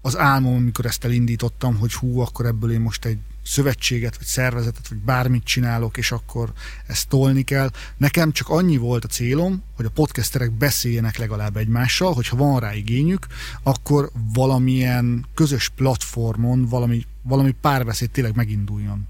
az 0.02 0.18
álmom, 0.18 0.56
amikor 0.56 0.86
ezt 0.86 1.06
elindítottam, 1.06 1.78
hogy 1.78 1.94
hú, 1.94 2.20
akkor 2.20 2.46
ebből 2.46 2.72
én 2.72 2.80
most 2.80 3.06
egy 3.06 3.18
szövetséget, 3.44 4.18
vagy 4.18 4.26
szervezetet, 4.26 4.88
vagy 4.88 4.98
bármit 4.98 5.44
csinálok, 5.44 5.98
és 5.98 6.12
akkor 6.12 6.54
ezt 6.88 7.08
tolni 7.08 7.44
kell. 7.44 7.70
Nekem 7.98 8.32
csak 8.32 8.50
annyi 8.50 8.78
volt 8.78 9.04
a 9.04 9.08
célom, 9.08 9.64
hogy 9.76 9.86
a 9.86 9.90
podcasterek 9.90 10.52
beszéljenek 10.52 11.18
legalább 11.18 11.58
egymással, 11.58 12.14
hogyha 12.14 12.36
van 12.36 12.60
rá 12.60 12.74
igényük, 12.74 13.28
akkor 13.64 14.12
valamilyen 14.34 15.26
közös 15.34 15.70
platformon 15.70 16.66
valami, 16.66 17.06
valami 17.22 17.52
párbeszéd 17.62 18.10
tényleg 18.10 18.36
meginduljon. 18.36 19.08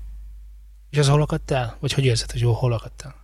És 0.89 0.97
az 0.97 1.07
hol 1.07 1.21
akadt 1.21 1.51
el? 1.51 1.77
Vagy 1.79 1.93
hogy 1.93 2.05
érzed, 2.05 2.31
hogy 2.31 2.41
jó, 2.41 2.53
hol 2.53 2.73
akadt 2.73 3.01
el? 3.01 3.15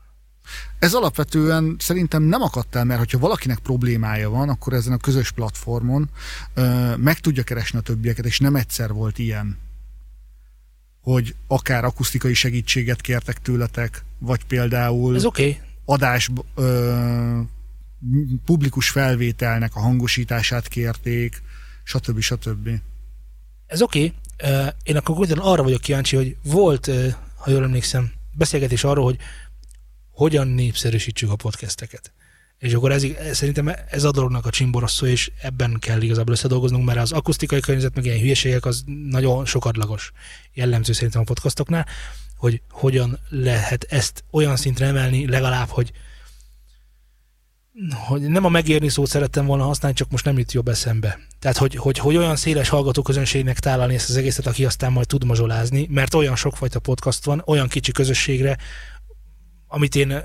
Ez 0.80 0.94
alapvetően 0.94 1.76
szerintem 1.80 2.24
nem 2.24 2.42
akadt 2.42 2.76
el, 2.76 2.84
mert 2.84 3.00
hogyha 3.00 3.20
valakinek 3.20 3.60
problémája 3.60 4.30
van, 4.30 4.50
akkor 4.50 4.74
ezen 4.74 4.94
a 4.94 4.98
közös 4.98 5.32
platformon 5.32 6.10
ö, 6.54 6.96
meg 6.96 7.20
tudja 7.20 7.44
keresni 7.44 7.80
a 7.80 7.82
többieket, 7.82 8.26
és 8.26 8.40
nem 8.40 8.56
egyszer 8.56 8.94
volt 8.94 9.20
ilyen, 9.20 9.58
hogy 11.02 11.36
akár 11.48 11.84
akusztikai 11.84 12.34
segítséget 12.34 13.02
kértek 13.02 13.42
tőletek, 13.42 14.04
vagy 14.20 14.46
például 14.46 15.16
Ez 15.16 15.26
okay. 15.26 15.60
adás 15.86 16.30
ö, 16.56 17.40
publikus 18.46 18.90
felvételnek 18.90 19.76
a 19.76 19.80
hangosítását 19.80 20.68
kérték, 20.68 21.42
stb. 21.84 22.20
stb. 22.20 22.70
Ez 23.68 23.82
oké. 23.82 24.14
Okay. 24.38 24.70
Én 24.84 24.98
akkor 24.98 25.28
arra 25.40 25.64
vagyok 25.64 25.82
kíváncsi, 25.82 26.16
hogy 26.16 26.36
volt, 26.44 26.92
ha 27.46 27.52
jól 27.52 27.64
emlékszem, 27.64 28.12
beszélgetés 28.32 28.84
arról, 28.84 29.04
hogy 29.04 29.18
hogyan 30.12 30.48
népszerűsítsük 30.48 31.30
a 31.30 31.36
podcasteket. 31.36 32.14
És 32.58 32.74
akkor 32.74 32.92
ez, 32.92 33.06
szerintem 33.32 33.72
ez 33.90 34.04
a 34.04 34.12
dolognak 34.12 34.46
a 34.46 34.50
csimborosszó, 34.50 35.06
és 35.06 35.32
ebben 35.42 35.78
kell 35.80 36.02
igazából 36.02 36.34
összedolgoznunk, 36.34 36.86
mert 36.86 37.00
az 37.00 37.12
akusztikai 37.12 37.60
környezet, 37.60 37.96
meg 37.96 38.06
ilyen 38.06 38.20
hülyeségek, 38.20 38.66
az 38.66 38.84
nagyon 39.10 39.46
sokadlagos 39.46 40.12
jellemző 40.54 40.94
szerintem 40.94 41.22
a 41.22 41.24
podcastoknál, 41.24 41.88
hogy 42.38 42.62
hogyan 42.70 43.20
lehet 43.30 43.84
ezt 43.90 44.24
olyan 44.32 44.56
szintre 44.56 44.86
emelni, 44.86 45.28
legalább, 45.28 45.68
hogy 45.68 45.92
hogy 47.94 48.22
nem 48.22 48.46
a 48.46 48.50
megérni 48.50 48.90
szót 48.90 49.08
szerettem 49.08 49.46
volna 49.46 49.64
használni, 49.64 49.98
csak 49.98 50.12
most 50.12 50.26
nem 50.26 50.38
jut 50.38 50.52
jobb 50.52 50.68
eszembe. 50.68 51.20
Tehát, 51.40 51.58
hogy, 51.58 51.76
hogy, 51.76 51.98
hogy 51.98 52.16
olyan 52.16 52.36
széles 52.36 52.70
hallgatóközönségnek 52.70 53.60
tálalni 53.60 53.94
ezt 53.94 54.10
az 54.10 54.16
egészet, 54.16 54.48
aki 54.48 54.66
aztán 54.66 54.92
majd 54.92 55.08
tud 55.08 55.24
mazsolázni, 55.24 55.88
mert 55.90 56.14
olyan 56.14 56.36
sokfajta 56.36 56.80
podcast 56.80 57.26
van, 57.26 57.44
olyan 57.46 57.68
kicsi 57.68 57.92
közösségre, 57.92 58.58
amit 59.68 59.96
én, 59.96 60.24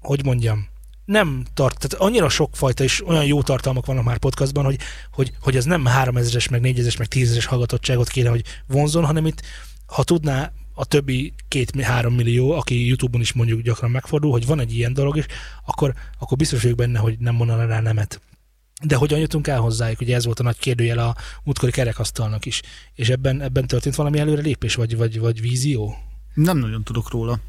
hogy 0.00 0.24
mondjam, 0.24 0.70
nem 1.04 1.44
tart, 1.54 1.78
tehát 1.78 2.06
annyira 2.06 2.28
sokfajta 2.28 2.84
és 2.84 3.06
olyan 3.06 3.24
jó 3.24 3.42
tartalmak 3.42 3.86
vannak 3.86 4.04
már 4.04 4.18
podcastban, 4.18 4.64
hogy, 4.64 4.78
hogy, 5.12 5.32
hogy 5.40 5.56
ez 5.56 5.64
nem 5.64 5.84
3000-es, 5.86 6.50
meg 6.50 6.60
4000-es, 6.64 6.98
meg 6.98 7.06
10 7.06 7.44
hallgatottságot 7.44 8.08
kéne, 8.08 8.28
hogy 8.28 8.44
vonzon, 8.66 9.04
hanem 9.04 9.26
itt, 9.26 9.42
ha 9.86 10.04
tudná 10.04 10.52
a 10.74 10.84
többi 10.84 11.32
két-három 11.48 12.14
millió, 12.14 12.50
aki 12.50 12.86
YouTube-on 12.86 13.20
is 13.20 13.32
mondjuk 13.32 13.60
gyakran 13.60 13.90
megfordul, 13.90 14.30
hogy 14.30 14.46
van 14.46 14.60
egy 14.60 14.76
ilyen 14.76 14.92
dolog 14.92 15.16
is, 15.16 15.26
akkor, 15.64 15.94
akkor 16.18 16.36
biztos 16.36 16.62
vagyok 16.62 16.76
benne, 16.76 16.98
hogy 16.98 17.18
nem 17.18 17.34
mondaná 17.34 17.64
rá 17.64 17.80
nemet. 17.80 18.20
De 18.84 18.96
hogyan 18.96 19.18
jutunk 19.18 19.46
el 19.46 19.60
hozzájuk? 19.60 20.00
Ugye 20.00 20.14
ez 20.14 20.24
volt 20.24 20.40
a 20.40 20.42
nagy 20.42 20.58
kérdőjel 20.58 20.98
a 20.98 21.16
múltkori 21.44 21.72
kerekasztalnak 21.72 22.44
is. 22.44 22.62
És 22.94 23.08
ebben, 23.08 23.40
ebben 23.40 23.66
történt 23.66 23.94
valami 23.94 24.18
előrelépés, 24.18 24.74
vagy, 24.74 24.96
vagy, 24.96 25.18
vagy 25.18 25.40
vízió? 25.40 25.96
Nem 26.34 26.58
nagyon 26.58 26.82
tudok 26.82 27.10
róla. 27.10 27.40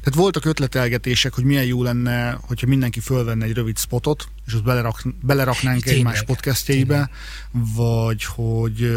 Tehát 0.00 0.14
voltak 0.14 0.44
ötletelgetések, 0.44 1.34
hogy 1.34 1.44
milyen 1.44 1.64
jó 1.64 1.82
lenne, 1.82 2.38
hogyha 2.40 2.66
mindenki 2.66 3.00
fölvenne 3.00 3.44
egy 3.44 3.52
rövid 3.52 3.78
spotot, 3.78 4.28
és 4.46 4.52
azt 4.52 4.62
belerak, 4.64 5.02
beleraknánk 5.22 5.82
Tényleg. 5.82 5.98
egymás 5.98 6.22
podcastjaibe, 6.22 7.10
vagy 7.76 8.24
hogy 8.24 8.94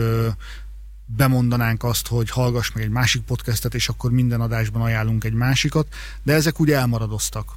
bemondanánk 1.15 1.83
azt, 1.83 2.07
hogy 2.07 2.29
hallgass 2.29 2.71
meg 2.71 2.83
egy 2.83 2.89
másik 2.89 3.21
podcastet, 3.21 3.73
és 3.73 3.89
akkor 3.89 4.11
minden 4.11 4.41
adásban 4.41 4.81
ajánlunk 4.81 5.23
egy 5.23 5.33
másikat, 5.33 5.87
de 6.23 6.33
ezek 6.33 6.59
úgy 6.59 6.71
elmaradoztak. 6.71 7.55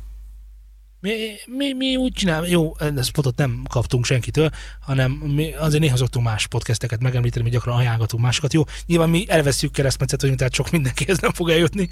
Mi, 1.03 1.11
mi, 1.47 1.73
mi 1.73 1.97
úgy 1.97 2.13
csinál, 2.13 2.47
jó, 2.47 2.77
ezt 2.79 3.09
spotot 3.09 3.37
nem 3.37 3.63
kaptunk 3.69 4.05
senkitől, 4.05 4.51
hanem 4.81 5.11
mi 5.11 5.55
azért 5.55 5.83
néha 5.83 5.97
szoktunk 5.97 6.25
más 6.25 6.47
podcasteket 6.47 7.01
megemlíteni, 7.03 7.45
mi 7.45 7.51
gyakran 7.51 7.77
ajánlgatunk 7.77 8.23
másokat. 8.23 8.53
Jó, 8.53 8.63
nyilván 8.87 9.09
mi 9.09 9.25
elveszünk 9.29 9.73
keresztmetszet 9.73 10.21
vagyunk, 10.21 10.39
tehát 10.39 10.55
sok 10.55 10.71
mindenkihez 10.71 11.19
nem 11.25 11.33
fog 11.33 11.51
eljutni. 11.51 11.89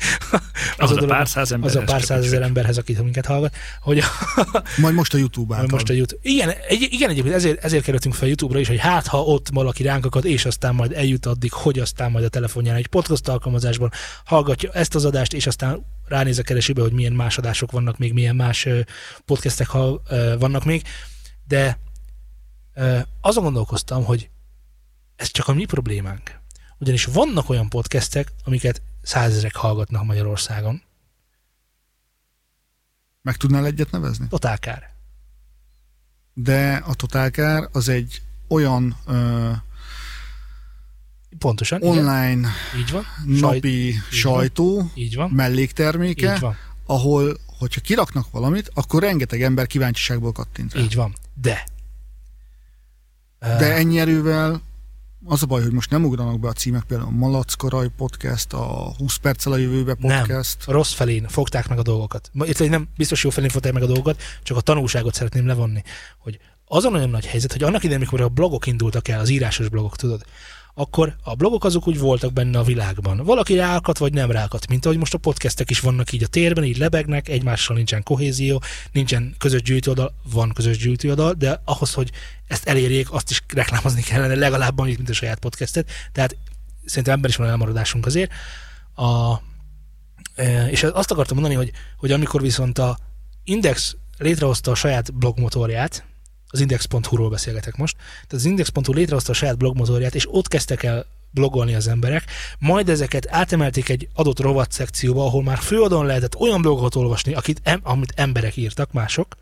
Az, 0.77 0.91
a 0.91 0.95
dolog- 0.95 1.09
pár 1.11 1.29
száz 1.29 1.55
az 1.61 1.77
a 1.77 1.79
pár 1.79 1.99
csak 1.99 2.01
százezer 2.01 2.43
emberhez, 2.43 2.79
akit 2.79 3.03
minket 3.03 3.27
hallgat, 3.27 3.57
hogy 3.81 4.03
Majd 4.77 4.95
most 4.95 5.15
a 5.15 5.19
YouTube 5.19 5.55
által. 5.55 5.69
most 5.71 5.89
a 5.89 5.93
YouTube. 5.93 6.21
Igen, 6.23 6.51
egy, 6.69 6.89
igen 6.91 7.11
egyébként 7.11 7.35
ezért, 7.35 7.65
ezért 7.65 7.85
kerültünk 7.85 8.15
fel 8.15 8.29
YouTube-ra 8.29 8.61
is, 8.61 8.69
hogy 8.69 8.79
hát 8.79 9.07
ha 9.07 9.23
ott 9.23 9.49
valaki 9.53 9.83
ránk 9.83 10.05
akad, 10.07 10.25
és 10.25 10.45
aztán 10.45 10.75
majd 10.75 10.93
eljut 10.93 11.27
addig, 11.27 11.53
hogy 11.53 11.79
aztán 11.79 12.11
majd 12.11 12.25
a 12.25 12.29
telefonján 12.29 12.77
egy 12.77 12.87
podcast 12.87 13.29
alkalmazásban 13.29 13.91
hallgatja 14.25 14.71
ezt 14.73 14.95
az 14.95 15.05
adást, 15.05 15.33
és 15.33 15.47
aztán 15.47 15.87
ránéz 16.09 16.39
a 16.39 16.43
keresőbe, 16.43 16.83
hogy 16.83 16.93
milyen 16.93 17.13
más 17.13 17.39
adások 17.39 17.71
vannak 17.71 17.99
még, 17.99 18.13
milyen 18.13 18.37
más 18.37 18.69
podcastek 19.25 19.67
ha, 19.67 20.03
vannak 20.39 20.65
még, 20.65 20.83
de 21.47 21.79
azon 23.21 23.43
gondolkoztam, 23.43 24.05
hogy 24.05 24.31
ez 25.17 25.31
csak 25.31 25.49
a 25.49 25.53
mi 25.53 25.65
problémánk. 25.65 26.41
Ugyanis 26.79 27.05
vannak 27.05 27.49
olyan 27.49 27.69
podcastek, 27.69 28.33
amiket 28.45 28.83
százezrek 29.03 29.57
hallgatnak 29.57 30.05
Magyarországon. 30.05 30.83
Meg 33.23 33.37
tudnál 33.37 33.67
egyet 33.67 33.91
nevezni? 33.91 34.29
Totálkár. 34.29 34.91
De 36.35 36.83
a 36.87 36.95
totálkár 36.95 37.69
az 37.73 37.89
egy 37.89 38.23
olyan 38.49 38.97
ö, 39.07 39.51
Pontosan. 41.39 41.83
igen. 41.83 41.99
online 41.99 42.49
Így 42.79 42.91
van. 42.91 43.05
napi 43.27 43.91
van. 43.91 44.03
sajtó 44.11 44.91
Így 44.95 45.15
van. 45.15 45.31
mellékterméke, 45.31 46.35
Így 46.35 46.41
van. 46.41 46.57
ahol, 46.87 47.37
hogyha 47.59 47.81
kiraknak 47.81 48.31
valamit, 48.31 48.71
akkor 48.75 49.03
rengeteg 49.03 49.43
ember 49.43 49.67
kíváncsiságból 49.67 50.33
kattint 50.33 50.75
rá. 50.75 50.81
Így 50.81 50.95
van. 50.95 51.15
De. 51.35 51.67
De 53.39 53.75
ennyi 53.75 53.99
erővel 54.01 54.63
az 55.25 55.43
a 55.43 55.47
baj, 55.47 55.63
hogy 55.63 55.73
most 55.73 55.91
nem 55.91 56.05
ugranak 56.05 56.41
be 56.41 56.49
a 56.49 56.53
címek, 56.53 56.83
például 56.83 57.09
a 57.09 57.13
Malackaraj 57.13 57.89
podcast, 57.97 58.53
a 58.53 58.95
20 58.99 59.17
perccel 59.17 59.53
a 59.53 59.57
jövőbe 59.57 59.95
podcast. 59.95 60.67
Nem, 60.67 60.77
rossz 60.77 60.93
felén 60.93 61.29
fogták 61.29 61.69
meg 61.69 61.79
a 61.79 61.83
dolgokat. 61.83 62.31
Itt 62.35 62.69
nem 62.69 62.89
biztos 62.97 63.25
jó 63.25 63.31
felén 63.31 63.51
fogták 63.51 63.73
meg 63.73 63.83
a 63.83 63.87
dolgokat, 63.87 64.23
csak 64.43 64.57
a 64.57 64.61
tanulságot 64.61 65.15
szeretném 65.15 65.47
levonni, 65.47 65.83
hogy 66.19 66.39
azon 66.65 66.95
olyan 66.95 67.11
nagy 67.11 67.27
helyzet, 67.27 67.53
hogy 67.53 67.63
annak 67.63 67.83
idején, 67.83 68.01
amikor 68.01 68.21
a 68.21 68.29
blogok 68.29 68.67
indultak 68.67 69.09
el, 69.09 69.21
az 69.21 69.29
írásos 69.29 69.69
blogok, 69.69 69.97
tudod, 69.97 70.25
akkor 70.79 71.17
a 71.23 71.35
blogok 71.35 71.65
azok 71.65 71.87
úgy 71.87 71.99
voltak 71.99 72.33
benne 72.33 72.59
a 72.59 72.63
világban. 72.63 73.17
Valaki 73.25 73.55
rákat 73.55 73.99
vagy 73.99 74.13
nem 74.13 74.31
rákat, 74.31 74.69
mint 74.69 74.85
ahogy 74.85 74.99
most 74.99 75.15
a 75.15 75.19
podcastek 75.19 75.71
is 75.71 75.81
vannak 75.81 76.13
így 76.13 76.23
a 76.23 76.27
térben, 76.27 76.65
így 76.65 76.79
lebegnek, 76.79 77.29
egymással 77.29 77.77
nincsen 77.77 78.03
kohézió, 78.03 78.63
nincsen 78.93 79.35
közös 79.39 79.63
gyűjtőoldal, 79.63 80.15
van 80.33 80.53
közös 80.53 80.79
gyűjtőoldal, 80.79 81.33
de 81.33 81.61
ahhoz, 81.65 81.93
hogy 81.93 82.11
ezt 82.47 82.69
elérjék, 82.69 83.13
azt 83.13 83.31
is 83.31 83.43
reklámozni 83.55 84.03
kellene 84.03 84.35
legalább 84.35 84.79
annyit, 84.79 84.97
mint 84.97 85.09
a 85.09 85.13
saját 85.13 85.39
podcastet. 85.39 85.91
Tehát 86.13 86.37
szerintem 86.85 87.15
ebben 87.15 87.31
is 87.31 87.37
van 87.37 87.49
elmaradásunk 87.49 88.07
azért. 88.07 88.33
A, 88.95 89.35
e, 90.35 90.71
és 90.71 90.83
azt 90.83 91.11
akartam 91.11 91.37
mondani, 91.37 91.59
hogy, 91.59 91.73
hogy 91.97 92.13
amikor 92.13 92.41
viszont 92.41 92.79
a 92.79 92.99
Index 93.45 93.97
létrehozta 94.19 94.71
a 94.71 94.75
saját 94.75 95.15
blogmotorját, 95.15 96.05
az 96.49 96.61
index.hu-ról 96.61 97.31
beszélgetek 97.31 97.77
most, 97.77 97.97
tehát 97.97 98.33
az 98.33 98.45
index.hu 98.45 98.93
létrehozta 98.93 99.33
a 99.33 99.35
saját 99.35 99.59
blogmotorját, 99.59 100.15
és 100.15 100.27
ott 100.31 100.49
kezdtek 100.49 100.83
el 100.83 101.07
blogolni 101.31 101.75
az 101.75 101.89
emberek, 101.89 102.25
majd 102.59 102.89
ezeket 102.89 103.27
átemelték 103.31 103.89
egy 103.89 104.09
adott 104.15 104.41
rovat 104.41 104.73
szekcióba, 104.73 105.25
ahol 105.25 105.43
már 105.43 105.59
főadon 105.59 106.07
lehetett 106.07 106.37
olyan 106.37 106.63
blogokat 106.63 106.95
olvasni, 106.95 107.35
akit, 107.35 107.61
em, 107.63 107.81
amit 107.83 108.13
emberek 108.17 108.57
írtak, 108.57 108.93
mások, 108.93 109.37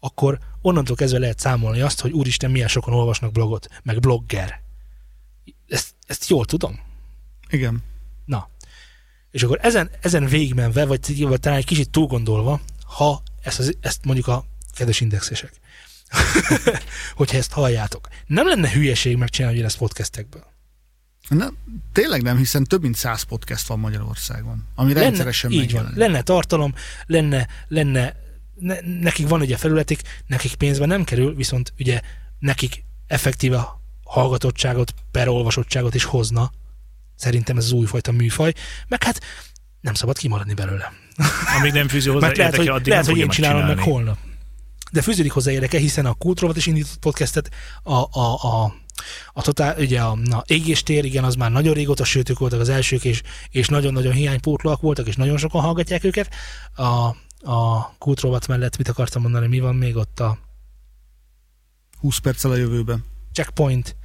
akkor 0.00 0.38
onnantól 0.60 0.96
kezdve 0.96 1.18
lehet 1.18 1.38
számolni 1.38 1.80
azt, 1.80 2.00
hogy 2.00 2.12
úristen, 2.12 2.50
milyen 2.50 2.68
sokan 2.68 2.94
olvasnak 2.94 3.32
blogot, 3.32 3.68
meg 3.82 4.00
blogger. 4.00 4.60
Ezt, 5.68 5.94
ezt 6.06 6.28
jól 6.28 6.44
tudom. 6.44 6.80
Igen. 7.48 7.82
Na. 8.24 8.48
És 9.30 9.42
akkor 9.42 9.58
ezen, 9.62 9.90
ezen 10.00 10.26
végigmenve, 10.26 10.84
vagy, 10.84 11.24
vagy 11.24 11.40
talán 11.40 11.58
egy 11.58 11.64
kicsit 11.64 11.90
túlgondolva, 11.90 12.60
ha 12.84 13.22
ezt, 13.42 13.58
az, 13.58 13.76
ezt 13.80 14.04
mondjuk 14.04 14.26
a 14.26 14.44
kedves 14.74 15.00
indexesek, 15.00 15.52
hogyha 17.16 17.36
ezt 17.36 17.52
halljátok, 17.52 18.08
nem 18.26 18.46
lenne 18.46 18.70
hülyeség 18.70 19.16
megcsinálni 19.16 19.62
ezt 19.62 19.78
podcastekből. 19.78 20.44
Nem, 21.28 21.56
tényleg 21.92 22.22
nem, 22.22 22.36
hiszen 22.36 22.64
több 22.64 22.82
mint 22.82 22.96
száz 22.96 23.22
podcast 23.22 23.66
van 23.66 23.78
Magyarországon, 23.78 24.66
ami 24.74 24.92
Lenne, 24.92 25.04
rendszeresen 25.04 25.50
így 25.50 25.72
van, 25.72 25.92
lenne 25.94 26.22
tartalom, 26.22 26.74
lenne, 27.06 27.48
lenne 27.68 28.16
ne, 28.54 28.80
nekik 29.00 29.28
van 29.28 29.40
ugye 29.40 29.56
felületik, 29.56 30.02
nekik 30.26 30.54
pénzben 30.54 30.88
nem 30.88 31.04
kerül, 31.04 31.34
viszont 31.34 31.72
ugye 31.78 32.00
nekik 32.38 32.84
effektíve 33.06 33.66
hallgatottságot, 34.04 34.94
per 35.10 35.28
olvasottságot 35.28 35.94
is 35.94 36.04
hozna. 36.04 36.52
Szerintem 37.16 37.56
ez 37.56 37.64
az 37.64 37.72
újfajta 37.72 38.12
műfaj, 38.12 38.52
meg 38.88 39.02
hát 39.02 39.20
nem 39.80 39.94
szabad 39.94 40.18
kimaradni 40.18 40.54
belőle. 40.54 40.92
Amíg 41.58 41.72
nem 41.72 41.88
fűzi 41.88 42.08
hozzá 42.08 42.26
Mert 42.26 42.38
lehet, 42.38 42.56
hogy, 42.56 42.68
addig 42.68 42.86
lehet, 42.86 43.04
nem 43.04 43.14
hogy 43.14 43.22
én 43.22 43.28
csinálom 43.28 43.58
meg 43.58 43.66
megcsinálni. 43.66 44.04
holnap. 44.04 44.18
De 44.94 45.02
fűződik 45.02 45.32
hozzá 45.32 45.50
érdeke, 45.50 45.78
hiszen 45.78 46.06
a 46.06 46.14
Kultrovat 46.14 46.56
is 46.56 46.66
indított 46.66 46.96
podcastet, 46.96 47.50
a, 47.82 47.92
a, 47.92 48.34
a, 48.42 48.74
a 49.32 49.42
totál, 49.42 49.76
ugye 49.78 50.00
a 50.00 50.16
na, 50.16 50.42
égéstér, 50.46 51.04
igen, 51.04 51.24
az 51.24 51.34
már 51.34 51.50
nagyon 51.50 51.74
régóta, 51.74 52.04
sőt, 52.04 52.28
ők 52.28 52.38
voltak 52.38 52.60
az 52.60 52.68
elsők, 52.68 53.04
és, 53.04 53.22
és 53.50 53.68
nagyon-nagyon 53.68 54.12
hiánypótlóak 54.12 54.80
voltak, 54.80 55.06
és 55.06 55.16
nagyon 55.16 55.36
sokan 55.36 55.60
hallgatják 55.60 56.04
őket. 56.04 56.34
A, 56.74 56.84
a 57.50 57.94
Kultrovat 57.98 58.46
mellett 58.46 58.76
mit 58.76 58.88
akartam 58.88 59.22
mondani, 59.22 59.46
mi 59.46 59.60
van 59.60 59.74
még 59.74 59.96
ott 59.96 60.20
a 60.20 60.38
20 62.00 62.18
perccel 62.18 62.50
a 62.50 62.56
jövőben. 62.56 63.04
checkpoint, 63.32 63.96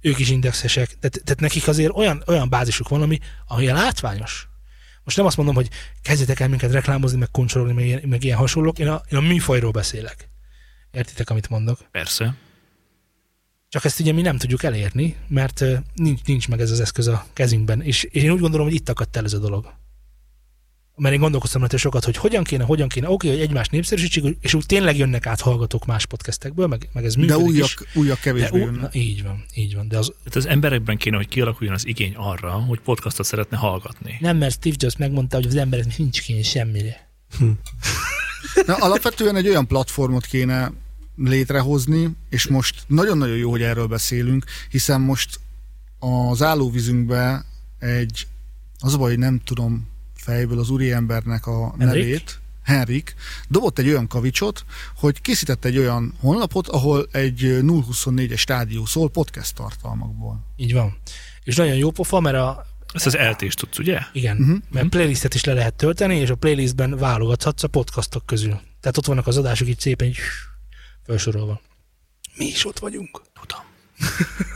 ők 0.00 0.18
is 0.18 0.30
indexesek, 0.30 0.86
tehát, 0.86 1.20
tehát 1.24 1.40
nekik 1.40 1.68
azért 1.68 1.96
olyan, 1.96 2.22
olyan 2.26 2.48
bázisuk 2.48 2.88
van, 2.88 3.02
ami, 3.02 3.18
ami 3.46 3.66
látványos. 3.66 4.48
Most 5.04 5.16
nem 5.16 5.26
azt 5.26 5.36
mondom, 5.36 5.54
hogy 5.54 5.68
kezdjetek 6.02 6.40
el 6.40 6.48
minket 6.48 6.72
reklámozni, 6.72 7.18
meg 7.18 7.30
kontrollni, 7.30 7.72
meg 7.72 7.84
ilyen, 7.84 8.02
meg 8.08 8.24
ilyen 8.24 8.38
hasonlók, 8.38 8.78
én 8.78 8.88
a, 8.88 9.02
én 9.10 9.18
a 9.18 9.20
műfajról 9.20 9.70
beszélek. 9.70 10.27
Értitek, 10.98 11.30
amit 11.30 11.48
mondok? 11.48 11.78
Persze. 11.90 12.34
Csak 13.68 13.84
ezt 13.84 14.00
ugye 14.00 14.12
mi 14.12 14.20
nem 14.22 14.36
tudjuk 14.38 14.62
elérni, 14.62 15.16
mert 15.28 15.64
nincs, 15.94 16.20
nincs 16.24 16.48
meg 16.48 16.60
ez 16.60 16.70
az 16.70 16.80
eszköz 16.80 17.06
a 17.06 17.26
kezünkben, 17.32 17.82
és, 17.82 18.02
és 18.02 18.22
én 18.22 18.30
úgy 18.30 18.40
gondolom, 18.40 18.66
hogy 18.66 18.74
itt 18.74 18.88
akadt 18.88 19.16
el 19.16 19.24
ez 19.24 19.32
a 19.32 19.38
dolog. 19.38 19.72
Mert 20.96 21.14
én 21.14 21.20
gondolkoztam 21.20 21.60
rajta 21.60 21.76
sokat, 21.76 22.04
hogy 22.04 22.16
hogyan 22.16 22.44
kéne, 22.44 22.64
hogyan 22.64 22.88
kéne, 22.88 23.08
oké, 23.10 23.28
hogy 23.28 23.40
egymást 23.40 23.70
népszerűsítsük, 23.70 24.36
és 24.40 24.54
úgy 24.54 24.66
tényleg 24.66 24.96
jönnek 24.96 25.26
át 25.26 25.40
hallgatók 25.40 25.86
más 25.86 26.06
podcastekből, 26.06 26.66
meg, 26.66 26.88
meg 26.92 27.04
ez 27.04 27.14
De 27.14 27.20
működik 27.20 27.44
újak, 27.46 27.64
is. 27.64 27.96
újak 27.96 28.16
De, 28.16 28.22
kevésbé 28.22 28.58
ú, 28.60 28.64
jönnek. 28.64 28.80
na, 28.80 28.88
így 28.92 29.22
van, 29.22 29.44
így 29.54 29.74
van. 29.74 29.88
De 29.88 29.98
az, 29.98 30.06
Tehát 30.18 30.36
az 30.36 30.46
emberekben 30.46 30.96
kéne, 30.96 31.16
hogy 31.16 31.28
kialakuljon 31.28 31.74
az 31.74 31.86
igény 31.86 32.14
arra, 32.16 32.50
hogy 32.52 32.80
podcastot 32.80 33.26
szeretne 33.26 33.56
hallgatni. 33.56 34.16
Nem, 34.20 34.36
mert 34.36 34.54
Steve 34.54 34.76
Jobs 34.78 34.96
megmondta, 34.96 35.36
hogy 35.36 35.46
az 35.46 35.56
emberek 35.56 35.96
nincs 35.98 36.22
kény 36.22 36.42
semmire. 36.42 37.08
Na, 38.66 38.74
alapvetően 38.74 39.36
egy 39.36 39.48
olyan 39.48 39.66
platformot 39.66 40.26
kéne 40.26 40.72
létrehozni, 41.24 42.08
és 42.28 42.46
most 42.46 42.82
nagyon-nagyon 42.86 43.36
jó, 43.36 43.50
hogy 43.50 43.62
erről 43.62 43.86
beszélünk, 43.86 44.44
hiszen 44.70 45.00
most 45.00 45.40
az 45.98 46.42
állóvízünkbe 46.42 47.44
egy, 47.78 48.26
az 48.78 48.94
a 48.94 48.98
baj, 48.98 49.08
hogy 49.10 49.18
nem 49.18 49.40
tudom 49.44 49.88
fejből 50.14 50.58
az 50.58 50.70
úriembernek 50.70 51.46
a 51.46 51.74
Henrik? 51.78 52.02
nevét, 52.02 52.38
Henrik, 52.62 53.14
dobott 53.48 53.78
egy 53.78 53.88
olyan 53.88 54.06
kavicsot, 54.06 54.64
hogy 54.96 55.20
készített 55.20 55.64
egy 55.64 55.78
olyan 55.78 56.14
honlapot, 56.20 56.68
ahol 56.68 57.08
egy 57.12 57.58
024-es 57.62 58.38
stádió 58.38 58.84
szól 58.86 59.10
podcast 59.10 59.54
tartalmakból. 59.54 60.44
Így 60.56 60.72
van. 60.72 60.96
És 61.44 61.56
nagyon 61.56 61.74
jó 61.76 61.90
pofa, 61.90 62.20
mert 62.20 62.36
a, 62.36 62.66
Ezt 62.92 63.06
az 63.06 63.16
eltést 63.16 63.58
tudsz, 63.58 63.78
ugye? 63.78 63.98
igen, 64.12 64.36
Mhm. 64.36 64.44
uh-huh. 64.50 64.62
mert 64.70 64.88
playlistet 64.88 65.34
is 65.34 65.44
le 65.44 65.52
lehet 65.52 65.74
tölteni, 65.74 66.16
és 66.16 66.30
a 66.30 66.34
playlistben 66.34 66.96
válogathatsz 66.96 67.62
a 67.62 67.68
podcastok 67.68 68.26
közül. 68.26 68.60
Tehát 68.80 68.96
ott 68.96 69.06
vannak 69.06 69.26
az 69.26 69.36
adások 69.36 69.68
így 69.68 69.80
szépen 69.80 70.06
így 70.08 70.16
felsorolva. 71.08 71.60
Mi 72.36 72.44
is 72.44 72.66
ott 72.66 72.78
vagyunk. 72.78 73.22
Tudom. 73.40 73.64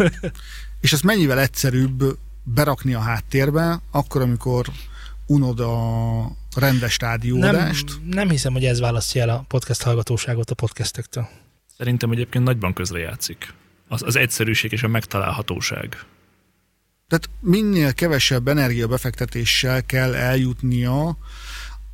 És 0.81 0.93
ezt 0.93 1.03
mennyivel 1.03 1.41
egyszerűbb 1.41 2.19
berakni 2.43 2.95
a 2.95 3.01
háttérbe, 3.01 3.81
akkor, 3.91 4.20
amikor 4.23 4.66
unod 5.27 5.61
a 5.61 6.37
rendes 6.57 6.81
Nem, 6.81 6.89
stádióadást. 6.89 8.01
nem 8.05 8.31
hiszem, 8.31 8.53
hogy 8.53 8.65
ez 8.65 8.81
választja 8.81 9.23
el 9.23 9.29
a 9.29 9.45
podcast 9.49 9.83
hallgatóságot 9.83 10.51
a 10.51 10.55
podcastektől. 10.55 11.29
Szerintem 11.77 12.11
egyébként 12.11 12.45
nagyban 12.45 12.73
közrejátszik. 12.73 13.55
Az, 13.89 14.03
az 14.03 14.16
egyszerűség 14.16 14.73
és 14.73 14.83
a 14.83 14.89
megtalálhatóság. 14.89 16.05
Tehát 17.09 17.31
minél 17.41 17.95
kevesebb 17.95 18.49
energiabefektetéssel 18.49 19.87
kell 19.87 20.15
eljutnia 20.15 21.16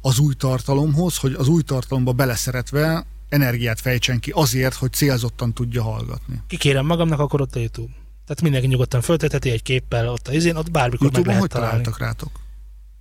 az 0.01 0.19
új 0.19 0.35
tartalomhoz, 0.35 1.17
hogy 1.17 1.33
az 1.33 1.49
új 1.49 1.63
tartalomba 1.63 2.13
beleszeretve 2.13 3.07
energiát 3.29 3.81
fejtsen 3.81 4.21
ki 4.21 4.33
azért, 4.35 4.75
hogy 4.75 4.93
célzottan 4.93 5.53
tudja 5.53 5.83
hallgatni. 5.83 6.43
Kikérem 6.47 6.87
magamnak, 6.87 7.19
akkor 7.19 7.41
ott 7.41 7.55
a 7.55 7.59
YouTube. 7.59 7.93
Tehát 8.27 8.43
mindenki 8.43 8.67
nyugodtan 8.67 9.01
föltetheti 9.01 9.51
egy 9.51 9.63
képpel 9.63 10.09
ott 10.09 10.29
a 10.29 10.33
izén, 10.33 10.57
ott 10.57 10.71
bármikor 10.71 11.07
meg 11.07 11.15
Youtube-on 11.15 11.27
lehet 11.27 11.41
hogy 11.41 11.51
találni. 11.51 11.83
találtak 11.83 12.07
rátok? 12.07 12.31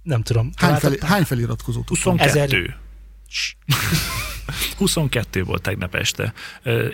Nem 0.03 0.21
tudom. 0.21 0.51
Hány, 0.55 0.75
fel, 0.75 0.95
hány 1.01 1.23
feliratkozót? 1.23 1.87
22. 1.87 2.75
22 4.77 5.43
volt 5.43 5.61
tegnap 5.61 5.95
este. 5.95 6.33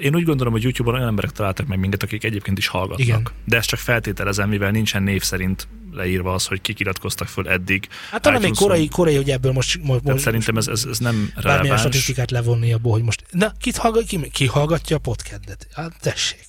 Én 0.01 0.15
úgy 0.15 0.23
gondolom, 0.23 0.53
hogy 0.53 0.63
YouTube-on 0.63 0.95
olyan 0.95 1.07
emberek 1.07 1.31
találtak 1.31 1.67
meg 1.67 1.79
minket, 1.79 2.03
akik 2.03 2.23
egyébként 2.23 2.57
is 2.57 2.67
hallgatnak. 2.67 3.07
Igen. 3.07 3.27
De 3.45 3.57
ezt 3.57 3.67
csak 3.67 3.79
feltételezem, 3.79 4.49
mivel 4.49 4.71
nincsen 4.71 5.03
név 5.03 5.21
szerint 5.21 5.67
leírva 5.93 6.33
az, 6.33 6.45
hogy 6.45 6.61
kik 6.61 6.79
iratkoztak 6.79 7.27
föl 7.27 7.49
eddig. 7.49 7.87
Hát 8.11 8.21
talán 8.21 8.41
még 8.41 8.55
korai, 8.55 8.87
korai, 8.87 9.15
hogy 9.15 9.29
ebből 9.29 9.51
most, 9.51 9.83
most, 9.83 10.03
most 10.03 10.23
szerintem 10.23 10.57
ez, 10.57 10.67
ez, 10.67 10.85
ez 10.89 10.97
nem 10.97 11.31
bármilyen 11.35 11.57
releváns. 11.57 11.79
statisztikát 11.79 12.31
levonni 12.31 12.73
abból, 12.73 12.91
hogy 12.91 13.03
most, 13.03 13.25
na, 13.31 13.51
kit 13.59 13.77
hallgat, 13.77 14.05
ki, 14.05 14.29
ki 14.31 14.45
hallgatja 14.45 14.95
a 14.95 14.99
podcastet? 14.99 15.67
Hát 15.73 15.93
tessék. 16.01 16.45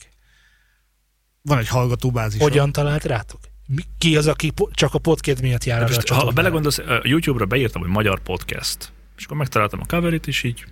Van 1.42 1.58
egy 1.58 1.68
hallgatóbázis. 1.68 2.40
Hogyan 2.40 2.72
talált 2.72 3.04
rátok? 3.04 3.40
Mi, 3.66 3.82
ki 3.98 4.16
az, 4.16 4.26
aki 4.26 4.50
po- 4.50 4.74
csak 4.74 4.94
a 4.94 4.98
podcast 4.98 5.40
miatt 5.40 5.64
jár 5.64 5.82
arra 5.82 5.90
a 5.90 5.94
most, 5.94 6.08
ha 6.08 6.30
belegondolsz, 6.30 6.78
a 6.78 7.00
YouTube-ra 7.02 7.46
beírtam, 7.46 7.82
hogy 7.82 7.90
magyar 7.90 8.20
podcast, 8.20 8.92
és 9.16 9.24
akkor 9.24 9.36
megtaláltam 9.36 9.80
a 9.80 9.86
coverit, 9.86 10.26
és 10.26 10.42
így, 10.42 10.64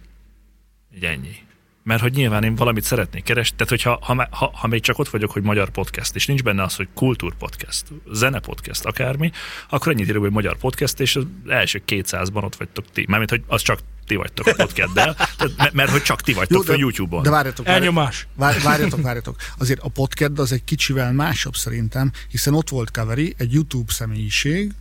így 0.95 1.05
ennyi. 1.05 1.37
Mert 1.85 2.01
hogy 2.01 2.13
nyilván 2.13 2.45
én 2.45 2.55
valamit 2.55 2.85
szeretnék 2.85 3.25
keresni, 3.25 3.57
tehát 3.57 3.69
hogyha 3.69 3.99
ha, 4.03 4.29
ha, 4.31 4.51
ha, 4.55 4.67
még 4.67 4.81
csak 4.81 4.99
ott 4.99 5.09
vagyok, 5.09 5.31
hogy 5.31 5.43
magyar 5.43 5.71
podcast, 5.71 6.15
és 6.15 6.27
nincs 6.27 6.43
benne 6.43 6.63
az, 6.63 6.77
hogy 6.77 6.89
kultúrpodcast, 6.95 7.85
zene 8.13 8.39
podcast, 8.39 8.85
akármi, 8.85 9.31
akkor 9.69 9.93
ennyit 9.93 10.09
írok, 10.09 10.23
hogy 10.23 10.33
magyar 10.33 10.57
podcast, 10.57 11.01
és 11.01 11.17
az 11.17 11.25
első 11.47 11.83
200-ban 11.87 12.45
ott 12.45 12.57
vagytok 12.57 12.85
ti. 12.93 13.05
Mármint, 13.09 13.31
hogy 13.31 13.43
az 13.47 13.63
csak 13.63 13.79
ti 14.07 14.15
vagytok 14.15 14.47
a 14.47 14.55
podcaddel, 14.57 15.15
tehát, 15.15 15.57
mert, 15.57 15.73
mert 15.73 15.91
hogy 15.91 16.03
csak 16.03 16.21
ti 16.21 16.33
vagytok 16.33 16.67
Jó, 16.67 16.73
Jó, 16.73 16.79
YouTube-on. 16.79 17.23
De 17.23 17.31
várjatok, 17.31 17.67
várjatok, 17.67 17.89
Elnyomás. 17.89 18.27
vár- 18.35 18.63
várjatok, 18.63 19.03
várjatok. 19.03 19.37
Azért 19.59 19.81
a 19.81 19.89
podcast 19.89 20.39
az 20.39 20.53
egy 20.53 20.65
kicsivel 20.65 21.13
másabb 21.13 21.55
szerintem, 21.55 22.11
hiszen 22.31 22.55
ott 22.55 22.69
volt 22.69 22.91
Kaveri, 22.91 23.35
egy 23.39 23.53
YouTube 23.53 23.93
személyiség, 23.93 24.73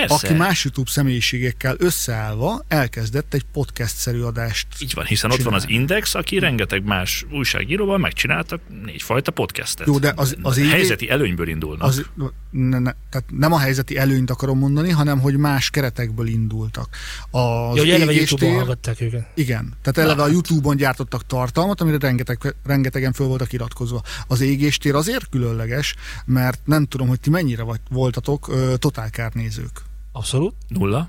Persze. 0.00 0.26
aki 0.26 0.34
más 0.36 0.64
YouTube 0.64 0.90
személyiségekkel 0.90 1.74
összeállva 1.78 2.64
elkezdett 2.68 3.34
egy 3.34 3.44
podcast-szerű 3.52 4.20
adást. 4.20 4.66
Így 4.80 4.92
van, 4.94 5.04
hiszen 5.04 5.30
ott 5.30 5.42
van 5.42 5.54
az 5.54 5.62
csinálni. 5.62 5.80
Index, 5.82 6.14
aki 6.14 6.38
rengeteg 6.38 6.84
más 6.84 7.24
újságíróval 7.30 7.98
megcsináltak 7.98 8.60
négyfajta 8.84 9.30
podcastet. 9.30 9.86
Jó, 9.86 9.98
de 9.98 10.12
az- 10.16 10.36
az 10.42 10.58
Helyzeti 10.70 11.10
előnyből 11.10 11.48
indulnak. 11.48 11.82
Az, 11.82 12.06
ne, 12.50 12.78
ne, 12.78 12.92
tehát 13.10 13.26
nem 13.30 13.52
a 13.52 13.58
helyzeti 13.58 13.96
előnyt 13.96 14.30
akarom 14.30 14.58
mondani, 14.58 14.90
hanem 14.90 15.20
hogy 15.20 15.36
más 15.36 15.70
keretekből 15.70 16.26
indultak. 16.26 16.88
Az 17.30 17.40
Jó, 17.76 17.82
hogy 17.82 17.90
eleve 17.90 18.12
YouTube-on 18.12 18.54
hallgatták 18.54 19.00
őket. 19.00 19.28
Igen, 19.34 19.72
tehát 19.82 20.10
eleve 20.10 20.22
a 20.22 20.28
YouTube-on 20.28 20.76
gyártottak 20.76 21.26
tartalmat, 21.26 21.80
amire 21.80 21.96
rengeteg, 22.00 22.54
rengetegen 22.64 23.12
föl 23.12 23.26
voltak 23.26 23.52
iratkozva. 23.52 24.02
Az 24.26 24.40
égéstér 24.40 24.94
azért 24.94 25.28
különleges, 25.28 25.94
mert 26.24 26.60
nem 26.64 26.84
tudom, 26.84 27.08
hogy 27.08 27.20
ti 27.20 27.30
mennyire 27.30 27.62
vagy, 27.62 27.80
voltatok 27.90 28.48
ö, 28.48 28.74
totálkár 28.76 29.32
nézők. 29.34 29.82
Abszolút. 30.16 30.54
Nulla. 30.68 31.08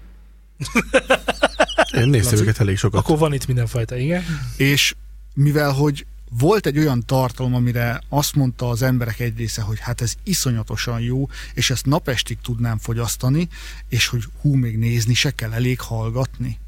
Én 1.98 2.10
néztem 2.10 2.40
őket 2.40 2.60
elég 2.60 2.78
sokat. 2.78 3.00
Akkor 3.00 3.18
van 3.18 3.34
itt 3.34 3.48
mindenfajta, 3.48 3.96
igen. 3.98 4.24
És 4.58 4.96
mivel, 5.34 5.72
hogy 5.72 6.06
volt 6.30 6.66
egy 6.66 6.78
olyan 6.78 7.06
tartalom, 7.06 7.54
amire 7.54 8.02
azt 8.10 8.36
mondta 8.36 8.70
az 8.70 8.82
emberek 8.82 9.20
egy 9.20 9.38
része, 9.38 9.62
hogy 9.62 9.80
hát 9.80 10.02
ez 10.02 10.14
iszonyatosan 10.24 11.00
jó, 11.00 11.28
és 11.54 11.70
ezt 11.70 11.86
napestig 11.86 12.38
tudnám 12.42 12.78
fogyasztani, 12.78 13.48
és 13.90 14.08
hogy 14.08 14.24
hú, 14.42 14.54
még 14.54 14.78
nézni 14.78 15.14
se 15.14 15.32
kell, 15.32 15.54
elég 15.54 15.80
hallgatni. 15.80 16.60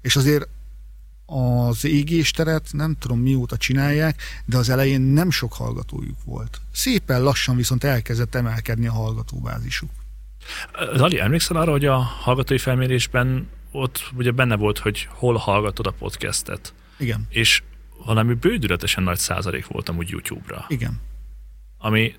És 0.00 0.16
azért 0.16 0.48
az 1.26 1.84
égésteret 1.84 2.68
nem 2.72 2.96
tudom 2.98 3.20
mióta 3.20 3.56
csinálják, 3.56 4.22
de 4.44 4.56
az 4.56 4.68
elején 4.68 5.00
nem 5.00 5.30
sok 5.30 5.52
hallgatójuk 5.52 6.24
volt. 6.24 6.60
Szépen 6.72 7.22
lassan 7.22 7.56
viszont 7.56 7.84
elkezdett 7.84 8.34
emelkedni 8.34 8.86
a 8.86 8.92
hallgatóbázisuk. 8.92 9.90
Zali, 10.94 11.20
emlékszel 11.20 11.56
arra, 11.56 11.70
hogy 11.70 11.84
a 11.84 11.96
hallgatói 11.96 12.58
felmérésben 12.58 13.48
ott 13.70 14.10
ugye 14.16 14.30
benne 14.30 14.56
volt, 14.56 14.78
hogy 14.78 15.08
hol 15.10 15.36
hallgatod 15.36 15.86
a 15.86 15.90
podcastet, 15.90 16.74
Igen, 16.98 17.26
és 17.28 17.62
valami 18.04 18.34
bődületesen 18.34 19.02
nagy 19.02 19.18
százalék 19.18 19.66
volt 19.66 19.88
amúgy 19.88 20.08
YouTube-ra, 20.08 20.64
igen. 20.68 21.00
ami 21.78 22.14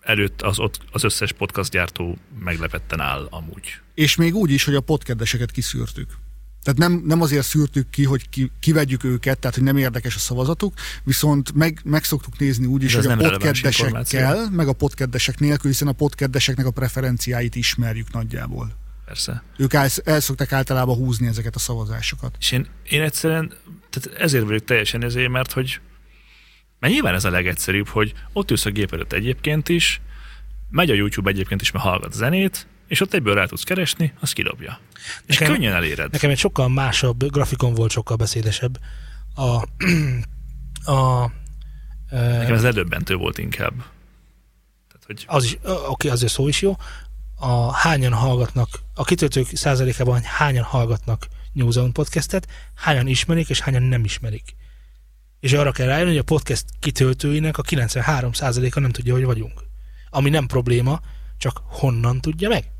előtt 0.00 0.42
az, 0.42 0.58
ott 0.58 0.80
az 0.92 1.04
összes 1.04 1.32
podcast 1.32 1.70
gyártó 1.70 2.16
meglepetten 2.38 3.00
áll 3.00 3.26
amúgy. 3.30 3.80
És 3.94 4.16
még 4.16 4.34
úgy 4.34 4.50
is, 4.50 4.64
hogy 4.64 4.74
a 4.74 4.80
podcasteseket 4.80 5.50
kiszűrtük. 5.50 6.18
Tehát 6.62 6.78
nem, 6.78 7.02
nem 7.04 7.20
azért 7.20 7.46
szűrtük 7.46 7.90
ki, 7.90 8.04
hogy 8.04 8.28
ki, 8.28 8.50
kivegyük 8.60 9.04
őket, 9.04 9.38
tehát 9.38 9.56
hogy 9.56 9.64
nem 9.64 9.76
érdekes 9.76 10.14
a 10.14 10.18
szavazatuk, 10.18 10.74
viszont 11.04 11.54
meg, 11.54 11.80
meg 11.84 12.04
szoktuk 12.04 12.38
nézni 12.38 12.66
úgy 12.66 12.82
is, 12.82 12.94
hogy 12.94 13.06
a 13.06 13.16
podcastesekkel, 13.16 14.50
meg 14.50 14.68
a 14.68 14.72
podcastesek 14.72 15.38
nélkül, 15.38 15.70
hiszen 15.70 15.88
a 15.88 15.92
podcasteseknek 15.92 16.66
a 16.66 16.70
preferenciáit 16.70 17.54
ismerjük 17.54 18.12
nagyjából. 18.12 18.78
Persze. 19.04 19.42
Ők 19.56 19.72
el, 19.72 19.88
el 20.04 20.20
szokták 20.20 20.52
általában 20.52 20.96
húzni 20.96 21.26
ezeket 21.26 21.54
a 21.54 21.58
szavazásokat. 21.58 22.36
És 22.38 22.52
én, 22.52 22.66
én 22.88 23.02
egyszerűen, 23.02 23.52
tehát 23.90 24.20
ezért 24.20 24.44
vagyok 24.44 24.64
teljesen 24.64 25.04
ezért, 25.04 25.30
mert 25.30 25.52
hogy 25.52 25.80
mert 26.80 26.92
nyilván 26.92 27.14
ez 27.14 27.24
a 27.24 27.30
legegyszerűbb, 27.30 27.88
hogy 27.88 28.12
ott 28.32 28.50
ülsz 28.50 28.66
a 28.66 28.70
gép 28.70 28.92
előtt 28.92 29.12
egyébként 29.12 29.68
is, 29.68 30.00
megy 30.70 30.90
a 30.90 30.94
YouTube 30.94 31.30
egyébként 31.30 31.60
is, 31.60 31.70
mert 31.70 31.84
hallgat 31.84 32.12
zenét, 32.12 32.66
és 32.90 33.00
ott 33.00 33.14
egyből 33.14 33.34
rá 33.34 33.44
tudsz 33.44 33.62
keresni, 33.62 34.12
azt 34.20 34.32
kidobja. 34.32 34.78
És 35.26 35.38
Nekem- 35.38 35.54
könnyen 35.54 35.74
eléred. 35.74 36.12
Nekem 36.12 36.30
egy 36.30 36.38
sokkal 36.38 36.68
másabb 36.68 37.30
grafikon 37.30 37.74
volt, 37.74 37.90
sokkal 37.90 38.16
beszédesebb. 38.16 38.78
A, 39.34 39.62
a, 40.92 41.30
Nekem 42.10 42.54
ez 42.54 42.62
ledöbbentő 42.62 43.14
volt 43.14 43.38
inkább. 43.38 43.72
Tehát, 44.88 45.04
hogy 45.06 45.24
az 45.26 45.44
is, 45.44 45.58
oké, 45.88 46.08
azért 46.08 46.32
szó 46.32 46.48
is 46.48 46.62
jó. 46.62 46.76
A 47.36 47.72
hányan 47.72 48.12
hallgatnak, 48.12 48.68
a 48.94 49.04
kitöltők 49.04 49.46
százalékában 49.52 50.22
hányan 50.22 50.64
hallgatnak 50.64 51.26
New 51.52 51.70
Zealand 51.70 51.94
podcastet, 51.94 52.46
hányan 52.74 53.06
ismerik, 53.06 53.48
és 53.48 53.60
hányan 53.60 53.82
nem 53.82 54.04
ismerik. 54.04 54.56
És 55.40 55.52
arra 55.52 55.72
kell 55.72 55.86
rájönni, 55.86 56.10
hogy 56.10 56.18
a 56.18 56.22
podcast 56.22 56.64
kitöltőinek 56.80 57.58
a 57.58 57.62
93 57.62 58.32
százaléka 58.32 58.80
nem 58.80 58.90
tudja, 58.90 59.14
hogy 59.14 59.24
vagyunk. 59.24 59.62
Ami 60.10 60.30
nem 60.30 60.46
probléma, 60.46 61.00
csak 61.38 61.60
honnan 61.64 62.20
tudja 62.20 62.48
meg? 62.48 62.70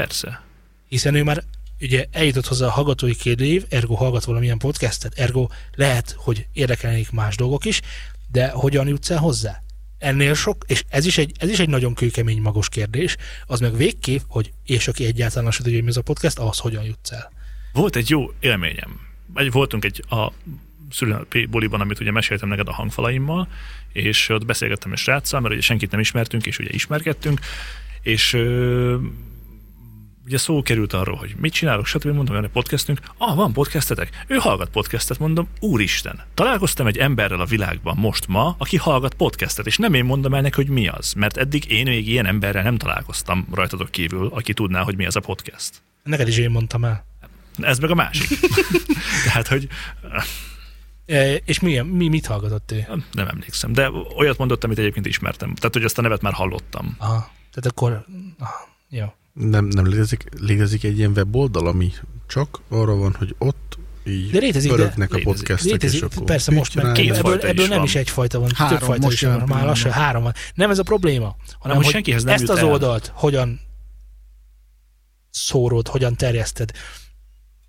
Persze. 0.00 0.42
hiszen 0.88 1.14
ő 1.14 1.22
már 1.22 1.42
ugye 1.80 2.06
eljutott 2.10 2.46
hozzá 2.46 2.66
a 2.66 2.70
hallgatói 2.70 3.14
kérdőív, 3.14 3.64
ergo 3.68 3.94
hallgat 3.94 4.24
valamilyen 4.24 4.58
podcastet, 4.58 5.18
ergo 5.18 5.48
lehet, 5.74 6.14
hogy 6.18 6.46
érdekelnék 6.52 7.10
más 7.10 7.36
dolgok 7.36 7.64
is, 7.64 7.80
de 8.30 8.48
hogyan 8.48 8.88
jutsz 8.88 9.10
el 9.10 9.18
hozzá? 9.18 9.62
Ennél 9.98 10.34
sok, 10.34 10.64
és 10.66 10.84
ez 10.88 11.06
is 11.06 11.18
egy, 11.18 11.32
ez 11.38 11.48
is 11.48 11.58
egy 11.58 11.68
nagyon 11.68 11.94
kőkemény 11.94 12.40
magos 12.40 12.68
kérdés, 12.68 13.16
az 13.46 13.60
meg 13.60 13.76
végképp, 13.76 14.20
hogy 14.28 14.52
és 14.64 14.88
aki 14.88 15.04
egyáltalán 15.04 15.50
se 15.50 15.62
tudja, 15.62 15.74
hogy 15.74 15.82
mi 15.82 15.90
ez 15.90 15.96
a 15.96 16.02
podcast, 16.02 16.38
az 16.38 16.58
hogyan 16.58 16.84
jutsz 16.84 17.12
el. 17.12 17.32
Volt 17.72 17.96
egy 17.96 18.10
jó 18.10 18.32
élményem. 18.40 19.00
Egy, 19.34 19.52
voltunk 19.52 19.84
egy 19.84 20.04
a 20.08 20.32
szülinapi 20.90 21.46
buliban, 21.46 21.80
amit 21.80 22.00
ugye 22.00 22.10
meséltem 22.10 22.48
neked 22.48 22.68
a 22.68 22.72
hangfalaimmal, 22.72 23.48
és 23.92 24.28
ott 24.28 24.44
beszélgettem 24.44 24.92
egy 24.92 24.98
sráccal, 24.98 25.40
mert 25.40 25.52
ugye 25.54 25.62
senkit 25.62 25.90
nem 25.90 26.00
ismertünk, 26.00 26.46
és 26.46 26.58
ugye 26.58 26.70
ismerkedtünk, 26.72 27.40
és 28.02 28.32
ö, 28.32 28.96
ugye 30.28 30.38
szó 30.38 30.62
került 30.62 30.92
arról, 30.92 31.16
hogy 31.16 31.34
mit 31.38 31.52
csinálok, 31.52 31.86
stb. 31.86 32.14
Mondom, 32.14 32.36
hogy 32.36 32.48
podcastünk. 32.48 33.00
Ah, 33.16 33.36
van 33.36 33.52
podcastetek? 33.52 34.24
Ő 34.26 34.36
hallgat 34.36 34.70
podcastet, 34.70 35.18
mondom, 35.18 35.48
úristen. 35.60 36.20
Találkoztam 36.34 36.86
egy 36.86 36.98
emberrel 36.98 37.40
a 37.40 37.44
világban 37.44 37.96
most 37.96 38.26
ma, 38.26 38.54
aki 38.58 38.76
hallgat 38.76 39.14
podcastet, 39.14 39.66
és 39.66 39.76
nem 39.76 39.94
én 39.94 40.04
mondom 40.04 40.34
el 40.34 40.40
neki, 40.40 40.54
hogy 40.54 40.68
mi 40.68 40.88
az, 40.88 41.12
mert 41.12 41.36
eddig 41.36 41.70
én 41.70 41.84
még 41.84 42.08
ilyen 42.08 42.26
emberrel 42.26 42.62
nem 42.62 42.76
találkoztam 42.76 43.46
rajtatok 43.52 43.90
kívül, 43.90 44.26
aki 44.26 44.54
tudná, 44.54 44.82
hogy 44.82 44.96
mi 44.96 45.06
az 45.06 45.16
a 45.16 45.20
podcast. 45.20 45.82
Neked 46.02 46.28
is 46.28 46.36
én 46.36 46.50
mondtam 46.50 46.84
el. 46.84 47.04
Ez 47.58 47.78
meg 47.78 47.90
a 47.90 47.94
másik. 47.94 48.28
Tehát, 49.24 49.48
hogy 49.48 49.68
E, 51.06 51.34
és 51.34 51.60
milyen, 51.60 51.86
mi, 51.86 52.08
mit 52.08 52.26
hallgatott 52.26 52.72
ő? 52.72 52.86
nem 53.12 53.28
emlékszem, 53.28 53.72
de 53.72 53.90
olyat 54.16 54.38
mondott, 54.38 54.64
amit 54.64 54.78
egyébként 54.78 55.06
ismertem. 55.06 55.54
Tehát, 55.54 55.74
hogy 55.74 55.84
azt 55.84 55.98
a 55.98 56.02
nevet 56.02 56.22
már 56.22 56.32
hallottam. 56.32 56.96
Aha, 56.98 57.30
tehát 57.52 57.70
akkor, 57.70 58.04
aha, 58.38 58.68
jó. 58.88 59.12
Nem, 59.38 59.64
nem 59.64 59.86
létezik, 59.86 60.24
létezik 60.40 60.84
egy 60.84 60.98
ilyen 60.98 61.10
weboldal, 61.10 61.66
ami 61.66 61.92
csak 62.26 62.60
arra 62.68 62.94
van, 62.94 63.14
hogy 63.18 63.34
ott 63.38 63.78
így 64.06 64.30
De 64.30 64.38
létezik, 64.38 64.72
de- 64.72 64.82
a 64.82 64.86
létezik. 64.96 65.24
podcastek, 65.24 65.70
Létezik, 65.72 66.00
és 66.02 66.06
akkor 66.06 66.24
persze 66.24 66.52
most 66.52 66.74
már? 66.74 66.92
Két 66.92 67.08
ebből, 67.10 67.20
fajta 67.20 67.46
ebből 67.46 67.62
is 67.62 67.68
nem 67.68 67.78
van. 67.78 67.86
is 67.86 67.94
egyfajta 67.94 68.38
van, 68.40 68.50
Három, 68.54 68.78
több 68.78 68.86
fajta 68.86 69.04
most 69.04 69.22
is 69.22 69.28
van, 69.28 69.42
már 69.46 69.64
lassan 69.64 69.90
három 69.92 70.22
van. 70.22 70.32
Nem 70.54 70.70
ez 70.70 70.78
a 70.78 70.82
probléma, 70.82 71.36
hanem 71.58 71.76
hogy 71.76 71.84
hogy 71.84 71.94
senkihez 71.94 72.24
nem 72.24 72.34
ezt 72.34 72.48
az 72.48 72.58
el. 72.58 72.64
oldalt 72.66 73.12
hogyan 73.14 73.60
szórod, 75.30 75.88
hogyan 75.88 76.16
terjeszted. 76.16 76.70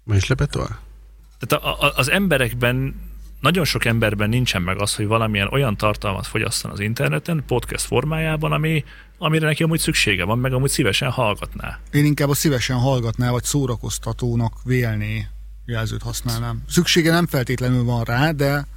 Ma 0.04 0.16
is 0.16 0.28
lepett? 0.28 0.52
Tehát 0.52 1.66
a, 1.66 1.82
a, 1.86 1.94
az 1.96 2.10
emberekben, 2.10 2.96
nagyon 3.40 3.66
sok 3.66 3.86
emberben 3.86 4.30
nincsen 4.30 4.61
meg 4.61 4.82
az, 4.82 4.95
hogy 4.95 5.07
valamilyen 5.07 5.48
olyan 5.52 5.78
tartalmat 5.78 6.28
fogyasszon 6.28 6.72
az 6.72 6.80
interneten, 6.80 7.44
podcast 7.48 7.86
formájában, 7.86 8.52
ami, 8.52 8.84
amire 9.18 9.45
neki 9.45 9.64
amúgy 9.64 9.80
szüksége 9.80 10.24
van, 10.24 10.40
meg 10.40 10.53
amúgy 10.53 10.70
szívesen 10.70 11.10
hallgatná. 11.10 11.80
Én 11.91 12.06
inkább 12.06 12.30
a 12.30 12.34
szívesen 12.34 12.78
hallgatná, 12.78 13.32
vagy 13.32 13.44
szórakoztatónak 13.44 14.53
vélné 14.64 15.28
jelzőt 15.66 16.02
használnám. 16.02 16.64
Szüksége 16.70 17.11
nem 17.11 17.28
feltétlenül 17.28 17.84
van 17.84 18.03
rá, 18.03 18.32
de, 18.32 18.68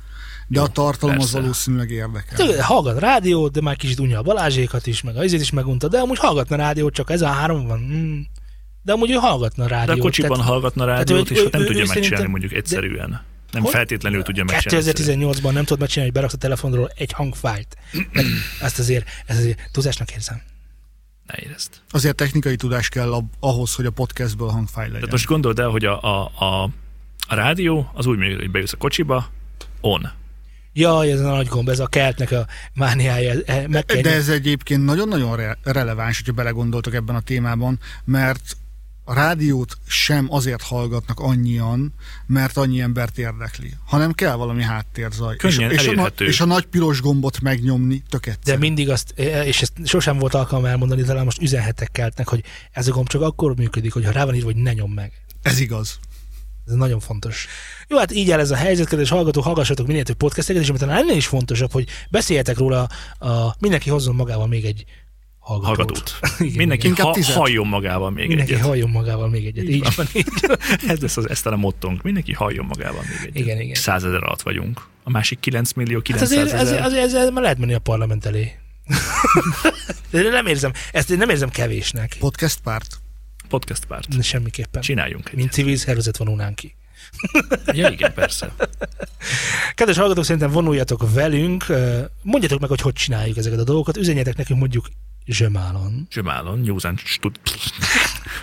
de 0.48 0.60
a 0.60 0.66
tartalom 0.66 1.16
persze. 1.16 1.36
az 1.36 1.42
valószínűleg 1.42 1.90
érdekel. 1.90 2.36
Tényleg, 2.36 2.62
Hallgat 2.62 2.98
rádiót, 2.98 3.52
de 3.52 3.60
már 3.60 3.76
kicsit 3.76 3.98
unja 3.98 4.18
a 4.18 4.22
Balázsékat 4.22 4.86
is, 4.86 5.02
meg 5.02 5.16
a 5.16 5.24
izét 5.24 5.40
is 5.40 5.50
megunta, 5.50 5.88
de 5.88 5.98
amúgy 5.98 6.18
hallgatna 6.18 6.56
rádiót, 6.56 6.94
csak 6.94 7.10
ez 7.10 7.20
a 7.22 7.26
három 7.26 7.66
van. 7.66 7.80
Mm. 7.80 8.20
De 8.82 8.92
amúgy 8.92 9.10
ő 9.10 9.14
hallgatna 9.14 9.62
De 9.64 9.70
rádiót. 9.70 9.98
a 9.98 10.02
kocsiban 10.02 10.30
tehát 10.30 10.50
hallgatna 10.50 10.84
rádiót, 10.84 11.30
ő- 11.30 11.34
és 11.34 11.44
ott 11.44 11.52
nem 11.52 11.60
ő- 11.62 11.66
tudja 11.66 11.82
ő 11.82 11.86
megcsinálni 11.86 12.28
mondjuk 12.28 12.52
egyszerűen. 12.52 13.20
Nem 13.52 13.62
Hogy? 13.62 13.70
feltétlenül 13.72 14.22
tudja 14.22 14.44
megcsinálni. 14.44 14.88
egyszerűen. 14.88 15.18
2018-ban 15.32 15.52
nem 15.52 15.64
tudod 15.64 15.78
megcsinálni, 15.78 16.10
hogy 16.12 16.12
beraksz 16.12 16.34
a 16.34 16.36
telefonról 16.36 16.90
egy 16.94 17.12
hangfájlt. 17.12 17.76
Meg 18.12 18.24
Ezt 18.60 18.78
azért, 18.78 19.08
ezt 19.26 19.38
azért 19.38 19.68
túlzásnak 19.72 20.10
érzem. 20.10 20.42
Ne 21.26 21.34
érezd. 21.42 21.70
Azért 21.90 22.16
technikai 22.16 22.56
tudás 22.56 22.88
kell 22.88 23.22
ahhoz, 23.40 23.74
hogy 23.74 23.86
a 23.86 23.90
podcastből 23.90 24.48
hangfájl 24.48 24.84
legyen. 24.86 25.00
Tehát 25.00 25.10
most 25.12 25.26
gondold 25.26 25.58
el, 25.58 25.68
hogy 25.68 25.84
a, 25.84 26.02
a, 26.02 26.32
a, 26.44 26.62
a 27.28 27.34
rádió 27.34 27.90
az 27.94 28.06
úgy 28.06 28.18
működik, 28.18 28.40
hogy 28.40 28.50
bejössz 28.50 28.72
a 28.72 28.76
kocsiba, 28.76 29.30
on. 29.80 30.10
Jaj, 30.74 31.10
ez 31.10 31.20
a 31.20 31.30
nagy 31.30 31.46
gomb, 31.46 31.68
ez 31.68 31.78
a 31.78 31.86
kertnek 31.86 32.30
a 32.30 32.46
mániája. 32.74 33.32
eh, 33.46 33.66
Meg 33.66 33.84
kell 33.84 34.00
De 34.00 34.10
ez 34.14 34.28
egyébként 34.28 34.84
nagyon-nagyon 34.84 35.36
re- 35.36 35.58
releváns, 35.62 36.16
hogyha 36.18 36.32
belegondoltok 36.32 36.94
ebben 36.94 37.14
a 37.16 37.20
témában, 37.20 37.78
mert 38.04 38.56
a 39.04 39.14
rádiót 39.14 39.78
sem 39.86 40.26
azért 40.30 40.62
hallgatnak 40.62 41.20
annyian, 41.20 41.94
mert 42.26 42.56
annyi 42.56 42.80
embert 42.80 43.18
érdekli, 43.18 43.74
hanem 43.84 44.12
kell 44.12 44.34
valami 44.34 44.62
háttérzaj. 44.62 45.36
Könnyen 45.36 45.70
és, 45.70 45.86
és, 45.86 45.96
a, 45.96 46.06
és 46.06 46.40
a 46.40 46.44
nagy 46.44 46.64
piros 46.64 47.00
gombot 47.00 47.40
megnyomni 47.40 48.02
tök 48.08 48.32
De 48.44 48.56
mindig 48.56 48.90
azt, 48.90 49.10
és 49.18 49.62
ezt 49.62 49.72
sosem 49.84 50.18
volt 50.18 50.34
alkalmam 50.34 50.70
elmondani, 50.70 51.02
talán 51.02 51.24
most 51.24 51.42
üzenhetek 51.42 51.90
keltnek, 51.92 52.28
hogy 52.28 52.44
ez 52.72 52.88
a 52.88 52.90
gomb 52.90 53.08
csak 53.08 53.22
akkor 53.22 53.56
működik, 53.56 53.92
hogyha 53.92 54.10
rá 54.10 54.24
van 54.24 54.34
írva, 54.34 54.46
hogy 54.52 54.62
ne 54.62 54.72
nyom 54.72 54.92
meg. 54.92 55.12
Ez 55.42 55.60
igaz. 55.60 55.98
Ez 56.66 56.74
nagyon 56.74 57.00
fontos. 57.00 57.46
Jó, 57.88 57.98
hát 57.98 58.12
így 58.12 58.30
áll 58.30 58.38
ez 58.38 58.50
a 58.50 58.56
helyzet, 58.56 58.88
kedves 58.88 59.08
hallgatók, 59.08 59.44
hallgassatok 59.44 59.86
minél 59.86 60.02
több 60.02 60.16
podcasteket, 60.16 60.62
és 60.62 60.68
amit 60.68 60.82
ennél 60.82 61.16
is 61.16 61.26
fontosabb, 61.26 61.72
hogy 61.72 61.88
beszéljetek 62.10 62.58
róla, 62.58 62.88
a, 63.18 63.54
mindenki 63.58 63.90
hozzon 63.90 64.14
magával 64.14 64.46
még 64.46 64.64
egy 64.64 64.84
hallgatót. 65.42 65.76
hallgatót. 65.76 66.16
Igen, 66.38 66.56
Mindenki 66.56 66.86
Inkább 66.86 67.06
ha, 67.06 67.12
tizet. 67.12 67.34
halljon 67.36 67.66
magával 67.66 68.10
még 68.10 68.26
Mindenki 68.26 68.52
egyet. 68.52 68.66
halljon 68.66 68.90
magával 68.90 69.28
még 69.28 69.46
egyet. 69.46 69.64
Így 69.68 69.94
van, 69.96 70.06
így 70.12 70.26
van. 70.46 70.56
Ez 70.88 71.00
lesz 71.00 71.16
az, 71.16 71.28
ezt 71.28 71.46
a 71.46 71.56
mottónk. 71.56 72.02
Mindenki 72.02 72.32
halljon 72.32 72.64
magával 72.66 73.02
még 73.08 73.18
egyet. 73.20 73.36
Igen, 73.36 73.60
igen. 73.60 73.74
Százezer 73.74 74.22
alatt 74.22 74.42
vagyunk. 74.42 74.86
A 75.04 75.10
másik 75.10 75.40
9 75.40 75.72
millió 75.72 75.96
Hát 75.96 76.04
900 76.04 76.30
azért, 76.30 76.52
ezer. 76.52 76.64
azért, 76.66 76.84
azért, 76.84 77.04
azért 77.14 77.32
már 77.32 77.42
lehet 77.42 77.58
menni 77.58 77.74
a 77.74 77.78
parlament 77.78 78.26
elé. 78.26 78.52
De 80.10 80.22
nem 80.28 80.46
érzem, 80.46 80.72
ezt 80.92 81.10
én 81.10 81.18
nem 81.18 81.28
érzem 81.28 81.50
kevésnek. 81.50 82.16
Podcast 82.18 82.60
párt. 82.60 83.00
Podcast 83.48 83.84
párt. 83.84 84.22
Semmiképpen. 84.22 84.82
Csináljunk 84.82 85.28
egy. 85.28 85.34
Mint 85.34 85.52
civil 85.52 85.76
szervezet 85.76 86.16
vonulnánk 86.16 86.54
ki. 86.56 86.74
Ja, 87.72 87.88
igen, 87.88 88.12
persze. 88.14 88.54
Kedves 89.74 89.96
hallgatók, 89.96 90.24
szerintem 90.24 90.50
vonuljatok 90.50 91.12
velünk, 91.12 91.68
Ö, 91.68 92.00
mondjatok 92.22 92.60
meg, 92.60 92.68
hogy 92.68 92.80
hogy 92.80 92.92
csináljuk 92.92 93.36
ezeket 93.36 93.58
a 93.58 93.64
dolgokat, 93.64 93.96
üzenjetek 93.96 94.36
nekünk 94.36 94.58
mondjuk 94.58 94.86
zsömálon. 95.26 96.06
Zsömálon, 96.10 96.60
Newsan 96.60 96.96
stud... 96.96 97.40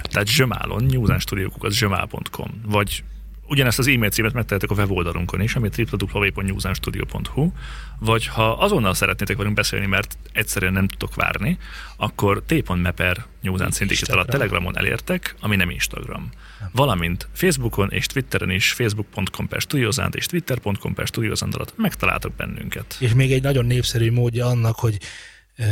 Tehát 0.03 0.27
zsömálon, 0.27 0.83
Newsan 0.83 1.19
az 1.59 1.73
zsömál.com, 1.73 2.61
vagy 2.65 3.03
ugyanezt 3.49 3.79
az 3.79 3.87
e-mail 3.87 4.09
címet 4.09 4.33
megtehetek 4.33 4.69
a 4.69 4.73
weboldalunkon 4.73 5.41
is, 5.41 5.55
ami 5.55 5.69
www.newsanstudio.hu, 5.77 7.51
vagy 7.99 8.27
ha 8.27 8.51
azonnal 8.51 8.93
szeretnétek 8.93 9.37
velünk 9.37 9.55
beszélni, 9.55 9.85
mert 9.85 10.17
egyszerűen 10.31 10.73
nem 10.73 10.87
tudok 10.87 11.15
várni, 11.15 11.57
akkor 11.97 12.43
t.me 12.45 12.91
per 12.91 13.25
Newsan 13.41 13.71
Syndicate 13.71 14.13
alatt 14.13 14.27
Telegramon 14.27 14.77
elértek, 14.77 15.35
ami 15.39 15.55
nem 15.55 15.69
Instagram. 15.69 16.29
Valamint 16.71 17.27
Facebookon 17.33 17.91
és 17.91 18.05
Twitteren 18.05 18.49
is, 18.49 18.71
facebook.com 18.71 19.47
per 19.47 19.61
studiozant 19.61 20.15
és 20.15 20.25
twitter.com 20.25 20.93
per 20.93 21.07
studiozant 21.07 21.55
alatt 21.55 21.73
megtaláltok 21.77 22.33
bennünket. 22.33 22.95
És 22.99 23.13
még 23.13 23.31
egy 23.31 23.41
nagyon 23.41 23.65
népszerű 23.65 24.11
módja 24.11 24.45
annak, 24.45 24.75
hogy 24.75 24.97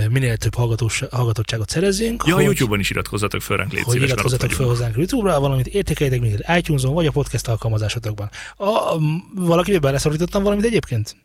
minél 0.09 0.37
több 0.37 0.55
hallgatottságot 0.55 1.69
szerezzünk, 1.69 2.23
Ja, 2.25 2.33
a 2.33 2.35
hogy, 2.35 2.45
YouTube-on 2.45 2.79
is 2.79 2.89
iratkozzatok 2.89 3.41
fel 3.41 3.57
ránk, 3.57 3.71
légy 3.71 3.83
hogy 3.83 3.93
szíves, 3.93 4.09
iratkozzatok 4.09 4.49
fel 4.49 4.57
vagyunk. 4.57 4.77
hozzánk 4.77 4.95
YouTube-ra, 4.97 5.39
valamint 5.39 5.67
értékeljetek 5.67 6.21
minket 6.21 6.57
iTunes-on, 6.57 6.93
vagy 6.93 7.05
a 7.05 7.11
podcast 7.11 7.47
alkalmazásotokban. 7.47 8.29
A, 8.55 8.63
a, 8.65 8.99
valaki 9.35 9.77
beleszorítottam 9.77 10.43
valamit 10.43 10.65
egyébként? 10.65 11.15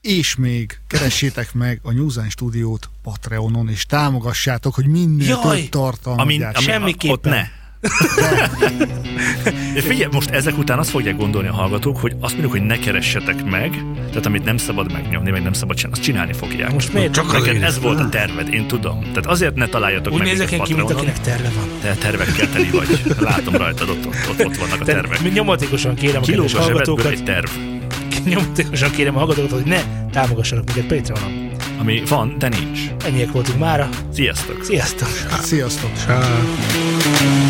És 0.00 0.36
még 0.36 0.78
keressétek 0.86 1.54
meg 1.54 1.80
a 1.82 1.92
News 1.92 2.16
and 2.16 2.30
Studiót 2.30 2.88
Patreonon, 3.02 3.68
és 3.68 3.86
támogassátok, 3.86 4.74
hogy 4.74 4.86
minél 4.86 5.26
Jaj! 5.28 5.60
több 5.60 5.68
tartalmat 5.68 6.22
Ami, 6.22 6.36
gyártsunk. 6.36 6.68
ami 6.68 6.78
Semmiképpen. 6.78 7.14
Ott 7.16 7.24
ne. 7.24 7.58
De 9.74 9.80
figyelj, 9.80 10.08
most 10.12 10.30
ezek 10.30 10.58
után 10.58 10.78
azt 10.78 10.90
fogják 10.90 11.16
gondolni 11.16 11.48
a 11.48 11.52
hallgatók, 11.52 11.98
hogy 11.98 12.12
azt 12.20 12.32
mondjuk, 12.32 12.52
hogy 12.52 12.62
ne 12.62 12.78
keressetek 12.78 13.44
meg, 13.44 13.84
tehát 14.08 14.26
amit 14.26 14.44
nem 14.44 14.56
szabad 14.56 14.92
megnyomni, 14.92 15.30
meg 15.30 15.42
nem 15.42 15.52
szabad 15.52 15.76
csinálni, 15.76 15.98
azt 15.98 16.06
csinálni 16.06 16.32
fogják. 16.32 16.72
Most 16.72 16.92
miért? 16.92 17.12
Csak 17.12 17.26
Neked 17.32 17.48
azért. 17.48 17.62
ez 17.62 17.80
volt 17.80 18.00
a 18.00 18.08
terved, 18.08 18.52
én 18.52 18.66
tudom. 18.66 19.00
Tehát 19.00 19.26
azért 19.26 19.54
ne 19.54 19.66
találjatok 19.66 20.12
Úgy 20.12 20.18
meg 20.18 20.28
nézek 20.28 20.50
én 20.50 20.62
ki, 20.62 20.74
mint 20.74 20.90
akinek 20.90 21.20
terve 21.20 21.50
van. 21.56 21.68
Te 21.80 21.94
tervekkel 21.94 22.48
teli 22.48 22.70
vagy. 22.70 23.00
Látom 23.18 23.54
rajtad, 23.54 23.88
ott, 23.88 24.06
ott, 24.06 24.14
ott, 24.30 24.46
ott 24.46 24.56
vannak 24.56 24.80
a 24.80 24.84
tervek. 24.84 25.32
nyomatékosan 25.32 25.94
kérem 25.94 26.22
a 26.22 26.26
kedves 26.26 26.54
hallgatókat, 26.54 27.06
egy 27.06 27.24
terv, 27.24 27.48
nyomatékosan 28.24 28.90
kérem 28.90 29.14
a 29.14 29.18
hallgatókat, 29.18 29.50
hogy 29.50 29.64
ne 29.64 29.80
támogassanak 30.12 30.64
minket 30.74 30.96
Patreonon. 30.98 31.50
ami 31.78 32.02
van, 32.08 32.34
de 32.38 32.48
nincs. 32.48 32.80
Ennyiek 33.04 33.32
voltunk 33.32 33.58
mára. 33.58 33.88
Sziasztok! 34.12 34.64
Sziasztok! 34.64 35.08
Sziasztok! 35.42 35.90
Ciao. 36.06 37.49